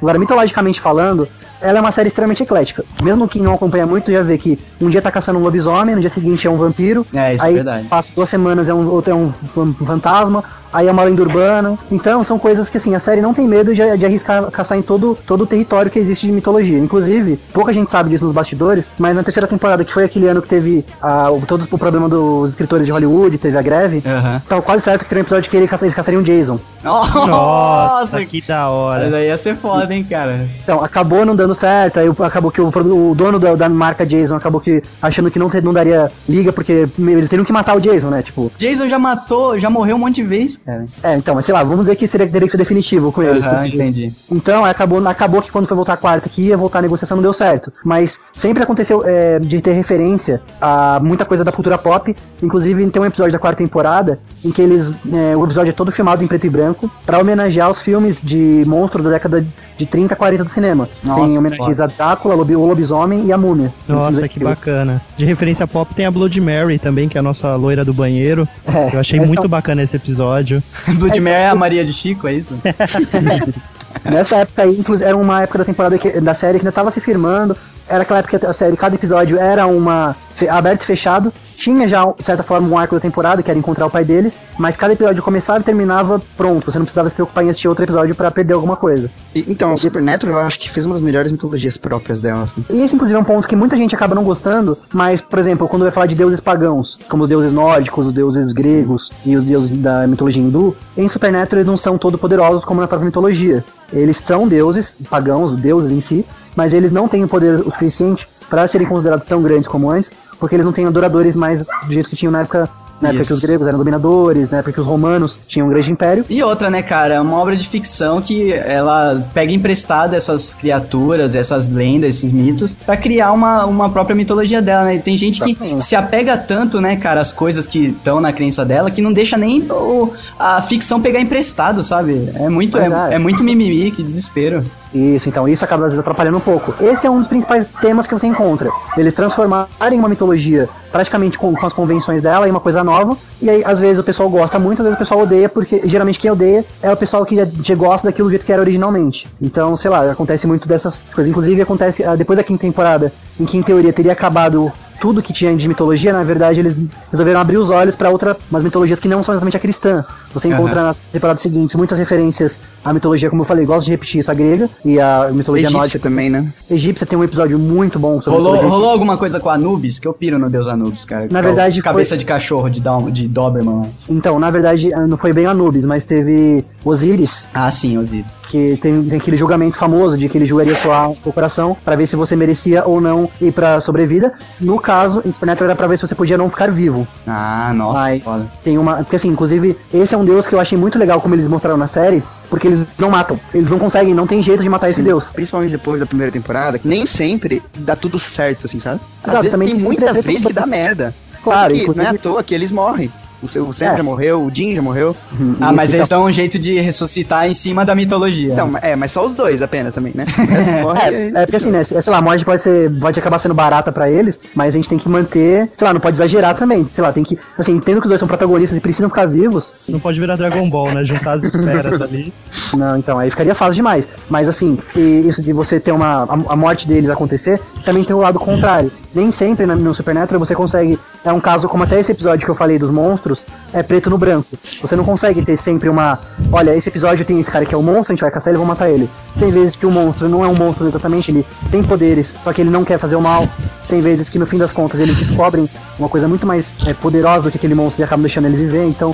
Agora, 0.00 0.16
mitologicamente 0.18 0.80
falando, 0.80 1.26
ela 1.60 1.78
é 1.78 1.80
uma 1.80 1.92
série 1.92 2.08
extremamente 2.08 2.42
eclética. 2.42 2.84
Mesmo 3.02 3.26
quem 3.28 3.42
não 3.42 3.54
acompanha 3.54 3.86
muito 3.86 4.10
já 4.12 4.22
vê 4.22 4.38
que 4.38 4.58
um 4.80 4.88
dia 4.88 5.02
tá 5.02 5.10
caçando 5.10 5.38
um 5.38 5.42
lobisomem, 5.42 5.94
no 5.94 6.00
dia 6.00 6.10
seguinte 6.10 6.46
é 6.46 6.50
um 6.50 6.56
vampiro. 6.56 7.06
É, 7.14 7.34
isso 7.34 7.44
é 7.44 7.48
aí 7.48 7.54
verdade. 7.54 7.86
passa 7.88 8.12
duas 8.14 8.28
semanas 8.28 8.68
é 8.68 8.74
um, 8.74 8.88
outro 8.88 9.12
é 9.12 9.14
um 9.14 9.30
fan- 9.30 9.74
fantasma, 9.84 10.44
aí 10.72 10.86
é 10.86 10.90
uma 10.92 11.02
lenda 11.02 11.22
urbana. 11.22 11.78
Então 11.90 12.22
são 12.22 12.38
coisas 12.38 12.68
que 12.70 12.76
assim, 12.76 12.94
a 12.94 13.00
série 13.00 13.20
não 13.20 13.34
tem 13.34 13.46
medo 13.46 13.74
de, 13.74 13.96
de 13.96 14.06
arriscar 14.06 14.50
caçar 14.50 14.78
em 14.78 14.82
todo, 14.82 15.18
todo 15.26 15.42
o 15.42 15.46
território 15.46 15.90
que 15.90 15.98
existe 15.98 16.26
de 16.26 16.32
mitologia. 16.32 16.78
Inclusive, 16.78 17.38
pouca 17.52 17.72
gente 17.72 17.90
sabe 17.90 18.10
disso 18.10 18.24
nos 18.24 18.32
bastidores, 18.34 18.90
mas 18.98 19.16
na 19.16 19.22
terceira 19.22 19.46
temporada, 19.46 19.84
que 19.84 19.92
foi 19.92 20.04
aquele 20.04 20.26
ano 20.28 20.40
que 20.42 20.48
teve 20.48 20.84
ah, 21.02 21.30
o, 21.30 21.40
todo 21.46 21.66
o 21.70 21.78
problema 21.78 22.08
dos 22.08 22.50
escritores 22.50 22.86
de 22.86 22.92
Hollywood, 22.92 23.36
teve 23.38 23.56
a 23.58 23.62
greve, 23.62 24.02
Aham. 24.06 24.42
tava 24.48 24.62
quase 24.62 24.82
certo 24.82 25.02
que 25.02 25.08
teria 25.08 25.22
um 25.22 25.24
episódio 25.24 25.50
que 25.50 25.56
ele 25.56 25.66
caça- 25.68 25.84
eles 25.84 25.94
caçariam 25.94 26.22
Jason. 26.22 26.58
Nossa, 26.84 28.24
que 28.24 28.40
da 28.42 28.68
hora. 28.68 29.04
Mas 29.04 29.14
aí 29.14 29.26
ia 29.26 29.36
ser 29.36 29.56
foda, 29.56 29.92
hein, 29.94 30.04
cara. 30.08 30.46
Então, 30.62 30.82
acabou 30.82 31.24
não 31.24 31.34
dando 31.34 31.47
dando 31.48 31.54
certo, 31.54 31.98
aí 31.98 32.08
acabou 32.20 32.50
que 32.50 32.60
o, 32.60 32.68
o 32.68 33.14
dono 33.14 33.38
da, 33.38 33.54
da, 33.54 33.68
marca 33.68 34.04
Jason 34.04 34.36
acabou 34.36 34.60
que 34.60 34.82
achando 35.00 35.30
que 35.30 35.38
não, 35.38 35.48
não 35.62 35.72
daria 35.72 36.10
liga, 36.28 36.52
porque 36.52 36.88
eles 36.98 37.30
teriam 37.30 37.44
que 37.44 37.52
matar 37.52 37.76
o 37.76 37.80
Jason, 37.80 38.08
né? 38.08 38.22
Tipo. 38.22 38.52
Jason 38.58 38.88
já 38.88 38.98
matou, 38.98 39.58
já 39.58 39.70
morreu 39.70 39.96
um 39.96 39.98
monte 39.98 40.16
de 40.16 40.22
vezes, 40.22 40.58
cara. 40.58 40.84
É, 41.02 41.16
então, 41.16 41.34
mas 41.34 41.44
sei 41.44 41.54
lá, 41.54 41.62
vamos 41.62 41.80
dizer 41.80 41.96
que 41.96 42.06
seria, 42.06 42.26
teria 42.26 42.46
que 42.46 42.52
ser 42.52 42.58
definitivo 42.58 43.10
com 43.10 43.22
eles. 43.22 43.44
Uhum, 43.44 43.64
entendi. 43.64 44.12
Então, 44.30 44.64
acabou, 44.64 45.06
acabou 45.08 45.40
que 45.40 45.50
quando 45.50 45.66
foi 45.66 45.76
voltar 45.76 45.94
a 45.94 45.96
quarta 45.96 46.28
que 46.28 46.42
ia 46.42 46.56
voltar 46.56 46.80
a 46.80 46.82
negociação 46.82 47.16
não 47.16 47.22
deu 47.22 47.32
certo. 47.32 47.72
Mas 47.84 48.20
sempre 48.34 48.62
aconteceu 48.62 49.02
é, 49.04 49.38
de 49.38 49.60
ter 49.60 49.72
referência 49.72 50.40
a 50.60 51.00
muita 51.02 51.24
coisa 51.24 51.44
da 51.44 51.52
cultura 51.52 51.78
pop. 51.78 52.14
Inclusive, 52.42 52.86
tem 52.90 53.02
um 53.02 53.06
episódio 53.06 53.32
da 53.32 53.38
quarta 53.38 53.62
temporada 53.62 54.18
em 54.44 54.50
que 54.50 54.60
eles. 54.60 54.92
É, 55.12 55.36
o 55.36 55.44
episódio 55.44 55.70
é 55.70 55.72
todo 55.72 55.90
filmado 55.90 56.22
em 56.22 56.26
preto 56.26 56.46
e 56.46 56.50
branco 56.50 56.90
para 57.06 57.18
homenagear 57.18 57.70
os 57.70 57.80
filmes 57.80 58.22
de 58.22 58.64
monstros 58.66 59.04
da 59.04 59.10
década 59.10 59.44
de 59.78 59.86
30, 59.86 60.16
40 60.16 60.44
do 60.44 60.50
cinema. 60.50 60.88
Nossa, 61.02 61.26
tem 61.26 61.37
homenagens 61.38 61.80
a 61.80 61.86
Drácula, 61.86 62.34
o 62.34 62.66
Lobisomem 62.66 63.26
e 63.26 63.32
a 63.32 63.38
Múmia. 63.38 63.72
Nossa, 63.86 64.28
que 64.28 64.40
bacana. 64.40 65.00
De 65.16 65.24
referência 65.24 65.66
pop 65.66 65.94
tem 65.94 66.06
a 66.06 66.10
Blood 66.10 66.40
Mary 66.40 66.78
também, 66.78 67.08
que 67.08 67.16
é 67.16 67.20
a 67.20 67.22
nossa 67.22 67.54
loira 67.56 67.84
do 67.84 67.92
banheiro. 67.92 68.48
É, 68.66 68.94
Eu 68.94 69.00
achei 69.00 69.20
muito 69.20 69.48
bacana 69.48 69.82
esse 69.82 69.96
episódio. 69.96 70.62
Blood 70.98 71.18
é, 71.18 71.20
Mary 71.20 71.36
é 71.36 71.48
a 71.48 71.54
Maria 71.54 71.84
de 71.84 71.92
Chico, 71.92 72.28
é 72.28 72.34
isso? 72.34 72.54
Nessa 74.04 74.36
época 74.36 74.62
aí, 74.62 74.78
inclusive, 74.78 75.08
era 75.08 75.16
uma 75.16 75.42
época 75.42 75.58
da 75.58 75.64
temporada 75.64 75.98
que, 75.98 76.20
da 76.20 76.34
série 76.34 76.58
que 76.58 76.64
ainda 76.64 76.72
tava 76.72 76.90
se 76.90 77.00
firmando. 77.00 77.56
Era 77.88 78.02
aquela 78.02 78.20
época 78.20 78.38
que 78.38 78.46
a 78.46 78.52
série, 78.52 78.76
cada 78.76 78.94
episódio 78.94 79.38
era 79.38 79.66
uma 79.66 80.14
aberto 80.46 80.82
e 80.82 80.86
fechado. 80.86 81.32
Tinha 81.56 81.88
já, 81.88 82.04
de 82.12 82.24
certa 82.24 82.42
forma, 82.42 82.68
um 82.68 82.78
arco 82.78 82.94
da 82.94 83.00
temporada, 83.00 83.42
que 83.42 83.50
era 83.50 83.58
encontrar 83.58 83.86
o 83.86 83.90
pai 83.90 84.04
deles, 84.04 84.38
mas 84.56 84.76
cada 84.76 84.92
episódio 84.92 85.22
começava 85.22 85.58
e 85.58 85.62
terminava 85.62 86.22
pronto. 86.36 86.70
Você 86.70 86.78
não 86.78 86.84
precisava 86.84 87.08
se 87.08 87.14
preocupar 87.14 87.42
em 87.42 87.48
assistir 87.48 87.66
outro 87.66 87.84
episódio 87.84 88.14
para 88.14 88.30
perder 88.30 88.52
alguma 88.52 88.76
coisa. 88.76 89.10
E, 89.34 89.50
então, 89.50 89.76
Supernatural 89.76 90.36
eu 90.36 90.46
acho 90.46 90.60
que 90.60 90.70
fez 90.70 90.86
uma 90.86 90.94
das 90.94 91.02
melhores 91.02 91.32
mitologias 91.32 91.76
próprias 91.76 92.20
dela. 92.20 92.42
Assim. 92.42 92.64
E 92.70 92.82
esse, 92.82 92.94
inclusive, 92.94 93.18
é 93.18 93.20
um 93.20 93.24
ponto 93.24 93.48
que 93.48 93.56
muita 93.56 93.76
gente 93.76 93.94
acaba 93.94 94.14
não 94.14 94.22
gostando, 94.22 94.78
mas, 94.92 95.20
por 95.20 95.38
exemplo, 95.38 95.66
quando 95.66 95.82
vai 95.82 95.90
falar 95.90 96.06
de 96.06 96.14
deuses 96.14 96.38
pagãos, 96.38 96.98
como 97.08 97.24
os 97.24 97.28
deuses 97.28 97.50
nórdicos, 97.50 98.06
os 98.06 98.12
deuses 98.12 98.52
gregos 98.52 99.10
e 99.24 99.36
os 99.36 99.44
deuses 99.44 99.76
da 99.76 100.06
mitologia 100.06 100.42
hindu, 100.42 100.76
em 100.96 101.08
Supernatural 101.08 101.58
eles 101.60 101.68
não 101.68 101.76
são 101.76 101.98
todo 101.98 102.18
poderosos 102.18 102.64
como 102.64 102.80
na 102.80 102.86
própria 102.86 103.06
mitologia. 103.06 103.64
Eles 103.92 104.22
são 104.24 104.46
deuses 104.46 104.94
pagãos, 105.08 105.54
deuses 105.54 105.90
em 105.90 106.00
si, 106.00 106.24
mas 106.58 106.74
eles 106.74 106.90
não 106.90 107.06
têm 107.06 107.22
o 107.22 107.28
poder 107.28 107.60
o 107.60 107.70
suficiente 107.70 108.28
para 108.50 108.66
serem 108.66 108.84
considerados 108.84 109.24
tão 109.24 109.40
grandes 109.40 109.68
como 109.68 109.88
antes, 109.88 110.10
porque 110.40 110.56
eles 110.56 110.66
não 110.66 110.72
têm 110.72 110.86
adoradores 110.86 111.36
mais 111.36 111.64
do 111.64 111.92
jeito 111.92 112.10
que 112.10 112.16
tinham 112.16 112.32
na 112.32 112.40
época 112.40 112.68
na 113.00 113.10
época 113.10 113.24
que 113.24 113.32
os 113.32 113.40
gregos 113.40 113.66
eram 113.66 113.78
dominadores, 113.78 114.48
na 114.48 114.58
época 114.58 114.72
que 114.72 114.80
os 114.80 114.86
romanos 114.86 115.38
tinham 115.46 115.66
um 115.66 115.70
grande 115.70 115.90
império. 115.90 116.24
E 116.28 116.42
outra, 116.42 116.70
né, 116.70 116.82
cara, 116.82 117.14
é 117.14 117.20
uma 117.20 117.36
obra 117.36 117.56
de 117.56 117.68
ficção 117.68 118.20
que 118.20 118.52
ela 118.52 119.24
pega 119.32 119.52
emprestado 119.52 120.14
essas 120.14 120.54
criaturas, 120.54 121.34
essas 121.34 121.68
lendas, 121.68 122.16
esses 122.16 122.32
mitos, 122.32 122.74
para 122.74 122.96
criar 122.96 123.32
uma, 123.32 123.64
uma 123.64 123.88
própria 123.90 124.16
mitologia 124.16 124.60
dela, 124.60 124.84
né? 124.84 124.96
E 124.96 125.00
tem 125.00 125.16
gente 125.16 125.40
que 125.42 125.80
se 125.80 125.94
apega 125.94 126.36
tanto, 126.36 126.80
né, 126.80 126.96
cara, 126.96 127.20
às 127.20 127.32
coisas 127.32 127.66
que 127.66 127.88
estão 127.88 128.20
na 128.20 128.32
crença 128.32 128.64
dela, 128.64 128.90
que 128.90 129.00
não 129.00 129.12
deixa 129.12 129.36
nem 129.36 129.62
o, 129.70 130.12
a 130.38 130.60
ficção 130.62 131.00
pegar 131.00 131.20
emprestado, 131.20 131.82
sabe? 131.82 132.30
É 132.34 132.48
muito, 132.48 132.78
é, 132.78 132.86
é, 132.86 133.14
é 133.14 133.18
muito 133.18 133.42
mimimi, 133.42 133.90
que 133.90 134.02
desespero. 134.02 134.64
Isso, 134.92 135.28
então 135.28 135.46
isso 135.46 135.64
acaba 135.64 135.84
às 135.84 135.92
vezes 135.92 136.00
atrapalhando 136.00 136.38
um 136.38 136.40
pouco. 136.40 136.74
Esse 136.82 137.06
é 137.06 137.10
um 137.10 137.18
dos 137.18 137.28
principais 137.28 137.66
temas 137.80 138.06
que 138.06 138.14
você 138.14 138.26
encontra. 138.26 138.70
Eles 138.96 139.12
transformarem 139.12 139.98
uma 139.98 140.08
mitologia 140.08 140.68
praticamente 140.90 141.38
com, 141.38 141.54
com, 141.54 141.66
as 141.66 141.72
convenções 141.72 142.22
dela 142.22 142.46
em 142.46 142.50
uma 142.50 142.60
coisa 142.60 142.82
nova. 142.82 143.16
E 143.40 143.48
aí, 143.48 143.62
às 143.64 143.78
vezes, 143.80 143.98
o 143.98 144.04
pessoal 144.04 144.28
gosta 144.28 144.58
muito, 144.58 144.80
às 144.80 144.84
vezes 144.84 144.96
o 144.96 144.98
pessoal 144.98 145.20
odeia, 145.20 145.48
porque 145.48 145.82
geralmente 145.84 146.18
quem 146.18 146.30
odeia 146.30 146.64
é 146.82 146.90
o 146.90 146.96
pessoal 146.96 147.24
que 147.24 147.36
já, 147.36 147.46
já 147.62 147.74
gosta 147.74 148.08
daquilo 148.08 148.28
do 148.28 148.30
jeito 148.30 148.44
que 148.44 148.52
era 148.52 148.62
originalmente. 148.62 149.26
Então, 149.40 149.76
sei 149.76 149.90
lá, 149.90 150.10
acontece 150.10 150.46
muito 150.46 150.66
dessas 150.66 151.02
coisas. 151.14 151.30
Inclusive, 151.30 151.62
acontece 151.62 152.04
ah, 152.04 152.16
depois 152.16 152.36
da 152.36 152.42
quinta 152.42 152.60
temporada, 152.60 153.12
em 153.38 153.44
que 153.44 153.56
em 153.56 153.62
teoria 153.62 153.92
teria 153.92 154.12
acabado 154.12 154.72
tudo 155.00 155.22
que 155.22 155.32
tinha 155.32 155.54
de 155.56 155.68
mitologia, 155.68 156.12
na 156.12 156.22
verdade, 156.22 156.60
eles 156.60 156.74
resolveram 157.10 157.40
abrir 157.40 157.56
os 157.56 157.70
olhos 157.70 157.96
para 157.96 158.10
outras 158.10 158.36
mitologias 158.50 159.00
que 159.00 159.08
não 159.08 159.22
são 159.22 159.34
exatamente 159.34 159.56
a 159.56 159.60
cristã. 159.60 160.04
Você 160.32 160.48
encontra 160.48 160.80
uhum. 160.80 160.86
nas 160.86 161.06
temporadas 161.06 161.42
seguintes 161.42 161.74
muitas 161.74 161.98
referências 161.98 162.60
à 162.84 162.92
mitologia, 162.92 163.30
como 163.30 163.42
eu 163.42 163.46
falei, 163.46 163.64
gosto 163.64 163.86
de 163.86 163.90
repetir 163.90 164.20
essa 164.20 164.34
grega 164.34 164.68
e 164.84 165.00
a 165.00 165.30
mitologia 165.32 165.66
Egípcia 165.66 165.78
nórdica 165.78 165.98
também, 165.98 166.28
né? 166.28 166.52
Egípcia 166.70 167.06
tem 167.06 167.18
um 167.18 167.24
episódio 167.24 167.58
muito 167.58 167.98
bom 167.98 168.20
sobre 168.20 168.38
rolou, 168.38 168.56
rolou 168.68 168.90
alguma 168.90 169.16
coisa 169.16 169.40
com 169.40 169.48
Anubis? 169.48 169.98
Que 169.98 170.06
eu 170.06 170.12
piro 170.12 170.38
no 170.38 170.50
deus 170.50 170.68
Anubis, 170.68 171.04
cara. 171.04 171.28
Na 171.30 171.40
verdade, 171.40 171.80
cabeça 171.82 172.10
foi... 172.10 172.18
de 172.18 172.24
cachorro 172.24 172.68
de, 172.68 172.80
Dom, 172.80 173.10
de 173.10 173.26
Doberman. 173.26 173.82
Então, 174.08 174.38
na 174.38 174.50
verdade, 174.50 174.90
não 174.90 175.16
foi 175.16 175.32
bem 175.32 175.46
Anubis, 175.46 175.86
mas 175.86 176.04
teve 176.04 176.64
Osíris. 176.84 177.46
Ah, 177.54 177.70
sim, 177.70 177.96
Osíris. 177.98 178.42
Que 178.48 178.76
tem, 178.76 179.02
tem 179.04 179.18
aquele 179.18 179.36
julgamento 179.36 179.76
famoso 179.76 180.16
de 180.16 180.28
que 180.28 180.36
ele 180.36 180.46
julgaria 180.46 180.74
sua, 180.74 181.14
seu 181.18 181.32
coração 181.32 181.76
para 181.84 181.96
ver 181.96 182.06
se 182.06 182.16
você 182.16 182.36
merecia 182.36 182.84
ou 182.84 183.00
não 183.00 183.30
ir 183.40 183.52
pra 183.52 183.80
sobrevida. 183.80 184.32
No 184.60 184.78
caso, 184.88 185.22
em 185.26 185.30
Supernatural 185.30 185.68
era 185.68 185.76
pra 185.76 185.86
ver 185.86 185.98
se 185.98 186.06
você 186.06 186.14
podia 186.14 186.38
não 186.38 186.48
ficar 186.48 186.70
vivo. 186.70 187.06
Ah, 187.26 187.72
nossa. 187.74 188.00
Mas 188.00 188.24
foda. 188.24 188.50
tem 188.64 188.78
uma. 188.78 188.96
Porque 188.96 189.16
assim, 189.16 189.28
inclusive, 189.28 189.76
esse 189.92 190.14
é 190.14 190.18
um 190.18 190.24
deus 190.24 190.46
que 190.46 190.54
eu 190.54 190.60
achei 190.60 190.78
muito 190.78 190.98
legal 190.98 191.20
como 191.20 191.34
eles 191.34 191.46
mostraram 191.46 191.76
na 191.76 191.86
série. 191.86 192.22
Porque 192.48 192.66
eles 192.66 192.86
não 192.98 193.10
matam. 193.10 193.38
Eles 193.52 193.68
não 193.68 193.78
conseguem, 193.78 194.14
não 194.14 194.26
tem 194.26 194.42
jeito 194.42 194.62
de 194.62 194.68
matar 194.70 194.86
Sim, 194.86 194.92
esse 194.94 195.02
deus. 195.02 195.30
Principalmente 195.30 195.72
depois 195.72 196.00
da 196.00 196.06
primeira 196.06 196.32
temporada, 196.32 196.78
que 196.78 196.88
nem 196.88 197.04
sempre 197.04 197.62
dá 197.80 197.94
tudo 197.94 198.18
certo, 198.18 198.64
assim, 198.64 198.80
sabe? 198.80 198.98
Exato, 199.26 199.50
também 199.50 199.68
tem 199.68 199.78
muita 199.78 200.10
vez 200.14 200.42
que 200.46 200.52
dá 200.54 200.64
merda. 200.64 201.14
Claro, 201.44 201.74
que, 201.74 201.94
não 201.94 202.02
é 202.02 202.08
à 202.08 202.14
toa 202.14 202.42
que 202.42 202.54
eles 202.54 202.72
morrem. 202.72 203.12
O, 203.42 203.46
o 203.46 203.72
Sam 203.72 203.92
é. 203.92 203.96
já 203.96 204.02
morreu, 204.02 204.44
o 204.44 204.54
Jim 204.54 204.74
já 204.74 204.82
morreu. 204.82 205.16
Ah, 205.60 205.72
mas 205.72 205.92
eles 205.92 206.06
dão 206.06 206.24
um 206.24 206.30
jeito 206.30 206.58
de 206.58 206.80
ressuscitar 206.80 207.48
em 207.48 207.54
cima 207.54 207.84
da 207.84 207.94
mitologia. 207.94 208.52
Então, 208.52 208.72
é, 208.80 208.94
mas 208.94 209.12
só 209.12 209.24
os 209.24 209.34
dois 209.34 209.60
apenas 209.60 209.94
também, 209.94 210.12
né? 210.14 210.24
é, 211.34 211.42
é, 211.42 211.46
porque 211.46 211.56
assim, 211.56 211.70
né? 211.70 211.82
Sei 211.84 212.00
lá, 212.06 212.18
a 212.18 212.22
morte 212.22 212.44
pode 212.44 212.62
ser. 212.62 212.90
Pode 212.98 213.18
acabar 213.18 213.38
sendo 213.38 213.54
barata 213.54 213.90
pra 213.90 214.10
eles, 214.10 214.38
mas 214.54 214.74
a 214.74 214.76
gente 214.76 214.88
tem 214.88 214.98
que 214.98 215.08
manter. 215.08 215.68
Sei 215.76 215.86
lá, 215.86 215.92
não 215.92 216.00
pode 216.00 216.16
exagerar 216.16 216.54
também. 216.54 216.88
Sei 216.92 217.02
lá, 217.02 217.12
tem 217.12 217.24
que. 217.24 217.38
Assim, 217.58 217.72
entendo 217.72 218.00
que 218.00 218.06
os 218.06 218.08
dois 218.08 218.18
são 218.18 218.28
protagonistas 218.28 218.76
e 218.76 218.80
precisam 218.80 219.08
ficar 219.08 219.26
vivos. 219.26 219.74
Não 219.88 219.98
pode 219.98 220.20
virar 220.20 220.36
Dragon 220.36 220.68
Ball, 220.68 220.92
né? 220.92 221.04
Juntar 221.04 221.32
as 221.32 221.44
esferas 221.44 222.00
ali. 222.02 222.32
Não, 222.74 222.96
então, 222.96 223.18
aí 223.18 223.30
ficaria 223.30 223.54
fácil 223.54 223.74
demais. 223.74 224.06
Mas 224.28 224.48
assim, 224.48 224.78
isso 224.94 225.42
de 225.42 225.52
você 225.52 225.80
ter 225.80 225.92
uma. 225.92 226.24
A, 226.24 226.52
a 226.52 226.56
morte 226.56 226.86
deles 226.86 227.10
acontecer, 227.10 227.60
também 227.84 228.04
tem 228.04 228.14
o 228.14 228.20
lado 228.20 228.38
contrário. 228.38 228.90
Nem 229.18 229.32
sempre 229.32 229.66
no 229.66 229.92
Supernatural 229.92 230.38
você 230.38 230.54
consegue. 230.54 230.96
É 231.24 231.32
um 231.32 231.40
caso 231.40 231.68
como 231.68 231.82
até 231.82 231.98
esse 231.98 232.12
episódio 232.12 232.44
que 232.44 232.50
eu 232.52 232.54
falei 232.54 232.78
dos 232.78 232.88
monstros, 232.88 233.44
é 233.72 233.82
preto 233.82 234.08
no 234.08 234.16
branco. 234.16 234.56
Você 234.80 234.94
não 234.94 235.02
consegue 235.02 235.42
ter 235.42 235.56
sempre 235.56 235.88
uma. 235.88 236.20
Olha, 236.52 236.76
esse 236.76 236.88
episódio 236.88 237.24
tem 237.24 237.40
esse 237.40 237.50
cara 237.50 237.66
que 237.66 237.74
é 237.74 237.76
o 237.76 237.82
monstro, 237.82 238.12
a 238.12 238.14
gente 238.14 238.20
vai 238.20 238.30
caçar 238.30 238.52
ele 238.52 238.58
vamos 238.58 238.68
matar 238.68 238.88
ele. 238.88 239.10
Tem 239.36 239.50
vezes 239.50 239.74
que 239.74 239.84
o 239.84 239.90
monstro 239.90 240.28
não 240.28 240.44
é 240.44 240.48
um 240.48 240.54
monstro 240.54 240.86
exatamente, 240.86 241.32
ele 241.32 241.44
tem 241.68 241.82
poderes, 241.82 242.32
só 242.40 242.52
que 242.52 242.60
ele 242.60 242.70
não 242.70 242.84
quer 242.84 242.96
fazer 242.96 243.16
o 243.16 243.20
mal. 243.20 243.48
Tem 243.88 244.00
vezes 244.00 244.28
que 244.28 244.38
no 244.38 244.46
fim 244.46 244.56
das 244.56 244.70
contas 244.70 245.00
eles 245.00 245.16
descobrem 245.16 245.68
uma 245.98 246.08
coisa 246.08 246.28
muito 246.28 246.46
mais 246.46 246.72
é, 246.86 246.94
poderosa 246.94 247.42
do 247.42 247.50
que 247.50 247.56
aquele 247.56 247.74
monstro 247.74 248.00
e 248.00 248.04
acabam 248.04 248.22
deixando 248.22 248.44
ele 248.44 248.56
viver. 248.56 248.86
Então, 248.86 249.12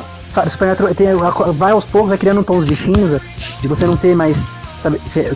Supernatural 0.50 0.94
tem, 0.94 1.06
vai 1.54 1.72
aos 1.72 1.86
poucos, 1.86 2.10
vai 2.10 2.18
criando 2.18 2.44
tons 2.44 2.66
de 2.66 2.76
cinza, 2.76 3.22
de 3.62 3.66
você 3.66 3.86
não 3.86 3.96
ter 3.96 4.14
mais 4.14 4.36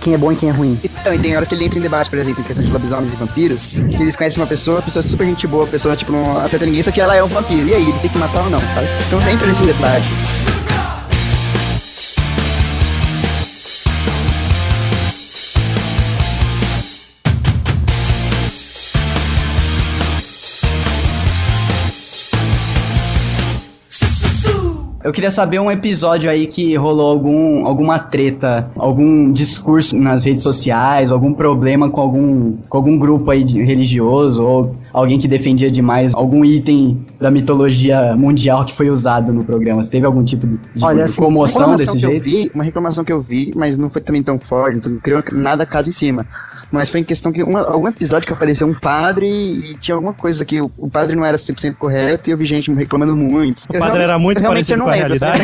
quem 0.01 0.15
é 0.15 0.19
bom 0.19 0.33
e 0.33 0.37
quem 0.37 0.49
é 0.49 0.53
ruim. 0.53 0.79
Então, 0.83 1.15
e 1.15 1.19
tem 1.19 1.35
horas 1.37 1.49
que 1.49 1.55
ele 1.55 1.65
entra 1.65 1.79
em 1.79 1.83
debate, 1.83 2.11
por 2.11 2.19
exemplo, 2.19 2.41
em 2.41 2.45
questão 2.45 2.65
de 2.65 2.71
lobisomens 2.71 3.13
e 3.13 3.17
vampiros, 3.17 3.67
que 3.67 4.03
eles 4.03 4.17
conhecem 4.17 4.43
uma 4.43 4.47
pessoa, 4.49 4.79
a 4.81 4.83
pessoa 4.83 5.05
é 5.05 5.09
super 5.09 5.27
gente 5.27 5.47
boa, 5.47 5.65
a 5.65 5.69
pessoa, 5.69 5.97
tipo, 5.97 6.13
não 6.13 6.39
acerta 6.39 6.67
ninguém, 6.67 6.83
só 6.83 6.91
que 6.91 7.01
ela 7.01 7.15
é 7.15 7.23
um 7.23 7.29
vampiro. 7.29 7.69
E 7.69 7.75
aí, 7.75 7.89
eles 7.89 8.01
têm 8.01 8.11
que 8.11 8.19
matar 8.19 8.45
ou 8.45 8.51
não, 8.51 8.61
sabe? 8.61 8.89
Então 9.07 9.21
entra 9.29 9.47
nesse 9.47 9.65
debate. 9.65 10.48
Eu 25.09 25.13
queria 25.13 25.31
saber 25.31 25.59
um 25.59 25.71
episódio 25.71 26.29
aí 26.29 26.47
que 26.47 26.77
rolou 26.77 27.11
algum, 27.11 27.67
alguma 27.67 27.99
treta, 27.99 28.71
algum 28.77 29.33
discurso 29.33 29.97
nas 29.97 30.27
redes 30.27 30.43
sociais, 30.43 31.11
algum 31.11 31.33
problema 31.33 31.89
com 31.89 31.99
algum, 31.99 32.53
com 32.69 32.77
algum 32.77 32.99
grupo 32.99 33.31
aí 33.31 33.43
religioso 33.43 34.45
ou 34.45 34.77
alguém 34.93 35.19
que 35.19 35.27
defendia 35.27 35.71
demais 35.71 36.15
algum 36.15 36.45
item 36.45 37.07
da 37.19 37.31
mitologia 37.31 38.15
mundial 38.17 38.67
que 38.67 38.75
foi 38.75 38.91
usado 38.91 39.33
no 39.33 39.43
programa. 39.43 39.83
Você 39.83 39.93
teve 39.93 40.05
algum 40.05 40.23
tipo 40.23 40.47
de, 40.47 40.85
Olha, 40.85 41.07
assim, 41.07 41.17
comoção 41.17 41.75
desse 41.75 41.99
jeito? 41.99 42.23
Vi, 42.23 42.51
uma 42.55 42.63
reclamação 42.63 43.03
que 43.03 43.11
eu 43.11 43.23
vi, 43.23 43.51
mas 43.57 43.79
não 43.79 43.89
foi 43.89 44.03
também 44.03 44.23
tão 44.23 44.39
forte, 44.39 44.87
não 44.87 44.99
criou 44.99 45.23
nada 45.33 45.65
caso 45.65 45.89
em 45.89 45.93
cima 45.93 46.27
mas 46.71 46.91
foi 46.91 47.01
em 47.01 47.05
questão 47.05 47.33
que 47.33 47.43
uma, 47.43 47.61
algum 47.61 47.89
episódio 47.89 48.27
que 48.27 48.33
apareceu 48.33 48.67
um 48.67 48.75
padre 48.75 49.27
e 49.27 49.77
tinha 49.77 49.95
alguma 49.95 50.13
coisa 50.13 50.45
que 50.45 50.61
o, 50.61 50.71
o 50.77 50.89
padre 50.89 51.17
não 51.17 51.25
era 51.25 51.37
100% 51.37 51.75
correto 51.77 52.29
e 52.29 52.33
eu 52.33 52.39
vi 52.39 52.47
gente 52.47 52.73
reclamando 52.73 53.17
muito. 53.17 53.63
O 53.69 53.75
eu 53.75 53.81
padre 53.81 54.03
era 54.03 54.19
muito 54.19 54.41
parecido 54.43 54.83
com 54.83 54.91
a 54.91 54.95
realidade? 54.95 55.43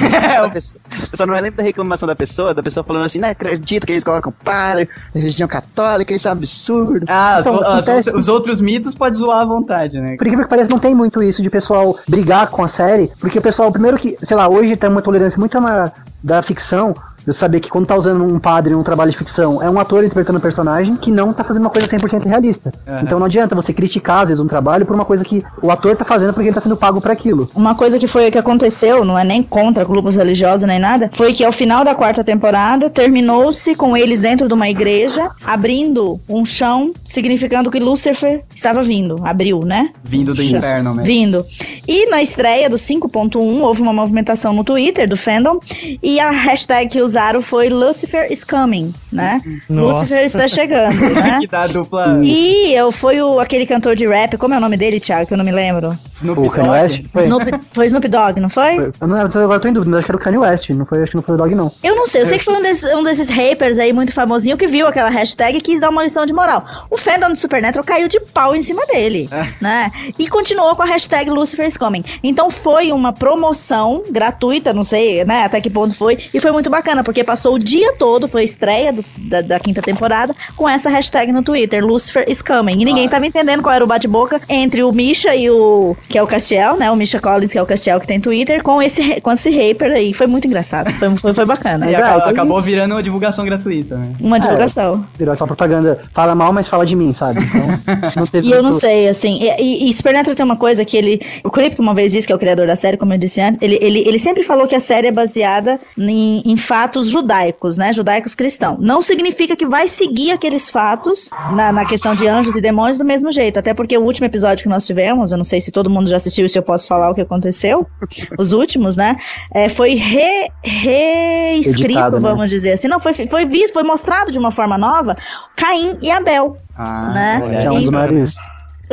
eu 1.13 1.17
só 1.17 1.27
não 1.27 1.35
lembro 1.35 1.53
da 1.53 1.63
reclamação 1.63 2.07
da 2.07 2.15
pessoa, 2.15 2.55
da 2.55 2.63
pessoa 2.63 2.85
falando 2.85 3.07
assim, 3.07 3.19
não 3.19 3.29
acredito 3.29 3.87
que 3.87 3.93
eles 3.93 4.05
colocam 4.05 4.33
padre, 4.33 4.89
religião 5.15 5.49
católica, 5.49 6.15
isso 6.15 6.29
é 6.29 6.31
um 6.31 6.35
absurdo. 6.35 7.07
Ah, 7.09 7.39
então, 7.41 7.61
as, 7.63 8.07
os 8.09 8.29
outros 8.29 8.61
mitos 8.61 8.95
pode 8.95 9.17
zoar 9.17 9.41
à 9.41 9.45
vontade, 9.45 10.01
né? 10.01 10.17
Por 10.17 10.27
que 10.27 10.37
parece 10.47 10.71
não 10.71 10.79
tem 10.79 10.95
muito 10.95 11.23
isso 11.23 11.43
de 11.43 11.51
pessoal 11.51 11.99
brigar 12.09 12.49
com 12.49 12.63
a 12.63 12.69
série, 12.69 13.11
porque 13.21 13.39
o 13.39 13.43
pessoal, 13.43 13.73
primeiro 13.73 13.97
que, 13.97 14.17
sei 14.23 14.37
lá, 14.37 14.49
hoje 14.49 14.77
tem 14.77 14.91
uma 14.91 15.03
tolerância 15.03 15.39
muito 15.39 15.61
maior 15.61 15.91
da 16.23 16.41
ficção 16.43 16.95
Você 17.25 17.33
saber 17.33 17.61
que 17.61 17.71
quando 17.71 17.87
tá 17.87 17.97
usando 17.97 18.23
um 18.23 18.39
padre 18.39 18.75
num 18.75 18.83
trabalho 18.83 19.11
de 19.11 19.17
ficção, 19.17 19.63
é 19.63 19.71
um 19.71 19.79
ator 19.79 20.05
interpretando 20.05 20.37
um 20.37 20.41
personagem 20.41 20.97
que 20.97 21.11
não 21.11 21.33
tá 21.33 21.43
fazendo 21.43 21.63
uma 21.63 21.71
coisa 21.71 21.89
100% 21.89 22.27
realista. 22.27 22.73
Então 23.03 23.19
não 23.19 23.27
adianta 23.27 23.55
você 23.55 23.73
criticar, 23.73 24.23
às 24.23 24.29
vezes, 24.29 24.41
um 24.41 24.47
trabalho 24.47 24.85
por 24.85 24.95
uma 24.95 25.05
coisa 25.05 25.25
que 25.25 25.43
o 25.63 25.71
ator 25.71 25.97
tá 25.97 26.05
fazendo 26.05 26.33
porque 26.35 26.49
ele 26.49 26.55
tá 26.55 26.61
sendo 26.61 26.77
pago 26.77 27.01
pra 27.01 27.13
aquilo. 27.13 27.51
Uma 27.55 27.75
coisa 27.75 27.99
que 27.99 28.07
foi 28.07 28.31
que 28.31 28.39
aconteceu, 28.39 29.05
não 29.05 29.19
é 29.19 29.25
nem 29.25 29.43
contra 29.43 29.85
grupos 29.85 30.15
religiosos 30.15 30.67
nem 30.67 30.79
nada, 30.79 31.11
foi 31.15 31.33
que 31.33 31.45
ao 31.45 31.53
final 31.53 31.85
da 31.85 31.95
quarta 31.95 32.23
temporada 32.23 32.91
terminou-se 32.91 33.75
com 33.75 33.97
eles 33.97 34.21
dentro 34.21 34.47
de 34.47 34.55
uma 34.55 34.69
igreja, 34.69 35.31
abrindo 35.45 36.21
um 36.29 36.45
chão, 36.45 36.93
significando 37.05 37.71
que 37.71 37.79
Lúcifer 37.79 38.43
estava 38.55 38.83
vindo. 38.83 39.17
Abriu, 39.25 39.61
né? 39.61 39.89
Vindo 40.03 40.35
do 40.35 40.43
Chão. 40.43 40.59
inferno, 40.59 40.95
né? 40.95 41.03
Vindo. 41.03 41.45
E 41.89 42.09
na 42.11 42.23
estreia 42.23 42.69
do 42.69 42.77
5.1 42.77 43.63
houve 43.63 43.83
uma 43.83 43.93
movimentação 43.93 44.53
no 44.53 44.65
Twitter 44.65 45.09
do 45.09 45.17
fandom 45.17 45.59
e 46.03 46.21
a 46.21 46.31
hashtag 46.31 46.91
que 46.91 47.03
usaram 47.15 47.41
foi 47.41 47.69
Lucifer 47.69 48.31
is 48.31 48.43
coming, 48.43 48.93
né? 49.13 49.41
Nossa. 49.69 50.01
Lucifer 50.01 50.25
está 50.25 50.49
chegando, 50.49 50.97
né? 51.15 51.39
que 51.41 51.47
dá 51.47 51.63
a 51.63 51.67
dupla 51.69 52.21
E 52.23 52.75
eu 52.75 52.91
foi 52.91 53.23
o, 53.23 53.39
aquele 53.39 53.65
cantor 53.67 53.95
de 53.95 54.05
rap, 54.05 54.37
como 54.37 54.53
é 54.53 54.57
o 54.57 54.61
nome 54.61 54.77
dele, 54.77 54.99
Thiago, 54.99 55.27
que 55.27 55.33
eu 55.33 55.39
não 55.39 55.45
me 55.45 55.53
lembro? 55.53 55.97
Snoop 56.17 56.41
O 56.41 56.51
Kanye 56.51 56.67
Dogg. 56.67 56.81
West? 56.81 57.05
Foi. 57.11 57.23
Snoop, 57.23 57.45
foi 57.73 57.87
Snoop 57.87 58.09
Dogg, 58.09 58.41
não 58.41 58.49
foi? 58.49 58.77
Foi. 58.77 58.93
Eu 59.01 59.07
não 59.07 59.17
lembro, 59.17 59.41
agora 59.41 59.57
eu 59.57 59.61
tô 59.61 59.69
em 59.69 59.73
dúvida, 59.73 59.91
mas 59.91 59.99
acho 59.99 60.07
que 60.07 60.11
era 60.11 60.17
o 60.17 60.21
Kanye 60.21 60.39
West, 60.39 60.71
não 60.71 60.87
foi, 60.87 61.03
acho 61.03 61.11
que 61.13 61.17
não 61.17 61.23
foi 61.23 61.35
o 61.37 61.39
Dog, 61.39 61.55
não. 61.55 61.73
Eu 61.83 61.95
não 61.95 62.07
sei, 62.07 62.23
eu 62.23 62.27
sei 62.27 62.39
que 62.39 62.45
foi 62.45 62.55
um 62.55 62.63
desses, 62.63 62.95
um 62.95 63.03
desses 63.05 63.29
rappers 63.29 63.79
aí 63.79 63.93
muito 63.93 64.13
famosinho 64.13 64.57
que 64.57 64.67
viu 64.67 64.89
aquela 64.89 65.11
hashtag 65.11 65.59
e 65.59 65.61
quis 65.61 65.79
dar 65.79 65.91
uma 65.91 66.03
lição 66.03 66.27
de 66.27 66.33
moral. 66.33 66.65
O 66.91 66.99
fandom 66.99 67.29
do 67.29 67.39
Supernatural 67.39 67.85
caiu 67.85 68.09
de 68.09 68.19
pau 68.19 68.57
em 68.57 68.63
cima 68.63 68.85
dele, 68.87 69.29
né? 69.61 69.93
E 70.19 70.27
continuou 70.29 70.75
com 70.75 70.83
a 70.83 70.87
hashtag 70.87 71.31
Lucifer's 71.31 71.77
Coming. 71.77 72.03
Então 72.23 72.51
foi 72.51 72.91
uma 72.91 73.13
promoção 73.13 74.03
gratuita, 74.11 74.73
não 74.73 74.83
sei, 74.83 75.25
né, 75.25 75.45
até 75.45 75.61
que 75.61 75.71
ponto 75.71 75.95
foi, 75.95 76.19
e 76.33 76.41
foi 76.41 76.51
muito 76.51 76.71
bacana, 76.71 77.04
porque 77.05 77.23
passou 77.23 77.55
o 77.55 77.59
dia 77.59 77.93
todo, 77.95 78.27
foi 78.27 78.43
a 78.43 78.45
estreia 78.45 78.93
dos- 78.93 79.19
da, 79.19 79.41
da 79.41 79.61
quinta 79.61 79.81
temporada, 79.83 80.35
com 80.57 80.69
essa 80.69 80.89
hashtag 80.91 81.33
no 81.33 81.43
Twitter, 81.43 81.85
Lucifer 81.85 82.25
is 82.29 82.43
Coming. 82.43 82.81
E 82.81 82.85
ninguém 82.85 83.09
tava 83.09 83.27
entendendo 83.27 83.63
qual 83.63 83.75
era 83.75 83.85
o 83.85 83.87
bate-boca 83.87 84.41
entre 84.49 84.83
o 84.83 84.93
Misha 84.93 85.35
e 85.35 85.51
o, 85.51 85.97
que 86.09 86.19
é 86.19 86.23
o 86.23 86.27
Castiel, 86.27 86.77
né, 86.77 86.91
o 86.91 86.97
Misha 86.97 87.21
Collins, 87.21 87.53
que 87.53 87.59
é 87.59 87.63
o 87.63 87.67
Castiel 87.67 88.01
que 88.01 88.07
tem 88.07 88.21
Twitter, 88.21 88.63
com 88.63 88.81
esse, 88.83 89.21
com 89.21 89.31
esse 89.33 89.51
rapper 89.51 89.93
aí. 89.93 90.13
Foi 90.13 90.27
muito 90.27 90.47
engraçado, 90.47 90.91
foi, 90.93 91.17
foi, 91.17 91.35
foi 91.35 91.45
bacana. 91.45 91.85
E 91.95 91.95
ah, 91.95 92.17
acabou 92.17 92.61
virando 92.63 92.93
uma 92.95 93.03
divulgação 93.03 93.45
gratuita, 93.45 93.97
né? 93.97 94.13
Uma 94.21 94.41
divulgação. 94.41 95.07
Virou 95.19 95.35
aquela 95.35 95.47
propaganda, 95.47 96.01
fala 96.13 96.35
mal, 96.35 96.53
mas 96.53 96.67
fala 96.67 96.85
de 96.87 96.97
mim, 96.97 97.13
sabe? 97.13 97.41
Então, 97.45 97.81
não 98.17 98.27
teve 98.27 98.49
E 98.49 98.51
eu 98.51 98.63
não 98.63 98.73
sei, 98.73 99.07
assim, 99.09 99.39
e, 99.41 99.63
e, 99.63 99.91
e 99.91 99.95
Supernatural 99.95 100.35
tem 100.35 100.45
uma 100.45 100.57
coisa 100.57 100.85
que 100.85 100.97
ele. 100.97 101.21
O 101.45 101.51
Clipe, 101.51 101.77
que 101.77 101.83
uma 101.83 101.95
vez 101.95 102.11
disse, 102.11 102.27
que 102.27 102.33
é 102.33 102.37
o 102.37 102.39
criador 102.39 102.67
da 102.67 102.75
série, 102.75 102.97
como 102.97 103.13
eu 103.13 103.19
disse 103.19 103.41
antes, 103.41 103.61
ele, 103.61 103.79
ele, 103.81 104.03
ele 104.07 104.19
sempre 104.19 104.43
falou 104.43 104.67
que 104.67 104.75
a 104.75 104.81
série 104.81 105.09
é 105.09 105.13
baseada 105.13 105.79
em, 105.97 106.43
em 106.45 106.57
fatos 106.57 106.94
judaicos, 107.03 107.77
né? 107.77 107.93
Judaicos 107.93 108.35
cristãos. 108.35 108.79
Não 108.81 109.03
significa 109.03 109.57
que 109.57 109.67
vai 109.67 109.89
seguir 109.89 110.33
aqueles 110.33 110.71
fatos 110.71 111.31
na, 111.55 111.73
na 111.73 111.85
questão 111.85 112.15
de 112.15 112.27
anjos 112.27 112.55
e 112.55 112.61
demônios 112.61 112.99
do 112.99 113.05
mesmo 113.05 113.31
jeito. 113.31 113.59
Até 113.59 113.75
porque 113.75 113.97
o 113.97 114.03
último 114.03 114.27
episódio 114.27 114.63
que 114.63 114.69
nós 114.69 114.87
tivemos, 114.87 115.33
eu 115.33 115.37
não 115.37 115.45
sei 115.45 115.61
se 115.61 115.71
todo 115.71 115.91
mundo 115.91 116.09
já 116.09 116.17
assistiu 116.17 116.47
e 116.47 116.49
se 116.49 116.59
eu 116.59 116.63
posso 116.63 116.87
falar 116.87 117.11
o 117.11 117.15
que 117.15 117.21
aconteceu, 117.21 117.87
os 118.39 118.53
últimos, 118.53 118.97
né? 118.97 119.17
é, 119.53 119.69
foi 119.69 119.95
re, 119.95 120.51
reescrito, 120.63 121.91
Editado, 121.91 122.21
né? 122.21 122.29
vamos 122.29 122.51
dizer 122.51 122.73
assim. 122.73 122.89
Não, 122.89 123.01
foi, 123.01 123.15
foi 123.15 123.45
visto, 123.45 123.73
foi 123.73 123.83
mostrado 123.83 124.31
de 124.31 124.39
uma 124.39 124.51
forma 124.51 124.77
nova 124.77 125.17
Caim 125.57 125.99
e 126.03 126.11
Abel. 126.11 126.57
Ah, 126.77 127.11
Né? 127.15 127.61
Que 127.61 127.67
é 127.67 127.71
um 127.71 127.81
dos 127.81 127.91
maiores. 127.91 128.37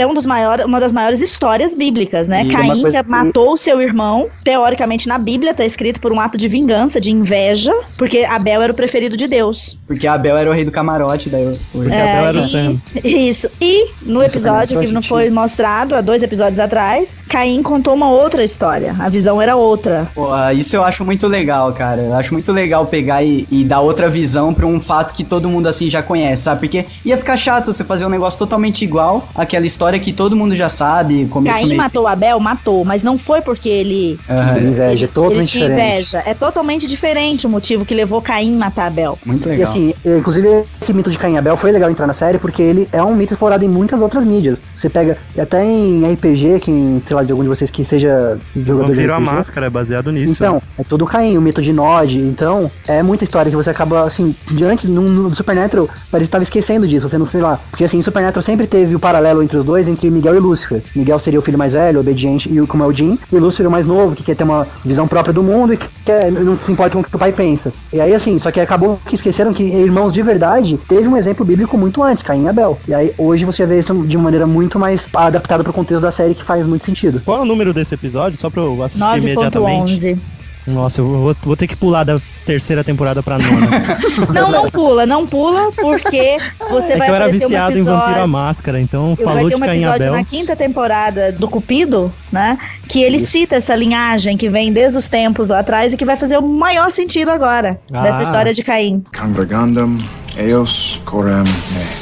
É 0.02 0.08
um 0.08 0.14
dos 0.14 0.26
maiores, 0.26 0.66
uma 0.66 0.80
das 0.80 0.92
maiores 0.92 1.22
histórias 1.22 1.76
bíblicas, 1.76 2.28
né? 2.28 2.44
E 2.44 2.50
Caim 2.50 2.82
coisa 2.82 3.04
matou 3.04 3.54
o 3.54 3.58
seu 3.58 3.82
irmão, 3.82 4.30
teoricamente 4.44 5.08
na 5.08 5.18
Bíblia 5.18 5.54
tá 5.54 5.66
escrito 5.66 6.02
por 6.02 6.12
um 6.12 6.20
ato 6.20 6.38
de 6.38 6.48
vingança, 6.48 7.00
de 7.00 7.12
inveja, 7.12 7.74
porque 7.98 8.26
Abel 8.26 8.62
era 8.62 8.74
o 8.74 8.76
preferido 8.76 9.16
de 9.16 9.28
Deus. 9.28 9.78
Porque 9.92 10.08
Abel 10.08 10.38
era 10.38 10.50
o 10.50 10.54
rei 10.54 10.64
do 10.66 10.72
camarote, 10.72 11.30
daí 11.30 11.46
o- 11.46 11.60
Porque 11.72 11.92
É, 11.92 12.18
Abel 12.18 12.28
era 12.30 12.38
o 12.40 12.42
e- 12.42 12.48
Sam. 12.50 12.76
Isso. 13.04 13.50
E 13.60 13.88
no 14.04 14.22
Isso 14.24 14.32
episódio 14.32 14.80
que 14.80 14.88
não 14.88 15.02
foi 15.02 15.30
mostrado, 15.30 15.96
há 15.96 16.02
dois 16.02 16.24
episódios 16.24 16.60
atrás, 16.60 17.18
Caim 17.30 17.62
contou 17.62 17.94
uma 17.94 18.10
outra 18.10 18.44
história. 18.44 18.96
A 19.00 19.10
visão 19.10 19.42
era 19.42 19.56
outra. 19.56 20.10
Pô, 20.16 20.30
isso 20.54 20.76
eu 20.76 20.84
acho 20.84 21.04
muito 21.06 21.28
legal, 21.28 21.72
cara. 21.74 22.02
Eu 22.02 22.14
acho 22.16 22.34
muito 22.34 22.52
legal 22.52 22.86
pegar 22.86 23.24
e, 23.24 23.48
e 23.52 23.64
dar 23.64 23.82
outra 23.82 24.10
visão 24.10 24.54
pra 24.54 24.66
um 24.66 24.80
fato 24.80 25.14
que 25.14 25.24
todo 25.24 25.50
mundo 25.50 25.68
assim 25.68 25.90
já 25.90 26.02
conhece, 26.02 26.44
sabe? 26.44 26.62
Porque 26.62 26.86
ia 27.06 27.18
ficar 27.18 27.38
chato 27.38 27.72
você 27.74 27.84
fazer 27.84 28.06
um 28.06 28.10
negócio 28.10 28.38
totalmente 28.40 28.84
igual 28.84 29.28
àquela 29.36 29.66
história 29.66 30.00
que 30.00 30.14
todo 30.14 30.36
mundo 30.36 30.56
já 30.56 30.70
sabe. 30.70 31.26
Começo, 31.26 31.56
Caim 31.56 31.68
meio- 31.68 31.78
matou 31.78 32.08
Abel? 32.08 32.40
Matou, 32.40 32.84
mas 32.86 33.04
não 33.04 33.18
foi 33.18 33.42
porque 33.42 33.70
ele. 33.70 34.20
Aham, 34.30 34.60
Inveja, 34.60 34.84
é 34.84 34.94
ele 34.94 35.08
totalmente 35.08 35.50
tinha 35.52 35.68
diferente. 35.70 35.92
inveja. 35.94 36.24
É 36.26 36.34
totalmente 36.34 36.88
diferente 36.88 37.46
o 37.46 37.50
motivo 37.50 37.86
que 37.86 37.94
levou 37.94 38.22
Caim 38.22 38.56
a 38.56 38.60
matar 38.60 38.88
Abel. 38.88 39.18
muito 39.26 39.48
E 39.48 39.52
legal. 39.52 39.72
Assim, 39.82 39.94
eh, 40.06 40.18
inclusive 40.18 40.64
esse 40.82 40.94
mito 40.94 41.10
de 41.10 41.18
Caim 41.18 41.38
Abel 41.38 41.58
foi 41.58 41.72
legal 41.72 41.90
entrar 41.90 42.08
na 42.08 42.14
série 42.14 42.38
porque 42.38 42.62
ele 42.62 42.88
é 42.92 43.02
um 43.04 43.16
mito 43.16 43.34
explorado 43.34 43.64
em 43.66 43.68
muitas 43.70 44.00
outras 44.02 44.24
mídias. 44.24 44.64
Você 44.76 44.90
pega 44.90 45.18
até 45.38 45.64
em 45.66 46.12
RPG, 46.14 46.60
quem, 46.62 47.02
sei 47.06 47.16
lá, 47.16 47.24
de 47.24 47.32
algum 47.32 47.44
de 47.44 47.50
vocês 47.50 47.70
que 47.72 47.84
seja 47.84 48.38
jogador 48.56 48.90
de 48.92 48.96
Vampiro 48.96 49.14
a 49.14 49.18
RPG. 49.18 49.26
Máscara 49.32 49.66
é 49.66 49.70
baseado 49.70 50.12
nisso. 50.12 50.34
Então, 50.34 50.62
é 50.78 50.84
tudo 50.84 51.06
Caim, 51.06 51.38
o 51.38 51.42
mito 51.42 51.62
de 51.62 51.74
Nod. 51.74 52.18
Então, 52.20 52.70
é 52.88 53.02
muita 53.02 53.24
história 53.24 53.50
que 53.50 53.56
você 53.56 53.70
acaba, 53.70 54.04
assim, 54.04 54.36
de 54.48 54.64
antes, 54.64 54.90
no, 54.90 55.02
no 55.02 55.36
Supernatural, 55.36 55.90
parece 56.10 56.28
que 56.28 56.32
tava 56.32 56.44
esquecendo 56.44 56.88
disso, 56.88 57.08
você 57.08 57.18
não 57.18 57.26
sei 57.26 57.42
lá. 57.42 57.60
Porque 57.70 57.84
assim, 57.84 58.02
Supernatural 58.02 58.42
sempre 58.42 58.68
teve 58.68 58.96
o 58.96 59.00
paralelo 59.00 59.42
entre 59.44 59.58
os 59.58 59.64
dois, 59.66 59.88
entre 59.88 60.10
Miguel 60.10 60.36
e 60.36 60.40
Lúcifer. 60.40 60.82
Miguel 60.96 61.20
seria 61.20 61.40
o 61.40 61.42
filho 61.42 61.58
mais 61.58 61.74
velho, 61.74 62.00
obediente, 62.00 62.52
e 62.52 62.60
o- 62.62 62.68
como 62.68 62.84
é 62.84 62.88
o 62.88 62.94
Jim, 62.94 63.18
e 63.32 63.36
o 63.36 63.40
Lúcifer 63.40 63.68
o 63.68 63.72
mais 63.72 63.86
novo, 63.88 64.16
que 64.16 64.24
quer 64.24 64.36
ter 64.36 64.44
uma 64.44 64.68
visão 64.84 65.08
própria 65.08 65.34
do 65.34 65.44
mundo 65.44 65.74
e 65.74 65.78
que 65.78 65.88
quer, 66.06 66.32
não 66.32 66.58
se 66.60 66.72
importa 66.72 66.94
com 66.96 67.02
o 67.02 67.04
que 67.04 67.16
o 67.16 67.20
pai 67.20 67.32
pensa. 67.32 67.72
E 67.94 68.00
aí, 68.00 68.14
assim, 68.14 68.38
só 68.40 68.52
que 68.52 68.60
acabou 68.60 69.00
que 69.06 69.16
esqueceram 69.16 69.54
que 69.54 69.64
irmãos 69.80 70.12
de 70.12 70.22
verdade 70.22 70.78
teve 70.88 71.08
um 71.08 71.18
exemplo 71.18 71.46
bíblico 71.46 71.78
muito 71.78 72.04
antes, 72.04 72.24
Caim 72.24 72.44
e 72.44 72.50
Abel. 72.50 72.80
E 72.88 72.94
aí, 72.94 73.14
hoje 73.18 73.46
você 73.46 73.66
vê 73.66 73.80
isso 73.80 73.94
de 74.06 74.18
maneira 74.18 74.46
muito 74.46 74.78
mais 74.78 75.08
adaptada 75.14 75.64
pro 75.64 75.74
contexto 75.74 76.02
da 76.02 76.12
série, 76.12 76.36
que 76.36 76.44
faz 76.44 76.68
muito 76.68 76.86
sentido. 76.86 77.22
Qual 77.24 77.40
é 77.40 77.42
o 77.42 77.46
número 77.46 77.74
desse 77.74 77.96
episódio? 77.96 78.38
Só 78.38 78.50
pra 78.50 78.64
eu 78.64 78.82
assistir 78.84 79.18
imediatamente. 79.18 79.94
9.11. 79.94 80.41
Nossa, 80.68 81.02
eu 81.02 81.08
vou, 81.08 81.36
vou 81.42 81.56
ter 81.58 81.66
que 81.68 81.76
pular 81.76 82.04
da 82.04 82.20
terceira 82.46 82.84
temporada 82.84 83.24
pra 83.24 83.38
nona. 83.40 83.98
Não, 84.34 84.52
não 84.52 84.70
pula, 84.70 85.06
não 85.06 85.26
pula, 85.28 85.72
porque 85.72 86.38
você 86.70 86.94
é 86.94 86.98
vai 86.98 87.08
que 87.08 87.12
eu 87.12 87.16
era 87.16 87.26
aparecer 87.26 87.46
um 87.46 87.48
viciado 87.50 87.78
em 87.80 87.84
Vampiro 87.84 88.10
episódio- 88.12 88.28
Máscara, 88.28 88.80
então 88.82 89.16
Vai 89.16 89.26
falou 89.26 89.44
ter 89.50 89.50
de 89.50 89.56
um 89.56 89.60
Caim 89.66 89.78
episódio 89.82 90.02
Abel. 90.08 90.14
na 90.14 90.24
quinta 90.24 90.56
temporada 90.56 91.32
do 91.32 91.48
Cupido, 91.48 92.14
né? 92.32 92.58
Que 92.88 93.02
ele 93.02 93.20
cita 93.20 93.56
essa 93.56 93.76
linhagem 93.76 94.38
que 94.38 94.50
vem 94.50 94.72
desde 94.72 94.98
os 94.98 95.08
tempos 95.08 95.48
lá 95.50 95.60
atrás 95.60 95.94
e 95.94 95.98
que 95.98 96.06
vai 96.06 96.18
fazer 96.18 96.38
o 96.38 96.42
maior 96.42 96.90
sentido 96.92 97.30
agora 97.32 97.80
Ah. 97.94 98.02
dessa 98.04 98.24
história 98.24 98.54
de 98.54 98.64
Caim. 98.64 99.04
Congregandum 99.20 99.98
eos 100.38 101.00
coram 101.06 101.44
me. 101.44 102.02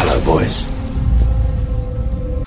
Hello, 0.00 0.20
boys. 0.20 0.65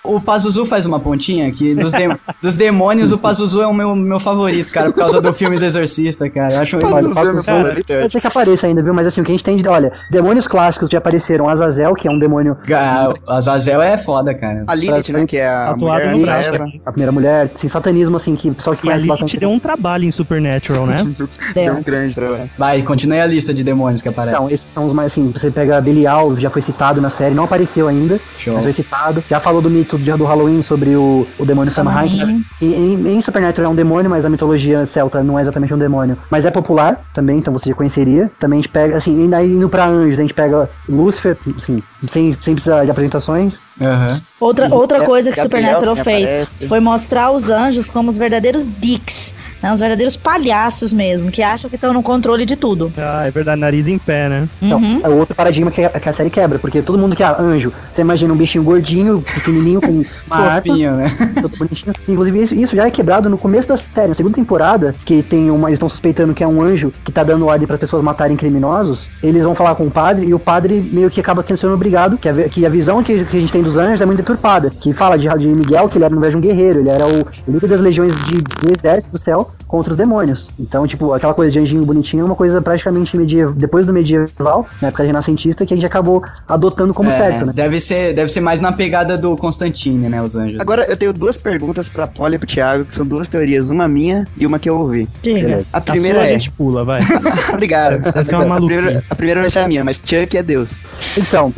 O 0.04 0.20
Pazuzu 0.22 0.66
faz 0.66 0.86
uma 0.86 1.00
pontinha 1.00 1.52
que 1.52 1.76
dos, 1.76 1.92
de- 1.94 2.08
dos 2.42 2.56
demônios, 2.56 3.12
o 3.12 3.18
Pazuzu 3.18 3.62
é 3.62 3.68
o 3.68 3.74
meu, 3.74 3.96
meu 3.96 4.20
favorito, 4.20 4.72
cara, 4.72 4.92
por 4.92 4.98
causa 5.00 5.22
do 5.22 5.34
filme 5.34 5.58
do 5.58 5.66
Exorcista, 5.66 6.30
cara. 6.30 6.54
Eu 6.56 6.62
acho 6.62 6.78
Olha, 6.78 6.90
Pazuzu 6.90 7.00
é 7.00 7.04
meu 7.04 7.14
Pazuzu, 7.14 7.44
favorito, 7.44 7.94
Pode 7.94 8.12
ser 8.14 8.22
que 8.22 8.28
apareça 8.28 8.68
ainda, 8.68 8.82
viu? 8.82 8.94
Mas 8.94 9.08
assim, 9.08 9.22
o 9.22 9.24
que 9.24 9.32
a 9.32 9.34
gente 9.34 9.44
tem 9.44 9.58
de. 9.58 9.68
Olha, 9.68 9.92
demônios 10.10 10.48
clássicos 10.48 10.88
já 10.92 10.98
apareceram. 11.00 11.48
Azazel, 11.50 11.94
que 11.96 12.08
é 12.08 12.12
um 12.12 12.18
demônio. 12.20 12.58
Ah, 12.74 13.14
Azazel 13.28 13.82
é 13.82 13.98
foda, 13.98 14.34
cara. 14.34 14.64
A 14.68 14.76
Lilith, 14.76 15.10
né? 15.12 15.26
Que 15.26 15.38
é 15.38 15.48
a 15.50 15.76
mulher 15.78 16.12
no 16.16 16.22
braço. 16.22 16.56
Eva. 16.56 16.66
A 16.86 16.92
primeira 16.92 17.12
mulher, 17.12 17.52
assim, 17.54 17.68
satanismo, 17.68 18.16
assim, 18.16 18.36
que 18.36 18.50
o 18.50 18.56
pessoal 18.56 18.76
que 18.76 18.82
E 18.82 18.84
a 18.84 18.92
conhece 18.92 19.02
Lilith 19.02 19.14
bastante. 19.14 19.38
deu 19.38 19.50
um 19.50 19.60
trabalho 19.60 20.06
em 20.06 20.12
Supernatural, 20.12 20.86
né? 20.88 20.98
Deu 21.54 21.74
um 21.76 21.84
grande 21.84 22.16
trabalho. 22.16 22.50
Vai, 22.58 22.82
continue 22.84 23.20
a 23.20 23.26
lista 23.28 23.54
de 23.54 23.64
demônios 23.64 24.02
que 24.02 24.10
aparece. 24.10 24.38
Então, 24.38 24.50
esses 24.50 24.70
são 24.70 24.86
os 24.86 24.94
mais, 24.94 25.12
assim, 25.12 25.32
você 25.32 25.52
pega 25.52 25.80
Belial, 25.82 26.36
já 26.38 26.50
foi 26.50 26.62
citado 26.62 27.02
na 27.02 27.10
série, 27.10 27.34
não 27.36 27.44
apareceu 27.44 27.88
ainda, 27.88 28.20
Show. 28.38 28.54
mas 28.54 28.64
foi 28.64 28.74
citado. 28.74 29.24
Já 29.30 29.40
falou 29.40 29.62
do 29.62 29.70
mito 29.90 29.98
do 29.98 30.04
dia 30.04 30.16
do 30.18 30.26
Halloween 30.26 30.62
sobre 30.62 30.96
o, 30.96 31.28
o 31.38 31.46
demônio 31.46 31.72
Samhain, 31.72 32.44
que 32.58 32.66
em, 32.66 33.16
em 33.16 33.22
Supernatural 33.22 33.72
é 33.72 33.74
um 33.74 33.76
demônio, 33.76 34.10
mas 34.10 34.24
a 34.26 34.30
mitologia 34.30 34.86
celta 34.86 35.24
não 35.24 35.40
é 35.40 35.42
exatamente 35.42 35.74
um 35.74 35.78
demônio. 35.78 36.18
Mas 36.30 36.46
é 36.46 36.52
popular 36.52 37.02
também, 37.14 37.40
então 37.40 37.52
você 37.52 37.70
já 37.70 37.76
conheceria. 37.76 38.30
Também 38.40 38.60
a 38.60 38.62
gente 38.62 38.72
pega, 38.72 38.98
assim, 38.98 39.28
e 39.28 39.34
aí 39.34 39.52
indo 39.52 39.68
pra 39.68 39.88
anjos, 39.88 40.20
a 40.20 40.22
gente 40.22 40.34
pega 40.34 40.70
Lúcifer, 40.88 41.38
assim, 41.58 41.82
sem, 42.08 42.36
sem 42.40 42.54
precisar 42.54 42.86
de 42.86 42.92
apresentações. 42.92 43.60
Aham. 43.82 44.22
Outra, 44.40 44.74
outra 44.74 45.00
É, 45.00 45.06
coisa 45.06 45.32
que 45.32 45.38
Gabriel 45.38 45.80
Supernatural 45.80 45.96
fez 46.04 46.30
aparece. 46.30 46.68
foi 46.68 46.80
mostrar 46.80 47.32
os 47.32 47.50
anjos 47.50 47.90
como 47.90 48.10
os 48.10 48.18
verdadeiros 48.18 48.68
dicks, 48.70 49.34
né? 49.62 49.72
Os 49.72 49.80
verdadeiros 49.80 50.16
palhaços 50.16 50.94
mesmo, 50.94 51.32
que 51.32 51.42
acham 51.42 51.70
que 51.70 51.76
estão 51.76 51.94
no 51.94 52.02
controle 52.04 52.46
de 52.46 52.56
tudo. 52.56 52.92
Ah, 52.98 53.26
é 53.28 53.32
verdade, 53.32 53.60
nariz 53.60 53.88
em 53.88 53.98
pé, 53.98 54.30
né? 54.30 54.48
Então, 54.62 54.80
Uhum. 54.80 55.02
é 55.04 55.10
outro 55.10 55.36
paradigma 55.36 55.70
que 55.72 55.84
a, 55.84 55.90
que 55.90 56.10
a 56.10 56.14
série 56.14 56.30
quebra, 56.30 56.58
porque 56.60 56.82
todo 56.82 56.98
mundo 56.98 57.16
que 57.16 57.24
é 57.24 57.28
anjo, 57.40 57.72
você 57.94 58.02
imagina 58.02 58.34
um 58.34 58.38
bichinho 58.38 58.64
gordinho, 58.64 59.22
pequenininho, 59.22 59.82
com 59.82 60.04
uma 60.28 60.56
Fofinho, 60.62 60.96
né? 60.96 61.12
todo 61.42 61.58
bonitinho. 61.58 61.94
Inclusive, 62.08 62.44
isso, 62.44 62.56
isso 62.56 62.76
já 62.76 62.88
é 62.88 62.92
quebrado 62.92 63.30
no 63.30 63.38
começo 63.38 63.68
da 63.68 63.78
série, 63.78 64.08
na 64.10 64.14
segunda 64.14 64.36
temporada, 64.36 64.96
que 65.06 65.22
tem 65.22 65.50
uma. 65.52 65.70
Eles 65.70 65.78
estão 65.78 65.90
suspeitando 65.90 66.34
que 66.34 66.44
é 66.44 66.48
um 66.48 66.62
anjo 66.62 66.92
que 67.04 67.12
tá 67.12 67.24
dando 67.24 67.46
ordem 67.48 67.68
para 67.68 67.78
pessoas 67.78 68.04
matarem 68.04 68.36
criminosos. 68.38 69.10
Eles 69.22 69.44
vão 69.44 69.56
falar 69.56 69.76
com 69.76 69.86
o 69.86 69.92
padre 69.92 70.26
e 70.28 70.34
o 70.34 70.40
padre 70.40 70.82
meio 70.94 71.10
que 71.10 71.20
acaba 71.20 71.46
sendo 71.56 71.74
obrigado, 71.74 72.18
que 72.18 72.30
a, 72.30 72.50
que 72.50 72.66
a 72.66 72.70
visão 72.70 73.04
que, 73.04 73.26
que 73.26 73.38
a 73.38 73.40
gente 73.40 73.52
tem 73.52 73.62
dos 73.64 73.76
anjos 73.78 74.02
é 74.02 74.06
muito 74.06 74.20
deturpada. 74.20 74.70
Que 74.80 74.94
fala 74.94 75.18
de, 75.18 75.28
de 75.38 75.48
Miguel, 75.48 75.90
que 75.90 75.98
ele 75.98 76.06
era, 76.06 76.14
no 76.14 76.18
invés 76.20 76.32
de 76.34 76.38
um 76.38 76.42
guerreiro, 76.42 76.80
ele 76.80 76.90
era 76.90 77.06
o 77.08 77.26
líder 77.48 77.68
das 77.68 77.82
legiões 77.82 78.16
de, 78.26 78.38
do 78.42 78.72
exército 78.72 79.12
do 79.12 79.18
céu, 79.20 79.49
contra 79.68 79.92
os 79.92 79.98
demônios. 79.98 80.50
Então, 80.60 80.86
tipo, 80.88 81.14
aquela 81.14 81.34
coisa 81.34 81.52
de 81.52 81.60
anjinho 81.60 81.86
bonitinho 81.86 82.22
é 82.22 82.26
uma 82.26 82.36
coisa 82.36 82.62
praticamente 82.62 83.16
medieval, 83.16 83.54
depois 83.54 83.86
do 83.86 83.94
medieval, 83.94 84.68
na 84.82 84.90
época 84.90 85.04
renascentista, 85.04 85.66
que 85.66 85.74
a 85.74 85.78
gente 85.78 85.86
acabou 85.86 86.24
adotando 86.48 86.94
como 86.94 87.10
É, 87.10 87.18
certo, 87.18 87.46
né? 87.46 87.54
Deve 87.56 87.80
ser, 87.80 88.14
deve 88.14 88.30
ser 88.30 88.40
mais 88.42 88.62
na 88.62 88.72
pegada 88.72 89.18
do 89.18 89.36
Constantine, 89.38 90.10
né, 90.10 90.22
os 90.22 90.36
anjos. 90.36 90.60
Agora 90.60 90.86
eu 90.86 90.98
tenho 90.98 91.14
duas 91.14 91.38
perguntas 91.38 91.88
pra 91.88 92.08
Polly 92.08 92.36
e 92.36 92.38
pro 92.40 92.48
Thiago, 92.48 92.86
que 92.86 92.94
são 92.94 93.06
duas 93.06 93.28
teorias, 93.28 93.70
uma 93.70 93.88
minha 93.88 94.26
e 94.38 94.46
uma 94.46 94.60
que 94.60 94.70
eu 94.70 94.78
ouvi. 94.80 95.08
Diga. 95.22 95.62
A 95.74 95.78
A 95.78 95.82
primeira 95.82 96.22
a 96.22 96.26
é. 96.28 96.34
gente 96.34 96.52
pula, 96.52 96.84
vai. 96.84 97.02
Obrigado. 97.54 98.02
Essa 98.18 98.36
é 98.36 98.38
uma 98.38 98.56
a, 98.56 98.58
primeira, 98.58 99.04
a 99.10 99.16
primeira 99.16 99.42
vai 99.42 99.52
ser 99.52 99.60
a 99.60 99.68
minha, 99.68 99.84
mas 99.84 99.98
Chuck 99.98 100.38
é 100.38 100.44
Deus. 100.44 100.80
Então, 101.18 101.54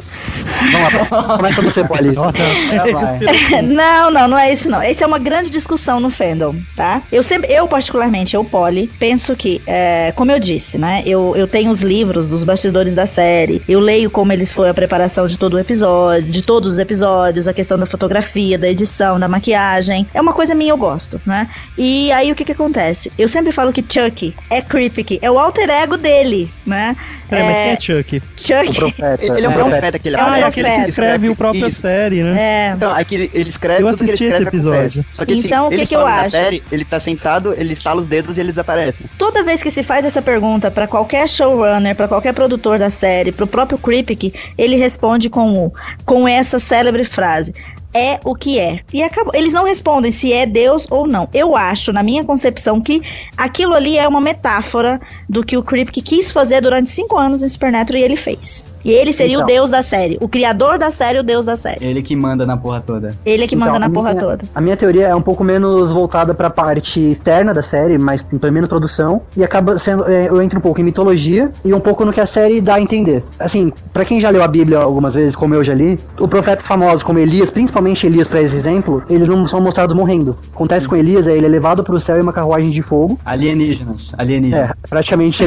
vamos 0.71 1.09
lá. 1.11 1.37
Começa 1.37 1.61
você, 1.61 1.83
Poli. 1.83 2.11
Nossa, 2.15 2.37
Já 2.71 2.85
vai. 2.91 3.19
Não, 3.61 4.11
não, 4.11 4.27
não 4.27 4.37
é 4.37 4.51
isso 4.51 4.69
não. 4.69 4.81
Essa 4.81 5.03
é 5.03 5.07
uma 5.07 5.19
grande 5.19 5.49
discussão 5.49 5.99
no 5.99 6.09
fandom, 6.09 6.55
tá? 6.75 7.01
Eu 7.11 7.23
sempre, 7.23 7.51
eu 7.51 7.67
particularmente, 7.81 8.35
eu 8.35 8.43
Polly, 8.45 8.87
penso 8.99 9.35
que, 9.35 9.59
é, 9.65 10.11
como 10.15 10.31
eu 10.31 10.39
disse, 10.39 10.77
né? 10.77 11.01
Eu, 11.03 11.33
eu 11.35 11.47
tenho 11.47 11.71
os 11.71 11.81
livros 11.81 12.27
dos 12.27 12.43
bastidores 12.43 12.93
da 12.93 13.07
série, 13.07 13.59
eu 13.67 13.79
leio 13.79 14.09
como 14.11 14.31
eles 14.31 14.53
foi 14.53 14.69
a 14.69 14.73
preparação 14.73 15.25
de 15.25 15.35
todo 15.35 15.55
o 15.55 15.59
episódio, 15.59 16.29
de 16.29 16.43
todos 16.43 16.73
os 16.73 16.79
episódios, 16.79 17.47
a 17.47 17.53
questão 17.53 17.77
da 17.79 17.87
fotografia, 17.87 18.57
da 18.57 18.67
edição, 18.69 19.19
da 19.19 19.27
maquiagem. 19.27 20.05
É 20.13 20.21
uma 20.21 20.31
coisa 20.33 20.53
minha, 20.53 20.71
eu 20.71 20.77
gosto, 20.77 21.19
né? 21.25 21.49
E 21.75 22.11
aí 22.11 22.31
o 22.31 22.35
que 22.35 22.45
que 22.45 22.51
acontece? 22.51 23.11
Eu 23.17 23.27
sempre 23.27 23.51
falo 23.51 23.73
que 23.73 23.81
Chuck 23.81 24.33
é 24.49 24.61
Creepy, 24.61 25.17
é 25.21 25.31
o 25.31 25.39
alter 25.39 25.67
ego 25.69 25.97
dele, 25.97 26.47
né? 26.65 26.95
Peraí, 27.27 27.45
mas 27.45 27.57
quem 27.57 27.65
É, 27.65 27.73
é 27.73 27.79
Chuck? 27.79 28.21
Chuck. 28.37 28.69
O 28.69 28.73
profeta. 28.75 29.25
Ele 29.37 29.45
é 29.45 29.49
um 29.49 29.53
profeta 29.53 29.97
que 29.97 30.07
ele 30.09 30.17
É 30.17 30.19
Ah, 30.19 30.39
é 30.39 30.51
que 30.51 30.59
escreve 30.61 31.29
o 31.29 31.35
próprio 31.35 31.67
Isso. 31.67 31.81
série, 31.81 32.21
né? 32.23 32.39
É. 32.39 32.73
Então, 32.75 32.91
aqui 32.91 33.15
ele, 33.15 33.31
ele 33.33 33.49
escreve 33.49 33.81
Eu 33.83 33.87
tudo 33.87 33.97
que 33.99 34.03
ele 34.03 34.09
assisti 34.11 34.25
escreve 34.25 34.43
esse 34.43 34.49
episódio. 34.49 34.79
acontece. 34.79 35.05
Só 35.13 35.25
que 35.25 35.33
assim, 35.33 35.45
Então, 35.47 35.65
o 35.67 35.69
que 35.69 35.75
ele 35.75 35.85
que 35.87 35.95
eu 35.95 36.05
acho? 36.05 36.29
série, 36.31 36.61
ele 36.71 36.83
tá 36.83 36.99
sentado, 36.99 37.53
ele 37.57 37.70
estala 37.73 38.01
os 38.01 38.07
dedos 38.07 38.37
e 38.37 38.39
eles 38.39 38.57
aparecem. 38.57 39.05
Toda 39.17 39.43
vez 39.43 39.61
que 39.61 39.71
se 39.71 39.83
faz 39.83 40.05
essa 40.05 40.21
pergunta 40.21 40.69
pra 40.69 40.87
qualquer 40.87 41.27
showrunner, 41.27 41.95
pra 41.95 42.07
qualquer 42.07 42.33
produtor 42.33 42.79
da 42.79 42.89
série, 42.89 43.31
pro 43.31 43.47
próprio 43.47 43.77
Kripke, 43.77 44.33
ele 44.57 44.75
responde 44.75 45.29
com 45.29 45.65
o, 45.65 45.73
com 46.05 46.27
essa 46.27 46.59
célebre 46.59 47.03
frase. 47.03 47.53
É 47.93 48.19
o 48.23 48.33
que 48.35 48.57
é. 48.57 48.79
E 48.93 49.03
acabou. 49.03 49.33
Eles 49.35 49.51
não 49.51 49.65
respondem 49.65 50.11
se 50.11 50.31
é 50.31 50.45
Deus 50.45 50.87
ou 50.89 51.05
não. 51.05 51.27
Eu 51.33 51.57
acho, 51.57 51.91
na 51.91 52.01
minha 52.01 52.23
concepção, 52.23 52.79
que 52.79 53.01
aquilo 53.35 53.73
ali 53.73 53.97
é 53.97 54.07
uma 54.07 54.21
metáfora 54.21 54.99
do 55.27 55.43
que 55.43 55.57
o 55.57 55.63
Kripke 55.63 56.01
quis 56.01 56.31
fazer 56.31 56.61
durante 56.61 56.89
cinco 56.89 57.17
anos 57.17 57.43
em 57.43 57.49
Supernatural 57.49 58.01
e 58.01 58.03
ele 58.03 58.15
fez. 58.15 58.65
E 58.83 58.91
ele 58.91 59.13
seria 59.13 59.33
Então. 59.35 59.43
o 59.43 59.47
Deus 59.47 59.69
da 59.69 59.81
série. 59.81 60.17
O 60.21 60.27
criador 60.27 60.77
da 60.77 60.91
série, 60.91 61.19
o 61.19 61.23
Deus 61.23 61.45
da 61.45 61.55
série. 61.55 61.83
Ele 61.85 62.01
que 62.01 62.15
manda 62.15 62.45
na 62.45 62.57
porra 62.57 62.81
toda. 62.81 63.15
Ele 63.25 63.43
é 63.43 63.47
que 63.47 63.55
manda 63.55 63.71
Então, 63.71 63.79
na 63.79 63.85
a 63.85 63.89
porra 63.89 64.09
minha- 64.11 64.21
toda. 64.21 64.43
A 64.53 64.61
minha 64.61 64.77
teoria 64.77 65.07
é 65.07 65.15
um 65.15 65.21
pouco 65.21 65.43
menos 65.43 65.91
voltada 65.91 66.33
pra 66.33 66.49
parte 66.49 66.99
externa 66.99 67.53
da 67.53 67.61
série, 67.61 67.97
mas 67.97 68.21
tem 68.23 68.51
menos 68.51 68.69
produção, 68.69 69.21
e 69.35 69.43
acaba 69.43 69.77
sendo. 69.77 70.07
é, 70.09 70.27
eu 70.27 70.41
entro 70.41 70.59
um 70.59 70.61
pouco 70.61 70.79
em 70.81 70.83
mitologia 70.83 71.49
e 71.63 71.73
um 71.73 71.79
pouco 71.79 72.03
no 72.05 72.11
que 72.13 72.19
a 72.21 72.25
série 72.25 72.61
dá 72.61 72.75
a 72.75 72.81
entender. 72.81 73.23
Assim, 73.39 73.71
pra 73.93 74.03
quem 74.05 74.19
já 74.19 74.29
leu 74.29 74.43
a 74.43 74.47
Bíblia 74.47 74.79
algumas 74.79 75.13
vezes, 75.13 75.35
como 75.35 75.53
eu 75.55 75.63
já 75.63 75.73
li, 75.73 75.99
os 76.19 76.27
profetas 76.29 76.65
famosos 76.67 77.03
como 77.03 77.19
Elias, 77.19 77.49
principalmente 77.51 78.05
Elias, 78.05 78.27
pra 78.27 78.41
esse 78.41 78.55
exemplo, 78.55 79.03
eles 79.09 79.27
não 79.27 79.47
são 79.47 79.61
mostrados 79.61 79.95
morrendo. 79.95 80.37
Acontece 80.53 80.87
com 80.87 80.95
Elias, 80.95 81.27
é 81.27 81.35
ele 81.35 81.45
é 81.45 81.49
levado 81.49 81.83
pro 81.83 81.99
céu 81.99 82.17
em 82.17 82.21
uma 82.21 82.33
carruagem 82.33 82.69
de 82.71 82.81
fogo. 82.81 83.19
Alienígenas. 83.25 84.13
Alienígenas. 84.17 84.69
É, 84.69 84.73
praticamente 84.89 85.43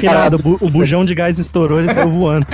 Que 0.00 0.06
nada, 0.06 0.36
o, 0.36 0.38
bu- 0.38 0.58
o 0.60 0.70
bujão 0.70 1.04
de 1.04 1.14
gás 1.14 1.38
estourou, 1.38 1.78
ele 1.80 1.92
saiu 1.92 2.10
voando. 2.10 2.46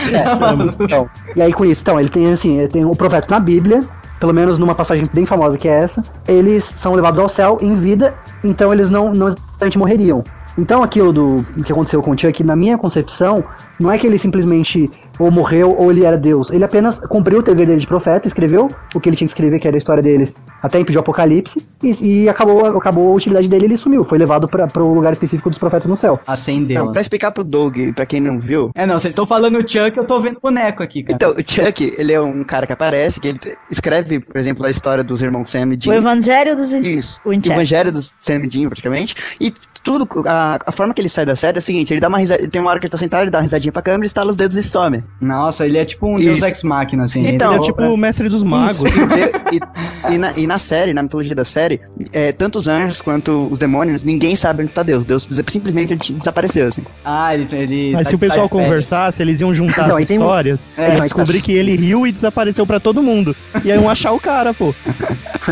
Então, 0.81 1.09
e 1.35 1.43
aí 1.43 1.53
com 1.53 1.65
isso, 1.65 1.83
então, 1.83 1.99
ele 1.99 2.09
tem 2.09 2.33
assim, 2.33 2.59
ele 2.59 2.69
tem 2.69 2.85
o 2.85 2.93
profeta 2.93 3.27
na 3.31 3.41
Bíblia, 3.41 3.81
pelo 4.19 4.35
menos 4.35 4.59
numa 4.59 4.75
passagem 4.75 5.09
bem 5.13 5.27
famosa 5.27 5.57
que 5.57 5.69
é 5.69 5.73
essa, 5.73 6.03
eles 6.29 6.65
são 6.65 6.95
levados 6.95 7.19
ao 7.19 7.29
céu 7.29 7.59
em 7.61 7.79
vida, 7.79 8.15
então 8.45 8.73
eles 8.73 8.91
não, 8.91 9.13
não 9.15 9.29
exatamente 9.29 9.79
morreriam. 9.79 10.23
Então 10.59 10.83
aquilo 10.83 11.13
do 11.13 11.43
que 11.65 11.73
aconteceu 11.73 12.03
com 12.03 12.11
o 12.11 12.19
Chuck, 12.19 12.43
na 12.43 12.57
minha 12.57 12.77
concepção, 12.77 13.43
não 13.79 13.91
é 13.91 13.97
que 13.97 14.07
ele 14.07 14.19
simplesmente 14.19 14.91
ou 15.21 15.31
morreu 15.31 15.75
ou 15.79 15.91
ele 15.91 16.05
era 16.05 16.17
Deus. 16.19 16.51
Ele 16.51 16.65
apenas 16.65 16.99
cumpriu 16.99 17.39
o 17.41 17.43
dever 17.43 17.67
dele 17.67 17.81
de 17.81 17.87
profeta, 17.87 18.27
escreveu 18.27 18.69
o 18.95 19.01
que 19.01 19.09
ele 19.09 19.17
tinha 19.17 19.29
que 19.29 19.33
escrever, 19.33 19.59
que 19.61 19.69
era 19.69 19.77
a 19.77 19.79
história 19.79 20.03
deles, 20.03 20.35
até 20.63 20.81
impediu 20.81 21.01
o 21.01 21.03
apocalipse, 21.03 21.67
e, 21.83 22.23
e 22.25 22.29
acabou, 22.29 22.65
acabou 22.77 23.13
a 23.13 23.15
utilidade 23.15 23.49
dele 23.49 23.67
ele 23.67 23.77
sumiu. 23.77 24.03
Foi 24.05 24.19
levado 24.19 24.49
para 24.49 24.83
o 24.83 24.95
lugar 24.95 25.13
específico 25.13 25.51
dos 25.51 25.59
profetas 25.59 25.87
no 25.89 25.97
céu. 25.97 26.19
Acendeu. 26.27 26.83
Então, 26.83 26.93
pra 26.93 27.01
explicar 27.01 27.31
pro 27.31 27.45
Doug, 27.45 27.77
pra 27.95 28.07
quem 28.07 28.21
não 28.21 28.39
viu, 28.39 28.71
É, 28.75 28.87
não, 28.87 28.99
vocês 28.99 29.13
estão 29.13 29.27
falando 29.27 29.57
o 29.59 29.61
Chuck, 29.61 29.97
eu 29.97 30.05
tô 30.05 30.21
vendo 30.21 30.39
boneco 30.41 30.83
aqui, 30.83 31.03
cara. 31.03 31.17
então, 31.17 31.33
o 31.33 31.37
Chuck, 31.39 31.95
ele 31.99 32.13
é 32.13 32.21
um 32.21 32.43
cara 32.45 32.67
que 32.67 32.73
aparece, 32.73 33.21
que 33.21 33.29
ele 33.29 33.41
escreve, 33.71 34.21
por 34.21 34.37
exemplo, 34.37 34.65
a 34.65 34.71
história 34.71 35.05
dos 35.05 35.23
irmãos 35.23 35.51
Sam 35.51 35.71
e 35.71 35.75
O 35.75 35.77
Dean. 35.77 35.95
Evangelho 35.97 36.57
dos 36.57 36.73
Isso. 36.73 37.21
O 37.25 37.31
Winchester. 37.31 37.53
Evangelho 37.53 37.93
do 37.93 38.01
Sam 38.01 38.45
e 38.45 38.49
Dean, 38.49 38.69
praticamente. 38.69 39.15
E 39.41 39.53
tudo, 39.83 40.09
a, 40.27 40.59
a 40.67 40.73
forma 40.73 40.95
que 40.95 41.01
ele 41.01 41.09
sai 41.09 41.25
da 41.27 41.35
série 41.37 41.57
é 41.57 41.59
a 41.59 41.63
seguinte: 41.63 41.93
ele 41.93 42.01
dá 42.01 42.09
uma 42.09 42.19
risada, 42.19 42.47
tem 42.49 42.61
uma 42.61 42.71
hora 42.71 42.79
que 42.81 42.87
ele 42.87 42.91
tá 42.91 42.99
sentado, 42.99 43.23
ele 43.23 43.31
dá 43.31 43.39
uma 43.39 43.45
risadinha 43.45 43.73
pra 43.73 43.83
câmera, 43.83 44.07
estala 44.07 44.31
os 44.31 44.37
dedos 44.37 44.57
e 44.57 44.63
some. 44.63 45.03
Nossa, 45.21 45.67
ele 45.67 45.77
é 45.77 45.85
tipo 45.85 46.07
um 46.07 46.17
Isso. 46.17 46.27
Deus 46.27 46.43
Ex 46.43 46.63
Machina, 46.63 47.05
assim. 47.05 47.21
Então, 47.27 47.53
Ele 47.55 47.63
é 47.63 47.65
tipo 47.67 47.83
o 47.85 47.97
mestre 47.97 48.29
dos 48.29 48.43
magos. 48.43 48.81
E, 48.83 49.57
e- 49.57 50.15
e 50.15 50.19
na, 50.19 50.33
e 50.37 50.47
na 50.47 50.59
série, 50.59 50.95
na 50.95 51.03
mitologia 51.03 51.35
da 51.35 51.45
série, 51.45 51.81
é, 52.13 52.33
tanto 52.33 52.59
os 52.59 52.67
anjos 52.67 53.03
quanto 53.03 53.47
os 53.51 53.59
demônios, 53.59 54.03
ninguém 54.03 54.35
sabe 54.35 54.63
onde 54.63 54.71
está 54.71 54.83
Deus. 54.83 55.05
Deus 55.05 55.29
simplesmente 55.49 55.93
ele 55.93 56.01
desapareceu, 56.15 56.69
assim. 56.69 56.83
Ah, 57.05 57.35
ele. 57.35 57.47
ele 57.55 57.93
Mas 57.93 58.05
tá- 58.07 58.11
se 58.11 58.17
o 58.17 58.19
tá 58.19 58.27
pessoal 58.27 58.49
férias. 58.49 58.67
conversasse, 58.67 59.23
eles 59.23 59.41
iam 59.43 59.53
juntar 59.53 59.87
Não, 59.89 59.97
as 59.97 60.09
tem 60.09 60.17
histórias 60.17 60.71
É, 60.77 60.97
e 60.97 61.01
descobrir 61.03 61.43
que 61.43 61.53
ele 61.53 61.77
riu 61.77 62.07
e 62.07 62.13
desapareceu 62.13 62.67
pra 62.67 62.81
todo 62.81 63.03
mundo. 63.03 63.37
E 63.65 63.71
aí 63.71 63.79
iam 63.79 63.91
achar 63.91 64.13
o 64.13 64.21
cara, 64.21 64.55
pô. 64.55 64.75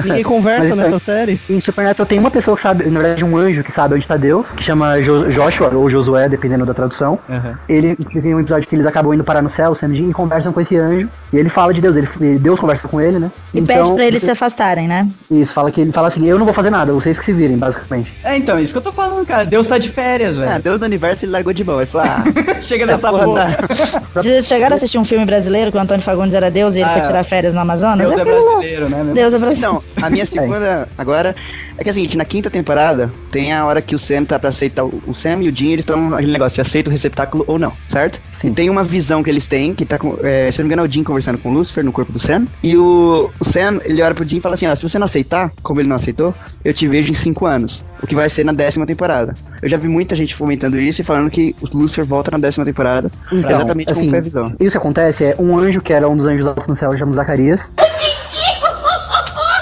Ninguém 0.05 0.23
conversa 0.25 0.75
Mas, 0.75 0.87
nessa 0.87 0.99
série. 0.99 1.39
Em 1.49 1.61
Supernatural 1.61 2.07
tem 2.07 2.19
uma 2.19 2.31
pessoa 2.31 2.57
que 2.57 2.63
sabe, 2.63 2.89
na 2.89 3.01
verdade 3.01 3.25
um 3.25 3.37
anjo 3.37 3.63
que 3.63 3.73
sabe 3.73 3.95
onde 3.95 4.05
está 4.05 4.17
Deus, 4.17 4.51
que 4.53 4.63
chama 4.63 5.01
Jo- 5.03 5.29
Joshua 5.29 5.75
ou 5.75 5.91
Josué, 5.91 6.29
dependendo 6.29 6.65
da 6.65 6.73
tradução. 6.73 7.19
Aham. 7.29 7.59
Ele 7.69 7.95
tem 7.97 8.35
um 8.35 8.41
episódio 8.41 8.69
que 8.69 8.75
eles 8.75 8.87
acabam 8.87 9.13
indo 9.13 9.25
parar 9.39 9.43
no 9.43 9.49
céu, 9.49 9.71
o 9.71 9.75
Sam 9.75 9.95
Jim, 9.95 10.11
e 10.11 10.13
conversam 10.13 10.53
com 10.53 10.61
esse 10.61 10.77
anjo. 10.77 11.09
E 11.33 11.37
ele 11.37 11.49
fala 11.49 11.73
de 11.73 11.81
Deus, 11.81 11.97
ele, 11.97 12.39
Deus 12.39 12.59
conversa 12.59 12.89
com 12.89 13.01
ele, 13.01 13.19
né? 13.19 13.31
E 13.55 13.63
pede 13.63 13.93
pra 13.93 14.05
eles 14.05 14.23
se 14.23 14.31
afastarem, 14.31 14.89
né? 14.89 15.09
Isso, 15.31 15.53
fala 15.53 15.71
que 15.71 15.81
ele 15.81 15.93
fala 15.93 16.09
assim, 16.09 16.27
eu 16.27 16.39
não 16.39 16.45
vou 16.45 16.55
fazer 16.55 16.71
nada, 16.71 16.93
vocês 16.93 17.19
que 17.19 17.25
se 17.25 17.33
virem, 17.33 17.57
basicamente. 17.57 18.13
É, 18.25 18.37
então, 18.37 18.59
isso 18.59 18.73
que 18.73 18.79
eu 18.79 18.83
tô 18.83 18.93
falando, 18.93 19.25
cara. 19.27 19.45
Deus 19.45 19.67
tá 19.67 19.79
de 19.79 19.89
férias, 19.89 20.37
Ah, 20.39 20.45
velho. 20.45 20.63
Deus 20.63 20.81
do 20.81 20.85
universo 20.87 21.25
ele 21.25 21.33
largou 21.33 21.53
de 21.53 21.63
mão. 21.65 21.77
Ele 21.81 21.87
falou: 21.87 22.07
ah, 22.11 22.61
Chega 22.61 22.85
essa 22.85 22.95
dessa 22.95 23.11
porra 23.11 23.25
porra. 23.25 23.57
tá- 24.15 24.23
Vocês 24.23 24.47
chegaram 24.47 24.75
a 24.75 24.77
assistir 24.77 24.99
um 24.99 25.05
filme 25.05 25.25
brasileiro 25.25 25.71
que 25.71 25.77
o 25.77 25.81
Antônio 25.81 26.03
Fagundes 26.03 26.35
era 26.35 26.51
Deus 26.51 26.75
e 26.75 26.81
ele 26.81 26.87
Ah, 26.89 26.93
foi 26.93 27.03
é. 27.03 27.05
tirar 27.05 27.25
férias 27.25 27.55
no 27.55 27.61
Amazonas? 27.61 28.07
Deus 28.09 28.19
é 28.19 28.25
lá. 28.25 28.31
brasileiro, 28.31 28.89
né? 28.89 29.03
meu? 29.05 29.15
Deus 29.15 29.35
é 29.35 29.39
brasileiro. 29.39 29.81
Então, 29.81 30.05
a 30.05 30.11
minha 30.11 30.27
segunda 30.27 30.89
agora 30.97 31.35
é 31.77 31.83
que 31.83 31.89
é 31.89 31.93
o 31.93 31.95
seguinte, 31.95 32.17
na 32.17 32.25
quinta 32.25 32.51
temporada, 32.51 33.11
tem 33.31 33.53
a 33.53 33.65
hora 33.65 33.81
que 33.81 33.95
o 33.95 33.99
Sam 33.99 34.25
tá 34.25 34.39
pra 34.39 34.49
aceitar. 34.49 34.85
O 34.85 35.15
Sam 35.15 35.43
e 35.43 35.49
o 35.49 35.53
Dean, 35.53 35.69
eles 35.73 35.83
estão 35.83 36.15
aquele 36.15 36.33
negócio, 36.33 36.57
se 36.57 36.61
aceita 36.61 36.89
o 36.89 36.93
receptáculo 36.93 37.45
ou 37.47 37.59
não, 37.59 37.73
certo? 37.89 38.21
Sim. 38.33 38.49
E 38.49 38.51
tem 38.53 38.71
uma 38.71 38.83
visão 38.83 39.23
que 39.23 39.28
eles 39.31 39.47
têm, 39.47 39.75
que 39.75 39.85
tá 39.85 39.99
com. 39.99 40.19
É, 40.23 40.51
se 40.51 40.61
eu 40.61 40.63
não 40.63 40.69
me 40.69 40.75
engano, 40.75 40.83
é 40.83 40.85
o 40.85 40.89
Dean 40.89 41.05
conversando 41.05 41.39
com 41.39 41.51
o 41.51 41.53
Lucifer 41.53 41.85
no 41.85 41.93
corpo 41.93 42.13
do 42.13 42.19
Sam. 42.19 42.47
E 42.63 42.77
o, 42.77 43.31
o 43.39 43.45
Sam, 43.45 43.79
ele 43.85 44.03
olha 44.03 44.15
pro 44.15 44.25
Dean 44.25 44.39
e 44.39 44.41
fala 44.41 44.55
assim: 44.55 44.67
ó, 44.67 44.75
se 44.75 44.89
você 44.89 44.99
não 44.99 45.07
aceitar, 45.07 45.53
como 45.63 45.81
ele 45.81 45.89
não 45.89 45.97
aceitou, 45.97 46.35
eu 46.65 46.73
te 46.73 46.87
vejo 46.87 47.11
em 47.11 47.15
cinco 47.15 47.47
anos. 47.47 47.85
O 48.03 48.07
que 48.07 48.15
vai 48.15 48.29
ser 48.31 48.45
na 48.45 48.53
décima 48.53 48.87
temporada. 48.87 49.35
Eu 49.61 49.69
já 49.69 49.77
vi 49.77 49.89
muita 49.89 50.15
gente 50.15 50.35
fomentando 50.35 50.79
isso 50.79 51.01
e 51.01 51.05
falando 51.05 51.31
que 51.31 51.55
o 51.61 51.77
Lucifer 51.77 52.05
volta 52.05 52.31
na 52.31 52.39
décima 52.39 52.65
temporada. 52.65 53.11
Então, 53.33 53.51
exatamente 53.51 53.91
assim, 53.91 54.01
como 54.01 54.11
foi 54.11 54.19
a 54.19 54.23
visão. 54.23 54.57
Isso 54.61 54.71
que 54.73 54.77
acontece 54.77 55.25
é 55.25 55.37
um 55.39 55.57
anjo 55.59 55.81
que 55.81 55.93
era 55.93 56.09
um 56.09 56.17
dos 56.17 56.27
anjos 56.27 56.47
altos 56.47 56.67
no 56.67 56.77
céu, 56.77 56.97
chamado 56.97 57.15
Zacarias. 57.15 57.73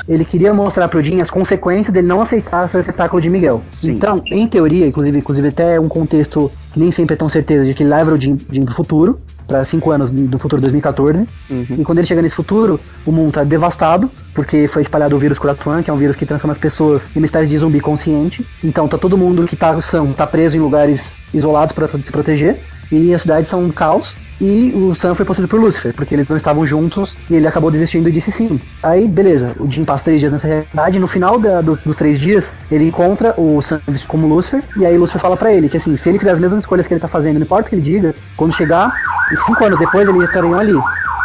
Ele 0.09 0.25
queria 0.25 0.55
mostrar 0.55 0.89
pro 0.89 1.03
Jim 1.03 1.21
as 1.21 1.29
consequências 1.29 1.93
dele 1.93 2.07
não 2.07 2.23
aceitar 2.23 2.69
seu 2.69 2.79
espetáculo 2.79 3.21
de 3.21 3.29
Miguel. 3.29 3.63
Sim. 3.73 3.93
Então, 3.93 4.23
em 4.27 4.47
teoria, 4.47 4.87
inclusive, 4.87 5.19
inclusive 5.19 5.49
até 5.49 5.81
um 5.81 5.89
contexto 5.89 6.51
que 6.73 6.79
nem 6.79 6.93
sempre 6.93 7.15
é 7.15 7.17
tão 7.17 7.29
certeza 7.29 7.65
de 7.65 7.75
que 7.75 7.83
ele 7.83 7.91
leva 7.91 8.13
o 8.13 8.21
Jim, 8.21 8.39
Jim 8.51 8.65
pro 8.65 8.75
futuro, 8.75 9.19
para 9.47 9.65
cinco 9.65 9.91
anos 9.91 10.11
do 10.11 10.39
futuro 10.39 10.61
2014. 10.61 11.27
Uhum. 11.51 11.67
E 11.79 11.85
quando 11.85 11.99
ele 11.99 12.07
chega 12.07 12.21
nesse 12.23 12.35
futuro, 12.35 12.81
o 13.05 13.13
mundo 13.13 13.33
tá 13.33 13.45
devastado, 13.45 14.11
porque 14.35 14.67
foi 14.69 14.83
espalhado 14.83 15.15
o 15.15 15.19
vírus 15.19 15.39
Kuratuan, 15.39 15.83
que 15.83 15.91
é 15.91 15.93
um 15.93 15.97
vírus 15.97 16.17
que 16.17 16.27
transforma 16.27 16.53
as 16.53 16.59
pessoas 16.59 17.09
em 17.15 17.19
uma 17.21 17.27
espécie 17.27 17.49
de 17.49 17.59
zumbi 17.59 17.81
consciente. 17.81 18.47
Então 18.63 18.89
tá 18.89 18.99
todo 18.99 19.17
mundo 19.17 19.45
que 19.45 19.57
tá 19.57 19.81
são, 19.81 20.13
tá 20.13 20.27
preso 20.27 20.57
em 20.57 20.61
lugares 20.61 21.23
isolados 21.33 21.75
para 21.75 21.89
se 22.03 22.11
proteger. 22.11 22.59
E 22.91 23.13
as 23.13 23.23
cidades 23.23 23.49
são 23.51 23.65
um 23.65 23.71
caos. 23.71 24.15
E 24.39 24.71
o 24.77 24.95
Sam 24.95 25.15
foi 25.15 25.25
possuído 25.25 25.49
por 25.49 25.59
Lúcifer, 25.59 25.95
porque 25.95 26.15
eles 26.15 26.29
não 26.29 26.37
estavam 26.37 26.67
juntos 26.67 27.17
e 27.31 27.35
ele 27.37 27.49
acabou 27.49 27.71
desistindo 27.71 28.07
e 28.07 28.13
disse 28.13 28.31
sim. 28.31 28.61
Aí, 28.83 29.09
beleza, 29.09 29.53
o 29.59 29.69
Jim 29.69 29.83
passa 29.83 30.05
três 30.05 30.21
dias 30.21 30.31
nessa 30.31 30.47
realidade. 30.47 30.99
E 30.99 31.01
no 31.01 31.07
final 31.07 31.39
da- 31.41 31.63
do- 31.63 31.79
dos 31.83 31.97
três 31.97 32.21
dias, 32.21 32.53
ele 32.71 32.85
encontra 32.87 33.33
o 33.39 33.63
Sam 33.63 33.81
como 34.07 34.27
Lúcifer. 34.29 34.63
E 34.77 34.85
aí, 34.85 34.97
Lúcifer 34.99 35.23
fala 35.23 35.39
pra 35.39 35.55
ele 35.55 35.71
que 35.71 35.79
assim, 35.79 35.97
se 35.97 36.11
ele 36.11 36.19
fizer 36.19 36.33
as 36.33 36.39
mesmas 36.39 36.61
escolhas 36.61 36.87
que 36.87 36.93
ele 36.93 37.01
tá 37.01 37.09
fazendo, 37.09 37.37
não 37.37 37.43
importa 37.47 37.67
o 37.67 37.71
que 37.71 37.77
ele 37.77 37.83
diga, 37.83 38.15
quando 38.37 38.53
chegar, 38.55 38.93
e 39.33 39.37
cinco 39.37 39.65
anos 39.65 39.79
depois, 39.79 40.09
eles 40.09 40.23
estariam 40.23 40.59
ali. 40.59 40.79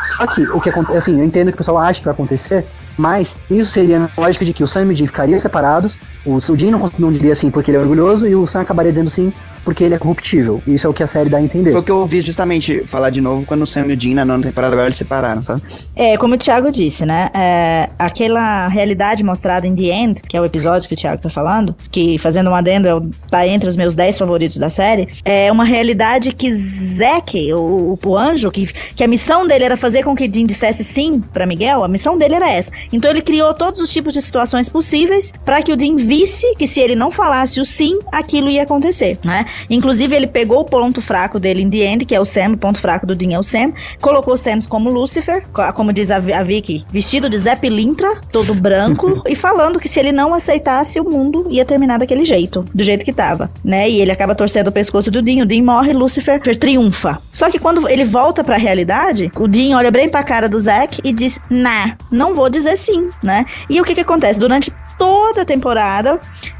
Só 0.04 0.26
que 0.26 0.41
o 0.43 0.60
que 0.60 0.70
acontece, 0.70 0.97
assim, 0.97 1.20
eu 1.20 1.26
entendo 1.26 1.47
que 1.47 1.56
o 1.56 1.58
pessoal 1.58 1.78
acha 1.78 1.99
que 1.99 2.06
vai 2.06 2.14
acontecer, 2.14 2.66
mas 2.97 3.38
isso 3.49 3.72
seria 3.72 3.99
na 3.99 4.10
lógica 4.18 4.43
de 4.43 4.54
que 4.54 4.64
o 4.64 4.68
Sam 4.68 4.86
e 4.86 4.93
o 4.93 4.95
Jim 4.95 5.06
ficariam 5.06 5.39
separados, 5.39 5.97
o, 6.26 6.36
o 6.36 6.58
Jim 6.58 6.72
não, 6.72 6.89
não 6.97 7.12
diria 7.12 7.36
sim 7.36 7.52
porque 7.52 7.70
ele 7.70 7.78
é 7.78 7.82
orgulhoso, 7.82 8.28
e 8.28 8.36
o 8.36 8.47
Sam 8.47 8.62
acabaria 8.62 8.91
dizendo 8.91 9.10
sim 9.10 9.32
porque 9.64 9.84
ele 9.84 9.95
é 9.95 9.97
corruptível. 9.99 10.62
Isso 10.68 10.88
é 10.88 10.89
o 10.89 10.93
que 10.93 11.03
a 11.03 11.07
série 11.07 11.30
dá 11.30 11.38
a 11.38 11.41
entender. 11.41 11.72
Foi 11.72 11.82
o 11.82 11.84
que 11.84 11.91
eu 11.91 11.97
ouvi 11.97 12.22
justamente 12.22 12.84
falar 12.88 13.09
de 13.09 13.22
novo 13.22 13.45
quando 13.45 13.62
o 13.64 13.68
Sam 13.68 13.88
e 13.88 13.93
o 13.93 13.97
Dean 13.97 14.16
na 14.16 14.26
nona 14.26 14.43
temporada 14.43 14.74
agora 14.74 14.88
eles 14.88 14.97
separaram, 14.97 15.43
sabe? 15.43 15.62
É, 15.95 16.18
como 16.18 16.36
o 16.36 16.38
Thiago 16.38 16.72
disse, 16.72 17.05
né? 17.05 17.30
É, 17.34 17.89
aquela 17.97 18.68
realidade 18.68 19.24
mostrada 19.24 19.66
em 19.68 19.76
The 19.76 19.84
End, 19.84 20.22
que 20.28 20.36
é 20.36 20.41
o 20.41 20.45
episódio 20.45 20.88
que 20.88 20.95
o 20.95 20.97
Thiago 20.97 21.22
tá 21.22 21.30
falando, 21.30 21.76
que 21.91 22.18
fazendo 22.20 22.49
um 22.49 22.55
adendo, 22.55 22.88
é 22.88 22.95
o- 22.95 23.01
tá 23.30 23.45
entre 23.47 23.68
os 23.70 23.76
meus 23.78 23.95
10 23.95 24.18
favoritos 24.18 24.57
da 24.57 24.70
série, 24.70 25.07
é 25.24 25.51
uma 25.51 25.64
realidade 25.64 26.34
que 26.34 26.51
Zack, 26.53 27.53
o, 27.53 27.97
o 28.03 28.18
anjo, 28.18 28.51
que, 28.51 28.68
que 28.95 29.03
a 29.03 29.07
missão 29.07 29.45
dele 29.47 29.64
era 29.66 29.78
fazer 29.78 30.03
com 30.03 30.16
que 30.16 30.28
Dean 30.28 30.45
dissesse 30.45 30.84
sim 30.84 31.20
pra 31.34 31.45
Miguel, 31.45 31.84
a 31.84 31.88
missão 31.88 32.18
dele 32.18 32.36
era 32.36 32.49
essa. 32.49 32.72
Então 32.91 33.09
ele 33.09 33.22
criou 33.22 33.53
todos 33.53 33.80
os 33.80 33.91
tipos 33.91 34.14
de 34.14 34.22
situações 34.22 34.70
possíveis 34.70 35.32
pra 35.45 35.62
que 35.62 35.72
o 35.72 35.78
Dean 35.78 35.95
visse 35.97 36.55
que 36.55 36.68
se 36.68 36.80
ele 36.80 36.95
não 36.95 37.12
falasse 37.12 37.59
o 37.59 37.66
sim, 37.66 37.97
aquilo 38.12 38.49
ia 38.49 38.64
acontecer, 38.64 39.18
né? 39.24 39.45
Inclusive 39.70 40.16
ele 40.16 40.28
pegou 40.28 40.60
o 40.62 40.66
ponto 40.66 41.02
fraco 41.02 41.39
dele 41.39 41.62
em 41.62 41.70
The 41.70 41.78
End, 41.78 42.06
que 42.06 42.16
é 42.16 42.20
o 42.20 42.26
Sam, 42.26 42.52
o 42.54 42.58
ponto 42.58 42.80
fraco 42.80 43.06
do 43.06 43.16
Dean 43.16 43.34
é 43.36 43.39
o 43.39 43.43
Sam, 43.43 43.74
colocou 44.02 44.34
o 44.34 44.38
Sam 44.38 44.60
como 44.68 44.89
Lucifer, 44.91 45.43
co- 45.54 45.72
como 45.74 45.93
diz 45.93 46.12
a, 46.12 46.18
a 46.18 46.43
Vicky, 46.43 46.86
vestido 46.91 47.30
de 47.30 47.38
Zé 47.38 47.56
Pilintra, 47.56 48.20
todo 48.32 48.54
branco, 48.54 49.22
e 49.28 49.36
falando 49.36 49.80
que 49.80 49.88
se 49.89 49.99
ele 49.99 50.12
não 50.12 50.34
aceitasse, 50.34 50.99
o 50.99 51.04
mundo 51.10 51.47
ia 51.49 51.64
terminar 51.66 51.99
daquele 51.99 52.26
jeito, 52.26 52.66
do 52.74 52.84
jeito 52.84 53.06
que 53.06 53.14
tava, 53.14 53.49
né? 53.64 53.89
E 53.89 54.02
ele 54.02 54.12
acaba 54.12 54.36
torcendo 54.36 54.68
o 54.68 54.72
pescoço 54.72 55.10
do 55.10 55.22
Dean, 55.22 55.43
o 55.43 55.45
Dean 55.45 55.64
morre, 55.64 55.93
Lucifer 55.93 56.39
triunfa. 56.60 57.20
Só 57.32 57.49
que 57.49 57.60
quando 57.60 57.88
ele 57.88 58.04
volta 58.06 58.43
pra 58.43 58.58
realidade, 58.58 59.32
o 59.39 59.47
Dean 59.47 59.78
olha 59.78 59.91
bem 59.91 60.10
pra 60.10 60.24
cara 60.24 60.47
do 60.49 60.60
Zack 60.60 60.99
e 61.04 61.12
diz, 61.14 61.39
nah, 61.49 61.95
não 62.12 62.36
vou 62.36 62.49
dizer 62.49 62.78
sim, 62.78 63.10
né? 63.24 63.45
E 63.70 63.80
o 63.80 63.84
que 63.84 63.95
que 63.95 64.02
acontece? 64.02 64.39
Durante 64.39 64.72
toda 64.97 65.41
a 65.41 65.45
temporada, 65.45 66.20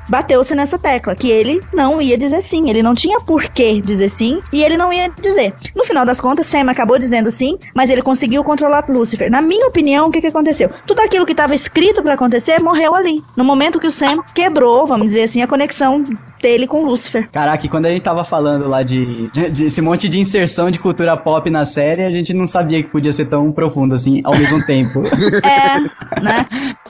bateu-se 0.09 0.55
nessa 0.55 0.77
tecla, 0.77 1.15
que 1.15 1.29
ele 1.29 1.61
não 1.73 2.01
ia 2.01 2.17
dizer 2.17 2.41
sim, 2.41 2.69
ele 2.69 2.83
não 2.83 2.93
tinha 2.93 3.19
por 3.19 3.43
que 3.49 3.81
dizer 3.81 4.09
sim, 4.09 4.41
e 4.51 4.63
ele 4.63 4.77
não 4.77 4.91
ia 4.91 5.09
dizer. 5.09 5.53
No 5.75 5.83
final 5.83 6.05
das 6.05 6.19
contas, 6.19 6.47
Sam 6.47 6.69
acabou 6.69 6.99
dizendo 6.99 7.31
sim, 7.31 7.57
mas 7.75 7.89
ele 7.89 8.01
conseguiu 8.01 8.43
controlar 8.43 8.85
Lucifer. 8.89 9.29
Na 9.29 9.41
minha 9.41 9.67
opinião, 9.67 10.07
o 10.07 10.11
que, 10.11 10.21
que 10.21 10.27
aconteceu? 10.27 10.69
Tudo 10.85 10.99
aquilo 11.01 11.25
que 11.25 11.33
estava 11.33 11.55
escrito 11.55 12.01
para 12.01 12.13
acontecer 12.13 12.59
morreu 12.61 12.95
ali. 12.95 13.23
No 13.35 13.43
momento 13.43 13.79
que 13.79 13.87
o 13.87 13.91
Sam 13.91 14.17
quebrou, 14.33 14.85
vamos 14.85 15.07
dizer 15.07 15.23
assim, 15.23 15.41
a 15.41 15.47
conexão 15.47 16.03
dele 16.41 16.67
com 16.67 16.83
Lucifer. 16.83 17.29
Caraca, 17.31 17.65
e 17.65 17.69
quando 17.69 17.85
a 17.85 17.89
gente 17.89 18.01
tava 18.01 18.25
falando 18.25 18.67
lá 18.67 18.83
de, 18.83 19.29
de, 19.29 19.65
esse 19.65 19.81
monte 19.81 20.09
de 20.09 20.19
inserção 20.19 20.71
de 20.71 20.79
cultura 20.79 21.15
pop 21.15 21.49
na 21.49 21.65
série, 21.65 22.03
a 22.03 22.09
gente 22.09 22.33
não 22.33 22.47
sabia 22.47 22.81
que 22.81 22.89
podia 22.89 23.13
ser 23.13 23.25
tão 23.25 23.51
profundo 23.51 23.93
assim 23.93 24.21
ao 24.23 24.35
mesmo 24.35 24.63
tempo. 24.65 25.01
É, 25.45 25.79
né? 26.21 26.45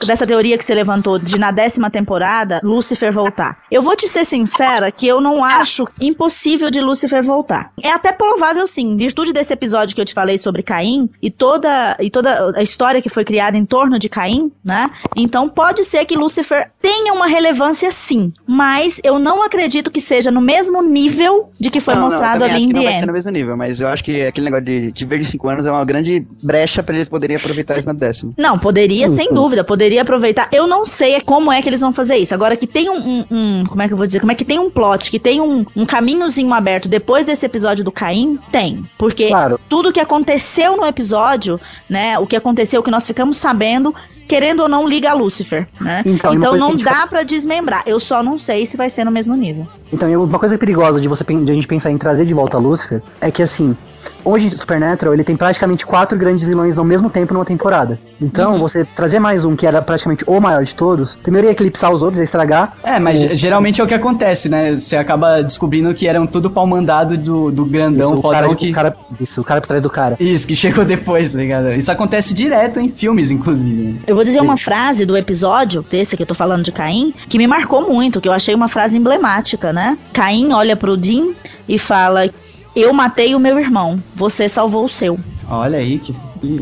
Dessa 0.06 0.26
teoria 0.26 0.56
que 0.56 0.64
você 0.64 0.74
levantou 0.74 1.18
de 1.18 1.38
na 1.38 1.50
décima 1.50 1.90
temporada, 1.90 2.60
Lúcifer 3.02 3.12
voltar. 3.12 3.58
Eu 3.70 3.82
vou 3.82 3.96
te 3.96 4.06
ser 4.06 4.24
sincera 4.24 4.92
que 4.92 5.06
eu 5.06 5.20
não 5.20 5.42
acho 5.42 5.86
impossível 6.00 6.70
de 6.70 6.80
Lúcifer 6.80 7.22
voltar. 7.24 7.72
É 7.82 7.90
até 7.90 8.12
provável 8.12 8.66
sim, 8.66 8.92
em 8.92 8.96
virtude 8.96 9.32
desse 9.32 9.52
episódio 9.52 9.94
que 9.94 10.00
eu 10.00 10.04
te 10.04 10.14
falei 10.14 10.38
sobre 10.38 10.62
Caim 10.62 11.08
e 11.20 11.30
toda, 11.30 11.96
e 11.98 12.10
toda 12.10 12.52
a 12.56 12.62
história 12.62 13.02
que 13.02 13.08
foi 13.08 13.24
criada 13.24 13.56
em 13.56 13.64
torno 13.64 13.98
de 13.98 14.08
Caim, 14.08 14.52
né? 14.64 14.90
Então 15.16 15.48
pode 15.48 15.84
ser 15.84 16.04
que 16.04 16.16
Lúcifer 16.16 16.70
tenha 16.80 17.12
uma 17.12 17.26
relevância 17.26 17.90
sim, 17.90 18.32
mas 18.46 19.00
eu 19.02 19.18
não 19.18 19.42
acredito 19.42 19.90
que 19.90 20.00
seja 20.00 20.30
no 20.30 20.40
mesmo 20.40 20.82
nível 20.82 21.50
de 21.58 21.70
que 21.70 21.80
foi 21.80 21.94
Não, 21.94 22.02
não, 22.02 22.08
eu 22.08 22.12
mostrado 22.12 22.40
também 22.40 22.50
ali 22.50 22.56
acho 22.56 22.64
em 22.64 22.68
que 22.68 22.74
não 22.74 22.82
The 22.82 22.90
vai 22.90 23.00
ser 23.00 23.06
no 23.06 23.12
mesmo 23.12 23.30
nível, 23.32 23.56
mas 23.56 23.80
eu 23.80 23.88
acho 23.88 24.04
que 24.04 24.22
aquele 24.22 24.44
negócio 24.44 24.64
de, 24.66 24.92
de 24.92 25.04
ver 25.04 25.18
de 25.18 25.24
5 25.24 25.48
anos 25.48 25.66
é 25.66 25.70
uma 25.70 25.84
grande 25.84 26.24
brecha 26.42 26.82
pra 26.82 26.94
eles 26.94 27.08
poderem 27.08 27.36
aproveitar 27.36 27.78
isso 27.78 27.86
na 27.86 27.92
décima. 27.92 28.32
Não, 28.36 28.58
poderia, 28.58 29.08
sem 29.08 29.32
dúvida, 29.32 29.64
poderia 29.64 30.02
aproveitar. 30.02 30.48
Eu 30.52 30.66
não 30.66 30.84
sei 30.84 31.20
como 31.20 31.50
é 31.50 31.60
que 31.62 31.68
eles 31.68 31.80
vão 31.80 31.92
fazer 31.92 32.16
isso. 32.16 32.34
Agora 32.34 32.56
que 32.56 32.66
tem 32.66 32.88
um, 32.92 33.24
um- 33.30 33.64
como 33.66 33.82
é 33.82 33.86
que 33.88 33.92
eu 33.94 33.96
vou 33.96 34.06
dizer? 34.06 34.20
Como 34.20 34.32
é 34.32 34.34
que 34.34 34.44
tem 34.44 34.58
um 34.58 34.70
plot, 34.70 35.10
que 35.10 35.18
tem 35.18 35.40
um, 35.40 35.64
um 35.74 35.84
caminhozinho 35.86 36.52
aberto 36.52 36.88
depois 36.88 37.26
desse 37.26 37.44
episódio 37.46 37.84
do 37.84 37.90
Caim? 37.92 38.38
Tem. 38.50 38.84
Porque 38.98 39.28
Claro. 39.28 39.58
tudo 39.68 39.92
que 39.92 40.00
aconteceu 40.00 40.76
no 40.76 40.84
episódio, 40.86 41.58
né, 41.88 42.18
o 42.18 42.26
que 42.26 42.36
aconteceu, 42.36 42.80
o 42.80 42.82
que 42.84 42.90
nós 42.90 43.06
ficamos 43.06 43.38
sabendo, 43.38 43.94
querendo 44.28 44.60
ou 44.60 44.68
não, 44.68 44.86
liga 44.88 45.10
a 45.10 45.14
Lucifer, 45.14 45.66
né? 45.80 46.02
Então, 46.06 46.34
Então 46.34 46.54
a 46.54 46.56
não 46.56 46.76
dá 46.76 47.06
pra 47.06 47.22
desmembrar. 47.22 47.82
Eu 47.86 47.98
só 48.00 48.22
não 48.22 48.38
sei 48.38 48.64
se 48.66 48.76
vai 48.76 48.88
ser 48.88 49.04
no 49.04 49.10
mesmo 49.10 49.34
nível. 49.34 49.66
Então, 49.92 50.08
uma 50.24 50.38
coisa 50.38 50.56
perigosa 50.56 51.00
de 51.00 51.08
você 51.08 51.22
de 51.24 51.50
a 51.50 51.54
gente 51.54 51.66
pensar 51.66 51.90
em 51.90 51.98
trazer 51.98 52.24
de 52.26 52.34
volta 52.34 52.58
Lucifer 52.58 53.02
é 53.20 53.30
que 53.30 53.42
assim, 53.42 53.76
hoje 54.24 54.56
Supernatural 54.56 55.14
ele 55.14 55.24
tem 55.24 55.36
praticamente 55.36 55.84
quatro 55.86 56.16
grandes 56.18 56.44
vilões 56.44 56.78
ao 56.78 56.84
mesmo 56.84 57.10
tempo 57.10 57.34
numa 57.34 57.44
temporada. 57.44 57.98
Então, 58.20 58.58
você 58.58 58.84
trazer 58.84 59.18
mais 59.18 59.44
um 59.44 59.56
que 59.56 59.66
era 59.66 59.82
praticamente 59.82 60.24
o 60.26 60.40
maior 60.40 60.64
de 60.64 60.74
todos, 60.74 61.16
primeiro 61.16 61.46
ia 61.48 61.52
eclipsar 61.52 61.92
os 61.92 62.02
outros, 62.02 62.18
ia 62.18 62.24
estragar. 62.24 62.74
É, 62.82 62.98
mas 62.98 63.22
O- 63.22 63.34
geralmente 63.34 63.80
é 63.80 63.84
o 63.84 63.86
que 63.86 63.94
acontece, 63.94 64.48
né? 64.48 64.74
Você 64.74 64.96
acaba 64.96 65.42
descobrindo 65.42 65.92
que 65.94 66.06
eram 66.06 66.26
tudo 66.26 66.50
pau 66.50 66.66
mandado 66.66 67.16
do, 67.16 67.50
do 67.50 67.64
grandão 67.64 68.10
isso, 68.10 68.18
o 68.18 68.22
cara, 68.22 68.36
fodão 68.46 68.52
o 68.52 68.56
que. 68.56 68.72
cara, 68.72 68.96
isso, 69.20 69.40
o 69.40 69.44
cara 69.44 69.60
por 69.60 69.66
trás 69.66 69.82
do 69.82 69.90
cara. 69.90 70.16
Isso, 70.20 70.46
que 70.46 70.54
chegou 70.56 70.84
depois, 70.86 71.32
tá 71.32 71.38
ligado? 71.38 71.72
Isso 71.72 71.90
acontece 71.90 72.32
direto 72.34 72.78
em 72.80 72.88
filmes, 72.88 73.30
inclusive. 73.30 74.00
Eu 74.06 74.14
vou 74.14 74.24
dizer 74.24 74.40
uma 74.40 74.56
frase 74.56 75.04
do 75.04 75.16
episódio, 75.16 75.84
desse 75.90 76.16
que 76.16 76.22
eu 76.22 76.26
tô 76.26 76.34
falando 76.34 76.62
de 76.62 76.72
Caim, 76.72 77.12
que 77.28 77.38
me 77.38 77.46
marcou 77.46 77.82
muito, 77.90 78.20
que 78.20 78.28
eu 78.28 78.32
achei 78.32 78.54
uma 78.54 78.68
frase 78.68 78.96
emblemática, 78.96 79.72
né? 79.72 79.98
Caim 80.12 80.52
olha 80.52 80.76
pro 80.76 80.96
Dean 80.96 81.30
e 81.68 81.78
fala: 81.78 82.28
Eu 82.74 82.92
matei 82.92 83.34
o 83.34 83.38
meu 83.40 83.58
irmão, 83.58 84.02
você 84.14 84.48
salvou 84.48 84.84
o 84.84 84.88
seu. 84.88 85.18
Olha 85.48 85.78
aí 85.78 85.98
que. 85.98 86.14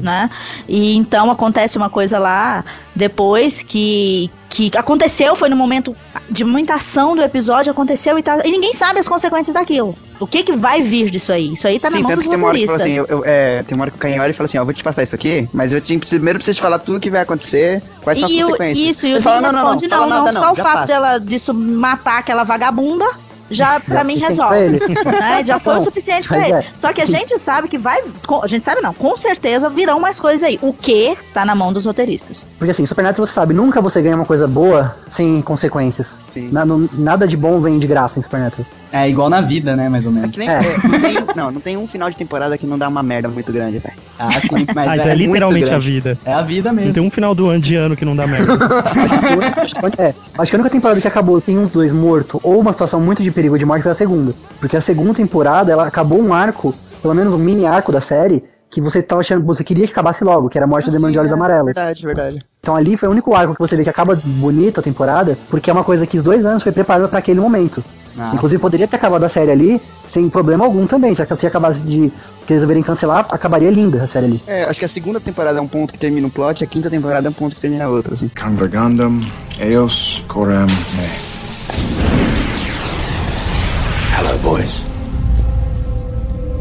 né? 0.02 0.28
E 0.68 0.96
então 0.96 1.30
acontece 1.30 1.76
uma 1.78 1.88
coisa 1.88 2.18
lá 2.18 2.64
depois 2.94 3.62
que 3.62 4.30
que 4.52 4.68
aconteceu, 4.76 5.36
foi 5.36 5.48
no 5.48 5.54
momento 5.54 5.94
de 6.28 6.42
muita 6.42 6.74
ação 6.74 7.14
do 7.14 7.22
episódio, 7.22 7.70
aconteceu 7.70 8.18
e 8.18 8.22
tal, 8.22 8.40
e 8.44 8.50
ninguém 8.50 8.72
sabe 8.72 8.98
as 8.98 9.06
consequências 9.06 9.54
daquilo. 9.54 9.94
O 10.18 10.26
que 10.26 10.42
que 10.42 10.56
vai 10.56 10.82
vir 10.82 11.08
disso 11.08 11.32
aí? 11.32 11.52
Isso 11.52 11.68
aí 11.68 11.78
tá 11.78 11.88
na 11.88 11.98
Sim, 11.98 12.02
mão 12.02 12.10
tanto 12.10 12.18
dos 12.18 12.24
que 12.24 12.30
tem 12.30 12.36
uma 12.38 12.48
hora 12.48 12.58
que 12.58 12.66
fala 12.66 12.82
assim, 12.82 12.92
eu, 12.94 13.06
eu- 13.08 13.22
é, 13.24 13.62
tem 13.62 13.76
uma 13.76 13.84
hora 13.84 13.92
que 13.92 14.04
o 14.04 14.08
e 14.08 14.32
fala 14.32 14.46
assim, 14.46 14.58
ó, 14.58 14.62
eu 14.62 14.64
vou 14.64 14.74
te 14.74 14.82
passar 14.82 15.04
isso 15.04 15.14
aqui, 15.14 15.48
mas 15.52 15.70
eu 15.72 15.80
tinha, 15.80 16.00
primeiro 16.00 16.40
preciso 16.40 16.56
te 16.56 16.62
falar 16.62 16.80
tudo 16.80 16.98
que 16.98 17.08
vai 17.08 17.20
acontecer, 17.20 17.80
quais 18.02 18.18
são 18.18 18.26
as 18.26 18.32
E 18.34 18.42
o, 18.42 18.46
consequências. 18.46 18.88
isso, 18.96 19.06
e 19.06 19.14
o 19.14 19.22
fala, 19.22 19.40
não, 19.40 19.52
não, 19.52 19.62
não, 19.62 19.70
responde, 19.74 19.86
não, 19.88 20.32
só 20.32 20.52
o 20.52 20.56
fato 20.56 20.72
passa. 20.72 20.86
dela 20.88 21.18
disso 21.20 21.54
matar 21.54 22.18
aquela 22.18 22.42
vagabunda 22.42 23.06
já 23.50 23.80
pra 23.80 24.04
mim 24.04 24.18
suficiente 24.20 24.40
resolve. 24.80 25.10
né? 25.20 25.44
Já 25.44 25.58
foi 25.58 25.78
o 25.78 25.82
suficiente 25.82 26.28
pra 26.28 26.38
mas 26.38 26.48
ele. 26.48 26.56
é. 26.58 26.66
Só 26.76 26.92
que 26.92 27.00
a 27.00 27.04
gente 27.04 27.38
sabe 27.38 27.68
que 27.68 27.76
vai. 27.78 28.02
com- 28.26 28.42
A 28.42 28.46
gente 28.46 28.64
sabe 28.64 28.80
não, 28.80 28.94
com 28.94 29.16
certeza 29.16 29.68
virão 29.68 29.98
mais 30.00 30.18
coisas 30.20 30.42
aí. 30.42 30.58
O 30.62 30.72
que 30.72 31.16
tá 31.34 31.44
na 31.44 31.54
mão 31.54 31.72
dos 31.72 31.84
roteiristas. 31.86 32.46
Porque 32.58 32.70
assim, 32.70 32.86
Supernatural 32.86 33.26
você 33.26 33.32
sabe, 33.32 33.52
nunca 33.54 33.80
você 33.80 34.00
ganha 34.00 34.16
uma 34.16 34.24
coisa 34.26 34.46
boa 34.46 34.96
sem 35.08 35.42
consequências. 35.42 36.20
Sim. 36.30 36.50
Na- 36.52 36.64
não- 36.64 36.88
nada 36.92 37.26
de 37.26 37.36
bom 37.36 37.60
vem 37.60 37.78
de 37.78 37.86
graça 37.86 38.18
em 38.18 38.22
Supernatural. 38.22 38.66
É 38.92 39.08
igual 39.08 39.30
na 39.30 39.40
vida, 39.40 39.76
né? 39.76 39.88
Mais 39.88 40.04
ou 40.06 40.12
É 40.12 40.14
menos. 40.16 40.30
que 40.30 40.38
nem, 40.38 40.48
É. 40.48 40.54
é, 40.60 40.88
não, 40.88 41.00
tem, 41.00 41.16
não, 41.36 41.50
não 41.52 41.60
tem 41.60 41.76
um 41.76 41.86
final 41.86 42.10
de 42.10 42.16
temporada 42.16 42.58
que 42.58 42.66
não 42.66 42.76
dá 42.76 42.88
uma 42.88 43.02
merda 43.02 43.28
muito 43.28 43.52
grande, 43.52 43.78
velho. 43.78 43.94
Ah, 44.18 44.40
sim, 44.40 44.66
mas 44.74 44.88
ah, 44.88 44.96
então 44.96 45.06
é, 45.08 45.10
é 45.10 45.14
literalmente 45.14 45.70
a 45.70 45.78
vida. 45.78 46.18
é 46.24 46.32
a 46.32 46.42
vida 46.42 46.70
Não 46.70 46.76
mesmo. 46.76 46.92
tem 46.94 47.02
um 47.02 47.10
final 47.10 47.34
do 47.34 47.48
ano 47.48 47.60
de 47.60 47.76
ano 47.76 47.96
que 47.96 48.04
não 48.04 48.16
dá 48.16 48.26
merda. 48.26 48.52
acho, 49.62 49.74
que, 49.74 50.02
é, 50.02 50.14
acho 50.38 50.50
que 50.50 50.56
a 50.56 50.58
única 50.58 50.70
temporada 50.70 51.00
que 51.00 51.08
acabou 51.08 51.40
sem 51.40 51.56
uns 51.58 51.70
dois 51.70 51.92
morto 51.92 52.40
ou 52.42 52.58
uma 52.60 52.72
situação 52.72 53.00
muito 53.00 53.22
de 53.22 53.30
perigo 53.30 53.58
de 53.58 53.64
morte 53.64 53.82
foi 53.82 53.92
a 53.92 53.94
segunda. 53.94 54.34
Porque 54.58 54.76
a 54.76 54.80
segunda 54.80 55.14
temporada, 55.14 55.72
ela 55.72 55.86
acabou 55.86 56.20
um 56.20 56.34
arco, 56.34 56.74
pelo 57.00 57.14
menos 57.14 57.32
um 57.32 57.38
mini 57.38 57.66
arco 57.66 57.92
da 57.92 58.00
série, 58.00 58.42
que 58.68 58.80
você 58.80 59.02
tava 59.02 59.20
achando, 59.20 59.44
você 59.44 59.64
queria 59.64 59.84
que 59.86 59.92
acabasse 59.92 60.22
logo, 60.22 60.48
que 60.48 60.56
era 60.56 60.64
a 60.64 60.68
morte 60.68 60.86
do 60.86 60.92
demônio 60.92 61.12
de 61.12 61.18
olhos 61.18 61.32
amarelos. 61.32 61.74
Verdade, 61.74 62.06
verdade. 62.06 62.44
Então 62.60 62.76
ali 62.76 62.96
foi 62.96 63.08
o 63.08 63.12
único 63.12 63.34
arco 63.34 63.52
que 63.54 63.58
você 63.60 63.76
vê 63.76 63.82
que 63.82 63.90
acaba 63.90 64.16
bonito 64.22 64.78
a 64.78 64.82
temporada, 64.82 65.36
porque 65.48 65.70
é 65.70 65.72
uma 65.72 65.82
coisa 65.82 66.06
que 66.06 66.16
os 66.16 66.22
dois 66.22 66.44
anos 66.44 66.62
foi 66.62 66.70
preparada 66.70 67.08
pra 67.08 67.18
aquele 67.18 67.40
momento. 67.40 67.82
Ah, 68.18 68.32
Inclusive 68.34 68.60
poderia 68.60 68.86
ter 68.88 68.96
acabado 68.96 69.24
a 69.24 69.28
série 69.28 69.50
ali 69.50 69.80
sem 70.08 70.28
problema 70.28 70.64
algum 70.64 70.86
também. 70.86 71.14
Se 71.14 71.24
se 71.36 71.46
acabasse 71.46 71.84
de 71.84 72.12
que 72.46 72.54
resolverem 72.54 72.82
cancelar, 72.82 73.26
acabaria 73.30 73.70
linda 73.70 74.02
a 74.02 74.08
série 74.08 74.26
ali. 74.26 74.42
É, 74.46 74.64
acho 74.64 74.78
que 74.78 74.84
a 74.84 74.88
segunda 74.88 75.20
temporada 75.20 75.58
é 75.58 75.62
um 75.62 75.68
ponto 75.68 75.92
que 75.92 75.98
termina 75.98 76.26
um 76.26 76.30
plot, 76.30 76.64
a 76.64 76.66
quinta 76.66 76.90
temporada 76.90 77.28
é 77.28 77.30
um 77.30 77.34
ponto 77.34 77.54
que 77.54 77.60
termina 77.60 77.88
outro, 77.88 78.14
assim. 78.14 78.30
Congregandum, 78.40 79.20
eos, 79.58 80.24
coram, 80.28 80.66
me. 80.66 81.30
Hello, 84.18 84.36
boys. 84.38 84.89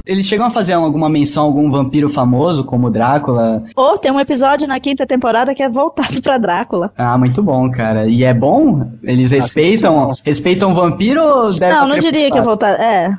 Eles 0.09 0.25
chegam 0.25 0.47
a 0.47 0.49
fazer 0.49 0.73
alguma 0.73 1.07
menção 1.07 1.43
a 1.43 1.45
algum 1.45 1.69
vampiro 1.69 2.09
famoso, 2.09 2.63
como 2.63 2.89
Drácula. 2.89 3.63
Ou 3.75 3.95
tem 3.95 4.11
um 4.11 4.19
episódio 4.19 4.67
na 4.67 4.79
quinta 4.79 5.05
temporada 5.05 5.53
que 5.53 5.61
é 5.61 5.69
voltado 5.69 6.19
pra 6.19 6.39
Drácula. 6.39 6.91
Ah, 6.97 7.15
muito 7.15 7.43
bom, 7.43 7.69
cara. 7.69 8.07
E 8.07 8.23
é 8.23 8.33
bom? 8.33 8.89
Eles 9.03 9.29
respeitam, 9.29 10.15
respeitam 10.25 10.71
o 10.71 10.73
vampiro 10.73 11.21
ou 11.21 11.53
deve 11.53 11.75
não, 11.75 11.87
não 11.87 11.97
diria 11.99 12.31
que 12.31 12.39
é 12.39 12.41
voltado. 12.41 12.81
É. 12.81 13.15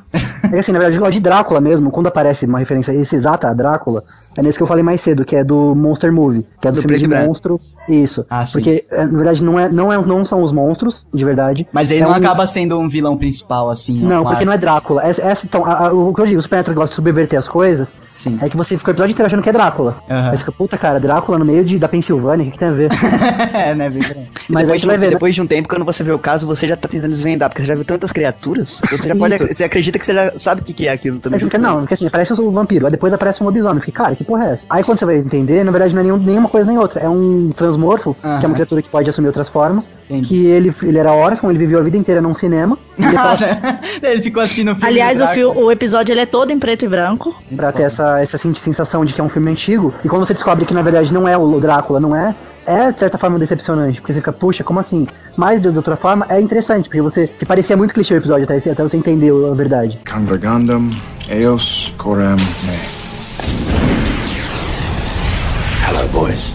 É 0.51 0.59
assim, 0.59 0.73
na 0.73 0.79
verdade, 0.79 0.97
o 0.97 0.99
negócio 0.99 1.13
de 1.13 1.21
Drácula 1.21 1.61
mesmo, 1.61 1.89
quando 1.91 2.07
aparece 2.07 2.45
uma 2.45 2.59
referência 2.59 2.91
esse 2.91 3.15
exata 3.15 3.47
a 3.47 3.53
Drácula, 3.53 4.03
é 4.37 4.41
nesse 4.41 4.57
que 4.57 4.63
eu 4.63 4.67
falei 4.67 4.83
mais 4.83 5.01
cedo, 5.01 5.25
que 5.25 5.35
é 5.35 5.43
do 5.43 5.75
Monster 5.75 6.11
Movie, 6.11 6.45
que 6.61 6.67
é 6.67 6.71
Do 6.71 6.81
filmes 6.81 6.99
preto 6.99 7.09
de 7.21 7.27
monstro. 7.27 7.59
Isso. 7.89 8.25
Ah, 8.29 8.45
sim. 8.45 8.53
Porque, 8.53 8.85
é, 8.91 9.05
na 9.05 9.17
verdade, 9.17 9.43
não, 9.43 9.59
é, 9.59 9.69
não, 9.69 9.91
é, 9.91 9.97
não 10.05 10.23
são 10.23 10.41
os 10.43 10.51
monstros, 10.51 11.05
de 11.13 11.25
verdade. 11.25 11.67
Mas 11.73 11.91
ele 11.91 12.01
É 12.01 12.03
não 12.03 12.11
um- 12.11 12.15
acaba 12.15 12.45
sendo 12.47 12.77
um 12.79 12.87
vilão 12.87 13.17
principal, 13.17 13.69
assim. 13.69 13.99
Não, 14.01 14.21
um 14.21 14.25
porque 14.25 14.45
não 14.45 14.53
é 14.53 14.57
Drácula. 14.57 15.03
Essa, 15.03 15.21
essa, 15.21 15.45
então, 15.45 15.65
a- 15.65 15.87
a- 15.87 15.93
o 15.93 16.13
que 16.13 16.21
eu 16.21 16.27
digo, 16.27 16.39
o 16.39 16.41
Supernatural 16.41 16.75
gosta 16.75 16.91
de 16.91 16.95
subverter 16.95 17.37
as 17.37 17.47
coisas. 17.47 17.91
Sim. 18.13 18.37
É 18.41 18.49
que 18.49 18.57
você 18.57 18.77
fica 18.77 18.91
o 18.91 18.93
episódio 18.93 19.13
inteiro 19.13 19.27
achando 19.27 19.41
que 19.41 19.49
é 19.49 19.53
Drácula. 19.53 19.95
Aham. 20.09 20.25
Aí 20.25 20.31
você 20.31 20.37
fica, 20.39 20.51
puta 20.51 20.77
cara, 20.77 20.99
Drácula 20.99 21.39
no 21.39 21.45
meio 21.45 21.63
de, 21.63 21.79
da 21.79 21.87
Pensilvânia, 21.87 22.43
o 22.43 22.45
que, 22.47 22.51
que 22.53 22.59
tem 22.59 22.67
a 22.67 22.71
ver? 22.71 22.89
é, 23.53 23.73
né, 23.75 23.89
bem. 23.89 24.01
Mas 24.49 24.63
aí 24.63 24.65
depois, 24.65 24.67
você 24.67 24.77
de, 24.79 24.87
vai 24.87 24.97
ver, 24.97 25.05
né? 25.07 25.11
depois 25.11 25.35
de 25.35 25.41
um 25.41 25.47
tempo, 25.47 25.69
quando 25.69 25.85
você 25.85 26.03
vê 26.03 26.11
o 26.11 26.19
caso, 26.19 26.45
você 26.45 26.67
já 26.67 26.75
tá 26.75 26.87
tentando 26.87 27.09
desvendar, 27.11 27.49
porque 27.49 27.61
você 27.61 27.67
já 27.67 27.75
viu 27.75 27.85
tantas 27.85 28.11
criaturas, 28.11 28.81
você 28.89 29.09
já 29.09 29.15
pode. 29.15 29.37
Você 29.37 29.63
acredita 29.63 29.97
que 29.97 30.05
você 30.05 30.13
já 30.13 30.33
sabe 30.37 30.61
o 30.61 30.63
que, 30.63 30.73
que 30.73 30.87
é 30.87 30.91
aquilo 30.91 31.19
também. 31.19 31.39
Fica, 31.39 31.57
não, 31.57 31.79
porque 31.79 31.93
assim, 31.93 32.07
aparece 32.07 32.33
um 32.33 32.51
vampiro, 32.51 32.85
aí 32.85 32.91
depois 32.91 33.13
aparece 33.13 33.41
um 33.41 33.45
lobisomem. 33.45 33.79
Fiquei, 33.79 33.93
cara, 33.93 34.15
que 34.15 34.23
porra 34.23 34.45
é 34.49 34.53
essa? 34.53 34.65
Aí 34.69 34.83
quando 34.83 34.97
você 34.99 35.05
vai 35.05 35.17
entender, 35.17 35.63
na 35.63 35.71
verdade 35.71 35.93
não 35.93 36.01
é 36.01 36.03
nenhum, 36.03 36.17
nenhuma 36.17 36.49
coisa 36.49 36.69
nem 36.69 36.77
outra. 36.77 37.01
É 37.01 37.09
um 37.09 37.51
transmorfo, 37.55 38.13
que 38.15 38.45
é 38.45 38.47
uma 38.47 38.53
criatura 38.53 38.81
que 38.81 38.89
pode 38.89 39.09
assumir 39.09 39.27
outras 39.27 39.49
formas. 39.49 39.87
Entendi. 40.09 40.27
Que 40.27 40.45
ele, 40.47 40.75
ele 40.83 40.97
era 40.97 41.13
órfão, 41.13 41.49
ele 41.49 41.59
viveu 41.59 41.79
a 41.79 41.81
vida 41.83 41.95
inteira 41.95 42.19
num 42.21 42.33
cinema. 42.33 42.77
E 42.97 43.03
depois, 43.03 44.03
Ele 44.03 44.21
ficou 44.21 44.43
assistindo 44.43 44.71
o 44.71 44.75
filme. 44.75 44.87
Aliás, 44.89 45.19
o, 45.21 45.27
fio- 45.29 45.57
o 45.57 45.71
episódio 45.71 46.13
ele 46.13 46.21
é 46.21 46.25
todo 46.25 46.51
em 46.51 46.59
preto 46.59 46.85
e 46.85 46.87
branco. 46.87 47.35
pra 47.55 47.71
ter 47.71 47.83
essa, 47.83 48.00
essa 48.21 48.37
sen- 48.37 48.53
sensação 48.53 49.03
de 49.05 49.13
que 49.13 49.21
é 49.21 49.23
um 49.23 49.29
filme 49.29 49.51
antigo. 49.51 49.93
E 50.03 50.07
quando 50.09 50.25
você 50.25 50.33
descobre 50.33 50.65
que 50.65 50.73
na 50.73 50.81
verdade 50.81 51.13
não 51.13 51.27
é 51.27 51.37
o 51.37 51.59
Drácula, 51.59 51.99
não 51.99 52.15
é, 52.15 52.35
é 52.65 52.91
de 52.91 52.99
certa 52.99 53.17
forma 53.17 53.37
decepcionante, 53.39 53.99
porque 53.99 54.13
você 54.13 54.19
fica, 54.19 54.31
puxa, 54.33 54.63
como 54.63 54.79
assim? 54.79 55.07
Mas 55.35 55.59
de 55.61 55.67
outra 55.69 55.95
forma 55.95 56.25
é 56.29 56.39
interessante, 56.39 56.89
porque 56.89 57.01
você. 57.01 57.27
que 57.27 57.45
parecia 57.45 57.75
muito 57.77 57.93
clichê 57.93 58.13
o 58.13 58.17
episódio 58.17 58.43
até, 58.43 58.57
até 58.57 58.83
você 58.83 58.97
entender 58.97 59.31
a 59.31 59.53
verdade. 59.53 59.99
Congregandum 60.11 60.89
eos 61.29 61.93
coram 61.97 62.35
me. 62.35 63.01
Hello, 65.89 66.07
boys. 66.09 66.51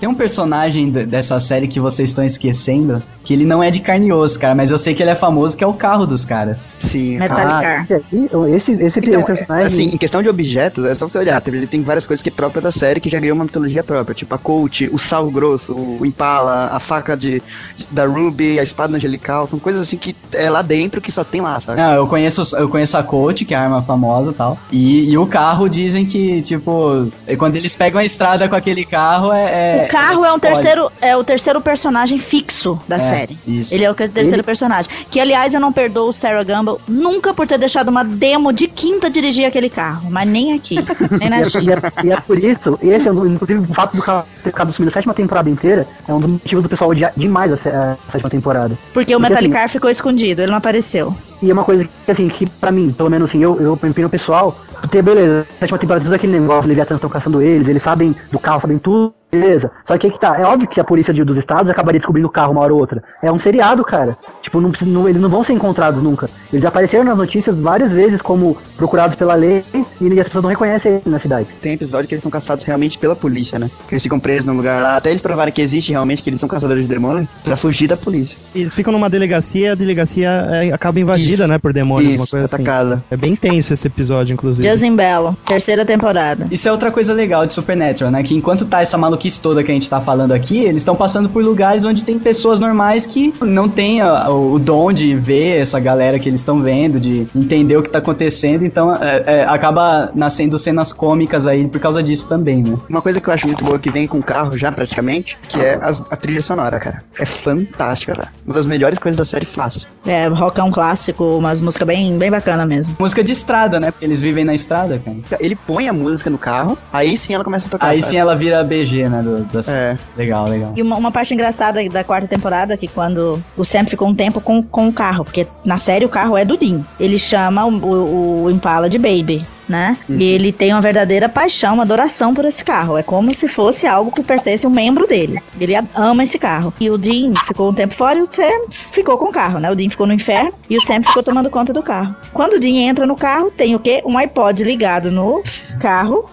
Tem 0.00 0.08
um 0.08 0.14
personagem 0.14 0.90
dessa 0.90 1.38
série 1.40 1.66
que 1.68 1.80
vocês 1.80 2.10
estão 2.10 2.24
esquecendo, 2.24 3.02
que 3.24 3.32
ele 3.32 3.44
não 3.44 3.62
é 3.62 3.70
de 3.70 3.80
carne 3.80 4.08
e 4.08 4.12
osso, 4.12 4.38
cara, 4.38 4.54
mas 4.54 4.70
eu 4.70 4.76
sei 4.78 4.94
que 4.94 5.02
ele 5.02 5.10
é 5.10 5.14
famoso, 5.14 5.56
que 5.56 5.64
é 5.64 5.66
o 5.66 5.72
carro 5.72 6.06
dos 6.06 6.24
caras. 6.24 6.68
Sim. 6.78 7.18
Metal 7.18 7.38
Ah, 7.38 7.60
Car. 7.62 7.82
esse 7.82 7.94
aí, 7.94 8.28
esse, 8.54 8.72
esse 8.72 8.98
Então, 9.00 9.20
é, 9.20 9.24
personagem. 9.24 9.66
assim, 9.66 9.84
em 9.86 9.96
questão 9.96 10.22
de 10.22 10.28
objetos, 10.28 10.84
é 10.84 10.94
só 10.94 11.08
você 11.08 11.18
olhar. 11.18 11.40
Tem, 11.40 11.66
tem 11.66 11.82
várias 11.82 12.04
coisas 12.06 12.22
que 12.22 12.28
é 12.28 12.32
própria 12.32 12.60
da 12.60 12.70
série 12.70 13.00
que 13.00 13.08
já 13.08 13.18
ganhou 13.18 13.34
uma 13.34 13.44
mitologia 13.44 13.82
própria. 13.82 14.14
Tipo 14.14 14.34
a 14.34 14.38
Colt, 14.38 14.82
o 14.92 14.98
sal 14.98 15.30
grosso, 15.30 15.72
o 15.74 16.04
Impala, 16.04 16.68
a 16.72 16.78
faca 16.78 17.16
de, 17.16 17.42
de- 17.76 17.86
da 17.90 18.04
Ruby, 18.06 18.60
a 18.60 18.62
espada 18.62 18.94
angelical. 18.96 19.46
São 19.46 19.58
coisas 19.58 19.80
assim 19.82 19.96
que 19.96 20.14
é 20.32 20.50
lá 20.50 20.60
dentro 20.62 21.00
que 21.00 21.10
só 21.10 21.24
tem 21.24 21.40
lá, 21.40 21.58
sabe? 21.60 21.80
Não, 21.80 21.94
eu 21.94 22.06
conheço, 22.06 22.54
eu 22.56 22.68
conheço 22.68 22.96
a 22.96 23.02
Colt, 23.02 23.42
que 23.44 23.54
é 23.54 23.56
a 23.56 23.62
arma 23.62 23.82
famosa 23.82 24.32
e 24.32 24.34
tal. 24.34 24.58
E, 24.70 25.10
e 25.10 25.16
o 25.16 25.26
carro 25.26 25.68
dizem 25.68 26.04
que, 26.04 26.42
tipo, 26.42 27.08
é 27.26 27.36
quando 27.36 27.56
eles 27.56 27.74
pegam 27.74 28.00
a 28.00 28.04
estrada 28.04 28.48
com 28.48 28.54
aquele 28.54 28.84
carro, 28.84 29.32
é. 29.32 29.86
O 29.86 29.88
carro 29.90 30.24
é, 30.24 30.32
um 30.32 30.34
explode. 30.34 30.40
terceiro, 30.40 30.92
é 31.00 31.16
o 31.16 31.24
terceiro 31.24 31.60
personagem 31.60 32.18
fixo 32.18 32.78
da 32.86 32.96
É, 32.96 32.98
série. 32.98 33.13
Isso. 33.46 33.74
Ele 33.74 33.84
é 33.84 33.90
o 33.90 33.94
terceiro 33.94 34.34
Ele- 34.36 34.42
personagem. 34.42 34.90
Que, 35.10 35.20
aliás, 35.20 35.54
eu 35.54 35.60
não 35.60 35.72
perdoo 35.72 36.08
o 36.08 36.12
Sarah 36.12 36.42
Gamble 36.42 36.76
nunca 36.88 37.32
por 37.34 37.46
ter 37.46 37.58
deixado 37.58 37.88
uma 37.88 38.04
demo 38.04 38.52
de 38.52 38.68
quinta 38.68 39.08
dirigir 39.10 39.44
aquele 39.46 39.68
carro. 39.70 40.10
Mas 40.10 40.28
nem 40.28 40.52
aqui. 40.54 40.76
Nem 41.18 41.30
na 41.30 41.38
E 41.38 41.42
é, 41.42 41.44
e, 41.44 41.70
é, 41.70 42.06
e 42.06 42.12
é 42.12 42.20
por 42.20 42.38
isso, 42.38 42.78
esse 42.82 43.08
é 43.08 43.12
um, 43.12 43.26
inclusive 43.26 43.60
o 43.60 43.74
fato 43.74 43.96
do 43.96 44.02
carro 44.02 44.26
ter 44.42 44.50
ficado 44.50 44.72
sumindo 44.72 44.90
a 44.90 44.92
sétima 44.92 45.14
temporada 45.14 45.48
inteira 45.48 45.86
é 46.08 46.12
um 46.12 46.20
dos 46.20 46.30
motivos 46.30 46.62
do 46.62 46.68
pessoal 46.68 46.90
odiar 46.90 47.12
demais 47.16 47.52
a, 47.52 47.54
a 47.92 48.10
sétima 48.10 48.30
temporada. 48.30 48.76
Porque 48.92 49.14
o 49.14 49.18
Porque, 49.18 49.22
Metallic 49.30 49.54
assim, 49.54 49.62
Car 49.62 49.68
ficou 49.68 49.90
escondido, 49.90 50.42
ele 50.42 50.50
não 50.50 50.58
apareceu. 50.58 51.14
E 51.44 51.50
é 51.50 51.52
uma 51.52 51.64
coisa 51.64 51.84
que, 51.84 52.10
assim, 52.10 52.28
que 52.28 52.46
pra 52.46 52.70
mim, 52.72 52.90
pelo 52.96 53.10
menos 53.10 53.28
assim, 53.28 53.42
eu, 53.42 53.60
eu 53.60 53.72
opino 53.74 54.08
pessoal, 54.08 54.58
ter, 54.90 55.02
beleza, 55.02 55.46
a 55.56 55.60
sétima 55.60 55.78
temporada, 55.78 56.04
tudo 56.04 56.14
aquele 56.14 56.38
negócio, 56.38 56.68
Leviathan 56.68 56.94
estão 56.96 57.10
caçando 57.10 57.40
eles, 57.42 57.68
eles 57.68 57.82
sabem 57.82 58.14
do 58.32 58.38
carro, 58.38 58.60
sabem 58.60 58.78
tudo, 58.78 59.14
beleza. 59.30 59.70
Só 59.84 59.96
que 59.98 60.06
aí 60.06 60.12
que 60.12 60.20
tá, 60.20 60.38
é 60.38 60.44
óbvio 60.44 60.68
que 60.68 60.78
a 60.80 60.84
polícia 60.84 61.12
de- 61.12 61.24
dos 61.24 61.36
estados 61.36 61.68
acabaria 61.70 61.98
descobrindo 61.98 62.28
o 62.28 62.30
carro 62.30 62.52
uma 62.52 62.60
hora 62.60 62.72
ou 62.72 62.78
outra. 62.80 63.02
É 63.22 63.32
um 63.32 63.38
seriado, 63.38 63.82
cara. 63.84 64.16
Tipo, 64.42 64.60
não, 64.60 64.70
não- 64.82 65.08
eles 65.08 65.20
não 65.20 65.28
vão 65.28 65.42
ser 65.42 65.52
encontrados 65.54 66.02
nunca. 66.02 66.28
Eles 66.52 66.64
apareceram 66.64 67.02
nas 67.04 67.16
notícias 67.18 67.56
várias 67.56 67.90
vezes 67.90 68.22
como 68.22 68.56
procurados 68.76 69.16
pela 69.16 69.34
lei 69.34 69.64
e 70.00 70.20
as 70.20 70.26
pessoas 70.26 70.42
não 70.44 70.50
reconhecem 70.50 70.92
eles 70.92 71.06
nas 71.06 71.22
cidades. 71.22 71.54
Tem 71.54 71.72
episódio 71.72 72.06
que 72.08 72.14
eles 72.14 72.22
são 72.22 72.30
caçados 72.30 72.64
realmente 72.64 72.96
pela 72.98 73.16
polícia, 73.16 73.58
né? 73.58 73.68
Que 73.88 73.94
eles 73.94 74.02
ficam 74.02 74.20
presos 74.20 74.46
num 74.46 74.56
lugar 74.56 74.80
lá, 74.82 74.96
até 74.96 75.10
eles 75.10 75.22
provarem 75.22 75.52
que 75.52 75.60
existe 75.62 75.90
realmente, 75.90 76.22
que 76.22 76.30
eles 76.30 76.38
são 76.38 76.48
caçadores 76.48 76.82
de 76.82 76.88
demônio, 76.88 77.26
pra 77.42 77.56
fugir 77.56 77.88
da 77.88 77.96
polícia. 77.96 78.38
Eles 78.54 78.74
ficam 78.74 78.92
numa 78.92 79.10
delegacia 79.10 79.68
e 79.68 79.70
a 79.70 79.74
delegacia 79.74 80.28
é, 80.28 80.72
acaba 80.72 81.00
invadida, 81.00 81.33
Isso. 81.42 81.48
né, 81.48 81.58
por 81.58 81.72
demônios, 81.72 82.14
uma 82.14 82.22
Isso, 82.24 82.30
coisa 82.30 82.44
assim. 82.46 82.54
atacada. 82.62 83.04
É 83.10 83.16
bem 83.16 83.34
tenso 83.36 83.74
esse 83.74 83.86
episódio, 83.86 84.32
inclusive. 84.34 84.68
Justin 84.68 84.94
Bello, 84.96 85.36
terceira 85.46 85.84
temporada. 85.84 86.46
Isso 86.50 86.68
é 86.68 86.72
outra 86.72 86.90
coisa 86.90 87.12
legal 87.12 87.46
de 87.46 87.52
Supernatural, 87.52 88.10
né? 88.10 88.22
Que 88.22 88.34
enquanto 88.34 88.64
tá 88.66 88.80
essa 88.82 88.96
maluquice 88.98 89.40
toda 89.40 89.62
que 89.62 89.70
a 89.70 89.74
gente 89.74 89.88
tá 89.88 90.00
falando 90.00 90.32
aqui, 90.32 90.58
eles 90.64 90.78
estão 90.82 90.94
passando 90.96 91.28
por 91.28 91.42
lugares 91.44 91.84
onde 91.84 92.04
tem 92.04 92.18
pessoas 92.18 92.58
normais 92.58 93.06
que 93.06 93.32
não 93.42 93.68
têm 93.68 94.00
a- 94.00 94.28
o, 94.30 94.58
dom 94.58 94.92
de 94.92 95.14
ver 95.14 95.60
essa 95.60 95.78
galera 95.80 96.18
que 96.18 96.28
eles 96.28 96.40
estão 96.40 96.60
vendo, 96.62 96.98
de 97.00 97.26
entender 97.34 97.76
o 97.76 97.82
que 97.82 97.88
tá 97.90 97.98
acontecendo, 97.98 98.64
então 98.64 98.94
é, 98.94 99.22
é, 99.26 99.44
acaba 99.44 100.10
nascendo 100.14 100.58
cenas 100.58 100.92
cômicas 100.92 101.46
aí 101.46 101.66
por 101.68 101.80
causa 101.80 102.02
disso 102.02 102.26
também, 102.28 102.62
né? 102.62 102.76
Uma 102.88 103.02
coisa 103.02 103.20
que 103.20 103.28
eu 103.28 103.34
acho 103.34 103.46
muito 103.46 103.64
boa 103.64 103.78
que 103.78 103.90
vem 103.90 104.06
com 104.06 104.18
o 104.18 104.22
carro 104.22 104.56
já 104.56 104.70
praticamente, 104.72 105.36
que 105.48 105.60
é 105.60 105.78
as- 105.82 106.00
a 106.10 106.16
trilha 106.16 106.42
sonora, 106.42 106.78
cara. 106.78 107.02
É 107.18 107.24
fantástica, 107.26 108.14
cara. 108.14 108.28
Uma 108.46 108.54
das 108.54 108.66
melhores 108.66 108.98
coisas 108.98 109.16
da 109.16 109.24
série 109.24 109.44
fácil. 109.46 109.86
É, 110.06 110.26
rock 110.28 110.60
é 110.60 110.62
um 110.62 110.70
clássico, 110.70 111.23
umas 111.38 111.60
músicas 111.60 111.86
bem, 111.86 112.16
bem 112.18 112.30
bacana 112.30 112.64
mesmo. 112.66 112.94
Música 112.98 113.22
de 113.24 113.32
estrada, 113.32 113.78
né? 113.80 113.90
Porque 113.90 114.04
eles 114.04 114.20
vivem 114.20 114.44
na 114.44 114.54
estrada, 114.54 114.98
cara. 115.04 115.16
Ele 115.40 115.56
põe 115.56 115.88
a 115.88 115.92
música 115.92 116.28
no 116.30 116.38
carro, 116.38 116.76
aí 116.92 117.16
sim 117.16 117.34
ela 117.34 117.44
começa 117.44 117.66
a 117.66 117.70
tocar. 117.70 117.86
Aí 117.88 118.02
sim 118.02 118.16
ela 118.16 118.34
vira 118.36 118.62
BG, 118.64 119.08
né? 119.08 119.22
Do, 119.22 119.40
da- 119.44 119.72
É. 119.72 119.96
Legal, 120.16 120.48
legal. 120.48 120.72
E 120.76 120.82
uma, 120.82 120.96
uma 120.96 121.10
parte 121.12 121.34
engraçada 121.34 121.82
da 121.88 122.04
quarta 122.04 122.28
temporada, 122.28 122.76
que 122.76 122.88
quando 122.88 123.42
o 123.56 123.64
Sam 123.64 123.84
ficou 123.84 124.08
um 124.08 124.14
tempo 124.14 124.40
com, 124.40 124.62
com 124.62 124.88
o 124.88 124.92
carro, 124.92 125.24
porque 125.24 125.46
na 125.64 125.76
série 125.78 126.04
o 126.04 126.08
carro 126.08 126.36
é 126.36 126.44
do 126.44 126.56
Dean. 126.56 126.80
Ele 127.00 127.18
chama 127.18 127.64
o, 127.64 127.70
o, 127.74 128.42
o 128.44 128.50
Impala 128.50 128.88
de 128.88 128.98
Baby, 128.98 129.44
né? 129.68 129.96
E 130.08 130.24
ele 130.24 130.52
tem 130.52 130.72
uma 130.72 130.80
verdadeira 130.80 131.28
paixão, 131.28 131.74
uma 131.74 131.82
adoração 131.82 132.34
por 132.34 132.44
esse 132.44 132.64
carro. 132.64 132.96
É 132.96 133.02
como 133.02 133.34
se 133.34 133.48
fosse 133.48 133.86
algo 133.86 134.10
que 134.10 134.22
pertence 134.22 134.66
a 134.66 134.68
um 134.68 134.72
membro 134.72 135.06
dele. 135.06 135.42
Ele 135.60 135.74
ama 135.94 136.22
esse 136.22 136.38
carro. 136.38 136.72
E 136.80 136.90
o 136.90 136.98
Dean 136.98 137.32
ficou 137.46 137.70
um 137.70 137.74
tempo 137.74 137.94
fora 137.94 138.18
e 138.18 138.22
o 138.22 138.26
Sam 138.26 138.66
ficou 138.92 139.16
com 139.18 139.26
o 139.26 139.32
carro, 139.32 139.58
né? 139.58 139.70
O 139.70 139.74
Dean 139.74 139.90
ficou 139.90 140.06
no 140.06 140.12
inferno 140.12 140.52
e 140.68 140.76
o 140.76 140.80
Sam 140.80 141.02
ficou 141.02 141.22
tomando 141.22 141.50
conta 141.50 141.72
do 141.72 141.82
carro. 141.82 142.14
Quando 142.32 142.54
o 142.54 142.60
Dean 142.60 142.88
entra 142.88 143.06
no 143.06 143.16
carro, 143.16 143.50
tem 143.50 143.74
o 143.74 143.78
quê? 143.78 144.02
Um 144.04 144.18
iPod 144.18 144.62
ligado 144.62 145.10
no 145.10 145.42
carro 145.80 146.26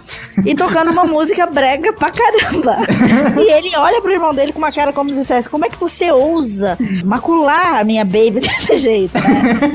e 0.45 0.55
tocando 0.55 0.91
uma 0.91 1.05
música 1.05 1.45
brega 1.45 1.93
pra 1.93 2.11
caramba. 2.11 2.77
E 3.37 3.51
ele 3.51 3.75
olha 3.77 4.01
pro 4.01 4.11
irmão 4.11 4.33
dele 4.33 4.51
com 4.51 4.59
uma 4.59 4.71
cara 4.71 4.91
como 4.93 5.09
se 5.09 5.15
dissesse: 5.15 5.49
Como 5.49 5.65
é 5.65 5.69
que 5.69 5.77
você 5.77 6.11
ousa 6.11 6.77
macular 7.03 7.79
a 7.79 7.83
minha 7.83 8.03
baby 8.03 8.39
desse 8.41 8.77
jeito, 8.77 9.13
né? 9.13 9.71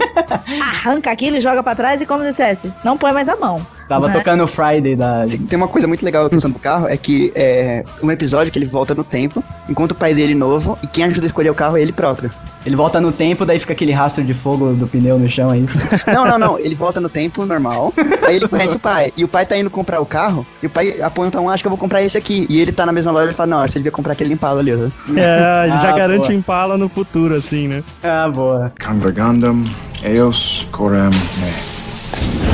Arranca 0.60 1.10
aquilo 1.10 1.36
e 1.36 1.40
joga 1.40 1.62
pra 1.62 1.74
trás 1.74 2.00
e 2.00 2.06
como 2.06 2.22
se 2.22 2.28
dissesse: 2.28 2.72
Não 2.84 2.96
põe 2.96 3.12
mais 3.12 3.28
a 3.28 3.36
mão. 3.36 3.45
Tava 3.88 4.08
né? 4.08 4.12
tocando 4.14 4.42
o 4.42 4.46
Friday 4.48 4.96
da. 4.96 5.24
Tem 5.48 5.56
uma 5.56 5.68
coisa 5.68 5.86
muito 5.86 6.04
legal 6.04 6.28
pensando 6.28 6.54
do 6.54 6.58
carro, 6.58 6.88
é 6.88 6.96
que 6.96 7.32
é 7.36 7.84
um 8.02 8.10
episódio 8.10 8.52
que 8.52 8.58
ele 8.58 8.66
volta 8.66 8.94
no 8.94 9.04
tempo, 9.04 9.42
enquanto 9.68 9.92
o 9.92 9.94
pai 9.94 10.12
dele 10.12 10.34
novo, 10.34 10.76
e 10.82 10.86
quem 10.88 11.04
ajuda 11.04 11.24
a 11.24 11.28
escolher 11.28 11.50
o 11.50 11.54
carro 11.54 11.76
é 11.76 11.82
ele 11.82 11.92
próprio. 11.92 12.30
Ele 12.64 12.74
volta 12.74 13.00
no 13.00 13.12
tempo, 13.12 13.46
daí 13.46 13.60
fica 13.60 13.72
aquele 13.74 13.92
rastro 13.92 14.24
de 14.24 14.34
fogo 14.34 14.72
do 14.72 14.88
pneu 14.88 15.20
no 15.20 15.30
chão, 15.30 15.52
é 15.54 15.58
isso? 15.58 15.78
Não, 16.12 16.26
não, 16.26 16.36
não. 16.36 16.58
Ele 16.58 16.74
volta 16.74 17.00
no 17.00 17.08
tempo 17.08 17.46
normal. 17.46 17.94
Aí 18.26 18.34
ele 18.34 18.48
conhece 18.48 18.74
o 18.74 18.80
pai. 18.80 19.12
E 19.16 19.22
o 19.22 19.28
pai 19.28 19.46
tá 19.46 19.56
indo 19.56 19.70
comprar 19.70 20.00
o 20.00 20.04
carro. 20.04 20.44
E 20.60 20.66
o 20.66 20.70
pai 20.70 21.00
aponta 21.00 21.40
um, 21.40 21.48
acho 21.48 21.62
que 21.62 21.68
eu 21.68 21.70
vou 21.70 21.78
comprar 21.78 22.02
esse 22.02 22.18
aqui. 22.18 22.44
E 22.50 22.60
ele 22.60 22.72
tá 22.72 22.84
na 22.84 22.90
mesma 22.90 23.12
loja 23.12 23.30
e 23.30 23.34
fala, 23.34 23.46
não, 23.46 23.60
você 23.68 23.78
devia 23.78 23.92
comprar 23.92 24.14
aquele 24.14 24.34
Impala 24.34 24.58
ali, 24.58 24.74
ó. 24.74 24.78
É, 25.16 25.68
ele 25.68 25.78
já 25.78 25.90
Ah, 25.90 25.96
garante 25.96 26.22
boa. 26.22 26.30
o 26.30 26.32
Impala 26.32 26.76
no 26.76 26.88
futuro, 26.88 27.34
assim, 27.36 27.68
né? 27.68 27.84
ah, 28.02 28.28
boa. 28.28 28.72
Congregandum 28.84 29.64
eos 30.02 30.66
coram 30.72 31.04
me. 31.10 32.45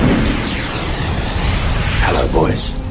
Hello, 2.14 2.28
boys. 2.30 2.81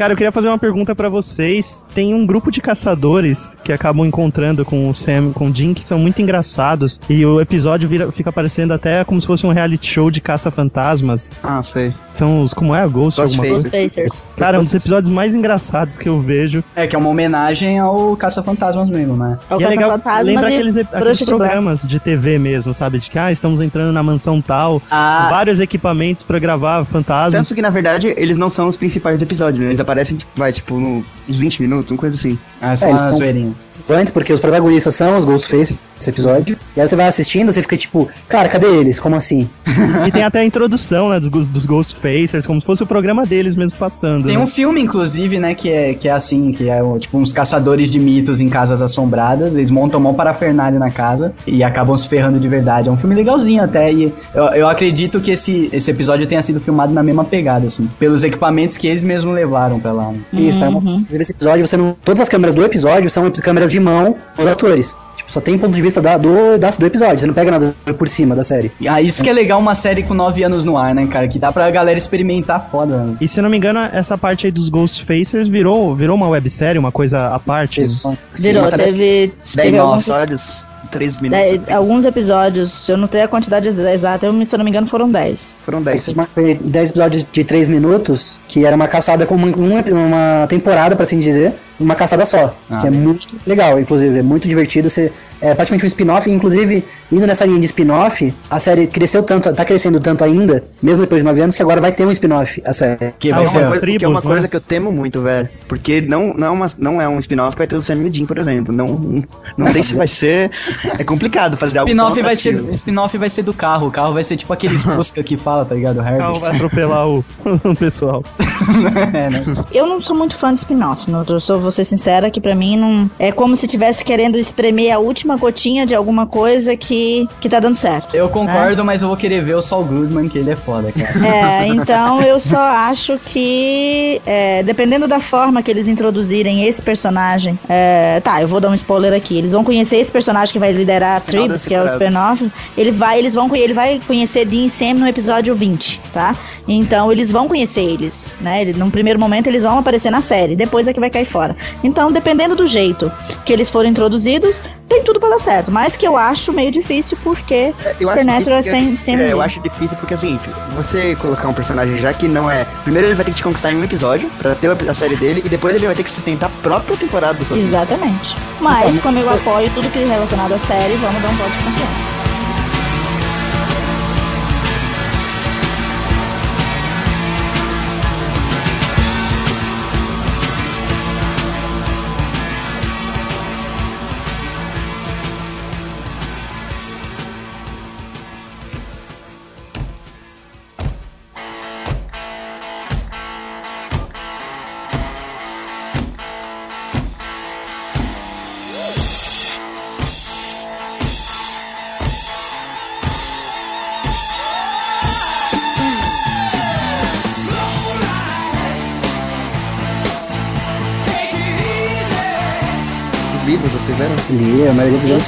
Cara, 0.00 0.14
eu 0.14 0.16
queria 0.16 0.32
fazer 0.32 0.48
uma 0.48 0.56
pergunta 0.56 0.94
pra 0.94 1.10
vocês. 1.10 1.84
Tem 1.94 2.14
um 2.14 2.24
grupo 2.24 2.50
de 2.50 2.62
caçadores 2.62 3.54
que 3.62 3.70
acabam 3.70 4.06
encontrando 4.06 4.64
com 4.64 4.88
o 4.88 4.94
Sam, 4.94 5.30
com 5.30 5.50
o 5.50 5.54
Jim, 5.54 5.74
que 5.74 5.86
são 5.86 5.98
muito 5.98 6.22
engraçados. 6.22 6.98
E 7.06 7.22
o 7.26 7.38
episódio 7.38 7.86
vira- 7.86 8.10
fica 8.10 8.32
parecendo 8.32 8.72
até 8.72 9.04
como 9.04 9.20
se 9.20 9.26
fosse 9.26 9.44
um 9.46 9.52
reality 9.52 9.86
show 9.86 10.10
de 10.10 10.22
caça-fantasmas. 10.22 11.30
Ah, 11.42 11.62
sei. 11.62 11.92
São 12.14 12.40
os. 12.40 12.54
Como 12.54 12.74
é? 12.74 12.88
Ghost, 12.88 13.20
coisa? 13.20 13.36
Ghostfacers. 13.68 14.24
Cara, 14.38 14.58
um 14.58 14.62
dos 14.62 14.74
episódios 14.74 15.12
mais 15.12 15.34
engraçados 15.34 15.98
que 15.98 16.08
eu 16.08 16.18
vejo. 16.18 16.64
É 16.74 16.86
que 16.86 16.96
é 16.96 16.98
uma 16.98 17.10
homenagem 17.10 17.78
ao 17.78 18.16
Caça-Fantasmas 18.16 18.88
mesmo, 18.88 19.14
né? 19.18 19.38
É 19.50 19.54
o 19.54 19.60
e 19.60 19.64
é 19.64 19.68
legal, 19.68 20.00
lembra 20.24 20.50
e 20.50 20.54
aqueles, 20.54 20.76
aqueles 20.78 21.18
de 21.18 21.26
programas 21.26 21.86
de 21.86 22.00
TV 22.00 22.38
mesmo, 22.38 22.72
sabe? 22.72 22.98
De 23.00 23.10
que, 23.10 23.18
ah, 23.18 23.30
estamos 23.30 23.60
entrando 23.60 23.92
na 23.92 24.02
mansão 24.02 24.40
tal, 24.40 24.80
Ah. 24.90 25.26
vários 25.30 25.60
equipamentos 25.60 26.24
pra 26.24 26.38
gravar 26.38 26.86
fantasmas. 26.86 27.34
Tanto 27.46 27.54
que, 27.54 27.60
na 27.60 27.68
verdade, 27.68 28.14
eles 28.16 28.38
não 28.38 28.48
são 28.48 28.66
os 28.66 28.76
principais 28.76 29.18
do 29.18 29.22
episódio, 29.24 29.60
né? 29.60 29.66
Eles 29.66 29.80
aparecem, 29.90 30.18
vai, 30.36 30.52
tipo, 30.52 30.78
no- 30.78 31.04
uns 31.28 31.36
20 31.36 31.60
minutos, 31.62 31.90
uma 31.90 31.98
coisa 31.98 32.16
assim. 32.16 32.38
Ah, 32.60 32.76
só 32.76 32.86
É, 32.86 32.90
eles 32.90 33.02
uma 33.02 33.12
zoeirinha. 33.12 33.54
Antes, 33.90 34.12
porque 34.12 34.32
os 34.32 34.40
protagonistas 34.40 34.94
são 34.94 35.16
os 35.16 35.24
Ghostface 35.24 35.78
esse 35.98 36.08
episódio. 36.10 36.56
E 36.76 36.80
aí 36.80 36.88
você 36.88 36.96
vai 36.96 37.06
assistindo, 37.06 37.52
você 37.52 37.60
fica 37.60 37.76
tipo, 37.76 38.08
cara, 38.26 38.48
cadê 38.48 38.66
eles? 38.66 38.98
Como 38.98 39.14
assim? 39.16 39.48
E 40.06 40.10
tem 40.12 40.22
até 40.22 40.40
a 40.40 40.44
introdução, 40.44 41.10
né, 41.10 41.20
dos, 41.20 41.48
dos 41.48 41.66
Ghostfacers, 41.66 42.46
como 42.46 42.60
se 42.60 42.66
fosse 42.66 42.82
o 42.82 42.86
programa 42.86 43.24
deles 43.24 43.54
mesmo 43.56 43.76
passando. 43.76 44.26
Tem 44.26 44.36
né? 44.36 44.42
um 44.42 44.46
filme, 44.46 44.80
inclusive, 44.80 45.38
né, 45.38 45.54
que 45.54 45.68
é, 45.70 45.94
que 45.94 46.08
é 46.08 46.12
assim, 46.12 46.52
que 46.52 46.68
é 46.68 46.80
tipo 46.98 47.18
uns 47.18 47.32
caçadores 47.32 47.90
de 47.90 47.98
mitos 47.98 48.40
em 48.40 48.48
casas 48.48 48.80
assombradas. 48.82 49.54
Eles 49.56 49.70
montam 49.70 50.00
mó 50.00 50.12
parafernália 50.12 50.78
na 50.78 50.90
casa 50.90 51.34
e 51.46 51.62
acabam 51.62 51.96
se 51.98 52.08
ferrando 52.08 52.38
de 52.40 52.48
verdade. 52.48 52.88
É 52.88 52.92
um 52.92 52.96
filme 52.96 53.14
legalzinho 53.14 53.62
até. 53.62 53.92
E 53.92 54.12
eu, 54.34 54.44
eu 54.46 54.68
acredito 54.68 55.20
que 55.20 55.30
esse, 55.30 55.68
esse 55.72 55.90
episódio 55.90 56.26
tenha 56.26 56.42
sido 56.42 56.60
filmado 56.60 56.92
na 56.92 57.02
mesma 57.02 57.24
pegada, 57.24 57.66
assim. 57.66 57.88
Pelos 57.98 58.22
equipamentos 58.24 58.76
que 58.76 58.86
eles 58.86 59.04
mesmos 59.04 59.34
levaram 59.34 59.79
pra 59.80 59.92
lá. 59.92 60.12
né? 60.12 60.18
Isso, 60.32 60.62
é 60.62 60.68
uma, 60.68 60.78
inclusive 60.78 61.22
esse 61.22 61.32
episódio, 61.32 61.66
você 61.66 61.76
não. 61.76 61.96
Todas 62.04 62.20
as 62.20 62.28
câmeras 62.28 62.54
do 62.54 62.64
episódio 62.64 63.08
são 63.10 63.30
câmeras 63.30 63.70
de 63.70 63.80
mão 63.80 64.16
dos 64.36 64.46
atores. 64.46 64.96
Tipo, 65.16 65.30
só 65.32 65.40
tem 65.40 65.58
ponto 65.58 65.74
de 65.74 65.82
vista 65.82 66.00
da- 66.00 66.16
do, 66.16 66.56
da- 66.58 66.70
do 66.70 66.86
episódio. 66.86 67.18
Você 67.18 67.26
não 67.26 67.34
pega 67.34 67.50
nada 67.50 67.74
por 67.98 68.08
cima 68.08 68.34
da 68.34 68.42
série. 68.42 68.70
E 68.80 68.88
ah, 68.88 69.02
isso 69.02 69.22
que 69.22 69.28
é 69.28 69.32
legal 69.32 69.58
uma 69.58 69.74
série 69.74 70.02
com 70.02 70.14
nove 70.14 70.42
anos 70.42 70.64
no 70.64 70.78
ar, 70.78 70.94
né, 70.94 71.06
cara? 71.06 71.28
Que 71.28 71.38
dá 71.38 71.52
pra 71.52 71.70
galera 71.70 71.98
experimentar 71.98 72.68
foda. 72.70 72.96
né? 72.96 73.16
E 73.20 73.28
se 73.28 73.38
eu 73.38 73.42
não 73.42 73.50
me 73.50 73.56
engano, 73.56 73.80
essa 73.92 74.16
parte 74.16 74.46
aí 74.46 74.52
dos 74.52 74.68
Ghostfacers 74.70 75.48
virou, 75.48 75.94
virou 75.94 76.16
uma 76.16 76.28
websérie, 76.28 76.78
uma 76.78 76.90
coisa 76.92 77.34
à 77.34 77.38
parte. 77.38 77.80
Virou, 77.80 78.64
Sim, 78.64 78.70
parece 78.70 78.94
teve, 78.94 79.32
Dez 79.36 79.54
teve 79.54 79.78
alguns, 79.78 80.02
episódios, 80.02 80.64
3 80.90 81.18
minutos. 81.20 81.44
dez- 81.44 81.68
alguns 81.70 82.04
episódios, 82.04 82.88
eu 82.88 82.96
não 82.96 83.06
tenho 83.08 83.24
a 83.24 83.28
quantidade 83.28 83.68
ex- 83.68 83.78
exata, 83.78 84.26
eu, 84.26 84.46
se 84.46 84.54
eu 84.54 84.58
não 84.58 84.64
me 84.64 84.70
engano 84.70 84.86
foram 84.86 85.10
10. 85.10 85.56
Foram 85.64 85.82
10. 85.82 86.08
uma- 86.08 86.28
foi 86.34 86.54
10 86.54 86.90
episódios 86.90 87.26
de 87.32 87.44
3 87.44 87.68
minutos, 87.68 88.38
que 88.48 88.64
era 88.64 88.74
uma 88.76 88.88
caçada 88.88 89.26
com 89.26 89.34
uma, 89.34 89.46
uma, 89.48 90.46
temporada, 90.48 90.94
pra 90.96 91.04
assim 91.04 91.18
dizer, 91.18 91.54
uma 91.78 91.94
caçada 91.94 92.24
só. 92.24 92.54
Ah. 92.70 92.78
que 92.80 92.86
é 92.86 92.90
muito 92.90 93.36
legal, 93.46 93.78
inclusive, 93.80 94.18
é 94.18 94.22
muito 94.22 94.46
divertido. 94.46 94.88
Você, 94.90 95.10
é 95.40 95.54
praticamente 95.54 95.84
um 95.84 95.88
spin-off, 95.88 96.30
inclusive, 96.30 96.84
indo 97.10 97.26
nessa 97.26 97.44
linha 97.44 97.58
de 97.58 97.66
spin-off, 97.66 98.34
a 98.50 98.58
série 98.58 98.86
cresceu 98.86 99.22
tanto, 99.22 99.52
tá 99.52 99.64
crescendo 99.64 99.98
tanto 100.00 100.22
ainda, 100.24 100.62
mesmo 100.82 101.02
depois 101.02 101.20
de 101.22 101.26
9 101.26 101.40
anos, 101.40 101.56
que 101.56 101.62
agora 101.62 101.80
vai 101.80 101.92
ter 101.92 102.06
um 102.06 102.10
spin-off, 102.10 102.62
a 102.66 102.72
série. 102.72 103.12
Que 103.18 103.32
Ah, 103.32 103.36
vai 103.36 103.44
é 103.44 103.46
ser. 103.46 103.58
uma 103.58 103.66
Coisa- 103.68 103.80
que 103.86 103.90
é 103.92 103.96
tribos, 103.98 104.08
uma 104.08 104.20
né? 104.20 104.26
coisa 104.34 104.48
que 104.48 104.56
eu 104.56 104.60
temo 104.60 104.92
muito, 104.92 105.20
velho. 105.22 105.48
Porque 105.68 106.00
não, 106.00 106.34
não, 106.34 106.46
é, 106.46 106.50
uma, 106.50 106.70
não 106.78 107.00
é 107.00 107.08
um 107.08 107.18
spin-off 107.18 107.52
que 107.52 107.58
vai 107.58 107.66
ter 107.66 107.76
o 107.76 107.82
Sam 107.82 108.08
Dean, 108.08 108.26
por 108.26 108.38
exemplo. 108.38 108.74
Não, 108.74 109.22
não 109.56 109.72
sei 109.72 109.82
se 109.82 109.94
vai 109.94 110.06
ser. 110.06 110.50
É 110.98 111.04
complicado 111.04 111.56
fazer 111.56 111.78
algo 111.78 111.90
Spin-off 111.90 112.22
vai, 112.22 112.36
ser, 112.36 112.64
spin-off 112.70 113.18
vai 113.18 113.30
ser 113.30 113.42
do 113.42 113.52
carro. 113.52 113.88
O 113.88 113.90
carro 113.90 114.14
vai 114.14 114.24
ser 114.24 114.36
tipo 114.36 114.52
aqueles 114.52 114.84
Fusca 114.86 115.22
que 115.22 115.36
fala, 115.36 115.64
tá 115.64 115.74
ligado? 115.74 116.00
O 116.00 116.04
carro 116.04 116.38
vai 116.38 116.54
atropelar 116.54 117.08
o, 117.08 117.18
o 117.64 117.74
pessoal. 117.78 118.24
é, 119.14 119.30
né? 119.30 119.44
Eu 119.72 119.86
não 119.86 120.00
sou 120.00 120.16
muito 120.16 120.36
fã 120.36 120.52
de 120.52 120.60
spin-off, 120.60 121.10
não, 121.10 121.24
eu 121.28 121.40
sou, 121.40 121.60
vou 121.60 121.70
ser 121.70 121.84
sincera, 121.84 122.30
que 122.30 122.40
pra 122.40 122.54
mim 122.54 122.76
não. 122.76 123.10
É 123.18 123.32
como 123.32 123.56
se 123.56 123.66
tivesse 123.66 124.04
querendo 124.04 124.38
espremer 124.38 124.94
a 124.94 124.98
última 124.98 125.36
gotinha 125.36 125.86
de 125.86 125.94
alguma 125.94 126.26
coisa 126.26 126.76
que, 126.76 127.28
que 127.40 127.48
tá 127.48 127.60
dando 127.60 127.74
certo. 127.74 128.14
Eu 128.14 128.28
concordo, 128.28 128.84
mas 128.84 129.02
eu 129.02 129.08
vou 129.08 129.16
querer 129.16 129.42
ver 129.42 129.54
o 129.54 129.62
Saul 129.62 129.84
Goodman, 129.84 130.28
que 130.28 130.38
ele 130.38 130.50
é 130.50 130.56
foda, 130.56 130.92
cara. 130.92 131.26
É, 131.26 131.66
então 131.68 132.20
eu 132.22 132.38
só 132.38 132.60
acho 132.60 133.18
que, 133.18 134.20
é, 134.26 134.62
dependendo 134.62 135.06
da 135.06 135.20
forma 135.20 135.62
que 135.62 135.70
eles 135.70 135.88
introduzirem 135.88 136.64
esse 136.64 136.82
personagem, 136.82 137.58
é, 137.68 138.20
tá, 138.20 138.40
eu 138.40 138.48
vou 138.48 138.60
dar 138.60 138.68
um 138.68 138.74
spoiler 138.74 139.12
aqui. 139.12 139.36
Eles 139.36 139.52
vão 139.52 139.64
conhecer 139.64 139.96
esse 139.96 140.12
personagem 140.12 140.52
que 140.52 140.58
vai 140.60 140.72
liderar 140.72 141.16
a 141.16 141.46
da 141.48 141.58
que 141.58 141.74
é 141.74 141.82
o 141.82 141.86
spin-off. 141.86 142.50
Ele 142.76 142.92
vai, 142.92 143.18
eles 143.18 143.34
vão, 143.34 143.54
ele 143.56 143.74
vai 143.74 144.00
conhecer 144.06 144.44
Dean 144.44 144.66
e 144.66 144.70
Sam 144.70 144.94
no 144.94 145.08
episódio 145.08 145.54
20, 145.54 146.00
tá? 146.12 146.36
Então 146.68 147.10
eles 147.10 147.30
vão 147.30 147.48
conhecer 147.48 147.80
eles, 147.80 148.28
né? 148.40 148.62
Ele, 148.62 148.72
num 148.74 148.90
primeiro 148.90 149.18
momento 149.18 149.48
eles 149.48 149.62
vão 149.62 149.78
aparecer 149.78 150.10
na 150.10 150.20
série, 150.20 150.54
depois 150.54 150.86
é 150.86 150.92
que 150.92 151.00
vai 151.00 151.10
cair 151.10 151.24
fora. 151.24 151.56
Então, 151.82 152.12
dependendo 152.12 152.54
do 152.54 152.66
jeito 152.66 153.10
que 153.44 153.52
eles 153.52 153.68
forem 153.68 153.90
introduzidos, 153.90 154.62
tem 154.88 155.02
tudo 155.02 155.18
pra 155.18 155.28
dar 155.30 155.38
certo. 155.38 155.72
Mas 155.72 155.96
que 155.96 156.06
eu 156.06 156.16
acho 156.16 156.52
meio 156.52 156.70
difícil 156.70 157.18
porque 157.24 157.72
acho 157.80 157.98
Supernatural 157.98 158.58
é 158.58 158.62
sem, 158.62 158.96
sem 158.96 159.16
é, 159.16 159.32
eu 159.32 159.40
acho 159.40 159.60
difícil 159.60 159.96
porque 159.96 160.14
assim, 160.14 160.38
você 160.76 161.16
colocar 161.16 161.48
um 161.48 161.52
personagem 161.52 161.96
já 161.96 162.12
que 162.12 162.28
não 162.28 162.50
é. 162.50 162.66
Primeiro 162.82 163.08
ele 163.08 163.14
vai 163.14 163.24
ter 163.24 163.30
que 163.30 163.38
te 163.38 163.42
conquistar 163.42 163.72
em 163.72 163.76
um 163.76 163.84
episódio 163.84 164.30
pra 164.38 164.54
ter 164.54 164.70
a 164.88 164.94
série 164.94 165.16
dele, 165.16 165.42
e 165.44 165.48
depois 165.48 165.74
ele 165.74 165.86
vai 165.86 165.94
ter 165.94 166.02
que 166.02 166.10
sustentar 166.10 166.46
a 166.46 166.62
própria 166.62 166.96
temporada 166.96 167.34
do 167.34 167.44
seu. 167.44 167.56
Exatamente. 167.56 168.36
Mas, 168.60 169.00
como 169.00 169.18
eu 169.18 169.28
apoio 169.30 169.70
tudo 169.70 169.90
que 169.90 169.98
é 169.98 170.06
relacionado 170.06 170.49
à 170.52 170.58
série, 170.58 170.96
vamos 170.96 171.22
dar 171.22 171.28
um 171.28 171.36
voto 171.36 171.50
de 171.50 171.62
confiança. 171.62 172.19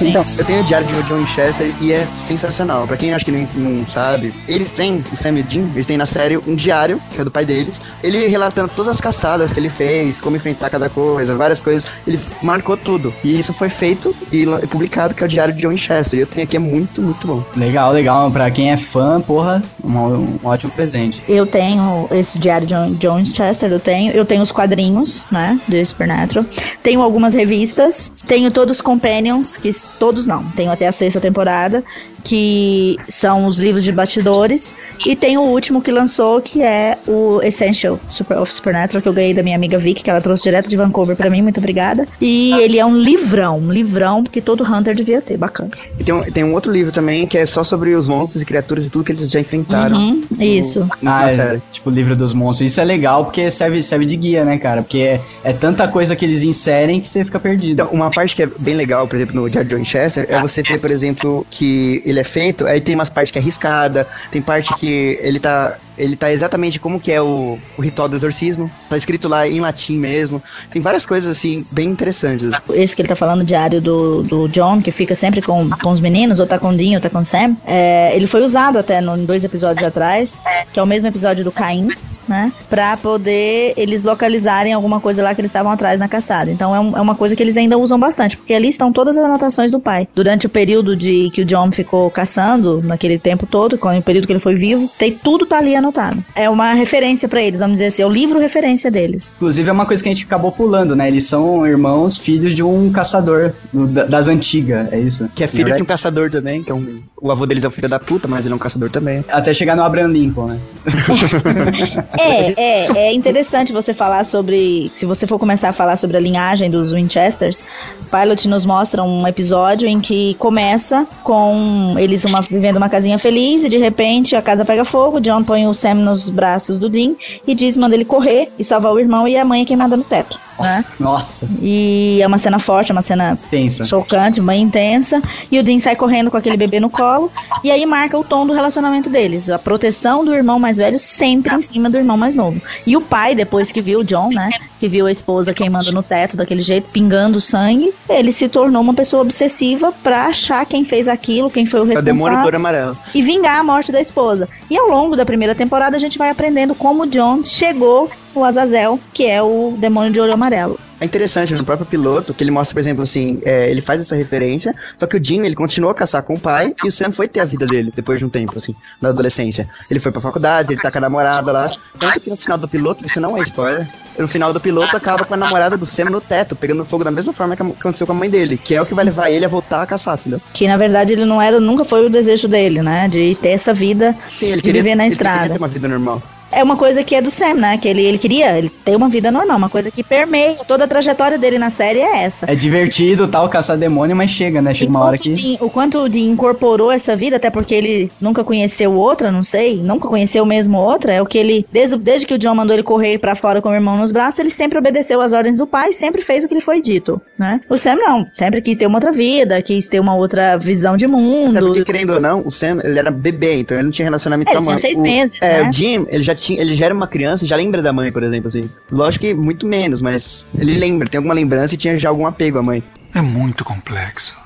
Então. 0.08 0.24
Eu 0.38 0.44
tenho 0.44 0.60
o 0.60 0.64
Diário 0.64 0.86
de 0.86 1.02
John 1.04 1.18
Winchester 1.18 1.74
e 1.80 1.92
é 1.92 2.06
sensacional. 2.12 2.86
Pra 2.86 2.96
quem 2.96 3.12
acha 3.12 3.24
que 3.24 3.32
não, 3.32 3.48
não 3.54 3.86
sabe, 3.86 4.32
eles 4.48 4.72
têm, 4.72 5.02
o 5.12 5.16
Sam 5.16 5.38
e 5.38 5.44
Jim, 5.48 5.70
eles 5.74 5.86
têm 5.86 5.96
na 5.96 6.06
série 6.06 6.36
um 6.36 6.54
diário, 6.54 7.00
que 7.10 7.20
é 7.20 7.24
do 7.24 7.30
pai 7.30 7.44
deles. 7.44 7.80
Ele 8.02 8.26
relatando 8.26 8.70
todas 8.74 8.92
as 8.92 9.00
caçadas 9.00 9.52
que 9.52 9.60
ele 9.60 9.70
fez, 9.70 10.20
como 10.20 10.36
enfrentar 10.36 10.70
cada 10.70 10.88
coisa, 10.88 11.34
várias 11.34 11.60
coisas. 11.60 11.86
Ele 12.06 12.18
marcou 12.42 12.76
tudo. 12.76 13.12
E 13.24 13.38
isso 13.38 13.52
foi 13.52 13.68
feito 13.68 14.14
e 14.30 14.46
publicado, 14.66 15.14
que 15.14 15.22
é 15.22 15.26
o 15.26 15.28
Diário 15.28 15.54
de 15.54 15.60
John 15.60 15.70
Winchester. 15.70 16.18
E 16.18 16.22
eu 16.22 16.26
tenho 16.26 16.44
aqui, 16.44 16.56
é 16.56 16.60
muito, 16.60 17.02
muito 17.02 17.26
bom. 17.26 17.42
Legal, 17.56 17.92
legal. 17.92 18.30
Pra 18.30 18.50
quem 18.50 18.72
é 18.72 18.76
fã, 18.76 19.20
porra, 19.20 19.62
um, 19.82 19.96
um 19.96 20.38
ótimo 20.44 20.72
presente. 20.72 21.22
Eu 21.28 21.46
tenho 21.46 22.08
esse 22.10 22.38
diário 22.38 22.66
de 22.66 22.74
John, 22.74 22.92
John 22.92 23.24
Chester, 23.24 23.70
eu 23.70 23.80
tenho. 23.80 24.12
Eu 24.12 24.24
tenho 24.24 24.42
os 24.42 24.52
quadrinhos, 24.52 25.26
né, 25.30 25.60
do 25.68 25.84
Supernatural. 25.84 26.44
Tenho 26.82 27.02
algumas 27.02 27.34
revistas. 27.34 28.12
Tenho 28.26 28.50
todos 28.50 28.76
os 28.76 28.82
Companions, 28.82 29.56
que 29.56 29.70
todos 29.94 30.27
não. 30.27 30.44
Tenho 30.51 30.70
até 30.70 30.86
a 30.86 30.93
sexta 30.93 31.20
temporada, 31.20 31.85
que 32.23 32.97
são 33.09 33.47
os 33.47 33.59
livros 33.59 33.85
de 33.85 33.93
bastidores. 33.93 34.74
E 35.07 35.16
tem 35.16 35.39
o 35.39 35.43
último 35.43 35.82
que 35.82 35.90
lançou, 35.90 36.40
que 36.40 36.62
é 36.62 36.99
o 37.07 37.40
Essential 37.43 37.99
Super, 38.11 38.39
of 38.39 38.53
Supernatural, 38.53 39.03
que 39.03 39.09
eu 39.09 39.12
ganhei 39.12 39.35
da 39.35 39.43
minha 39.43 39.57
amiga 39.57 39.78
Vicky, 39.78 40.03
que 40.03 40.11
ela 40.11 40.20
trouxe 40.20 40.44
direto 40.44 40.69
de 40.69 40.77
Vancouver 40.77 41.16
pra 41.16 41.28
mim, 41.28 41.43
muito 41.43 41.59
obrigada. 41.59 42.07
E 42.20 42.53
ele 42.61 42.78
é 42.78 42.86
um 42.86 42.97
livrão, 42.97 43.59
um 43.59 43.73
livrão 43.73 44.23
que 44.24 44.40
todo 44.40 44.65
Hunter 44.65 44.94
devia 44.94 45.20
ter, 45.20 45.36
bacana. 45.36 45.70
E 45.99 46.05
tem 46.05 46.15
um, 46.15 46.23
tem 46.23 46.44
um 46.44 46.55
outro 46.55 46.70
livro 46.70 46.93
também, 46.93 47.27
que 47.27 47.39
é 47.39 47.47
só 47.47 47.65
sobre 47.65 47.94
os 47.94 48.07
monstros 48.07 48.43
e 48.43 48.47
criaturas 48.47 48.86
e 48.86 48.90
tudo 48.90 49.05
que 49.05 49.12
eles 49.12 49.31
já 49.31 49.40
enfrentaram. 49.40 49.97
Uhum, 49.97 50.23
isso. 50.39 50.89
Ah, 51.05 51.31
é, 51.31 51.61
tipo 51.70 51.90
o 51.90 51.93
livro 51.93 52.15
dos 52.15 52.32
monstros. 52.32 52.70
Isso 52.70 52.81
é 52.81 52.85
legal 52.85 53.24
porque 53.24 53.51
serve, 53.51 53.82
serve 53.82 54.07
de 54.07 54.16
guia, 54.16 54.44
né, 54.44 54.59
cara? 54.59 54.82
Porque 54.82 54.99
é, 54.99 55.20
é 55.44 55.53
tanta 55.53 55.89
coisa 55.89 56.15
que 56.15 56.24
eles 56.24 56.43
inserem 56.43 57.01
que 57.01 57.07
você 57.07 57.24
fica 57.24 57.39
perdido. 57.39 57.73
Então, 57.73 57.89
uma 57.93 58.11
parte 58.11 58.35
que 58.36 58.43
é 58.43 58.47
bem 58.47 58.74
legal, 58.74 59.07
por 59.07 59.16
exemplo, 59.16 59.40
no 59.40 59.51
Diário 59.51 59.69
de 59.69 59.74
John 59.74 59.81
Winchester, 59.81 60.27
é 60.28 60.40
você 60.40 60.62
ver, 60.62 60.81
por 60.81 60.90
exemplo, 60.90 61.47
que 61.51 62.03
ele 62.12 62.20
é 62.20 62.24
feito, 62.24 62.66
aí 62.66 62.80
tem 62.80 62.94
umas 62.94 63.09
partes 63.09 63.32
que 63.32 63.39
é 63.39 63.40
arriscada, 63.40 64.06
tem 64.30 64.40
parte 64.40 64.74
que 64.76 65.18
ele 65.20 65.40
tá. 65.40 65.76
Ele 65.98 66.16
tá 66.16 66.32
exatamente 66.32 66.78
como 66.78 66.98
que 67.01 67.12
é 67.12 67.20
o, 67.20 67.59
o 67.77 67.82
ritual 67.82 68.09
do 68.09 68.16
exorcismo. 68.16 68.70
Tá 68.89 68.97
escrito 68.97 69.28
lá 69.28 69.47
em 69.48 69.60
latim 69.60 69.98
mesmo. 69.98 70.43
Tem 70.70 70.81
várias 70.81 71.05
coisas 71.06 71.31
assim, 71.36 71.64
bem 71.70 71.89
interessantes. 71.89 72.51
esse 72.74 72.94
que 72.97 73.02
ele 73.02 73.09
tá 73.09 73.16
falando, 73.16 73.44
diário 73.44 73.81
do, 73.81 74.23
do 74.23 74.48
John, 74.48 74.81
que 74.81 74.90
fica 74.90 75.14
sempre 75.14 75.43
com, 75.43 75.69
com 75.70 75.90
os 75.90 76.01
meninos, 76.01 76.40
ou 76.40 76.47
tá 76.47 76.59
com 76.59 76.69
o 76.70 76.73
Dean, 76.77 76.94
ou 76.97 77.01
tá 77.01 77.10
com 77.10 77.19
o 77.19 77.24
Sam, 77.24 77.56
é, 77.66 78.12
ele 78.14 78.27
foi 78.27 78.43
usado 78.43 78.78
até 78.78 79.01
no, 79.01 79.16
em 79.16 79.24
dois 79.24 79.44
episódios 79.44 79.86
atrás, 79.86 80.40
que 80.73 80.78
é 80.81 80.82
o 80.82 80.86
mesmo 80.86 81.09
episódio 81.09 81.44
do 81.44 81.52
Caim, 81.52 81.89
né? 82.28 82.52
Pra 82.70 82.97
poder 82.97 83.74
eles 83.77 84.05
localizarem 84.05 84.73
alguma 84.73 85.01
coisa 85.01 85.23
lá 85.23 85.35
que 85.35 85.40
eles 85.40 85.51
estavam 85.51 85.70
atrás 85.73 85.98
na 86.01 86.09
caçada. 86.09 86.51
Então 86.51 86.74
é, 86.74 86.81
um- 86.81 86.97
é 86.97 87.01
uma 87.01 87.14
coisa 87.14 87.36
que 87.36 87.43
eles 87.43 87.56
ainda 87.56 87.77
usam 87.78 87.98
bastante, 87.98 88.36
porque 88.36 88.55
ali 88.55 88.69
estão 88.69 88.93
todas 88.93 89.19
as 89.19 89.24
anotações 89.24 89.70
do 89.70 89.78
pai. 89.81 90.09
Durante 90.14 90.47
o 90.47 90.48
período 90.51 90.97
de 90.97 91.31
que 91.32 91.43
o 91.43 91.44
John 91.44 91.70
ficou 91.70 92.10
caçando, 92.10 92.81
naquele 92.82 93.19
tempo 93.19 93.47
todo, 93.47 93.77
com 93.77 93.97
o 93.97 94.02
período 94.02 94.27
que 94.27 94.32
ele 94.32 94.40
foi 94.40 94.55
vivo, 94.55 94.90
tem 94.98 95.12
tudo 95.12 95.44
tá 95.47 95.59
ali 95.59 95.74
anotado. 95.82 96.22
É 96.34 96.48
uma 96.48 96.72
referência 96.74 97.28
pra 97.28 97.42
eles, 97.42 97.60
vamos 97.60 97.74
dizer 97.74 97.86
assim, 97.86 98.02
é 98.02 98.06
o 98.06 98.10
livro 98.10 98.38
referência 98.38 98.90
deles. 98.90 99.34
Inclusive 99.36 99.68
é 99.68 99.72
uma 99.72 99.86
coisa 99.86 100.02
que 100.02 100.09
a 100.09 100.12
gente 100.14 100.24
acabou 100.24 100.50
pulando, 100.52 100.94
né? 100.96 101.09
Eles 101.09 101.24
são 101.26 101.66
irmãos, 101.66 102.16
filhos 102.18 102.54
de 102.54 102.62
um 102.62 102.90
caçador 102.90 103.52
do- 103.72 103.86
da- 103.86 104.04
das 104.04 104.28
antigas, 104.28 104.92
é 104.92 104.98
isso? 104.98 105.28
Que 105.34 105.44
é 105.44 105.46
filho 105.46 105.74
de 105.76 105.82
um 105.82 105.86
caçador 105.86 106.30
também, 106.30 106.62
que 106.62 106.70
é 106.70 106.74
um 106.74 107.00
o 107.24 107.30
avô 107.30 107.46
deles 107.46 107.62
é 107.62 107.68
um 107.68 107.70
filho 107.70 107.88
da 107.88 108.00
puta, 108.00 108.26
mas 108.26 108.44
ele 108.44 108.52
é 108.52 108.56
um 108.56 108.59
caçador 108.59 108.90
também. 108.90 109.24
Até 109.28 109.54
chegar 109.54 109.76
no 109.76 109.84
Abraham 109.84 110.09
Lincoln, 110.09 110.46
né? 110.48 110.59
É, 112.18 112.52
é, 112.60 112.86
é 113.09 113.12
interessante 113.14 113.72
você 113.72 113.94
falar 113.94 114.24
sobre. 114.24 114.90
Se 114.92 115.06
você 115.06 115.26
for 115.26 115.38
começar 115.38 115.68
a 115.68 115.72
falar 115.72 115.96
sobre 115.96 116.16
a 116.16 116.20
linhagem 116.20 116.70
dos 116.70 116.92
Winchesters, 116.92 117.62
Pilot 118.10 118.48
nos 118.48 118.64
mostra 118.66 119.02
um 119.02 119.26
episódio 119.26 119.88
em 119.88 120.00
que 120.00 120.34
começa 120.34 121.06
com 121.22 121.94
eles 121.98 122.24
uma, 122.24 122.40
vivendo 122.42 122.76
uma 122.76 122.88
casinha 122.88 123.18
feliz 123.18 123.64
e 123.64 123.68
de 123.68 123.78
repente 123.78 124.34
a 124.36 124.42
casa 124.42 124.64
pega 124.64 124.84
fogo. 124.84 125.20
John 125.20 125.42
põe 125.44 125.66
o 125.66 125.72
Sam 125.74 125.94
nos 125.94 126.31
braços 126.31 126.78
do 126.78 126.89
Dean 126.89 127.15
e 127.47 127.55
diz: 127.55 127.77
manda 127.77 127.94
ele 127.94 128.05
correr 128.05 128.53
e 128.59 128.65
salvar 128.65 128.93
o 128.93 128.99
irmão 128.99 129.27
e 129.27 129.36
a 129.36 129.44
mãe 129.44 129.62
é 129.62 129.65
queimada 129.65 129.97
no 129.97 130.05
teto. 130.05 130.39
Né? 130.61 130.85
Nossa, 131.01 131.49
E 131.61 132.20
é 132.23 132.27
uma 132.27 132.39
cena 132.39 132.59
forte, 132.59 132.93
é 132.93 132.94
uma 132.94 133.03
cena 133.03 133.36
pensa. 133.51 133.85
chocante, 133.85 134.40
bem 134.40 134.62
intensa. 134.62 135.20
E 135.51 135.59
o 135.59 135.62
Dean 135.62 135.81
sai 135.81 135.97
correndo 135.97 136.31
com 136.31 136.36
aquele 136.36 136.57
bebê 136.57 136.78
no 136.78 136.89
colo. 136.90 137.32
E 137.65 137.70
aí 137.70 137.85
marca 137.85 138.16
o 138.16 138.23
tom 138.23 138.47
do 138.47 138.53
relacionamento 138.53 139.11
deles. 139.11 139.51
A 139.51 139.59
proteção 139.59 140.24
do 140.24 140.32
irmão 140.32 140.61
mais 140.61 140.77
velho 140.77 140.99
sempre 140.99 141.55
em 141.55 141.61
cima 141.61 141.90
do 141.90 141.97
irmão 141.97 142.16
mais 142.16 142.36
novo. 142.36 142.61
E 142.86 142.97
o 142.97 143.01
pai, 143.01 143.35
depois 143.35 143.73
que 143.73 143.81
viu 143.81 144.01
o 144.01 144.05
John, 144.05 144.28
né? 144.28 144.51
Que 144.82 144.88
viu 144.88 145.06
a 145.06 145.12
esposa 145.12 145.54
queimando 145.54 145.92
no 145.92 146.02
teto 146.02 146.36
daquele 146.36 146.60
jeito, 146.60 146.90
pingando 146.90 147.40
sangue, 147.40 147.94
ele 148.09 148.32
se 148.32 148.48
tornou 148.48 148.82
uma 148.82 148.92
pessoa 148.92 149.22
obsessiva 149.22 149.92
pra 150.02 150.26
achar 150.26 150.66
quem 150.66 150.84
fez 150.84 151.06
aquilo, 151.06 151.48
quem 151.48 151.64
foi 151.64 151.78
o 151.78 151.84
o 151.84 151.86
demônio 151.86 152.02
responsável 152.09 152.42
touro 152.42 152.56
amarelo. 152.56 152.98
e 153.14 153.22
vingar 153.22 153.60
a 153.60 153.62
morte 153.62 153.92
da 153.92 154.00
esposa. 154.00 154.48
E 154.68 154.76
ao 154.76 154.88
longo 154.88 155.14
da 155.14 155.24
primeira 155.24 155.54
temporada 155.54 155.96
a 155.96 156.00
gente 156.00 156.18
vai 156.18 156.30
aprendendo 156.30 156.74
como 156.74 157.06
John 157.06 157.44
chegou 157.44 158.10
no 158.34 158.42
Azazel, 158.42 158.98
que 159.12 159.24
é 159.24 159.40
o 159.40 159.72
demônio 159.78 160.12
de 160.12 160.18
olho 160.18 160.32
amarelo. 160.32 160.76
É 161.02 161.04
interessante 161.04 161.52
no 161.52 161.64
próprio 161.64 161.84
piloto 161.84 162.32
que 162.32 162.44
ele 162.44 162.52
mostra, 162.52 162.74
por 162.74 162.78
exemplo, 162.78 163.02
assim, 163.02 163.42
é, 163.44 163.68
ele 163.68 163.80
faz 163.80 164.00
essa 164.00 164.14
referência, 164.14 164.72
só 164.96 165.04
que 165.04 165.16
o 165.16 165.24
Jim, 165.24 165.44
ele 165.44 165.56
continuou 165.56 165.90
a 165.90 165.94
caçar 165.96 166.22
com 166.22 166.34
o 166.34 166.38
pai 166.38 166.72
e 166.84 166.86
o 166.86 166.92
Sam 166.92 167.10
foi 167.10 167.26
ter 167.26 167.40
a 167.40 167.44
vida 167.44 167.66
dele 167.66 167.92
depois 167.92 168.20
de 168.20 168.24
um 168.24 168.28
tempo, 168.28 168.56
assim, 168.56 168.72
na 169.00 169.08
adolescência. 169.08 169.68
Ele 169.90 169.98
foi 169.98 170.12
pra 170.12 170.20
faculdade, 170.20 170.72
ele 170.72 170.80
tá 170.80 170.92
com 170.92 170.98
a 170.98 171.00
namorada 171.00 171.50
lá. 171.50 171.68
Tanto 171.98 172.20
que 172.20 172.30
no 172.30 172.36
final 172.36 172.56
do 172.56 172.68
piloto, 172.68 173.04
isso 173.04 173.20
não 173.20 173.36
é 173.36 173.40
spoiler, 173.42 173.84
no 174.16 174.28
final 174.28 174.52
do 174.52 174.60
piloto 174.60 174.96
acaba 174.96 175.24
com 175.24 175.34
a 175.34 175.36
namorada 175.36 175.76
do 175.76 175.84
Sam 175.84 176.04
no 176.04 176.20
teto, 176.20 176.54
pegando 176.54 176.84
fogo 176.84 177.02
da 177.02 177.10
mesma 177.10 177.32
forma 177.32 177.56
que 177.56 177.62
aconteceu 177.62 178.06
com 178.06 178.12
a 178.12 178.16
mãe 178.16 178.30
dele, 178.30 178.56
que 178.56 178.72
é 178.72 178.80
o 178.80 178.86
que 178.86 178.94
vai 178.94 179.04
levar 179.04 179.28
ele 179.28 179.44
a 179.44 179.48
voltar 179.48 179.82
a 179.82 179.86
caçar, 179.86 180.16
entendeu? 180.20 180.40
Que 180.52 180.68
na 180.68 180.76
verdade 180.76 181.14
ele 181.14 181.24
não 181.24 181.42
era, 181.42 181.58
nunca 181.58 181.84
foi 181.84 182.06
o 182.06 182.10
desejo 182.10 182.46
dele, 182.46 182.80
né? 182.80 183.08
De 183.08 183.34
ter 183.34 183.48
essa 183.48 183.74
vida, 183.74 184.14
Sim, 184.30 184.52
ele 184.52 184.56
de 184.56 184.62
queria, 184.62 184.82
viver 184.84 184.94
na 184.94 185.06
ele 185.06 185.14
estrada. 185.14 185.38
queria 185.40 185.54
ter 185.54 185.58
uma 185.60 185.68
vida 185.68 185.88
normal. 185.88 186.22
É 186.52 186.62
uma 186.62 186.76
coisa 186.76 187.02
que 187.02 187.14
é 187.14 187.20
do 187.22 187.30
Sam, 187.30 187.54
né? 187.54 187.78
Que 187.78 187.88
ele, 187.88 188.02
ele 188.04 188.18
queria, 188.18 188.56
ele 188.58 188.68
tem 188.84 188.94
uma 188.94 189.08
vida 189.08 189.30
normal, 189.30 189.56
uma 189.56 189.68
coisa 189.68 189.90
que 189.90 190.02
permeia 190.02 190.54
toda 190.66 190.84
a 190.84 190.88
trajetória 190.88 191.38
dele 191.38 191.58
na 191.58 191.70
série 191.70 192.00
é 192.00 192.24
essa. 192.24 192.44
É 192.50 192.54
divertido 192.54 193.26
tal, 193.26 193.48
caçar 193.48 193.76
demônio, 193.76 194.14
mas 194.14 194.30
chega, 194.30 194.60
né? 194.60 194.74
Chega 194.74 194.90
uma 194.90 195.00
hora 195.04 195.18
que. 195.18 195.30
o 195.30 195.34
Dean- 195.34 195.56
o 195.60 195.70
quanto 195.70 195.98
o 195.98 196.08
Dean 196.08 196.30
incorporou 196.30 196.90
essa 196.92 197.16
vida, 197.16 197.36
até 197.36 197.48
porque 197.50 197.74
ele 197.74 198.10
nunca 198.20 198.44
conheceu 198.44 198.92
outra, 198.92 199.32
não 199.32 199.42
sei, 199.42 199.76
nunca 199.82 200.08
conheceu 200.08 200.44
mesmo 200.44 200.78
outra, 200.78 201.12
é 201.12 201.22
o 201.22 201.26
que 201.26 201.38
ele, 201.38 201.66
desde, 201.72 201.96
desde 201.96 202.26
que 202.26 202.34
o 202.34 202.38
John 202.38 202.54
mandou 202.54 202.74
ele 202.74 202.82
correr 202.82 203.18
pra 203.18 203.34
fora 203.34 203.60
com 203.62 203.70
o 203.70 203.74
irmão 203.74 203.96
nos 203.96 204.12
braços, 204.12 204.38
ele 204.38 204.50
sempre 204.50 204.78
obedeceu 204.78 205.20
às 205.20 205.32
ordens 205.32 205.56
do 205.56 205.66
pai, 205.66 205.92
sempre 205.92 206.22
fez 206.22 206.44
o 206.44 206.48
que 206.48 206.54
lhe 206.54 206.60
foi 206.60 206.82
dito, 206.82 207.20
né? 207.38 207.60
O 207.68 207.76
Sam 207.76 207.96
não, 207.96 208.26
sempre 208.34 208.60
quis 208.60 208.76
ter 208.76 208.86
uma 208.86 208.98
outra 208.98 209.12
vida, 209.12 209.60
quis 209.62 209.88
ter 209.88 210.00
uma 210.00 210.14
outra 210.14 210.56
visão 210.58 210.96
de 210.96 211.04
Até 211.06 211.14
mundo. 211.14 211.58
porque, 211.60 211.84
querendo 211.84 212.14
ou 212.14 212.20
não, 212.20 212.42
o 212.44 212.50
Sam, 212.50 212.80
ele 212.84 212.98
era 212.98 213.10
bebê, 213.10 213.54
então 213.60 213.76
ele 213.76 213.84
não 213.84 213.90
tinha 213.92 214.04
relacionamento 214.04 214.50
É, 214.50 214.52
com 214.54 214.58
a 214.58 214.60
ele 214.62 214.66
mãe. 214.70 214.76
tinha 214.76 214.88
seis 214.88 214.98
o, 214.98 215.02
meses, 215.02 215.38
É, 215.40 215.62
né? 215.62 215.68
o 215.68 215.72
Jim, 215.72 216.06
ele 216.08 216.22
já, 216.24 216.34
tinha, 216.43 216.60
ele 216.60 216.74
já 216.74 216.86
era 216.86 216.94
uma 216.94 217.06
criança, 217.06 217.47
já 217.47 217.56
lembra 217.56 217.81
da 217.81 217.93
mãe, 217.93 218.10
por 218.10 218.23
exemplo, 218.23 218.48
assim. 218.48 218.69
Lógico 218.90 219.24
que 219.24 219.32
muito 219.32 219.66
menos, 219.66 220.01
mas 220.01 220.47
ele 220.59 220.74
lembra, 220.78 221.09
tem 221.09 221.19
alguma 221.19 221.35
lembrança 221.35 221.74
e 221.74 221.78
tinha 221.78 221.98
já 221.98 222.09
algum 222.09 222.27
apego 222.27 222.59
à 222.59 222.62
mãe. 222.62 222.82
É 223.14 223.20
muito 223.20 223.64
complexo. 223.64 224.36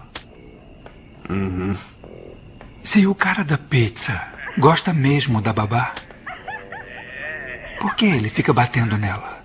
Se 2.82 3.06
o 3.06 3.14
cara 3.14 3.42
da 3.42 3.58
pizza 3.58 4.22
gosta 4.58 4.92
mesmo 4.92 5.40
da 5.40 5.52
babá, 5.52 5.94
por 7.80 7.94
que 7.96 8.06
ele 8.06 8.28
fica 8.28 8.52
batendo 8.52 8.96
nela? 8.96 9.44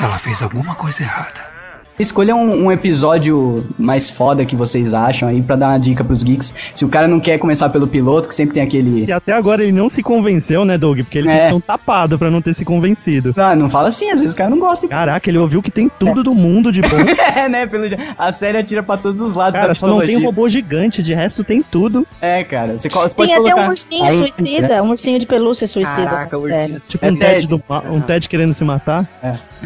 Ela 0.00 0.18
fez 0.18 0.42
alguma 0.42 0.74
coisa 0.74 1.02
errada. 1.02 1.53
Escolha 1.98 2.34
um, 2.34 2.64
um 2.64 2.72
episódio 2.72 3.64
mais 3.78 4.10
foda 4.10 4.44
que 4.44 4.56
vocês 4.56 4.92
acham 4.94 5.28
aí 5.28 5.40
pra 5.40 5.54
dar 5.56 5.68
uma 5.68 5.78
dica 5.78 6.02
pros 6.02 6.22
geeks. 6.22 6.54
Se 6.74 6.84
o 6.84 6.88
cara 6.88 7.06
não 7.06 7.20
quer 7.20 7.38
começar 7.38 7.68
pelo 7.68 7.86
piloto, 7.86 8.28
que 8.28 8.34
sempre 8.34 8.54
tem 8.54 8.62
aquele. 8.62 9.04
E 9.04 9.12
até 9.12 9.32
agora 9.32 9.62
ele 9.62 9.72
não 9.72 9.88
se 9.88 10.02
convenceu, 10.02 10.64
né, 10.64 10.76
Doug? 10.76 10.98
Porque 11.00 11.18
ele 11.18 11.28
tem 11.28 11.36
É. 11.36 11.40
que 11.42 11.46
ser 11.48 11.54
um 11.54 11.60
tapado 11.60 12.18
pra 12.18 12.30
não 12.30 12.42
ter 12.42 12.52
se 12.54 12.64
convencido. 12.64 13.32
Ah, 13.36 13.54
não 13.54 13.70
fala 13.70 13.88
assim, 13.90 14.10
às 14.10 14.18
vezes 14.20 14.34
o 14.34 14.36
cara 14.36 14.50
não 14.50 14.58
gosta. 14.58 14.88
Caraca, 14.88 15.28
ele 15.30 15.38
ouviu 15.38 15.62
que 15.62 15.70
tem 15.70 15.88
tudo 15.88 16.22
do 16.22 16.34
mundo 16.34 16.72
de 16.72 16.80
bom. 16.80 16.88
É, 17.34 17.48
né? 17.48 17.66
Pelo... 17.66 17.84
A 18.18 18.30
série 18.32 18.58
atira 18.58 18.82
pra 18.82 18.96
todos 18.96 19.20
os 19.20 19.34
lados 19.34 19.58
Cara, 19.58 19.74
só 19.74 19.86
não 19.88 20.00
tem 20.00 20.16
um 20.16 20.24
robô 20.24 20.48
gigante, 20.48 21.02
de 21.02 21.12
resto 21.14 21.42
tem 21.42 21.60
tudo. 21.60 22.06
É, 22.20 22.44
cara. 22.44 22.78
Você, 22.78 22.88
você 22.88 23.14
pode 23.14 23.28
Tem 23.28 23.34
até 23.34 23.50
colocar. 23.50 23.66
um 23.66 23.70
ursinho 23.70 24.04
Aí- 24.04 24.32
suicida, 24.32 24.82
um 24.82 24.90
ursinho 24.90 25.18
de 25.18 25.26
pelúcia 25.26 25.66
suicida. 25.66 26.04
Caraca, 26.06 26.38
o 26.38 26.48
É. 26.48 26.52
ursinho. 26.62 26.80
Tipo 26.88 27.04
É 27.04 27.10
um, 27.10 27.16
Ted 27.16 27.34
Ted. 27.34 27.46
do 27.48 27.62
um 27.92 28.00
Ted 28.00 28.28
querendo 28.28 28.52
se 28.52 28.64
matar. 28.64 29.04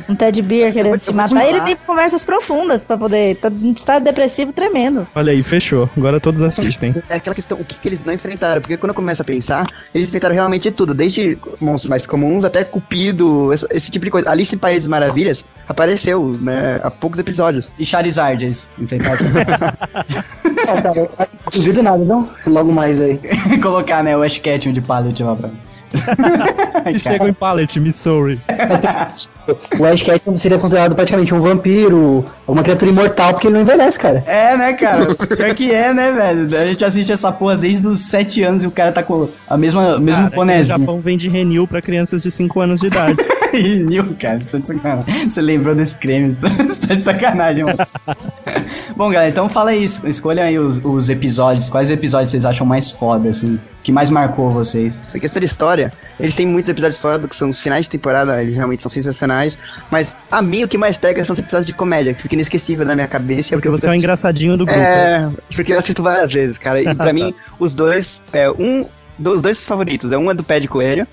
Um 0.09 0.15
Ted 0.15 0.41
Beer 0.43 0.73
querendo 0.73 1.01
se 1.01 1.13
matar. 1.13 1.43
Ele 1.43 1.53
falar. 1.59 1.65
tem 1.67 1.77
conversas 2.19 2.25
profundas 2.25 2.85
pra 2.85 2.97
poder. 2.97 3.37
Tá 3.37 3.49
em 3.49 3.73
estado 3.73 4.05
depressivo 4.05 4.53
tremendo. 4.53 5.07
Olha 5.15 5.33
aí, 5.33 5.43
fechou. 5.43 5.89
Agora 5.97 6.21
todos 6.21 6.41
assistem. 6.43 6.95
É 7.09 7.17
aquela 7.17 7.35
questão, 7.35 7.59
o 7.59 7.65
que, 7.65 7.79
que 7.79 7.89
eles 7.89 8.05
não 8.05 8.13
enfrentaram? 8.13 8.61
Porque 8.61 8.77
quando 8.77 8.91
eu 8.91 8.95
começo 8.95 9.23
a 9.23 9.25
pensar, 9.25 9.67
eles 9.95 10.09
enfrentaram 10.09 10.35
realmente 10.35 10.71
tudo, 10.71 10.95
desde 10.95 11.39
monstros 11.61 11.89
mais 11.89 12.07
comuns 12.07 12.45
até 12.45 12.65
Cupido, 12.65 13.53
esse, 13.53 13.67
esse 13.71 13.91
tipo 13.91 14.05
de 14.05 14.11
coisa. 14.11 14.31
Alice 14.31 14.55
em 14.55 14.59
País 14.59 14.81
das 14.81 14.89
Maravilhas 14.89 15.45
apareceu, 15.69 16.33
né, 16.41 16.81
há 16.83 16.91
poucos 16.91 17.19
episódios. 17.19 17.71
E 17.79 17.85
Charizard, 17.85 18.45
eles 18.45 18.75
enfrentaram. 18.79 19.19
É, 20.69 21.01
eu 21.01 21.11
duvido 21.51 21.83
nada, 21.83 22.05
não? 22.05 22.29
Logo 22.47 22.75
mais 22.75 23.01
aí. 23.01 23.19
colocar, 23.63 24.03
né, 24.03 24.15
o 24.15 24.23
Ash 24.23 24.37
Ketchum 24.37 24.71
de 24.71 24.83
pallet 24.83 25.23
lá 25.23 25.35
pra. 25.35 25.51
Eles 26.87 27.03
pegam 27.05 27.29
em 27.29 27.33
Pallet, 27.33 27.79
Missouri. 27.81 28.41
O 29.79 29.87
Ash 29.87 30.03
Ketchum 30.03 30.37
seria 30.37 30.59
considerado 30.59 30.95
praticamente 30.95 31.35
um 31.35 31.41
vampiro, 31.41 32.23
uma 32.47 32.63
criatura 32.63 32.91
imortal, 32.91 33.33
porque 33.33 33.47
ele 33.47 33.55
não 33.55 33.63
envelhece, 33.63 33.99
cara. 33.99 34.23
É, 34.27 34.55
né, 34.55 34.75
cara? 34.75 35.15
Pior 35.15 35.55
que 35.55 35.73
é, 35.73 35.95
né, 35.95 36.13
velho? 36.13 36.55
A 36.55 36.67
gente 36.67 36.85
assiste 36.85 37.11
essa 37.13 37.33
porra 37.33 37.57
desde 37.57 37.89
os 37.89 38.01
7 38.11 38.43
anos 38.43 38.65
e 38.65 38.67
o 38.67 38.71
cara 38.71 38.93
tá 38.93 39.03
com 39.03 39.27
a 39.49 39.57
mesma, 39.57 39.97
o 39.97 40.01
mesmo 40.01 40.25
Cara, 40.25 40.37
bonézinho. 40.37 40.79
Japão 40.81 41.01
vende 41.01 41.31
Renil 41.31 41.67
pra 41.67 41.81
crianças 41.81 42.23
de 42.23 42.31
5 42.31 42.61
anos 42.61 42.81
de 42.81 42.89
idade. 42.89 43.17
Ih, 43.55 43.83
Nil, 43.85 44.15
cara, 44.21 44.39
você 44.39 44.51
tá 44.51 44.59
de 44.59 44.67
sacanagem. 44.67 45.31
Você 45.31 45.41
lembrou 45.41 45.75
desse 45.75 45.97
creme, 45.97 46.29
você 46.29 46.41
tá, 46.41 46.49
você 46.69 46.87
tá 46.87 46.95
de 46.95 47.03
sacanagem, 47.05 47.65
mano. 47.65 47.79
Bom, 48.95 49.09
galera, 49.11 49.31
então 49.31 49.49
fala 49.49 49.71
aí, 49.71 49.83
es- 49.83 50.03
escolha 50.05 50.45
aí 50.45 50.59
os, 50.59 50.79
os 50.85 51.09
episódios. 51.09 51.71
Quais 51.71 51.91
episódios 51.91 52.29
vocês 52.31 52.45
acham 52.45 52.67
mais 52.67 52.91
foda, 52.91 53.31
assim? 53.31 53.59
Que 53.89 53.93
mais 53.93 54.11
marcou 54.11 54.51
vocês? 54.51 55.03
Essa 55.07 55.19
questão 55.19 55.41
de 55.41 55.47
história, 55.47 55.91
eles 56.21 56.35
têm 56.35 56.47
muitos 56.47 56.69
episódios 56.69 56.99
fora 56.99 57.27
que 57.27 57.35
são 57.35 57.49
os 57.49 57.59
finais 57.59 57.87
de 57.87 57.89
temporada, 57.89 58.43
eles 58.43 58.55
realmente 58.55 58.83
são 58.83 58.91
sensacionais. 58.91 59.59
Mas 59.91 60.19
a 60.31 60.43
mim 60.43 60.63
o 60.63 60.69
que 60.69 60.77
mais 60.77 60.99
pega 60.99 61.25
são 61.25 61.33
os 61.33 61.39
episódios 61.39 61.69
de 61.69 61.73
comédia, 61.73 62.13
que 62.13 62.21
fica 62.21 62.35
inesquecível 62.35 62.85
na 62.85 62.95
minha 62.95 63.07
cabeça. 63.07 63.57
Porque 63.57 63.71
você 63.71 63.87
é 63.87 63.91
o 63.91 63.95
engraçadinho 63.95 64.59
do 64.59 64.67
grupo. 64.67 64.79
É, 64.79 65.27
porque 65.57 65.73
eu 65.73 65.79
assisto 65.79 66.03
várias 66.03 66.31
vezes, 66.31 66.59
cara. 66.59 66.83
E 66.83 66.95
pra 66.95 67.15
mim, 67.15 67.33
os 67.59 67.73
dois, 67.73 68.23
é 68.31 68.51
um, 68.51 68.85
dos 69.19 69.41
dois 69.41 69.59
favoritos. 69.59 70.13
É 70.13 70.19
um 70.19 70.31
é 70.31 70.35
do 70.35 70.45
pé 70.45 70.61
de 70.61 70.69
coelho, 70.69 71.07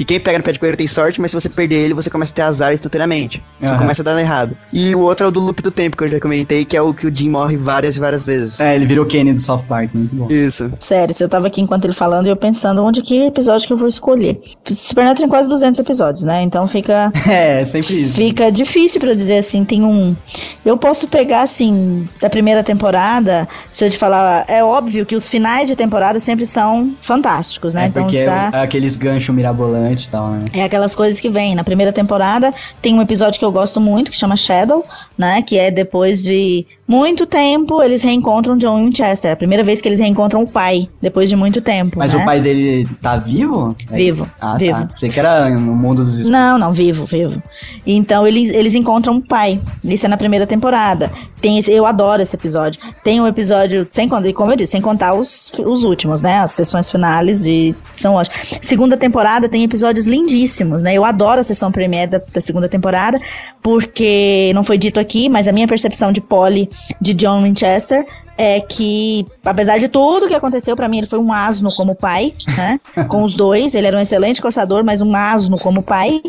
que 0.00 0.04
quem 0.06 0.18
pega 0.20 0.38
no 0.38 0.44
pé 0.44 0.52
de 0.52 0.58
coelho 0.58 0.76
tem 0.76 0.86
sorte, 0.86 1.20
mas 1.20 1.30
se 1.30 1.34
você 1.38 1.48
perder 1.48 1.76
ele, 1.76 1.92
você 1.94 2.08
começa 2.08 2.32
a 2.32 2.34
ter 2.34 2.42
azar 2.42 2.72
instantaneamente. 2.72 3.42
Aham. 3.62 3.76
começa 3.78 4.00
a 4.00 4.04
dar 4.04 4.18
errado. 4.20 4.56
E 4.72 4.94
o 4.94 5.00
outro 5.00 5.26
é 5.26 5.28
o 5.28 5.30
do 5.30 5.40
loop 5.40 5.60
do 5.62 5.70
tempo, 5.70 5.96
que 5.96 6.04
eu 6.04 6.08
já 6.08 6.18
comentei, 6.20 6.64
que 6.64 6.76
é 6.76 6.80
o 6.80 6.94
que 6.94 7.06
o 7.06 7.14
Jim 7.14 7.28
morre 7.28 7.56
várias 7.56 7.96
e 7.96 8.00
várias 8.00 8.24
vezes. 8.24 8.58
É, 8.60 8.74
ele 8.74 8.86
virou 8.86 9.04
Kenny 9.04 9.32
do 9.32 9.38
South 9.40 9.64
Park, 9.68 9.90
muito 9.94 10.14
bom. 10.14 10.26
Isso. 10.30 10.72
Sério, 10.80 11.14
se 11.14 11.22
eu 11.22 11.28
tava 11.28 11.48
aqui 11.48 11.60
enquanto 11.60 11.84
ele 11.84 11.92
falando 11.92 12.26
e 12.26 12.30
eu 12.30 12.36
pensando 12.36 12.82
onde 12.82 13.02
que 13.02 13.26
episódio 13.26 13.66
que 13.66 13.72
eu 13.72 13.76
vou 13.76 13.88
escolher. 13.88 14.40
Supernatural 14.70 15.16
tem 15.22 15.28
quase 15.28 15.48
200 15.50 15.78
episódios, 15.80 16.24
né? 16.24 16.42
Então 16.42 16.66
fica 16.66 17.12
É, 17.28 17.62
sempre 17.64 18.02
isso. 18.02 18.14
fica 18.14 18.50
difícil 18.50 19.00
pra 19.00 19.10
eu 19.10 19.14
dizer 19.16 19.38
assim, 19.38 19.64
tem 19.64 19.82
um. 19.84 20.16
Eu 20.64 20.76
posso 20.78 21.06
pegar 21.08 21.42
assim 21.42 22.08
da 22.20 22.30
primeira 22.30 22.62
temporada, 22.64 23.46
se 23.72 23.84
eu 23.84 23.90
te 23.90 23.98
falar, 23.98 24.44
é 24.48 24.62
óbvio 24.64 25.04
que 25.04 25.14
os 25.14 25.28
finais 25.28 25.68
de 25.68 25.76
temporada 25.76 26.18
sempre 26.18 26.46
são 26.46 26.94
fantásticos, 27.02 27.74
né? 27.74 27.86
É, 27.86 27.88
porque 27.90 28.16
é 28.18 28.26
tá- 28.26 28.50
o- 28.54 28.56
aqueles 28.62 28.96
ganchos 28.96 29.34
mirabolantes 29.34 29.89
e 29.92 30.10
tal, 30.10 30.30
né? 30.30 30.44
É 30.52 30.62
aquelas 30.62 30.94
coisas 30.94 31.20
que 31.20 31.28
vêm. 31.28 31.54
Na 31.54 31.64
primeira 31.64 31.92
temporada 31.92 32.52
tem 32.80 32.94
um 32.94 33.02
episódio 33.02 33.38
que 33.38 33.44
eu 33.44 33.52
gosto 33.52 33.80
muito, 33.80 34.10
que 34.10 34.16
chama 34.16 34.36
Shadow, 34.36 34.84
né? 35.16 35.42
Que 35.42 35.58
é 35.58 35.70
depois 35.70 36.22
de 36.22 36.66
muito 36.90 37.24
tempo 37.24 37.80
eles 37.80 38.02
reencontram 38.02 38.56
John 38.56 38.84
Winchester. 38.84 39.30
É 39.30 39.34
a 39.34 39.36
primeira 39.36 39.62
vez 39.62 39.80
que 39.80 39.88
eles 39.88 40.00
reencontram 40.00 40.42
o 40.42 40.50
pai, 40.50 40.88
depois 41.00 41.28
de 41.28 41.36
muito 41.36 41.60
tempo. 41.62 41.96
Mas 42.00 42.12
né? 42.12 42.20
o 42.20 42.24
pai 42.24 42.40
dele 42.40 42.84
tá 43.00 43.16
vivo? 43.16 43.76
É 43.92 43.96
Vivo? 43.96 44.28
Ah, 44.40 44.56
vivo. 44.56 44.80
tá. 44.80 44.88
Sei 44.96 45.08
que 45.08 45.20
era 45.20 45.50
no 45.50 45.76
mundo 45.76 46.02
dos 46.02 46.18
espíritos. 46.18 46.32
Não, 46.32 46.58
não, 46.58 46.72
vivo, 46.72 47.06
vivo. 47.06 47.40
Então 47.86 48.26
eles, 48.26 48.50
eles 48.50 48.74
encontram 48.74 49.18
o 49.18 49.22
pai. 49.22 49.60
Isso 49.84 50.04
é 50.04 50.08
na 50.08 50.16
primeira 50.16 50.48
temporada. 50.48 51.12
Tem 51.40 51.58
esse, 51.58 51.70
eu 51.70 51.86
adoro 51.86 52.22
esse 52.22 52.34
episódio. 52.34 52.80
Tem 53.04 53.20
um 53.20 53.26
episódio, 53.26 53.86
sem 53.88 54.08
contar, 54.08 54.32
como 54.32 54.50
eu 54.50 54.56
disse, 54.56 54.72
sem 54.72 54.80
contar 54.80 55.14
os, 55.14 55.52
os 55.64 55.84
últimos, 55.84 56.22
né? 56.22 56.40
As 56.40 56.50
sessões 56.50 56.90
finais 56.90 57.46
e 57.46 57.72
são 57.94 58.14
ótimas. 58.14 58.58
Segunda 58.62 58.96
temporada 58.96 59.48
tem 59.48 59.62
episódios 59.62 60.08
lindíssimos, 60.08 60.82
né? 60.82 60.92
Eu 60.94 61.04
adoro 61.04 61.40
a 61.40 61.44
sessão 61.44 61.70
premiere 61.70 62.10
da, 62.10 62.18
da 62.18 62.40
segunda 62.40 62.68
temporada, 62.68 63.20
porque 63.62 64.50
não 64.56 64.64
foi 64.64 64.76
dito 64.76 64.98
aqui, 64.98 65.28
mas 65.28 65.46
a 65.46 65.52
minha 65.52 65.68
percepção 65.68 66.10
de 66.10 66.20
Polly 66.20 66.68
de 67.00 67.14
John 67.14 67.42
Winchester 67.42 68.04
é 68.36 68.58
que, 68.60 69.26
apesar 69.44 69.78
de 69.78 69.88
tudo 69.88 70.26
que 70.26 70.34
aconteceu, 70.34 70.74
pra 70.74 70.88
mim 70.88 70.98
ele 70.98 71.06
foi 71.06 71.18
um 71.18 71.30
asno 71.32 71.70
como 71.74 71.94
pai, 71.94 72.32
né? 72.56 72.80
Com 73.08 73.22
os 73.22 73.34
dois, 73.34 73.74
ele 73.74 73.86
era 73.86 73.96
um 73.96 74.00
excelente 74.00 74.40
caçador, 74.40 74.82
mas 74.82 75.02
um 75.02 75.14
asno 75.14 75.58
como 75.58 75.82
pai. 75.82 76.22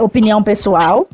Opinião 0.00 0.42
pessoal. 0.42 1.08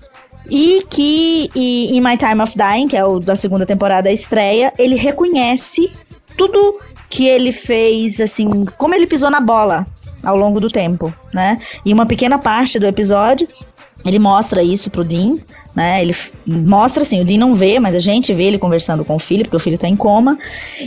E 0.48 0.82
que 0.88 1.50
e, 1.54 1.96
em 1.96 2.00
My 2.00 2.16
Time 2.16 2.40
of 2.42 2.56
Dying, 2.56 2.88
que 2.88 2.96
é 2.96 3.04
o 3.04 3.18
da 3.18 3.36
segunda 3.36 3.66
temporada, 3.66 4.08
a 4.08 4.12
estreia, 4.12 4.72
ele 4.78 4.94
reconhece 4.94 5.90
tudo 6.36 6.78
que 7.10 7.26
ele 7.26 7.52
fez, 7.52 8.20
assim, 8.20 8.64
como 8.78 8.94
ele 8.94 9.06
pisou 9.06 9.30
na 9.30 9.40
bola 9.40 9.86
ao 10.22 10.36
longo 10.36 10.58
do 10.58 10.68
tempo, 10.68 11.12
né? 11.32 11.58
E 11.84 11.92
uma 11.92 12.06
pequena 12.06 12.38
parte 12.38 12.78
do 12.78 12.86
episódio, 12.86 13.46
ele 14.04 14.18
mostra 14.18 14.62
isso 14.62 14.90
pro 14.90 15.04
Dean, 15.04 15.36
né? 15.74 16.02
Ele 16.02 16.14
mostra 16.46 17.02
assim, 17.02 17.20
o 17.20 17.24
Dean 17.24 17.38
não 17.38 17.54
vê, 17.54 17.78
mas 17.80 17.94
a 17.94 17.98
gente 17.98 18.32
vê 18.32 18.44
ele 18.44 18.58
conversando 18.58 19.04
com 19.04 19.16
o 19.16 19.18
filho, 19.18 19.44
porque 19.44 19.56
o 19.56 19.60
filho 19.60 19.78
tá 19.78 19.88
em 19.88 19.96
coma. 19.96 20.38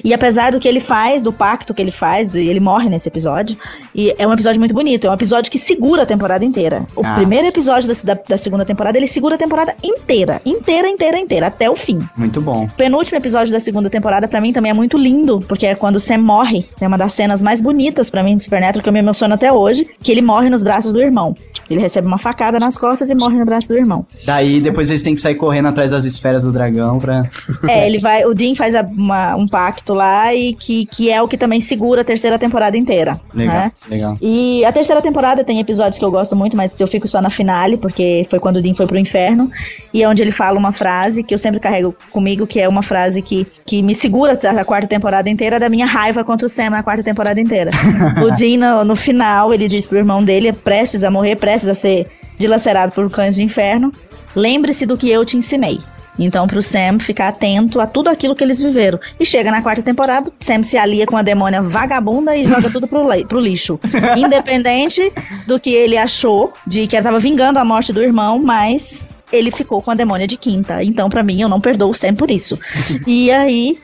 E 0.03 0.14
apesar 0.14 0.51
do 0.51 0.59
que 0.59 0.68
ele 0.68 0.80
faz, 0.80 1.23
do 1.23 1.34
pacto 1.34 1.73
que 1.73 1.81
ele 1.81 1.91
faz, 1.91 2.30
do- 2.30 2.38
ele 2.38 2.59
morre 2.59 2.89
nesse 2.89 3.07
episódio. 3.07 3.57
E 3.93 4.14
é 4.18 4.26
um 4.27 4.34
episódio 4.34 4.59
muito 4.59 4.73
bonito, 4.73 5.07
é 5.07 5.09
um 5.09 5.14
episódio 5.14 5.51
que 5.51 5.59
segura 5.59 6.03
a 6.03 6.05
temporada 6.05 6.45
inteira. 6.45 6.85
O 6.95 7.01
Ah. 7.05 7.15
primeiro 7.15 7.47
episódio 7.47 7.88
da, 7.93 8.14
da, 8.14 8.22
da 8.30 8.38
segunda 8.38 8.64
temporada, 8.64 8.97
ele 8.97 9.07
segura 9.07 9.35
a 9.35 9.38
temporada 9.38 9.76
inteira, 9.84 10.41
inteira, 10.45 10.88
inteira, 10.88 11.18
inteira, 11.19 11.47
até 11.47 11.69
o 11.69 11.76
fim. 11.76 11.97
Muito 12.15 12.39
bom. 12.41 12.65
O 12.65 12.72
penúltimo 12.73 13.18
episódio 13.18 13.51
da 13.51 13.59
segunda 13.59 13.89
temporada, 13.89 14.27
pra 14.27 14.39
mim, 14.39 14.53
também 14.53 14.72
é 14.72 14.73
muito 14.73 14.97
lindo, 14.97 15.39
porque 15.47 15.65
é 15.65 15.76
quando 15.76 15.95
o 15.97 15.99
Sam 15.99 16.19
morre. 16.19 16.65
É 16.80 16.88
uma 16.88 16.97
das 16.97 17.14
cenas 17.14 17.41
mais 17.41 17.59
bonitas 17.61 18.09
pra 18.09 18.23
mim 18.23 18.35
do 18.35 18.41
Supernatural, 18.41 18.84
que 18.84 18.89
eu 18.89 18.93
me 18.93 18.99
emociono 18.99 19.34
até 19.34 19.51
hoje, 19.51 19.85
que 20.01 20.11
ele 20.11 20.22
morre 20.22 20.49
nos 20.49 20.64
braços 20.64 20.91
do 20.91 21.01
irmão. 21.01 21.35
Ele 21.69 21.81
recebe 21.81 22.07
uma 22.07 22.18
facada 22.18 22.59
nas 22.59 22.77
costas 22.77 23.09
e 23.09 23.15
morre 23.15 23.38
no 23.38 23.45
braço 23.45 23.68
do 23.68 23.76
irmão. 23.77 24.05
Daí 24.26 24.61
depois 24.61 24.76
eles 24.89 25.01
têm 25.01 25.15
que 25.15 25.21
sair 25.21 25.35
correndo 25.35 25.67
atrás 25.67 25.91
das 25.91 26.05
esferas 26.05 26.43
do 26.43 26.51
dragão 26.51 26.97
pra. 26.97 27.23
É, 27.67 27.85
ele 27.87 27.99
vai. 27.99 28.25
O 28.25 28.33
Dean 28.33 28.55
faz 28.55 28.73
uma- 28.95 29.35
um 29.35 29.47
pacto 29.47 29.93
lá 29.93 30.33
e 30.33 30.53
que, 30.53 30.85
que 30.85 31.11
é 31.11 31.21
o 31.21 31.27
que 31.27 31.37
também 31.37 31.59
segura 31.59 32.01
a 32.01 32.03
terceira 32.03 32.37
temporada 32.39 32.77
inteira. 32.77 33.19
Legal, 33.33 33.55
né? 33.55 33.71
legal. 33.89 34.13
E 34.21 34.63
a 34.65 34.71
terceira 34.71 35.01
temporada 35.01 35.43
tem 35.43 35.59
episódios 35.59 35.97
que 35.97 36.05
eu 36.05 36.11
gosto 36.11 36.35
muito, 36.35 36.55
mas 36.55 36.79
eu 36.79 36.87
fico 36.87 37.07
só 37.07 37.21
na 37.21 37.29
finale, 37.29 37.77
porque 37.77 38.25
foi 38.29 38.39
quando 38.39 38.57
o 38.57 38.61
Dean 38.61 38.73
foi 38.75 38.87
pro 38.87 38.97
inferno. 38.97 39.49
E 39.93 40.03
é 40.03 40.07
onde 40.09 40.21
ele 40.21 40.31
fala 40.31 40.57
uma 40.57 40.71
frase 40.71 41.23
que 41.23 41.33
eu 41.33 41.37
sempre 41.37 41.59
carrego 41.59 41.95
comigo, 42.11 42.45
que 42.45 42.59
é 42.59 42.67
uma 42.67 42.83
frase 42.83 43.21
que, 43.21 43.47
que 43.65 43.81
me 43.81 43.95
segura 43.95 44.33
a 44.33 44.65
quarta 44.65 44.87
temporada 44.87 45.29
inteira 45.29 45.59
da 45.59 45.69
minha 45.69 45.85
raiva 45.85 46.23
contra 46.23 46.45
o 46.45 46.49
Sam 46.49 46.69
na 46.71 46.83
quarta 46.83 47.03
temporada 47.03 47.39
inteira. 47.39 47.71
o 48.25 48.31
Dean, 48.35 48.57
no, 48.57 48.85
no 48.85 48.95
final, 48.95 49.53
ele 49.53 49.67
diz 49.67 49.85
pro 49.87 49.97
irmão 49.97 50.23
dele, 50.23 50.51
prestes 50.53 51.03
a 51.03 51.09
morrer, 51.11 51.35
prestes 51.35 51.69
a 51.69 51.73
ser 51.73 52.07
dilacerado 52.37 52.91
por 52.93 53.09
cães 53.09 53.35
de 53.35 53.41
inferno, 53.41 53.91
lembre-se 54.38 54.85
do 54.85 54.95
que 54.95 55.09
eu 55.09 55.26
te 55.26 55.35
ensinei. 55.35 55.80
Então, 56.19 56.47
pro 56.47 56.61
Sam 56.61 56.99
ficar 56.99 57.30
atento 57.30 57.80
a 57.80 57.85
tudo 57.85 58.09
aquilo 58.09 58.35
que 58.35 58.43
eles 58.43 58.59
viveram. 58.59 58.99
E 59.19 59.26
chega 59.26 59.51
na 59.51 59.61
quarta 59.61 59.84
temporada, 59.84 60.31
Sam 60.39 60.64
se 60.64 60.77
alia 60.77 61.05
com 61.05 61.18
a 61.18 61.22
demônia 61.22 61.61
vagabunda 61.61 62.35
e 62.35 62.45
joga 62.45 62.69
tudo 62.72 62.88
pro, 62.88 63.07
pro 63.27 63.39
lixo. 63.39 63.80
Independente 64.18 65.11
do 65.45 65.59
que 65.59 65.72
ele 65.72 65.97
achou, 65.97 66.51
de 66.65 66.88
que 66.88 66.95
ela 66.95 67.03
tava 67.03 67.19
vingando 67.19 67.59
a 67.59 67.65
morte 67.65 67.93
do 67.93 68.01
irmão, 68.01 68.39
mas 68.39 69.05
ele 69.31 69.51
ficou 69.51 69.81
com 69.81 69.91
a 69.91 69.95
demônia 69.95 70.27
de 70.27 70.38
quinta. 70.38 70.84
Então, 70.84 71.09
pra 71.09 71.22
mim, 71.22 71.41
eu 71.41 71.49
não 71.49 71.61
perdoo 71.61 71.91
o 71.91 71.93
Sam 71.93 72.15
por 72.15 72.31
isso. 72.31 72.57
E 73.05 73.31
aí. 73.31 73.77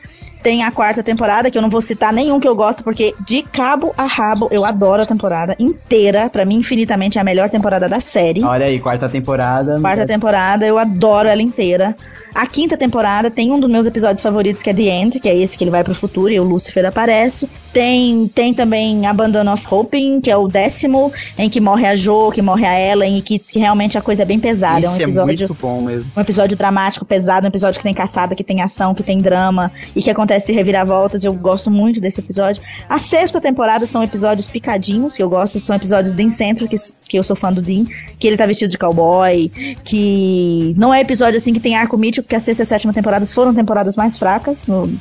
Tem 0.44 0.62
a 0.62 0.70
quarta 0.70 1.02
temporada, 1.02 1.50
que 1.50 1.56
eu 1.56 1.62
não 1.62 1.70
vou 1.70 1.80
citar 1.80 2.12
nenhum 2.12 2.38
que 2.38 2.46
eu 2.46 2.54
gosto, 2.54 2.84
porque 2.84 3.14
de 3.24 3.40
cabo 3.40 3.94
a 3.96 4.04
rabo 4.04 4.46
eu 4.50 4.62
adoro 4.62 5.00
a 5.00 5.06
temporada 5.06 5.56
inteira. 5.58 6.28
Pra 6.28 6.44
mim, 6.44 6.56
infinitamente 6.56 7.16
é 7.16 7.20
a 7.22 7.24
melhor 7.24 7.48
temporada 7.48 7.88
da 7.88 7.98
série. 7.98 8.44
Olha 8.44 8.66
aí, 8.66 8.78
quarta 8.78 9.08
temporada. 9.08 9.80
Quarta 9.80 10.04
temporada, 10.04 10.66
eu 10.66 10.78
adoro 10.78 11.28
ela 11.28 11.40
inteira. 11.40 11.96
A 12.34 12.46
quinta 12.46 12.76
temporada 12.76 13.30
tem 13.30 13.52
um 13.52 13.60
dos 13.60 13.70
meus 13.70 13.86
episódios 13.86 14.20
favoritos, 14.20 14.60
que 14.60 14.68
é 14.68 14.74
The 14.74 14.82
End, 14.82 15.20
que 15.20 15.28
é 15.28 15.34
esse 15.34 15.56
que 15.56 15.64
ele 15.64 15.70
vai 15.70 15.82
pro 15.82 15.94
futuro 15.94 16.30
e 16.30 16.38
o 16.38 16.44
Lucifer 16.44 16.84
aparece. 16.84 17.48
Tem, 17.72 18.28
tem 18.28 18.52
também 18.52 19.06
Abandon 19.06 19.50
of 19.50 19.64
Hoping, 19.70 20.20
que 20.20 20.30
é 20.30 20.36
o 20.36 20.46
décimo, 20.46 21.12
em 21.38 21.48
que 21.48 21.60
morre 21.60 21.86
a 21.86 21.96
Jo, 21.96 22.30
que 22.32 22.42
morre 22.42 22.66
a 22.66 22.78
Ellen, 22.78 23.18
e 23.18 23.22
que, 23.22 23.38
que 23.38 23.58
realmente 23.58 23.96
a 23.96 24.02
coisa 24.02 24.22
é 24.22 24.26
bem 24.26 24.38
pesada. 24.38 24.84
Esse 24.84 25.00
é 25.00 25.04
é 25.04 25.06
um 25.06 25.10
episódio. 25.10 25.48
muito 25.48 25.54
bom 25.60 25.80
mesmo. 25.80 26.10
um 26.14 26.20
episódio 26.20 26.56
dramático, 26.56 27.04
pesado, 27.04 27.46
um 27.46 27.48
episódio 27.48 27.78
que 27.78 27.84
tem 27.84 27.94
caçada, 27.94 28.34
que 28.34 28.44
tem 28.44 28.60
ação, 28.60 28.94
que 28.94 29.02
tem 29.02 29.18
drama 29.18 29.72
e 29.94 30.02
que 30.02 30.10
acontece 30.10 30.33
reviravoltas. 30.52 31.24
Eu 31.24 31.32
gosto 31.32 31.70
muito 31.70 32.00
desse 32.00 32.20
episódio. 32.20 32.62
A 32.88 32.98
sexta 32.98 33.40
temporada 33.40 33.86
são 33.86 34.02
episódios 34.02 34.46
picadinhos, 34.46 35.16
que 35.16 35.22
eu 35.22 35.28
gosto, 35.28 35.64
são 35.64 35.74
episódios 35.74 36.12
Dean 36.12 36.30
Centro, 36.30 36.66
que, 36.68 36.76
que 37.08 37.18
eu 37.18 37.22
sou 37.22 37.36
fã 37.36 37.52
do 37.52 37.62
Dean, 37.62 37.84
que 38.18 38.26
ele 38.26 38.36
tá 38.36 38.46
vestido 38.46 38.70
de 38.70 38.78
cowboy, 38.78 39.50
que 39.84 40.74
não 40.76 40.92
é 40.92 41.00
episódio 41.00 41.36
assim 41.36 41.52
que 41.52 41.60
tem 41.60 41.76
arco 41.76 41.96
mítico, 41.96 42.24
porque 42.24 42.36
a 42.36 42.40
sexta 42.40 42.62
e 42.62 42.64
a 42.64 42.66
sétima 42.66 42.92
temporadas 42.92 43.32
foram 43.32 43.54
temporadas 43.54 43.96
mais 43.96 44.16
fracas 44.18 44.66
no- 44.66 44.92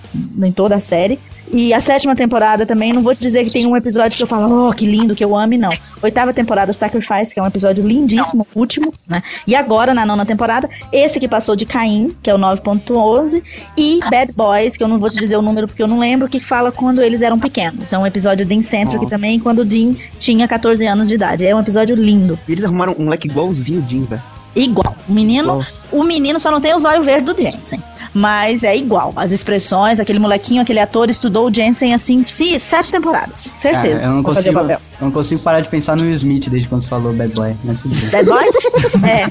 em 0.44 0.52
toda 0.52 0.76
a 0.76 0.80
série. 0.80 1.20
E 1.52 1.74
a 1.74 1.80
sétima 1.80 2.16
temporada 2.16 2.66
também, 2.66 2.94
não 2.94 3.02
vou 3.02 3.14
te 3.14 3.22
dizer 3.22 3.44
que 3.44 3.52
tem 3.52 3.66
um 3.68 3.78
episódio 3.78 4.18
que 4.18 4.24
eu 4.24 4.28
falo, 4.28 4.70
oh, 4.70 4.74
que 4.74 4.86
lindo, 4.86 5.14
que 5.16 5.24
eu 5.24 5.36
ame, 5.36 5.58
não. 5.58 5.72
Oitava 6.02 6.34
temporada, 6.34 6.74
Sacrifice, 6.74 7.34
que 7.34 7.40
é 7.40 7.44
um 7.44 7.48
episódio 7.48 7.86
lindíssimo, 7.86 8.46
último, 8.56 8.94
né? 9.08 9.22
E 9.46 9.56
agora, 9.56 9.94
na 9.94 10.06
nona 10.06 10.26
temporada, 10.26 10.70
esse 10.92 11.20
que 11.20 11.28
passou 11.28 11.56
de 11.56 11.66
Caim, 11.66 12.16
que 12.24 12.30
é 12.30 12.34
o 12.34 12.38
9.11, 12.38 13.42
e 13.78 14.00
Bad 14.10 14.34
Boys, 14.34 14.76
que 14.76 14.84
eu 14.84 14.88
não 14.88 15.00
vou 15.00 15.10
te 15.10 15.18
dizer 15.24 15.38
o 15.38 15.42
número 15.42 15.68
porque 15.68 15.82
eu 15.82 15.88
não 15.88 16.00
lembro, 16.00 16.28
que 16.28 16.40
fala 16.40 16.72
quando 16.72 17.02
eles 17.02 17.22
eram 17.22 17.40
pequenos. 17.40 17.92
É 17.92 17.98
um 17.98 18.06
episódio 18.06 18.46
Dean 18.46 18.62
Centric 18.62 19.06
também, 19.08 19.40
quando 19.40 19.60
o 19.60 19.66
Dean 19.66 19.96
tinha 20.20 20.48
14 20.48 20.86
anos 20.86 21.08
de 21.08 21.16
idade. 21.16 21.46
É 21.46 21.56
um 21.56 21.60
episódio 21.60 21.96
lindo. 21.96 22.38
E 22.48 22.52
eles 22.52 22.64
arrumaram 22.64 22.96
um 22.98 23.06
moleque 23.06 23.28
igualzinho 23.28 23.84
o 23.84 23.90
Jim, 23.90 24.04
velho. 24.04 24.22
Igual. 24.56 24.96
O 25.08 25.14
menino, 25.14 25.66
o 25.92 26.04
menino 26.04 26.40
só 26.40 26.52
não 26.52 26.62
tem 26.62 26.76
os 26.76 26.86
olhos 26.86 27.06
verdes 27.06 27.26
do 27.34 27.42
Jensen. 27.42 27.82
Mas 28.14 28.64
é 28.64 28.78
igual. 28.78 29.12
As 29.16 29.32
expressões, 29.32 30.00
aquele 30.00 30.20
molequinho, 30.20 30.62
aquele 30.62 30.80
ator 30.80 31.10
estudou 31.10 31.50
o 31.50 31.54
Jensen 31.54 31.96
assim, 31.96 32.22
se, 32.22 32.60
sete 32.60 32.92
temporadas. 32.92 33.40
Certeza. 33.40 33.96
Cara, 33.96 34.04
eu, 34.04 34.12
não 34.12 34.24
consigo, 34.24 34.54
papel. 34.54 34.80
eu 35.02 35.06
não 35.06 35.12
consigo 35.12 35.42
parar 35.42 35.62
de 35.62 35.70
pensar 35.70 35.98
no 35.98 36.04
Will 36.04 36.14
Smith 36.14 36.48
desde 36.48 36.70
quando 36.70 36.82
você 36.82 36.90
falou 36.90 37.12
Bad 37.12 37.34
Boy. 37.34 37.56
Mas. 37.64 37.84
Bad 37.84 38.30
Boys? 38.30 38.56
é. 39.04 39.26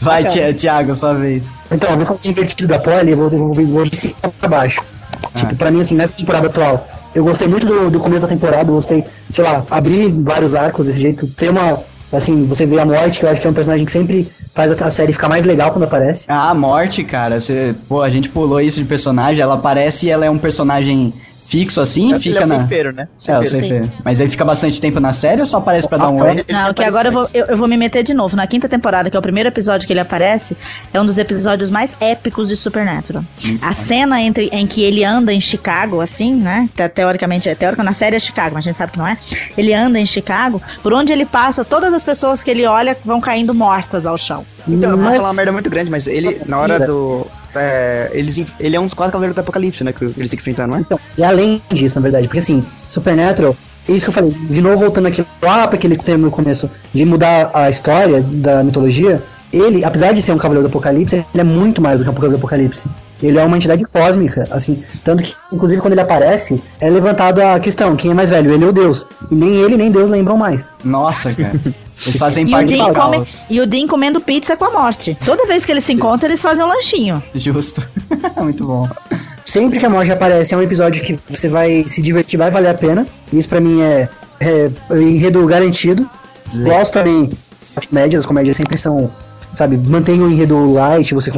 Vai, 0.00 0.24
Thiago, 0.54 0.94
sua 0.94 1.12
vez. 1.12 1.52
Então, 1.70 1.90
eu 1.90 1.96
vou 1.98 2.06
fazer 2.06 2.30
invertido 2.30 2.66
da 2.66 2.78
pole, 2.78 3.10
eu 3.10 3.16
vou, 3.16 3.30
vou, 3.30 3.66
vou 3.66 3.84
de 3.84 3.94
cima 3.94 4.14
pra 4.40 4.48
baixo. 4.48 4.80
Tipo, 5.34 5.56
pra 5.56 5.70
mim, 5.70 5.80
assim, 5.80 5.94
nessa 5.94 6.14
temporada 6.14 6.46
atual, 6.46 6.88
eu 7.14 7.24
gostei 7.24 7.48
muito 7.48 7.66
do, 7.66 7.90
do 7.90 8.00
começo 8.00 8.22
da 8.22 8.28
temporada, 8.28 8.70
eu 8.70 8.74
gostei, 8.74 9.04
sei 9.30 9.44
lá, 9.44 9.64
abrir 9.70 10.12
vários 10.12 10.54
arcos 10.54 10.86
desse 10.86 11.00
jeito, 11.00 11.26
ter 11.26 11.50
uma, 11.50 11.80
assim, 12.12 12.42
você 12.42 12.66
vê 12.66 12.78
a 12.78 12.84
morte, 12.84 13.18
que 13.18 13.24
eu 13.24 13.30
acho 13.30 13.40
que 13.40 13.46
é 13.46 13.50
um 13.50 13.54
personagem 13.54 13.84
que 13.84 13.92
sempre 13.92 14.28
faz 14.54 14.70
a, 14.70 14.86
a 14.86 14.90
série 14.90 15.12
ficar 15.12 15.28
mais 15.28 15.44
legal 15.44 15.70
quando 15.70 15.84
aparece. 15.84 16.26
Ah, 16.28 16.50
a 16.50 16.54
morte, 16.54 17.04
cara. 17.04 17.40
Você, 17.40 17.74
pô, 17.88 18.02
a 18.02 18.10
gente 18.10 18.28
pulou 18.28 18.60
isso 18.60 18.80
de 18.80 18.86
personagem. 18.86 19.40
Ela 19.42 19.54
aparece 19.54 20.06
e 20.06 20.10
ela 20.10 20.24
é 20.24 20.30
um 20.30 20.38
personagem 20.38 21.12
fixo 21.48 21.80
assim, 21.80 22.10
Ele 22.10 22.20
fica 22.20 22.40
é 22.40 22.44
o 22.44 22.46
na. 22.46 22.58
ceifeiro, 22.58 22.92
né? 22.92 23.08
É, 23.08 23.14
o 23.16 23.16
Ceifeiro. 23.42 23.48
Ceifeiro. 23.48 23.92
Mas 24.04 24.20
ele 24.20 24.28
fica 24.28 24.44
bastante 24.44 24.78
tempo 24.80 25.00
na 25.00 25.12
série 25.14 25.40
ou 25.40 25.46
só 25.46 25.56
aparece 25.56 25.88
pra 25.88 25.96
dar 25.96 26.10
um 26.10 26.20
oi? 26.20 26.30
Ele 26.32 26.44
Não, 26.50 26.74
que 26.74 26.84
agora 26.84 27.08
eu 27.08 27.12
vou, 27.12 27.28
eu, 27.32 27.46
eu 27.46 27.56
vou 27.56 27.66
me 27.66 27.76
meter 27.76 28.02
de 28.02 28.12
novo. 28.12 28.36
Na 28.36 28.46
quinta 28.46 28.68
temporada, 28.68 29.08
que 29.08 29.16
é 29.16 29.18
o 29.18 29.22
primeiro 29.22 29.48
episódio 29.48 29.86
que 29.86 29.92
ele 29.92 30.00
aparece, 30.00 30.56
é 30.92 31.00
um 31.00 31.06
dos 31.06 31.16
episódios 31.16 31.70
mais 31.70 31.96
épicos 32.00 32.48
de 32.48 32.56
Supernatural. 32.56 33.24
A 33.62 33.72
cena 33.72 34.20
entre, 34.20 34.50
em 34.52 34.66
que 34.66 34.82
ele 34.82 35.04
anda 35.04 35.32
em 35.32 35.40
Chicago, 35.40 36.00
assim, 36.02 36.34
né? 36.34 36.68
te- 36.76 36.88
Teoricamente, 36.88 37.48
é 37.48 37.54
teórico 37.54 37.82
na 37.82 37.94
série 37.94 38.16
é 38.16 38.18
Chicago, 38.18 38.54
mas 38.54 38.64
a 38.64 38.68
gente 38.68 38.76
sabe 38.76 38.92
que 38.92 38.98
não 38.98 39.06
é. 39.06 39.16
Ele 39.56 39.72
anda 39.72 39.98
em 39.98 40.04
Chicago, 40.06 40.60
por 40.82 40.92
onde 40.92 41.12
ele 41.12 41.24
passa, 41.24 41.64
todas 41.64 41.94
as 41.94 42.04
pessoas 42.04 42.42
que 42.42 42.50
ele 42.50 42.66
olha 42.66 42.94
vão 43.04 43.20
caindo 43.20 43.54
mortas 43.54 44.04
ao 44.04 44.18
chão. 44.18 44.44
Então, 44.66 44.90
eu 44.90 44.98
vou 44.98 45.10
falar 45.12 45.28
uma 45.28 45.34
merda 45.34 45.52
muito 45.52 45.70
grande, 45.70 45.90
mas 45.90 46.06
ele, 46.06 46.42
na 46.46 46.58
hora 46.58 46.78
do. 46.86 47.26
É, 47.58 48.10
eles, 48.12 48.42
ele 48.58 48.76
é 48.76 48.80
um 48.80 48.86
dos 48.86 48.94
quatro 48.94 49.12
cavaleiros 49.12 49.34
do 49.34 49.40
apocalipse, 49.40 49.84
né? 49.84 49.92
Que 49.92 50.04
eles 50.04 50.14
têm 50.14 50.28
que 50.28 50.36
enfrentar, 50.36 50.66
não 50.66 50.76
é? 50.76 50.80
Então, 50.80 50.98
e 51.16 51.24
além 51.24 51.60
disso, 51.70 51.96
na 51.96 52.02
verdade, 52.02 52.28
porque 52.28 52.38
assim, 52.38 52.64
Supernatural, 52.86 53.56
é 53.88 53.92
isso 53.92 54.04
que 54.04 54.10
eu 54.10 54.14
falei, 54.14 54.30
de 54.30 54.60
novo 54.60 54.76
voltando 54.76 55.06
aqui 55.06 55.24
lá 55.42 55.66
para 55.66 55.76
aquele 55.76 55.96
termo 55.96 56.26
no 56.26 56.30
começo, 56.30 56.70
de 56.92 57.04
mudar 57.04 57.50
a 57.54 57.70
história 57.70 58.20
da 58.22 58.62
mitologia, 58.62 59.22
ele, 59.52 59.84
apesar 59.84 60.12
de 60.12 60.20
ser 60.20 60.32
um 60.32 60.38
cavaleiro 60.38 60.68
do 60.68 60.70
apocalipse, 60.70 61.16
ele 61.16 61.40
é 61.40 61.44
muito 61.44 61.80
mais 61.80 61.98
do 61.98 62.04
que 62.04 62.10
um 62.10 62.12
cavaleiro 62.12 62.38
do 62.38 62.40
apocalipse. 62.40 62.88
Ele 63.22 63.38
é 63.38 63.42
uma 63.42 63.56
entidade 63.56 63.84
cósmica, 63.84 64.46
assim, 64.50 64.82
tanto 65.02 65.24
que, 65.24 65.34
inclusive, 65.52 65.80
quando 65.80 65.92
ele 65.92 66.02
aparece, 66.02 66.62
é 66.80 66.88
levantado 66.88 67.40
a 67.40 67.58
questão, 67.58 67.96
quem 67.96 68.12
é 68.12 68.14
mais 68.14 68.30
velho, 68.30 68.52
ele 68.52 68.64
ou 68.64 68.72
Deus? 68.72 69.06
E 69.30 69.34
nem 69.34 69.56
ele 69.56 69.76
nem 69.76 69.90
Deus 69.90 70.10
lembram 70.10 70.36
mais. 70.36 70.70
Nossa, 70.84 71.34
cara. 71.34 71.58
Eles 72.06 72.18
fazem 72.18 72.44
E 72.44 72.48
o, 72.48 72.50
parte 72.50 72.76
do 72.76 72.94
come- 72.94 73.24
e 73.50 73.60
o 73.60 73.66
Dean 73.66 73.86
comendo 73.86 74.20
pizza 74.20 74.56
com 74.56 74.64
a 74.64 74.70
morte. 74.70 75.16
Toda 75.24 75.46
vez 75.46 75.64
que 75.64 75.72
eles 75.72 75.84
se 75.84 75.92
encontram, 75.92 76.28
eles 76.30 76.40
fazem 76.40 76.64
um 76.64 76.68
lanchinho. 76.68 77.22
Justo. 77.34 77.86
Muito 78.40 78.64
bom. 78.64 78.88
Sempre 79.44 79.78
que 79.80 79.86
a 79.86 79.90
morte 79.90 80.12
aparece, 80.12 80.54
é 80.54 80.56
um 80.56 80.62
episódio 80.62 81.02
que 81.02 81.18
você 81.28 81.48
vai 81.48 81.82
se 81.82 82.00
divertir, 82.02 82.38
vai 82.38 82.50
valer 82.50 82.68
a 82.68 82.74
pena. 82.74 83.06
Isso 83.32 83.48
pra 83.48 83.60
mim 83.60 83.80
é, 83.82 84.08
é 84.40 84.70
enredo 84.92 85.44
garantido. 85.46 86.08
Gosto 86.54 86.94
também 86.94 87.30
das 87.74 87.84
comédias, 87.84 88.20
as 88.20 88.26
comédias 88.26 88.56
sempre 88.56 88.76
são, 88.76 89.10
sabe, 89.52 89.76
mantém 89.76 90.20
o 90.20 90.30
enredo 90.30 90.72
light, 90.72 91.14
você 91.14 91.32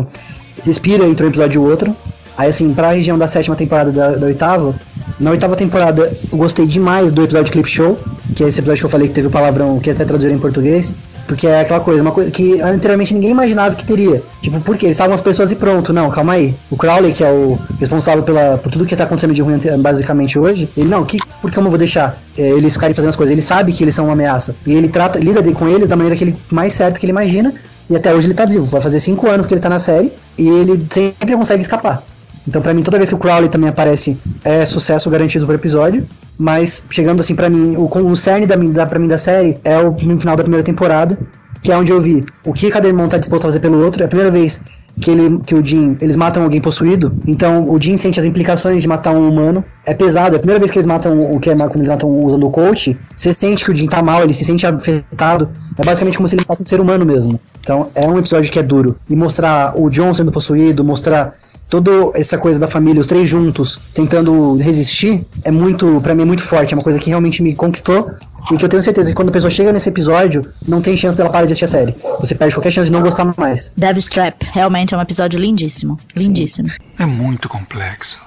respira 0.65 1.05
entre 1.07 1.25
um 1.25 1.29
episódio 1.29 1.63
e 1.63 1.71
outro. 1.71 1.97
Aí 2.41 2.49
assim, 2.49 2.73
pra 2.73 2.93
região 2.93 3.19
da 3.19 3.27
sétima 3.27 3.55
temporada 3.55 3.93
da, 3.93 4.13
da 4.13 4.27
oitava, 4.27 4.75
na 5.19 5.31
oitava 5.31 5.55
temporada 5.55 6.11
eu 6.33 6.39
gostei 6.39 6.67
demais 6.67 7.13
do 7.13 7.23
episódio 7.23 7.53
Clip 7.53 7.69
Show, 7.69 7.99
que 8.35 8.43
é 8.43 8.49
esse 8.49 8.61
episódio 8.61 8.81
que 8.81 8.87
eu 8.87 8.91
falei 8.91 9.09
que 9.09 9.13
teve 9.13 9.27
o 9.27 9.31
palavrão 9.31 9.79
que 9.79 9.91
até 9.91 10.07
traduziram 10.07 10.35
em 10.35 10.39
português. 10.39 10.97
Porque 11.27 11.47
é 11.47 11.61
aquela 11.61 11.81
coisa, 11.81 12.01
uma 12.01 12.13
coisa 12.13 12.31
que 12.31 12.59
anteriormente 12.63 13.13
ninguém 13.13 13.31
imaginava 13.31 13.75
que 13.75 13.85
teria. 13.85 14.23
Tipo, 14.41 14.59
por 14.63 14.79
quê? 14.79 14.87
Eles 14.87 14.97
estavam 14.97 15.15
as 15.15 15.21
pessoas 15.21 15.53
e 15.53 15.55
pronto. 15.55 15.93
Não, 15.93 16.11
calma 16.11 16.33
aí. 16.33 16.55
O 16.71 16.79
Crowley, 16.79 17.13
que 17.13 17.23
é 17.23 17.31
o 17.31 17.59
responsável 17.79 18.23
pela, 18.23 18.57
por 18.57 18.73
tudo 18.73 18.87
que 18.87 18.97
tá 18.97 19.05
acontecendo 19.05 19.35
de 19.35 19.43
ruim 19.43 19.59
basicamente 19.79 20.39
hoje, 20.39 20.67
ele 20.75 20.89
não, 20.89 21.05
que, 21.05 21.19
por 21.43 21.51
que 21.51 21.59
eu 21.59 21.63
não 21.63 21.71
vou 21.71 21.79
deixar 21.79 22.19
é, 22.39 22.49
eles 22.49 22.73
ficarem 22.73 22.95
fazendo 22.95 23.11
as 23.11 23.17
coisas? 23.17 23.33
Ele 23.33 23.43
sabe 23.43 23.71
que 23.71 23.85
eles 23.85 23.95
são 23.95 24.07
uma 24.07 24.15
ameaça. 24.15 24.57
E 24.67 24.73
ele 24.73 24.89
trata, 24.89 25.19
lida 25.19 25.43
com 25.53 25.69
eles 25.69 25.91
da 25.91 25.95
maneira 25.95 26.17
que 26.17 26.25
ele 26.25 26.37
mais 26.51 26.73
certo 26.73 26.99
que 26.99 27.05
ele 27.05 27.13
imagina. 27.13 27.53
E 27.91 27.95
até 27.95 28.15
hoje 28.15 28.27
ele 28.27 28.35
tá 28.35 28.47
vivo. 28.47 28.65
Vai 28.65 28.81
fazer 28.81 28.99
cinco 28.99 29.29
anos 29.29 29.45
que 29.45 29.53
ele 29.53 29.61
tá 29.61 29.69
na 29.69 29.79
série. 29.79 30.11
E 30.39 30.49
ele 30.49 30.87
sempre 30.91 31.37
consegue 31.37 31.61
escapar. 31.61 32.03
Então, 32.47 32.61
pra 32.63 32.73
mim, 32.73 32.83
toda 32.83 32.97
vez 32.97 33.09
que 33.09 33.15
o 33.15 33.19
Crowley 33.19 33.49
também 33.49 33.69
aparece, 33.69 34.17
é 34.45 34.65
sucesso 34.65 35.11
garantido 35.11 35.47
por 35.47 35.55
episódio. 35.55 36.07
Mas, 36.39 36.83
chegando 36.91 37.21
assim, 37.21 37.35
pra 37.35 37.51
mim, 37.51 37.77
o, 37.77 37.85
o 37.85 38.17
cerne 38.17 38.47
da, 38.47 38.57
da, 38.57 38.87
pra 38.87 38.99
mim 38.99 39.09
da 39.09 39.19
série 39.19 39.59
é 39.63 39.79
o 39.79 39.91
no 39.91 40.19
final 40.19 40.37
da 40.37 40.43
primeira 40.43 40.65
temporada, 40.65 41.19
que 41.63 41.71
é 41.71 41.77
onde 41.77 41.93
eu 41.93 42.01
vi 42.01 42.25
o 42.45 42.53
que 42.53 42.71
cada 42.71 42.89
irmão 42.89 43.09
tá 43.09 43.19
disposto 43.19 43.45
a 43.45 43.49
fazer 43.49 43.61
pelo 43.61 43.83
outro. 43.85 44.03
É 44.03 44.07
a 44.07 44.09
primeira 44.09 44.31
vez 44.31 44.61
que, 44.99 45.11
ele, 45.11 45.39
que 45.41 45.55
o 45.55 45.65
Jim, 45.65 45.97
eles 46.01 46.17
matam 46.17 46.43
alguém 46.43 46.61
possuído. 46.61 47.13
Então, 47.27 47.71
o 47.71 47.81
Jim 47.81 47.97
sente 47.97 48.19
as 48.19 48.27
implicações 48.27 48.83
de 48.83 48.89
matar 48.89 49.13
um 49.13 49.29
humano. 49.29 49.65
É 49.85 49.95
pesado. 49.95 50.35
É 50.35 50.37
a 50.37 50.41
primeira 50.41 50.59
vez 50.59 50.71
que 50.71 50.79
eles 50.79 50.87
matam 50.87 51.33
o 51.33 51.39
que 51.39 51.51
é 51.51 51.55
quando 51.57 51.77
eles 51.77 51.89
matam 51.89 52.19
usando 52.21 52.47
o 52.47 52.51
coach. 52.51 52.97
Você 53.15 53.35
sente 53.35 53.65
que 53.65 53.71
o 53.71 53.77
Jim 53.77 53.87
tá 53.87 54.03
mal, 54.03 54.23
ele 54.23 54.35
se 54.35 54.45
sente 54.45 54.67
afetado. 54.67 55.51
É 55.79 55.85
basicamente 55.85 56.17
como 56.17 56.29
se 56.29 56.37
ele 56.37 56.45
fosse 56.45 56.63
um 56.63 56.67
ser 56.67 56.81
humano 56.81 57.05
mesmo. 57.05 57.39
Então, 57.61 57.91
é 57.95 58.07
um 58.07 58.19
episódio 58.19 58.51
que 58.51 58.59
é 58.59 58.63
duro. 58.63 58.97
E 59.09 59.15
mostrar 59.15 59.75
o 59.79 59.91
John 59.91 60.13
sendo 60.15 60.33
possuído, 60.33 60.83
mostrar 60.83 61.35
toda 61.71 61.91
essa 62.15 62.37
coisa 62.37 62.59
da 62.59 62.67
família, 62.67 63.01
os 63.01 63.07
três 63.07 63.31
juntos, 63.31 63.81
tentando 63.95 64.57
resistir, 64.57 65.25
é 65.45 65.51
muito, 65.51 66.01
pra 66.03 66.15
mim, 66.15 66.23
é 66.23 66.27
muito 66.27 66.43
forte. 66.43 66.75
É 66.75 66.77
uma 66.77 66.83
coisa 66.83 66.99
que 66.99 67.09
realmente 67.09 67.43
me 67.43 67.55
conquistou. 67.55 68.11
E 68.51 68.57
que 68.57 68.65
eu 68.65 68.69
tenho 68.69 68.83
certeza 68.83 69.11
que 69.11 69.15
quando 69.15 69.29
a 69.29 69.33
pessoa 69.33 69.51
chega 69.51 69.73
nesse 69.73 69.89
episódio, 69.89 70.43
não 70.67 70.81
tem 70.83 70.97
chance 70.97 71.17
dela 71.17 71.31
parar 71.31 71.47
de 71.47 71.53
assistir 71.53 71.67
a 71.67 71.69
série. 71.69 71.95
Você 72.19 72.35
perde 72.35 72.55
qualquer 72.55 72.73
chance 72.73 72.87
de 72.87 72.93
não 72.93 73.03
gostar 73.03 73.25
mais. 73.37 73.73
Devil's 73.77 74.09
Trap, 74.09 74.43
realmente 74.53 74.95
é 74.95 74.97
um 74.97 75.01
episódio 75.01 75.39
lindíssimo. 75.39 75.97
Lindíssimo. 76.17 76.69
É 76.99 77.07
muito 77.07 77.49
complexo. 77.49 78.21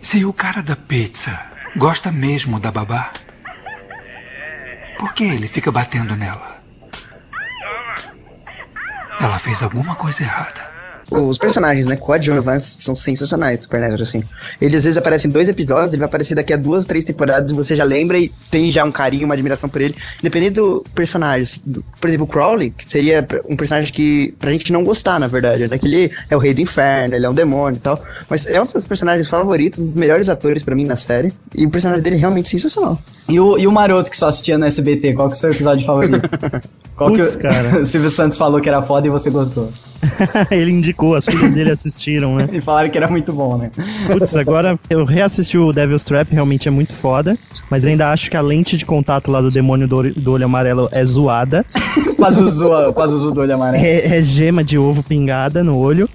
Se 0.00 0.24
o 0.24 0.32
cara 0.32 0.62
da 0.62 0.74
pizza 0.74 1.38
gosta 1.76 2.10
mesmo 2.10 2.58
da 2.58 2.72
babá, 2.72 3.12
por 4.98 5.12
que 5.12 5.22
ele 5.22 5.46
fica 5.46 5.70
batendo 5.70 6.16
nela? 6.16 6.57
Ela 9.20 9.38
fez 9.38 9.62
alguma 9.62 9.94
coisa 9.94 10.22
errada. 10.22 10.78
Os 11.10 11.38
personagens, 11.38 11.86
né, 11.86 11.96
coadjuvantes, 11.96 12.76
são 12.80 12.94
sensacionais, 12.94 13.62
Supernatural, 13.62 14.02
assim. 14.02 14.22
Eles 14.60 14.80
às 14.80 14.84
vezes 14.84 14.96
aparecem 14.98 15.30
em 15.30 15.32
dois 15.32 15.48
episódios, 15.48 15.94
ele 15.94 16.00
vai 16.00 16.06
aparecer 16.06 16.34
daqui 16.34 16.52
a 16.52 16.56
duas, 16.58 16.84
três 16.84 17.02
temporadas 17.02 17.50
e 17.50 17.54
você 17.54 17.74
já 17.74 17.82
lembra 17.82 18.18
e 18.18 18.30
tem 18.50 18.70
já 18.70 18.84
um 18.84 18.92
carinho, 18.92 19.24
uma 19.24 19.32
admiração 19.32 19.70
por 19.70 19.80
ele. 19.80 19.96
Independente 20.20 20.52
do 20.56 20.84
personagem. 20.94 21.62
do- 21.64 21.82
Por 21.98 22.08
exemplo, 22.10 22.26
o 22.26 22.28
Crowley, 22.28 22.70
que 22.76 22.86
seria 22.86 23.26
um 23.48 23.56
personagem 23.56 23.90
que 23.90 24.34
pra 24.38 24.50
gente 24.50 24.70
não 24.70 24.84
gostar, 24.84 25.18
na 25.18 25.26
verdade. 25.26 25.66
Né? 25.66 25.78
Que 25.78 25.86
ele 25.86 26.12
é 26.28 26.36
o 26.36 26.38
rei 26.38 26.52
do 26.52 26.60
inferno, 26.60 27.14
ele 27.14 27.24
é 27.24 27.30
um 27.30 27.34
demônio 27.34 27.78
e 27.78 27.80
tal. 27.80 27.98
Mas 28.28 28.44
é 28.44 28.60
um 28.60 28.64
dos 28.64 28.74
meus 28.74 28.84
personagens 28.84 29.28
favoritos, 29.28 29.78
um 29.80 29.84
dos 29.84 29.94
melhores 29.94 30.28
atores 30.28 30.62
pra 30.62 30.74
mim 30.74 30.84
na 30.84 30.96
série. 30.96 31.32
E 31.56 31.64
o 31.64 31.70
personagem 31.70 32.02
dele 32.04 32.16
é 32.16 32.18
realmente 32.18 32.50
sensacional. 32.50 33.00
E 33.26 33.40
o, 33.40 33.58
e 33.58 33.66
o 33.66 33.72
maroto 33.72 34.10
que 34.10 34.16
só 34.18 34.28
assistia 34.28 34.58
no 34.58 34.66
SBT, 34.66 35.14
qual 35.14 35.28
que 35.28 35.32
é 35.32 35.36
o 35.36 35.40
seu 35.40 35.50
episódio 35.52 35.86
favorito? 35.86 36.28
Qual 36.98 37.12
Putz, 37.12 37.36
que 37.36 37.42
cara. 37.42 37.80
o 37.80 37.84
Silvio 37.86 38.10
Santos 38.10 38.36
falou 38.36 38.60
que 38.60 38.68
era 38.68 38.82
foda 38.82 39.06
e 39.06 39.10
você 39.10 39.30
gostou. 39.30 39.70
Ele 40.50 40.70
indicou, 40.70 41.14
as 41.16 41.24
filhas 41.24 41.54
dele 41.54 41.70
assistiram, 41.72 42.36
né? 42.36 42.48
E 42.52 42.60
falaram 42.60 42.88
que 42.90 42.96
era 42.98 43.08
muito 43.08 43.32
bom, 43.32 43.56
né? 43.56 43.70
Putz, 44.06 44.36
agora 44.36 44.78
eu 44.90 45.04
reassisti 45.04 45.56
o 45.58 45.72
Devil's 45.72 46.04
Trap, 46.04 46.30
realmente 46.32 46.68
é 46.68 46.70
muito 46.70 46.92
foda. 46.92 47.36
Mas 47.70 47.84
ainda 47.84 48.10
acho 48.12 48.30
que 48.30 48.36
a 48.36 48.40
lente 48.40 48.76
de 48.76 48.84
contato 48.84 49.30
lá 49.30 49.40
do 49.40 49.48
demônio 49.48 49.86
do, 49.88 49.96
olho- 49.96 50.14
do 50.14 50.32
olho 50.32 50.44
amarelo 50.44 50.88
é 50.92 51.04
zoada. 51.04 51.64
A 52.20 52.30
Zuzu 52.30 53.30
do 53.32 53.40
olho 53.40 53.54
amarelo. 53.54 53.84
É, 53.84 54.18
é 54.18 54.22
gema 54.22 54.62
de 54.64 54.76
ovo 54.78 55.02
pingada 55.02 55.62
no 55.64 55.76
olho. 55.78 56.08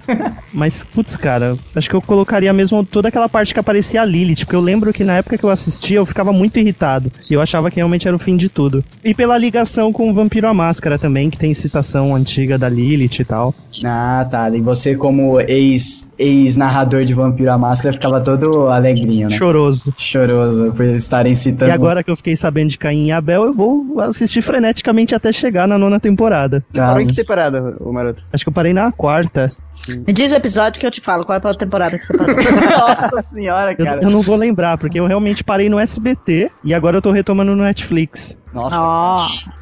Mas, 0.52 0.84
putz, 0.84 1.16
cara, 1.16 1.56
acho 1.74 1.88
que 1.88 1.96
eu 1.96 2.02
colocaria 2.02 2.52
mesmo 2.52 2.84
toda 2.84 3.08
aquela 3.08 3.28
parte 3.28 3.52
que 3.54 3.60
aparecia 3.60 4.02
a 4.02 4.04
Lilith. 4.04 4.40
Porque 4.44 4.56
eu 4.56 4.60
lembro 4.60 4.92
que 4.92 5.04
na 5.04 5.14
época 5.16 5.36
que 5.38 5.44
eu 5.44 5.50
assistia, 5.50 5.96
eu 5.98 6.06
ficava 6.06 6.32
muito 6.32 6.58
irritado. 6.58 7.10
E 7.30 7.34
eu 7.34 7.40
achava 7.40 7.70
que 7.70 7.76
realmente 7.76 8.06
era 8.06 8.16
o 8.16 8.18
fim 8.20 8.36
de 8.36 8.48
tudo. 8.48 8.84
E 9.02 9.14
pela 9.14 9.36
ligação 9.38 9.92
com 9.92 10.10
o 10.10 10.14
Vampiro 10.14 10.48
à 10.48 10.54
Máscara 10.74 10.98
também, 10.98 11.30
que 11.30 11.38
tem 11.38 11.54
citação 11.54 12.14
antiga 12.16 12.58
da 12.58 12.68
Lilith 12.68 13.20
e 13.20 13.24
tal. 13.24 13.54
Ah, 13.84 14.26
tá. 14.28 14.50
E 14.50 14.60
você, 14.60 14.96
como 14.96 15.40
ex- 15.40 16.10
ex-narrador 16.18 17.04
de 17.04 17.14
Vampiro 17.14 17.52
à 17.52 17.56
Máscara, 17.56 17.92
ficava 17.92 18.20
todo 18.20 18.66
alegrinho, 18.66 19.28
né? 19.28 19.36
Choroso. 19.36 19.94
Choroso 19.96 20.72
por 20.72 20.84
estarem 20.86 21.36
citando. 21.36 21.70
E 21.70 21.72
agora 21.72 22.02
que 22.02 22.10
eu 22.10 22.16
fiquei 22.16 22.34
sabendo 22.34 22.70
de 22.70 22.78
Caim 22.78 23.06
e 23.06 23.12
Abel, 23.12 23.44
eu 23.44 23.54
vou 23.54 24.00
assistir 24.00 24.42
freneticamente 24.42 25.14
até 25.14 25.30
chegar 25.30 25.68
na 25.68 25.78
nona 25.78 26.00
temporada. 26.00 26.64
Ah, 26.76 26.80
Parou 26.88 27.00
em 27.00 27.06
que 27.06 27.14
temporada, 27.14 27.76
o 27.78 27.92
Maroto? 27.92 28.24
Acho 28.32 28.44
que 28.44 28.48
eu 28.48 28.52
parei 28.52 28.72
na 28.72 28.90
quarta. 28.90 29.48
Me 29.88 30.12
diz 30.12 30.32
o 30.32 30.34
episódio 30.34 30.80
que 30.80 30.86
eu 30.86 30.90
te 30.90 31.00
falo. 31.00 31.24
Qual 31.24 31.38
é 31.38 31.40
a 31.48 31.54
temporada 31.54 31.96
que 31.96 32.04
você 32.04 32.16
parou? 32.18 32.34
Nossa 32.78 33.22
senhora, 33.22 33.76
Eu, 33.78 33.84
cara. 33.84 34.02
eu 34.02 34.10
não 34.10 34.22
vou 34.22 34.34
lembrar, 34.34 34.76
porque 34.76 34.98
eu 34.98 35.06
realmente 35.06 35.44
parei 35.44 35.68
no 35.68 35.78
SBT 35.78 36.50
e 36.64 36.74
agora 36.74 36.96
eu 36.96 37.02
tô 37.02 37.12
retomando 37.12 37.54
no 37.54 37.62
Netflix. 37.62 38.36
Nossa. 38.54 38.76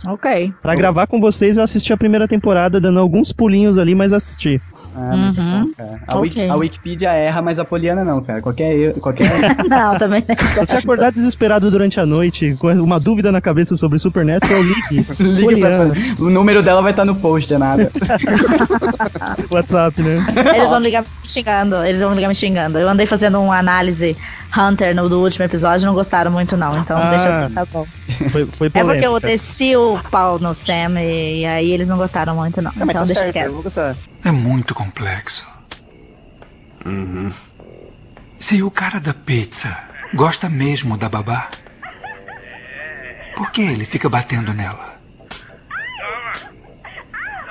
Ó, 0.06 0.12
ok. 0.12 0.52
Pra 0.60 0.74
gravar 0.74 1.06
com 1.06 1.18
vocês, 1.20 1.56
eu 1.56 1.62
assisti 1.62 1.92
a 1.92 1.96
primeira 1.96 2.28
temporada, 2.28 2.78
dando 2.80 3.00
alguns 3.00 3.32
pulinhos 3.32 3.78
ali, 3.78 3.94
mas 3.94 4.12
assisti. 4.12 4.60
Ah, 4.94 5.14
Uhum. 5.14 5.32
bom, 5.64 5.70
cara. 5.74 6.00
A, 6.06 6.18
Wiki- 6.18 6.38
Ok. 6.40 6.50
a 6.50 6.54
Wikipedia 6.56 7.12
erra, 7.12 7.40
mas 7.40 7.58
a 7.58 7.64
Poliana 7.64 8.04
não, 8.04 8.20
cara. 8.20 8.42
Qualquer, 8.42 8.92
qualquer 9.00 9.30
Não, 9.66 9.96
também. 9.96 10.22
Se 10.52 10.58
você 10.66 10.76
acordar 10.76 11.10
desesperado 11.10 11.70
durante 11.70 11.98
a 11.98 12.04
noite, 12.04 12.54
com 12.58 12.68
uma 12.70 13.00
dúvida 13.00 13.32
na 13.32 13.40
cabeça 13.40 13.74
sobre 13.74 13.98
Supernatural, 13.98 14.60
ligue. 14.60 15.06
liga 15.18 15.42
Poliana. 15.42 15.94
pra... 15.94 16.24
O 16.26 16.28
número 16.28 16.62
dela 16.62 16.82
vai 16.82 16.90
estar 16.90 17.06
no 17.06 17.14
post, 17.14 17.54
é 17.54 17.56
nada. 17.56 17.90
WhatsApp, 19.50 20.02
né? 20.02 20.24
Eles 20.54 20.68
vão 20.68 20.78
ligar 20.78 21.02
me 21.02 21.08
xingando. 21.28 21.84
Eles 21.84 22.00
vão 22.00 22.12
ligar 22.14 22.28
me 22.28 22.34
xingando. 22.34 22.78
Eu 22.78 22.88
andei 22.88 23.06
fazendo 23.06 23.40
uma 23.40 23.58
análise 23.58 24.14
Hunter 24.56 24.94
no 24.94 25.08
do 25.08 25.20
último 25.20 25.44
episódio 25.44 25.86
não 25.86 25.94
gostaram 25.94 26.30
muito, 26.30 26.56
não. 26.56 26.76
Então 26.78 26.96
Ah. 26.96 27.10
deixa 27.10 27.44
assim, 27.44 27.54
tá 27.54 27.64
bom. 27.64 27.86
Foi, 28.30 28.46
foi 28.46 28.66
É 28.74 28.84
porque 28.84 29.06
eu 29.06 29.18
desci 29.18 29.74
o 29.76 29.98
pau 30.10 30.38
no 30.38 30.52
Sam 30.54 31.00
e, 31.02 31.44
aí 31.46 31.70
eles 31.72 31.88
não 31.88 31.96
gostaram 31.96 32.34
muito, 32.34 32.60
não. 32.60 32.70
Ah, 32.70 32.74
mas 32.80 32.88
então 32.90 33.00
tá 33.00 33.06
deixa 33.06 33.20
certo, 33.20 33.32
quieto. 33.32 33.98
É 34.24 34.30
muito 34.30 34.74
complexo. 34.74 35.46
Se 38.38 38.62
o 38.62 38.70
cara 38.70 38.98
da 39.00 39.14
pizza 39.14 39.76
gosta 40.14 40.48
mesmo 40.48 40.96
da 40.96 41.08
babá, 41.08 41.48
por 43.36 43.50
que 43.52 43.62
ele 43.62 43.84
fica 43.84 44.08
batendo 44.08 44.52
nela? 44.52 44.92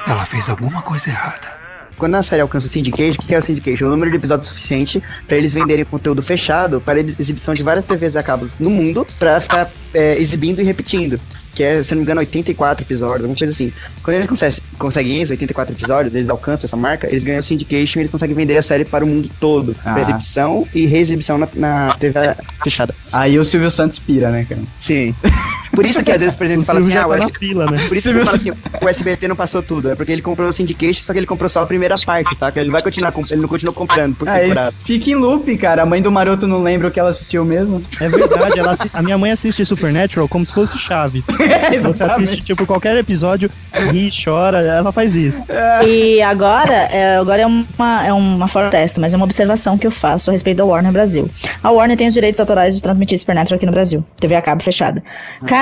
Ela 0.05 0.25
fez 0.25 0.49
alguma 0.49 0.81
coisa 0.81 1.09
errada. 1.09 1.60
Quando 2.01 2.15
a 2.15 2.23
série 2.23 2.41
alcança 2.41 2.65
o 2.65 2.69
Syndicate, 2.69 3.11
o 3.11 3.21
que 3.27 3.35
é 3.35 3.37
o 3.37 3.41
Syndicate? 3.43 3.83
O 3.83 3.89
número 3.89 4.09
de 4.09 4.17
episódios 4.17 4.47
suficiente 4.47 4.99
pra 5.27 5.37
eles 5.37 5.53
venderem 5.53 5.85
conteúdo 5.85 6.19
fechado 6.23 6.81
para 6.81 6.97
ex- 6.99 7.15
exibição 7.19 7.53
de 7.53 7.61
várias 7.61 7.85
TVs 7.85 8.15
a 8.15 8.23
cabo 8.23 8.49
no 8.59 8.71
mundo 8.71 9.05
pra 9.19 9.39
ficar 9.39 9.71
é, 9.93 10.19
exibindo 10.19 10.59
e 10.59 10.63
repetindo. 10.63 11.21
Que 11.53 11.61
é, 11.63 11.83
se 11.83 11.91
não 11.91 11.97
me 11.97 12.03
engano, 12.03 12.19
84 12.21 12.83
episódios, 12.83 13.23
alguma 13.23 13.37
coisa 13.37 13.53
assim. 13.53 13.71
Quando 14.01 14.15
eles 14.15 14.25
conseguem, 14.25 14.59
conseguem 14.79 15.21
isso, 15.21 15.31
84 15.31 15.75
episódios, 15.75 16.15
eles 16.15 16.27
alcançam 16.27 16.65
essa 16.65 16.75
marca, 16.75 17.07
eles 17.07 17.23
ganham 17.23 17.39
o 17.39 17.43
Syndication 17.43 17.99
e 17.99 18.01
eles 18.01 18.09
conseguem 18.09 18.35
vender 18.35 18.57
a 18.57 18.63
série 18.63 18.83
para 18.83 19.05
o 19.05 19.07
mundo 19.07 19.29
todo. 19.39 19.75
Ah. 19.85 19.91
Pra 19.93 20.01
exibição 20.01 20.67
e 20.73 20.87
reexibição 20.87 21.37
na, 21.37 21.47
na 21.55 21.93
TV 21.99 22.17
fechada. 22.63 22.95
Aí 23.11 23.37
o 23.37 23.45
Silvio 23.45 23.69
Santos 23.69 23.99
pira, 23.99 24.31
né, 24.31 24.43
cara? 24.43 24.61
Sim. 24.79 25.13
Por 25.73 25.85
isso 25.85 26.03
que 26.03 26.11
às 26.11 26.21
vezes, 26.21 26.35
por 26.35 26.45
exemplo, 26.45 26.63
O 26.63 26.65
fala 26.65 26.79
Silvio 26.81 26.99
assim, 26.99 27.13
ah, 27.13 27.17
tá 27.17 27.23
S- 27.25 27.39
fila, 27.39 27.65
né? 27.65 27.77
por 27.87 27.97
isso 27.97 28.09
que 28.09 28.15
você 28.15 28.25
fala 28.25 28.37
assim, 28.37 28.51
o 28.81 28.89
SBT 28.89 29.27
não 29.27 29.35
passou 29.35 29.61
tudo. 29.63 29.89
É 29.91 29.95
porque 29.95 30.11
ele 30.11 30.21
comprou 30.21 30.49
o 30.49 30.53
Syndication, 30.53 31.03
só 31.03 31.13
que 31.13 31.19
ele 31.19 31.25
comprou 31.25 31.49
só 31.49 31.61
a 31.63 31.65
primeira 31.65 31.95
parte, 32.05 32.35
saca? 32.35 32.59
Ele 32.59 32.69
vai 32.69 32.81
continuar 32.81 33.11
comprando, 33.11 33.31
ele 33.33 33.41
não 33.41 33.49
continuou 33.49 33.73
comprando 33.73 34.15
por 34.15 34.27
Aí 34.27 34.41
temporada. 34.49 34.71
fica 34.83 35.09
em 35.09 35.15
loop, 35.15 35.57
cara. 35.57 35.83
A 35.83 35.85
mãe 35.85 36.01
do 36.01 36.11
Maroto 36.11 36.47
não 36.47 36.61
lembra 36.61 36.87
o 36.87 36.91
que 36.91 36.99
ela 36.99 37.09
assistiu 37.09 37.43
mesmo. 37.45 37.83
É 37.99 38.09
verdade, 38.09 38.59
ela 38.59 38.71
assi- 38.71 38.89
a 38.93 39.01
minha 39.01 39.17
mãe 39.17 39.31
assiste 39.31 39.65
Supernatural 39.65 40.27
como 40.27 40.45
se 40.45 40.53
fosse 40.53 40.77
Chaves. 40.77 41.27
Você 41.83 42.03
assiste, 42.03 42.41
tipo, 42.41 42.65
qualquer 42.65 42.95
episódio, 42.97 43.49
ri, 43.91 44.09
chora, 44.23 44.61
ela 44.61 44.91
faz 44.91 45.15
isso. 45.15 45.45
E 45.85 46.21
agora, 46.21 46.73
é, 46.73 47.15
agora 47.15 47.41
é 47.41 47.45
uma, 47.45 48.05
é 48.05 48.13
uma 48.13 48.47
protesto, 48.47 48.99
mas 48.99 49.13
é 49.13 49.17
uma 49.17 49.25
observação 49.25 49.77
que 49.77 49.87
eu 49.87 49.91
faço 49.91 50.29
a 50.29 50.33
respeito 50.33 50.57
da 50.57 50.65
Warner 50.65 50.91
Brasil. 50.91 51.29
A 51.63 51.71
Warner 51.71 51.97
tem 51.97 52.07
os 52.07 52.13
direitos 52.13 52.39
autorais 52.39 52.75
de 52.75 52.81
transmitir 52.81 53.17
Supernatural 53.19 53.55
aqui 53.57 53.65
no 53.65 53.71
Brasil. 53.71 54.03
TV 54.19 54.35
a 54.35 54.41
cabo 54.41 54.61
fechada. 54.63 55.01
Cara, 55.45 55.60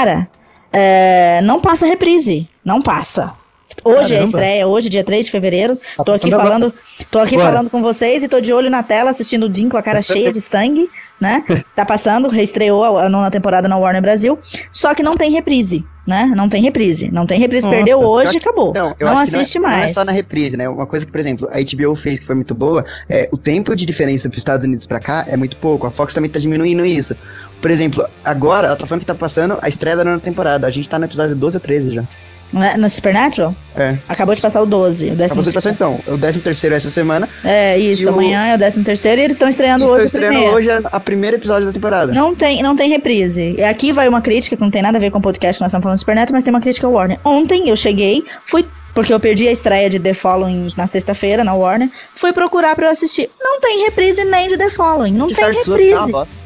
é, 0.71 1.41
não 1.43 1.59
passa 1.61 1.85
reprise. 1.85 2.47
Não 2.63 2.81
passa. 2.81 3.34
Hoje 3.84 4.13
é 4.13 4.17
a 4.17 4.19
Caramba. 4.19 4.23
estreia, 4.26 4.67
hoje, 4.67 4.89
dia 4.89 5.03
3 5.03 5.26
de 5.26 5.31
fevereiro. 5.31 5.76
Tá 5.95 6.03
Tô 6.03 6.11
aqui 6.11 6.30
passando 6.30 6.34
agora. 6.34 6.47
falando, 6.49 6.73
tô 7.11 7.19
aqui 7.19 7.35
Agora. 7.35 7.51
falando 7.51 7.69
com 7.69 7.81
vocês 7.81 8.23
e 8.23 8.27
tô 8.27 8.39
de 8.41 8.51
olho 8.51 8.69
na 8.69 8.81
tela 8.84 9.11
assistindo 9.11 9.47
o 9.47 9.53
Jim 9.53 9.69
com 9.69 9.77
a 9.77 9.81
cara 9.81 10.01
cheia 10.03 10.31
de 10.31 10.41
sangue, 10.41 10.89
né? 11.20 11.44
Tá 11.76 11.86
passando, 11.86 12.28
reestreou 12.30 12.84
a 12.84 13.06
a 13.06 13.10
nona 13.10 13.30
temporada 13.32 13.68
na 13.68 13.78
Warner 13.78 14.02
Brasil. 14.02 14.38
Só 14.72 14.94
que 14.96 15.02
não 15.04 15.16
tem 15.18 15.32
reprise. 15.32 15.84
né? 16.08 16.26
Não 16.36 16.50
tem 16.50 16.64
reprise. 16.64 17.10
Não 17.12 17.28
tem 17.28 17.40
reprise. 17.40 17.66
Nossa, 17.68 17.76
Perdeu 17.78 18.02
Eu 18.02 18.08
hoje, 18.10 18.30
acho- 18.30 18.38
acabou. 18.40 18.74
Não, 18.74 18.90
não 18.90 18.96
que 18.96 19.04
assiste 19.22 19.60
não 19.60 19.68
é, 19.68 19.72
mais. 19.72 19.80
Não 19.82 19.86
é 19.86 19.94
só 19.94 20.06
na 20.06 20.12
reprise, 20.12 20.58
né? 20.58 20.68
Uma 20.68 20.88
coisa 20.88 21.06
que, 21.06 21.12
por 21.12 21.20
exemplo, 21.20 21.48
a 21.52 21.60
HBO 21.60 21.96
fez 21.96 22.20
que 22.20 22.26
foi 22.26 22.34
muito 22.36 22.56
boa, 22.56 22.84
é 23.08 23.30
o 23.32 23.38
tempo 23.38 23.76
de 23.76 23.86
diferença 23.86 24.28
pros 24.28 24.41
Estados 24.41 24.66
Unidos 24.66 24.88
pra 24.88 25.00
cá 25.00 25.24
é 25.28 25.38
muito 25.38 25.56
pouco. 25.58 25.86
A 25.86 25.91
Fox 25.91 26.12
também 26.14 26.30
tá 26.32 26.40
diminuindo 26.40 26.84
isso. 26.84 27.16
Por 27.62 27.70
exemplo, 27.70 28.04
agora 28.26 28.68
ela 28.68 28.76
tá 28.76 28.88
falando 28.88 29.02
que 29.02 29.06
tá 29.06 29.14
passando 29.14 29.60
a 29.62 29.70
estreia 29.70 29.96
da 29.98 30.04
nona 30.04 30.20
temporada. 30.20 30.66
A 30.66 30.72
gente 30.72 30.90
tá 30.90 30.98
no 30.98 31.06
episódio 31.06 31.36
12 31.36 31.58
ou 31.58 31.62
13 31.62 31.94
já. 31.94 32.04
Não 32.51 32.63
é? 32.63 32.76
No 32.77 32.89
Supernatural? 32.89 33.55
É. 33.76 33.97
Acabou 34.07 34.34
de 34.34 34.41
passar 34.41 34.61
o 34.61 34.65
12. 34.65 35.11
O 35.11 35.15
décimo 35.15 35.41
Acabou 35.41 35.43
de 35.43 35.53
passar 35.53 35.69
então. 35.71 35.99
O 36.07 36.17
13 36.17 36.39
terceiro 36.39 36.76
essa 36.76 36.89
semana. 36.89 37.30
É, 37.43 37.77
isso. 37.77 38.03
E 38.03 38.05
o- 38.07 38.09
Amanhã 38.09 38.45
é 38.47 38.55
o 38.55 38.57
décimo 38.57 38.84
terceiro 38.84 39.21
e 39.21 39.23
eles 39.26 39.35
estão 39.35 39.47
estreando 39.47 39.84
Estão 39.84 39.93
hoje. 39.95 40.03
o 40.03 40.05
estreando 40.07 40.39
hoje 40.45 40.71
a, 40.71 40.80
a 40.91 40.99
primeiro 40.99 41.38
episódio 41.38 41.67
da 41.67 41.71
temporada. 41.73 42.11
Não 42.13 42.34
tem, 42.35 42.63
não 42.63 42.76
tem 42.76 42.89
reprise. 42.89 43.55
E 43.57 43.63
Aqui 43.63 43.91
vai 43.91 44.07
uma 44.07 44.21
crítica 44.21 44.55
que 44.55 44.61
não 44.61 44.71
tem 44.71 44.81
nada 44.81 44.97
a 44.97 45.01
ver 45.01 45.11
com 45.11 45.19
o 45.19 45.21
podcast 45.21 45.57
que 45.59 45.63
nós 45.63 45.69
estamos 45.71 45.84
falando 45.84 45.97
do 45.97 45.99
Supernatural, 45.99 46.35
mas 46.38 46.43
tem 46.43 46.53
uma 46.53 46.61
crítica 46.61 46.88
ao 46.88 46.93
Warner. 46.93 47.19
Ontem 47.23 47.69
eu 47.69 47.76
cheguei, 47.76 48.23
fui 48.45 48.65
porque 48.95 49.13
eu 49.13 49.19
perdi 49.19 49.47
a 49.47 49.51
estreia 49.51 49.88
de 49.89 49.99
The 49.99 50.13
Following 50.15 50.73
na 50.76 50.88
sexta-feira 50.88 51.43
na 51.43 51.53
Warner, 51.53 51.88
fui 52.15 52.34
procurar 52.34 52.76
pra 52.76 52.88
eu 52.88 52.91
assistir. 52.91 53.30
Não 53.39 53.61
tem 53.61 53.85
reprise 53.85 54.26
nem 54.26 54.47
de 54.49 54.57
The 54.57 54.71
Following, 54.71 55.13
não 55.13 55.27
tem 55.27 55.35
tá 55.35 55.47
uma 55.47 55.53
reprise. 55.77 56.11
bosta. 56.11 56.38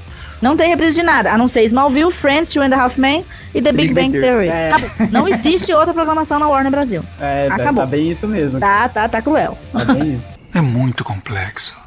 Não 0.43 0.57
tem 0.57 0.67
reprise 0.67 0.95
de 0.95 1.03
nada, 1.03 1.31
a 1.31 1.37
não 1.37 1.47
ser 1.47 1.63
Smallville, 1.63 2.11
Friends, 2.11 2.49
Two 2.49 2.61
and 2.61 2.75
a 2.75 2.83
Half 2.83 2.97
Men 2.97 3.25
e 3.55 3.61
The 3.61 3.71
Big, 3.71 3.93
Bang 3.93 4.11
Theory. 4.11 4.49
É. 4.49 4.71
Não 5.09 5.25
existe 5.25 5.73
outra 5.73 5.93
programação 5.93 6.37
na 6.37 6.49
Warner 6.49 6.69
Brasil. 6.69 7.01
É, 7.17 7.47
tá, 7.47 7.55
Acabou. 7.55 7.85
tá 7.85 7.89
bem 7.89 8.11
isso 8.11 8.27
mesmo. 8.27 8.59
Tá, 8.59 8.89
tá, 8.89 9.07
tá 9.07 9.21
cruel. 9.21 9.57
Tá 9.71 9.85
bem 9.85 10.15
isso. 10.15 10.29
É 10.53 10.59
muito 10.59 11.05
complexo. 11.05 11.81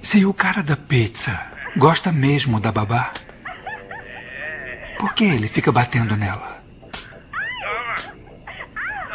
Se 0.00 0.24
o 0.24 0.32
cara 0.32 0.62
da 0.62 0.78
pizza 0.78 1.38
gosta 1.76 2.10
mesmo 2.10 2.58
da 2.58 2.72
babá, 2.72 3.12
por 4.98 5.12
que 5.12 5.24
ele 5.24 5.46
fica 5.46 5.70
batendo 5.70 6.16
nela? 6.16 6.56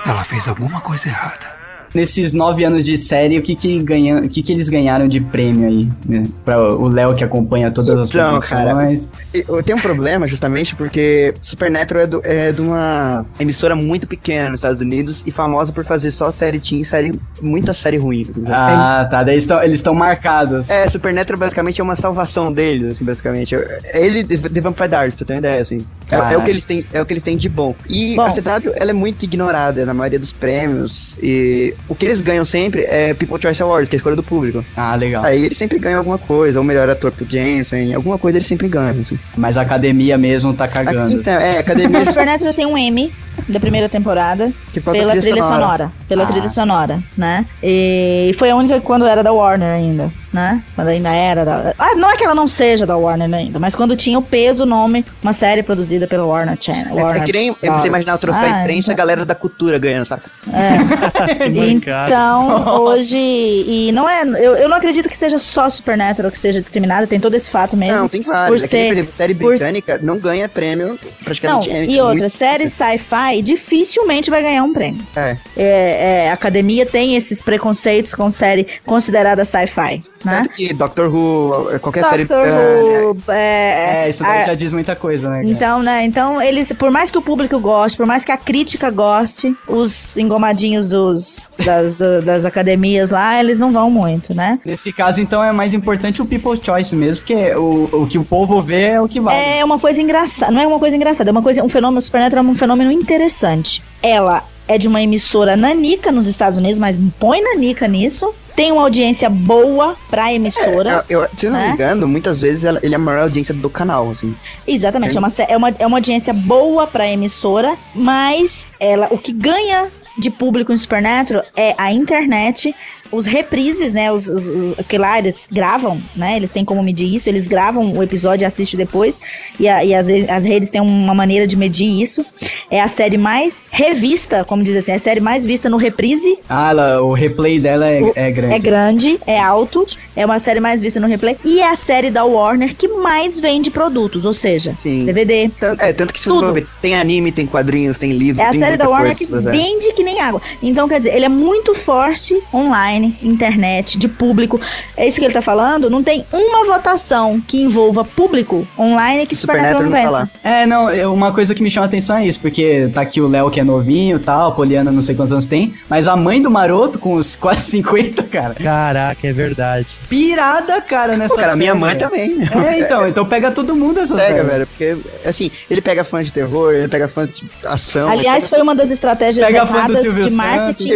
Ela 0.06 0.24
fez 0.24 0.48
alguma 0.48 0.80
coisa 0.80 1.10
errada. 1.10 1.61
Nesses 1.94 2.32
nove 2.34 2.64
anos 2.64 2.86
de 2.86 2.98
série, 2.98 3.38
o 3.38 3.42
que 3.42 3.56
que, 3.56 3.80
ganha, 3.82 4.20
o 4.20 4.30
que 4.30 4.42
que 4.42 4.52
eles 4.52 4.70
ganharam 4.70 5.08
de 5.08 5.20
prêmio 5.20 5.68
aí? 5.68 5.90
Né? 6.08 6.24
Pra 6.46 6.62
o 6.62 6.88
Léo 6.88 7.14
que 7.16 7.24
acompanha 7.24 7.70
todas 7.72 8.00
as 8.00 8.10
Então, 8.10 8.40
cara, 8.40 8.74
produções. 8.76 9.28
Eu 9.34 9.62
tenho 9.62 9.78
um 9.78 9.82
problema 9.82 10.26
justamente 10.28 10.76
porque 10.76 11.34
Supernatural 11.42 12.04
é, 12.04 12.08
do- 12.08 12.22
é 12.24 12.52
de 12.52 12.62
uma 12.62 13.26
emissora 13.40 13.76
muito 13.76 14.08
pequena 14.08 14.50
nos 14.50 14.60
Estados 14.60 14.80
Unidos 14.82 15.24
e 15.26 15.32
famosa 15.32 15.72
por 15.74 15.84
fazer 15.84 16.12
só 16.12 16.32
série 16.32 16.60
teen, 16.60 16.84
série, 16.84 17.12
muita 17.42 17.74
série 17.74 17.98
ruim. 17.98 18.22
assim? 18.30 18.44
Ah, 18.48 19.08
tá. 19.10 19.24
Daí 19.24 19.38
estão- 19.38 19.62
eles 19.62 19.80
estão 19.80 19.94
marcados. 19.94 20.70
É, 20.70 20.90
Supernatural 20.90 21.40
basicamente 21.40 21.82
é 21.82 21.84
uma 21.84 21.96
salvação 21.96 22.52
deles, 22.54 22.92
assim, 22.92 23.04
basicamente. 23.04 23.54
Ele 23.94 24.24
The 24.24 24.62
Vampire 24.62 24.88
Diaries, 24.88 25.16
pra 25.16 25.26
ter 25.26 25.34
uma 25.34 25.40
ideia, 25.40 25.62
assim. 25.62 25.86
É, 26.12 26.34
é 26.34 26.38
o 26.38 26.44
que 26.44 26.50
eles 26.52 26.66
têm, 26.66 26.86
é 26.94 27.02
o 27.02 27.06
que 27.06 27.14
eles 27.14 27.24
têm 27.24 27.38
de 27.38 27.48
bom. 27.50 27.74
E 27.90 28.16
Bom. 28.16 28.24
a 28.24 28.30
CW, 28.32 28.72
ela 28.76 28.92
é 28.92 28.94
muito 28.94 29.24
ignorada 29.24 29.86
na 29.86 29.94
maioria 29.94 30.20
dos 30.20 30.32
prêmios. 30.32 31.18
E 31.22 31.74
o 31.88 31.96
que 31.96 32.06
eles 32.06 32.22
ganham 32.22 32.44
sempre 32.46 32.84
é 32.84 33.14
People 33.14 33.42
Choice 33.42 33.62
Awards, 33.64 33.88
que 33.90 33.96
é 33.96 33.98
a 33.98 34.00
escolha 34.00 34.16
do 34.16 34.24
público. 34.24 34.64
Ah, 34.76 34.96
legal. 34.96 35.24
Aí 35.24 35.46
eles 35.46 35.58
sempre 35.58 35.80
ganham 35.80 36.00
alguma 36.00 36.18
coisa, 36.18 36.60
ou 36.60 36.66
melhor 36.66 36.90
ator 36.90 37.12
pro 37.12 37.26
Jensen, 37.28 37.94
alguma 37.94 38.18
coisa 38.18 38.38
eles 38.38 38.48
sempre 38.48 38.68
ganham, 38.68 39.00
assim. 39.02 39.18
Mas 39.38 39.58
a 39.58 39.62
academia 39.62 40.18
mesmo 40.18 40.54
tá 40.54 40.68
cagando. 40.68 41.14
Então, 41.14 41.34
é, 41.34 41.60
academia 41.60 42.02
O 42.04 42.06
Supernatural 42.06 42.54
tem 42.54 42.66
um 42.66 42.78
M 42.78 43.12
da 43.48 43.60
primeira 43.60 43.88
temporada 43.88 44.52
pela 44.92 45.16
trilha, 45.16 45.44
sonora. 45.44 45.92
Pela 46.08 46.24
Ah. 46.24 46.28
trilha 46.28 46.50
sonora, 46.50 47.02
né? 47.18 47.46
E 47.64 48.36
foi 48.38 48.50
a 48.50 48.56
única 48.56 48.80
quando 48.82 49.06
era 49.06 49.24
da 49.24 49.32
Warner 49.32 49.74
ainda, 49.74 50.12
né? 50.34 50.62
Quando 50.76 50.88
ainda 50.90 51.10
era 51.14 51.44
da. 51.46 51.74
Ah, 51.78 51.96
não 51.96 52.10
é 52.10 52.16
que 52.18 52.24
ela 52.24 52.34
não 52.36 52.48
seja 52.48 52.86
da 52.86 52.96
Warner 52.98 53.34
ainda, 53.34 53.60
mas 53.60 53.76
quando 53.76 53.96
tinha 53.96 54.18
o 54.18 54.22
peso, 54.22 54.64
o 54.64 54.66
nome, 54.66 55.06
uma 55.22 55.34
série 55.34 55.62
produzida 55.64 56.08
pelo 56.08 56.28
Warner 56.28 56.58
Channel. 56.60 56.98
É, 56.98 57.02
é 57.02 57.04
Warner 57.04 57.24
que 57.24 57.34
nem 57.34 57.50
é 57.50 57.54
pra 57.54 57.60
você 57.60 57.68
Brothers. 57.70 57.88
imaginar 57.88 58.16
o 58.16 58.20
troféu 58.20 58.42
Ah, 58.54 58.62
imprensa, 58.62 58.92
a 58.92 58.96
galera 58.96 59.26
da 59.26 59.36
cultura 59.36 59.78
ganhando, 59.78 60.06
saca? 60.06 60.30
Bancada. 61.54 62.08
Então, 62.08 62.82
hoje. 62.82 63.18
E 63.18 63.92
não 63.94 64.10
é. 64.10 64.22
Eu, 64.24 64.56
eu 64.56 64.70
não 64.70 64.78
acredito 64.78 65.08
que 65.10 65.18
seja 65.18 65.40
só 65.40 65.70
Supernatural 65.70 66.32
que 66.32 66.40
seja 66.40 66.60
discriminada, 66.60 67.08
tem 67.08 67.20
todo 67.20 67.36
esse 67.36 67.50
fato 67.50 67.76
mesmo. 67.78 67.98
Não, 68.00 68.10
tem 68.10 68.22
vários. 68.22 68.48
por 68.50 68.56
É 68.58 68.60
nem, 68.60 68.68
ser- 68.68 68.86
por 68.88 68.94
exemplo, 68.94 69.12
série 69.12 69.36
por- 69.36 69.48
britânica 69.50 70.00
não 70.02 70.18
ganha 70.18 70.48
prêmio 70.50 70.90
Não, 70.90 70.98
praticamente. 71.24 71.70
é 71.70 71.86
e 71.86 72.02
outra, 72.02 72.30
série 72.30 72.68
sci-fi 72.68 73.42
dificilmente 73.42 74.30
vai 74.30 74.42
ganhar 74.42 74.64
um 74.64 74.74
prêmio. 74.74 75.06
É. 75.16 75.38
É, 75.56 76.24
é, 76.26 76.30
a 76.30 76.34
academia 76.34 76.86
tem 76.86 77.16
esses 77.16 77.42
preconceitos 77.42 78.14
com 78.14 78.30
série 78.32 78.68
considerada 78.86 79.44
sci-fi, 79.46 80.02
né? 80.26 80.38
Tanto 80.38 80.50
que 80.50 80.74
Doctor 80.74 81.14
Who, 81.14 81.80
qualquer 81.80 82.04
série. 82.06 82.26
Doctor 82.26 82.42
britânica, 82.42 83.08
Who, 83.08 83.32
é, 83.32 84.04
É, 84.06 84.10
isso 84.10 84.24
daí 84.24 84.42
a- 84.42 84.46
já 84.48 84.56
diz 84.56 84.72
muita 84.74 84.96
coisa, 84.96 85.30
né? 85.30 85.38
cara? 85.40 85.50
Então, 85.50 85.82
né? 85.84 86.04
Então, 86.06 86.42
eles, 86.42 86.72
por 86.74 86.92
mais 86.92 87.10
que 87.12 87.18
o 87.18 87.22
público 87.22 87.60
goste, 87.60 87.98
por 87.98 88.06
mais 88.06 88.24
que 88.26 88.32
a 88.32 88.38
crítica 88.38 88.90
goste, 88.90 89.56
os 89.68 90.18
engomadinhos 90.18 90.88
dos, 90.88 91.52
das, 91.64 91.94
do- 91.94 92.22
das 92.22 92.46
academias 92.46 93.12
lá, 93.12 93.40
eles 93.40 93.60
não 93.60 93.72
vão 93.72 93.90
muito, 93.90 94.34
né? 94.36 94.60
Nesse 94.66 94.92
caso, 94.94 95.22
então, 95.22 95.44
é 95.44 95.52
mais 95.52 95.74
importante 95.74 96.22
o 96.22 96.26
People's 96.26 96.60
Choice 96.64 96.96
mesmo, 96.96 97.24
porque 97.26 97.56
o, 97.56 97.90
o 98.04 98.08
que 98.08 98.18
o 98.18 98.24
povo 98.24 98.62
vê 98.62 98.82
é 98.92 99.02
o 99.02 99.08
que 99.08 99.20
vale. 99.20 99.38
É 99.38 99.64
uma 99.64 99.80
coisa 99.80 100.02
engraçada, 100.02 100.52
não 100.52 100.62
é 100.62 100.68
uma 100.68 100.80
coisa 100.80 100.96
engraçada, 100.96 101.30
é 101.30 101.32
uma 101.32 101.42
coisa, 101.42 101.64
um 101.64 101.70
fenômeno, 101.70 102.02
Supernatural 102.02 102.44
é 102.46 102.48
um 102.48 102.56
fenômeno 102.56 102.92
interessante. 102.92 103.82
Ela 104.02 104.44
é 104.74 104.78
de 104.78 104.88
uma 104.88 105.02
emissora 105.02 105.56
nanica 105.58 106.12
nos 106.12 106.28
Estados 106.28 106.58
Unidos, 106.58 106.80
mas 106.80 106.98
põe 107.20 107.42
nanica 107.42 107.88
nisso. 107.88 108.34
Tem 108.56 108.72
uma 108.72 108.82
audiência 108.84 109.30
boa 109.30 109.96
pra 110.10 110.34
emissora. 110.34 111.06
eu, 111.10 111.22
eu- 111.24 111.30
se 111.34 111.48
não 111.50 111.54
né? 111.60 111.68
me 111.68 111.74
engano, 111.74 112.08
muitas 112.08 112.42
vezes 112.42 112.64
ela- 112.66 112.80
ele 112.84 112.94
é 112.94 112.98
a 112.98 113.00
maior 113.00 113.22
audiência 113.24 113.54
do 113.54 113.70
canal, 113.70 114.12
assim. 114.12 114.36
Exatamente, 114.68 115.16
é 115.16 115.20
uma, 115.20 115.30
sé- 115.30 115.48
é, 115.50 115.56
uma, 115.58 115.70
é 115.80 115.86
uma 115.88 115.98
audiência 115.98 116.34
boa 116.34 116.86
pra 116.88 117.08
emissora, 117.08 117.76
mas 117.96 118.68
ela, 118.80 119.08
o 119.12 119.18
que 119.18 119.32
ganha 119.32 119.90
de 120.18 120.30
público 120.30 120.72
em 120.74 120.78
Supernatural 120.78 121.44
é 121.56 121.74
a 121.78 121.92
internet, 121.94 122.76
os 123.12 123.26
reprises, 123.26 123.94
né? 123.94 124.12
Os, 124.12 124.28
os, 124.28 124.50
os- 124.50 124.74
que 124.88 124.98
lá 124.98 125.18
eles 125.20 125.44
gravam, 125.52 126.02
né? 126.16 126.38
Eles 126.38 126.50
têm 126.50 126.64
como 126.66 126.82
medir 126.84 127.14
isso, 127.16 127.30
eles 127.30 127.48
gravam 127.48 127.94
o 127.94 128.02
episódio 128.04 128.44
e 128.44 128.48
assistem 128.48 128.78
depois, 128.78 129.20
e, 129.60 129.68
a- 129.68 129.84
e 129.84 129.94
as, 129.94 130.08
as 130.30 130.46
redes 130.46 130.70
têm 130.70 130.82
uma 130.82 131.14
maneira 131.14 131.46
de 131.48 131.56
medir 131.58 132.02
isso. 132.02 132.26
É 132.70 132.82
a 132.82 132.88
série 132.88 133.18
mais 133.18 133.66
revista, 133.72 134.44
como 134.46 134.64
diz 134.64 134.76
assim, 134.76 134.92
é 134.92 134.96
a 134.96 135.00
série 135.00 135.20
mais 135.20 135.46
vista 135.46 135.70
no 135.70 135.78
reprise 135.78 136.38
Ah, 136.50 136.72
ela- 136.72 137.02
o 137.02 137.14
replay 137.14 137.60
dela 137.60 137.86
é, 137.88 138.02
O- 138.02 138.14
é 138.16 138.32
grande. 138.32 138.54
é 138.56 138.60
grande, 138.60 139.20
é 139.28 139.40
alto, 139.40 139.86
é 140.16 140.26
uma 140.26 140.40
série 140.40 140.60
mais 140.60 140.82
vista 140.82 141.00
no 141.00 141.08
replay. 141.08 141.36
E 141.44 141.62
é 141.62 141.68
a 141.70 141.76
série 141.76 142.10
da 142.10 142.24
Warner 142.26 142.76
que 142.76 142.88
mais 142.88 143.40
vende 143.40 143.70
produtos, 143.72 144.26
ou 144.26 144.34
seja, 144.34 144.74
Sim. 144.76 145.06
DVD. 145.06 145.50
Tanto, 145.60 145.82
é, 145.84 145.94
tanto 145.94 146.14
que 146.14 146.20
se 146.20 146.28
Tudo. 146.30 146.48
você 146.48 146.62
ver, 146.62 146.68
tem 146.82 146.96
anime, 146.96 147.32
tem 147.32 147.46
quadrinhos, 147.46 147.98
tem 147.98 148.12
livro, 148.12 148.42
É 148.42 148.46
a 148.48 148.52
tem 148.52 148.60
série 148.60 148.72
muita 148.72 148.84
da 148.86 148.90
Warner 148.90 149.16
coisa 149.18 149.26
que 149.26 149.32
fazer. 149.32 149.52
vende 149.52 149.94
que 149.94 150.04
nem 150.04 150.20
água. 150.20 150.42
Então, 150.62 150.88
quer 150.88 151.00
dizer, 151.00 151.14
ele 151.16 151.26
é 151.26 151.30
muito 151.30 151.74
forte 151.76 152.40
online, 152.54 153.01
internet, 153.22 153.98
de 153.98 154.08
público. 154.08 154.60
É 154.96 155.08
isso 155.08 155.20
que 155.20 155.26
ele 155.26 155.34
tá 155.34 155.42
falando. 155.42 155.90
Não 155.90 156.04
tem 156.04 156.26
uma 156.32 156.66
votação 156.66 157.42
que 157.46 157.62
envolva 157.62 158.04
público 158.04 158.68
online 158.78 159.26
que 159.26 159.36
Supernatural 159.36 159.84
Supernatural 159.84 160.22
não 160.22 160.28
tá. 160.28 160.50
É, 160.50 160.66
não, 160.66 160.90
é 160.90 161.08
uma 161.08 161.34
coisa 161.34 161.54
que 161.56 161.62
me 161.64 161.70
chama 161.70 161.86
a 161.86 161.88
atenção 161.88 162.18
é 162.18 162.26
isso, 162.26 162.40
porque 162.40 162.90
tá 162.94 163.02
aqui 163.02 163.22
o 163.22 163.28
Léo 163.28 163.50
que 163.50 163.60
é 163.60 163.64
novinho 163.64 164.18
e 164.18 164.20
tal, 164.20 164.50
a 164.50 164.52
Poliana 164.52 164.92
não 164.92 165.02
sei 165.02 165.16
quantos 165.16 165.32
anos 165.32 165.46
tem, 165.46 165.74
mas 165.90 166.08
a 166.08 166.16
mãe 166.16 166.42
do 166.42 166.50
maroto 166.50 167.00
com 167.00 167.14
os 167.16 167.36
quase 167.38 167.62
50, 167.72 168.24
cara, 168.24 168.56
Caraca, 168.56 169.28
é 169.28 169.34
verdade. 169.34 169.88
pirada, 170.08 170.82
cara, 170.82 171.16
nessa 171.18 171.36
Pô, 171.36 171.42
cara, 171.42 171.56
minha 171.56 171.72
série, 171.72 171.80
mãe 171.80 171.96
velho. 171.96 172.10
também. 172.10 172.36
meu. 172.36 172.62
É, 172.64 172.80
então, 172.80 173.08
então 173.08 173.26
pega 173.26 173.52
todo 173.52 173.76
mundo 173.76 174.00
essa 174.00 174.16
Pega, 174.16 174.38
série. 174.38 174.48
velho, 174.50 174.68
porque, 174.68 174.98
assim, 175.26 175.50
ele 175.70 175.82
pega 175.82 176.04
fã 176.04 176.22
de 176.24 176.32
terror, 176.32 176.74
ele 176.74 176.88
pega 176.88 177.08
fã 177.08 177.28
de 177.28 177.44
ação. 177.66 178.10
Aliás, 178.10 178.48
foi 178.50 178.62
uma 178.62 178.76
das 178.76 178.92
estratégias 178.92 179.46
Pega 179.46 179.64
a 179.64 179.68
fã 179.68 179.74
do 179.74 179.78
erradas 179.80 180.00
Silvio 180.02 180.28
de 180.28 180.34
marketing. 180.34 180.90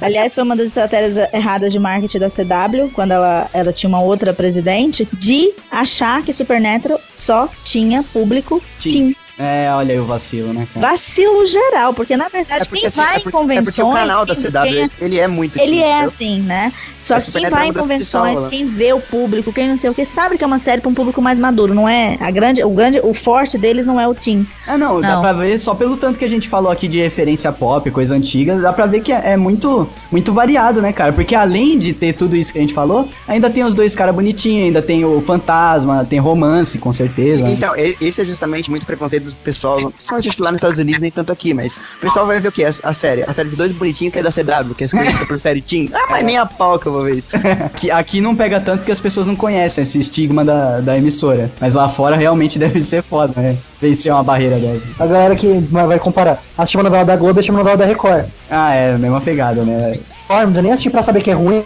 Aliás, 0.00 0.34
foi 0.34 0.44
uma 0.44 0.56
das 0.56 0.66
estratégias 0.66 0.91
erradas 1.32 1.72
de 1.72 1.78
marketing 1.78 2.18
da 2.18 2.28
CW, 2.28 2.90
quando 2.94 3.12
ela, 3.12 3.48
ela 3.52 3.72
tinha 3.72 3.88
uma 3.88 4.00
outra 4.00 4.32
presidente, 4.32 5.08
de 5.12 5.52
achar 5.70 6.22
que 6.22 6.32
Supernatural 6.32 7.00
só 7.12 7.48
tinha 7.64 8.02
público 8.02 8.62
teen. 8.80 9.14
É, 9.38 9.68
olha 9.72 9.92
aí 9.94 9.98
o 9.98 10.04
vacilo, 10.04 10.52
né, 10.52 10.68
cara? 10.72 10.88
Vacilo 10.88 11.44
geral, 11.46 11.94
porque 11.94 12.16
na 12.16 12.28
verdade 12.28 12.62
É 12.62 12.64
porque, 12.64 12.80
quem 12.80 12.88
assim, 12.88 13.00
vai 13.00 13.14
é 13.16 13.18
em 13.18 13.22
porque, 13.22 13.28
é 13.36 13.40
convenções. 13.40 13.64
porque 13.66 13.82
o 13.82 13.92
canal 13.92 14.26
da 14.26 14.34
CW, 14.34 14.62
quem 14.68 14.82
é- 14.84 14.88
ele 15.00 15.18
é 15.18 15.26
muito 15.26 15.56
ele 15.58 15.70
teen, 15.70 15.82
é 15.82 15.88
entendeu? 15.90 16.06
assim, 16.06 16.42
né? 16.42 16.72
Só 17.00 17.14
A 17.16 17.20
que 17.20 17.32
quem 17.32 17.48
vai 17.48 17.64
é 17.66 17.68
em 17.68 17.72
convenções, 17.72 18.06
salva, 18.34 18.40
né? 18.42 18.48
quem 18.50 18.68
vê 18.68 18.92
o 18.92 19.00
público, 19.00 19.50
quem 19.52 19.68
não 19.68 19.76
sei 19.76 19.88
o 19.90 19.94
que, 19.94 20.04
sabe 20.04 20.36
que 20.36 20.44
é 20.44 20.46
uma 20.46 20.58
série 20.58 20.80
para 20.82 20.90
um 20.90 20.94
público 20.94 21.20
mais 21.22 21.38
maduro, 21.38 21.74
não 21.74 21.88
é? 21.88 22.16
A 22.20 22.30
grande, 22.30 22.62
o 22.62 22.70
grande, 22.70 23.00
o 23.02 23.14
forte 23.14 23.56
deles 23.56 23.86
não 23.86 23.98
é 23.98 24.06
o 24.06 24.14
teen. 24.14 24.46
Ah, 24.66 24.76
não, 24.76 25.00
dá 25.00 25.14
Não. 25.14 25.20
pra 25.22 25.32
ver, 25.32 25.58
só 25.58 25.74
pelo 25.74 25.96
tanto 25.96 26.18
que 26.18 26.24
a 26.24 26.28
gente 26.28 26.46
falou 26.48 26.70
aqui 26.70 26.86
de 26.86 26.98
referência 27.00 27.50
pop, 27.50 27.90
coisa 27.90 28.14
antiga, 28.14 28.60
dá 28.60 28.72
pra 28.72 28.84
ver 28.86 29.00
que 29.00 29.12
é, 29.12 29.32
é 29.32 29.36
muito, 29.36 29.88
muito 30.10 30.32
variado, 30.32 30.80
né, 30.82 30.92
cara? 30.92 31.12
Porque 31.12 31.34
além 31.34 31.78
de 31.78 31.92
ter 31.94 32.12
tudo 32.12 32.36
isso 32.36 32.52
que 32.52 32.58
a 32.58 32.60
gente 32.60 32.74
falou, 32.74 33.08
ainda 33.26 33.48
tem 33.50 33.64
os 33.64 33.72
dois 33.74 33.96
caras 33.96 34.14
bonitinhos, 34.14 34.66
ainda 34.66 34.82
tem 34.82 35.04
o 35.04 35.20
fantasma, 35.22 36.04
tem 36.04 36.18
romance, 36.18 36.78
com 36.78 36.92
certeza. 36.92 37.44
né? 37.44 37.50
Então, 37.50 37.74
e- 37.76 37.96
esse 38.00 38.20
é 38.20 38.24
justamente 38.24 38.68
muito 38.70 38.84
preconceito 38.86 39.21
do 39.22 39.36
pessoal, 39.36 39.76
principalmente 39.90 40.28
acho 40.28 40.36
que 40.36 40.42
lá 40.42 40.50
nos 40.50 40.58
Estados 40.58 40.78
Unidos, 40.78 41.00
nem 41.00 41.10
tanto 41.10 41.32
aqui, 41.32 41.54
mas 41.54 41.76
o 41.76 42.00
pessoal 42.00 42.26
vai 42.26 42.40
ver 42.40 42.48
o 42.48 42.52
que? 42.52 42.64
A, 42.64 42.72
a 42.82 42.94
série. 42.94 43.22
A 43.22 43.32
série 43.32 43.50
de 43.50 43.56
dois 43.56 43.72
bonitinhos 43.72 44.12
que 44.12 44.18
é 44.18 44.22
da 44.22 44.30
CW, 44.30 44.74
que 44.74 44.84
é 44.84 44.88
conhecida 44.88 45.26
por 45.26 45.38
série 45.38 45.62
Teen. 45.62 45.90
Ah, 45.92 46.06
mas 46.10 46.24
nem 46.24 46.36
a 46.36 46.46
pau 46.46 46.78
que 46.78 46.86
eu 46.86 46.92
vou 46.92 47.04
ver 47.04 47.16
isso. 47.16 47.28
Que 47.76 47.90
aqui 47.90 48.20
não 48.20 48.34
pega 48.34 48.60
tanto 48.60 48.78
porque 48.78 48.92
as 48.92 49.00
pessoas 49.00 49.26
não 49.26 49.36
conhecem 49.36 49.82
esse 49.82 49.98
estigma 49.98 50.44
da, 50.44 50.80
da 50.80 50.96
emissora. 50.96 51.50
Mas 51.60 51.74
lá 51.74 51.88
fora 51.88 52.16
realmente 52.16 52.58
deve 52.60 52.80
ser 52.80 53.02
foda, 53.02 53.40
né? 53.40 53.56
Vencer 53.80 54.12
uma 54.12 54.22
barreira 54.22 54.58
dessa. 54.58 54.88
A 54.98 55.06
galera 55.06 55.34
que 55.36 55.58
vai 55.70 55.98
comparar. 55.98 56.42
Assistir 56.56 56.76
uma 56.76 56.84
novela 56.84 57.04
da 57.04 57.16
Globo 57.16 57.40
e 57.40 57.50
uma 57.50 57.58
novela 57.58 57.76
da 57.76 57.84
Record. 57.84 58.26
Ah, 58.50 58.74
é, 58.74 58.94
a 58.94 58.98
mesma 58.98 59.20
pegada, 59.20 59.64
né? 59.64 59.74
Não 59.74 60.36
precisa 60.36 60.62
nem 60.62 60.72
assistir 60.72 60.90
pra 60.90 61.02
saber 61.02 61.22
que 61.22 61.30
é 61.30 61.34
ruim. 61.34 61.64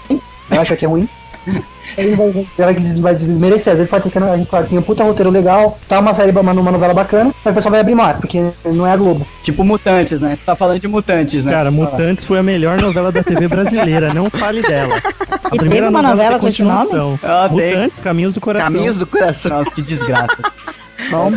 Eu 0.51 0.61
acho 0.61 0.77
que 0.77 0.85
é 0.85 0.89
ruim. 0.89 1.09
Aí 1.97 2.15
vai, 2.15 2.47
vai, 2.57 2.75
vai 3.01 3.15
desmerecer. 3.15 3.73
Às 3.73 3.79
vezes 3.79 3.91
pode 3.91 4.05
ser 4.05 4.11
que 4.11 4.19
a 4.19 4.35
Record 4.35 4.69
tenha 4.69 4.81
um 4.81 4.85
puta 4.85 5.05
roteiro 5.05 5.31
legal, 5.31 5.79
tá 5.89 5.99
uma 6.01 6.13
série, 6.13 6.33
uma, 6.33 6.53
uma 6.53 6.73
novela 6.73 6.95
bacana, 6.95 7.31
só 7.43 7.45
que 7.45 7.51
o 7.51 7.55
pessoal 7.55 7.71
vai 7.71 7.81
abrir 7.81 7.95
mar, 7.95 8.21
porque 8.21 8.51
não 8.65 8.87
é 8.87 8.93
a 8.93 8.97
Globo. 8.97 9.27
Tipo 9.43 9.65
Mutantes, 9.65 10.21
né? 10.21 10.35
Você 10.35 10.45
tá 10.45 10.57
falando 10.57 10.81
de 10.81 10.89
Mutantes, 10.89 11.45
né? 11.45 11.53
Cara, 11.53 11.71
Mutantes 11.71 12.25
foi 12.25 12.39
a 12.39 12.43
melhor 12.43 12.81
novela 12.81 13.13
da 13.13 13.23
TV 13.23 13.49
brasileira, 13.49 14.13
não 14.13 14.31
fale 14.31 14.63
dela. 14.63 14.95
A 15.47 15.55
E 15.55 15.59
teve 15.59 15.81
uma 15.81 16.03
novela 16.03 16.33
tem 16.33 16.41
com 16.41 16.49
esse 16.49 16.63
nome? 16.63 17.19
Ah. 17.23 17.49
Mutantes, 17.49 18.01
Caminhos 18.01 18.33
do 18.33 18.41
Coração. 18.41 18.73
Caminhos 18.73 18.97
do 18.97 19.07
coração. 19.07 19.59
Nossa, 19.59 19.71
que 19.73 19.81
desgraça. 19.81 20.43
Bom, 21.11 21.31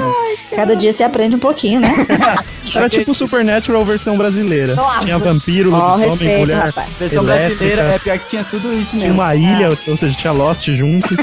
cada 0.55 0.75
dia 0.75 0.93
se 0.93 1.03
aprende 1.03 1.35
um 1.35 1.39
pouquinho, 1.39 1.79
né? 1.81 1.89
Era 2.73 2.87
tipo 2.89 3.13
Supernatural 3.13 3.83
versão 3.85 4.17
brasileira. 4.17 4.75
Nossa. 4.75 5.03
Tinha 5.05 5.17
vampiro, 5.17 5.69
lobisomem, 5.69 6.09
respeito, 6.09 6.39
mulher. 6.39 6.57
rapaz. 6.65 6.89
Versão 6.97 7.23
elétrica, 7.23 7.55
brasileira 7.55 7.81
é 7.93 7.99
pior 7.99 8.19
que 8.19 8.27
tinha 8.27 8.43
tudo 8.43 8.73
isso 8.73 8.91
Tinha 8.91 9.03
mesmo. 9.07 9.15
uma 9.21 9.35
ilha, 9.35 9.69
ou 9.87 9.97
seja, 9.97 10.15
tinha 10.15 10.31
Lost 10.33 10.67
junto. 10.69 11.15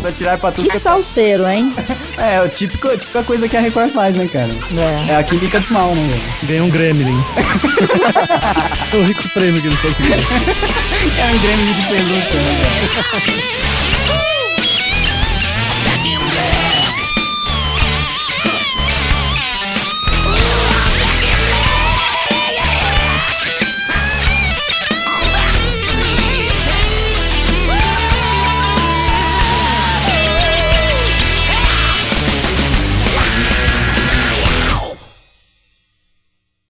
Pra 0.00 0.12
tirar 0.12 0.38
pra 0.38 0.50
tudo 0.50 0.64
Que 0.64 0.70
que 0.70 0.78
salseiro, 0.78 1.46
hein? 1.46 1.74
é, 2.16 2.34
é 2.36 2.42
o 2.42 2.48
típico, 2.48 2.88
a 2.88 2.96
típica 2.96 3.22
coisa 3.22 3.48
que 3.48 3.56
a 3.56 3.60
Record 3.60 3.92
faz, 3.92 4.16
né, 4.16 4.26
cara? 4.26 4.50
É. 5.08 5.12
É 5.12 5.16
a 5.16 5.22
química 5.22 5.60
do 5.60 5.72
mal, 5.72 5.94
né? 5.94 6.18
Ganhou 6.44 6.66
um 6.66 6.70
Gremlin. 6.70 7.22
o 8.94 9.02
rico 9.04 9.28
prêmio 9.34 9.60
que 9.60 9.66
eles 9.68 9.80
conseguiram. 9.80 10.18
É 11.02 11.24
um 11.34 11.38
grêmio 11.40 11.74
de 11.74 11.82
pelúcia, 11.88 12.40
né? 12.40 13.71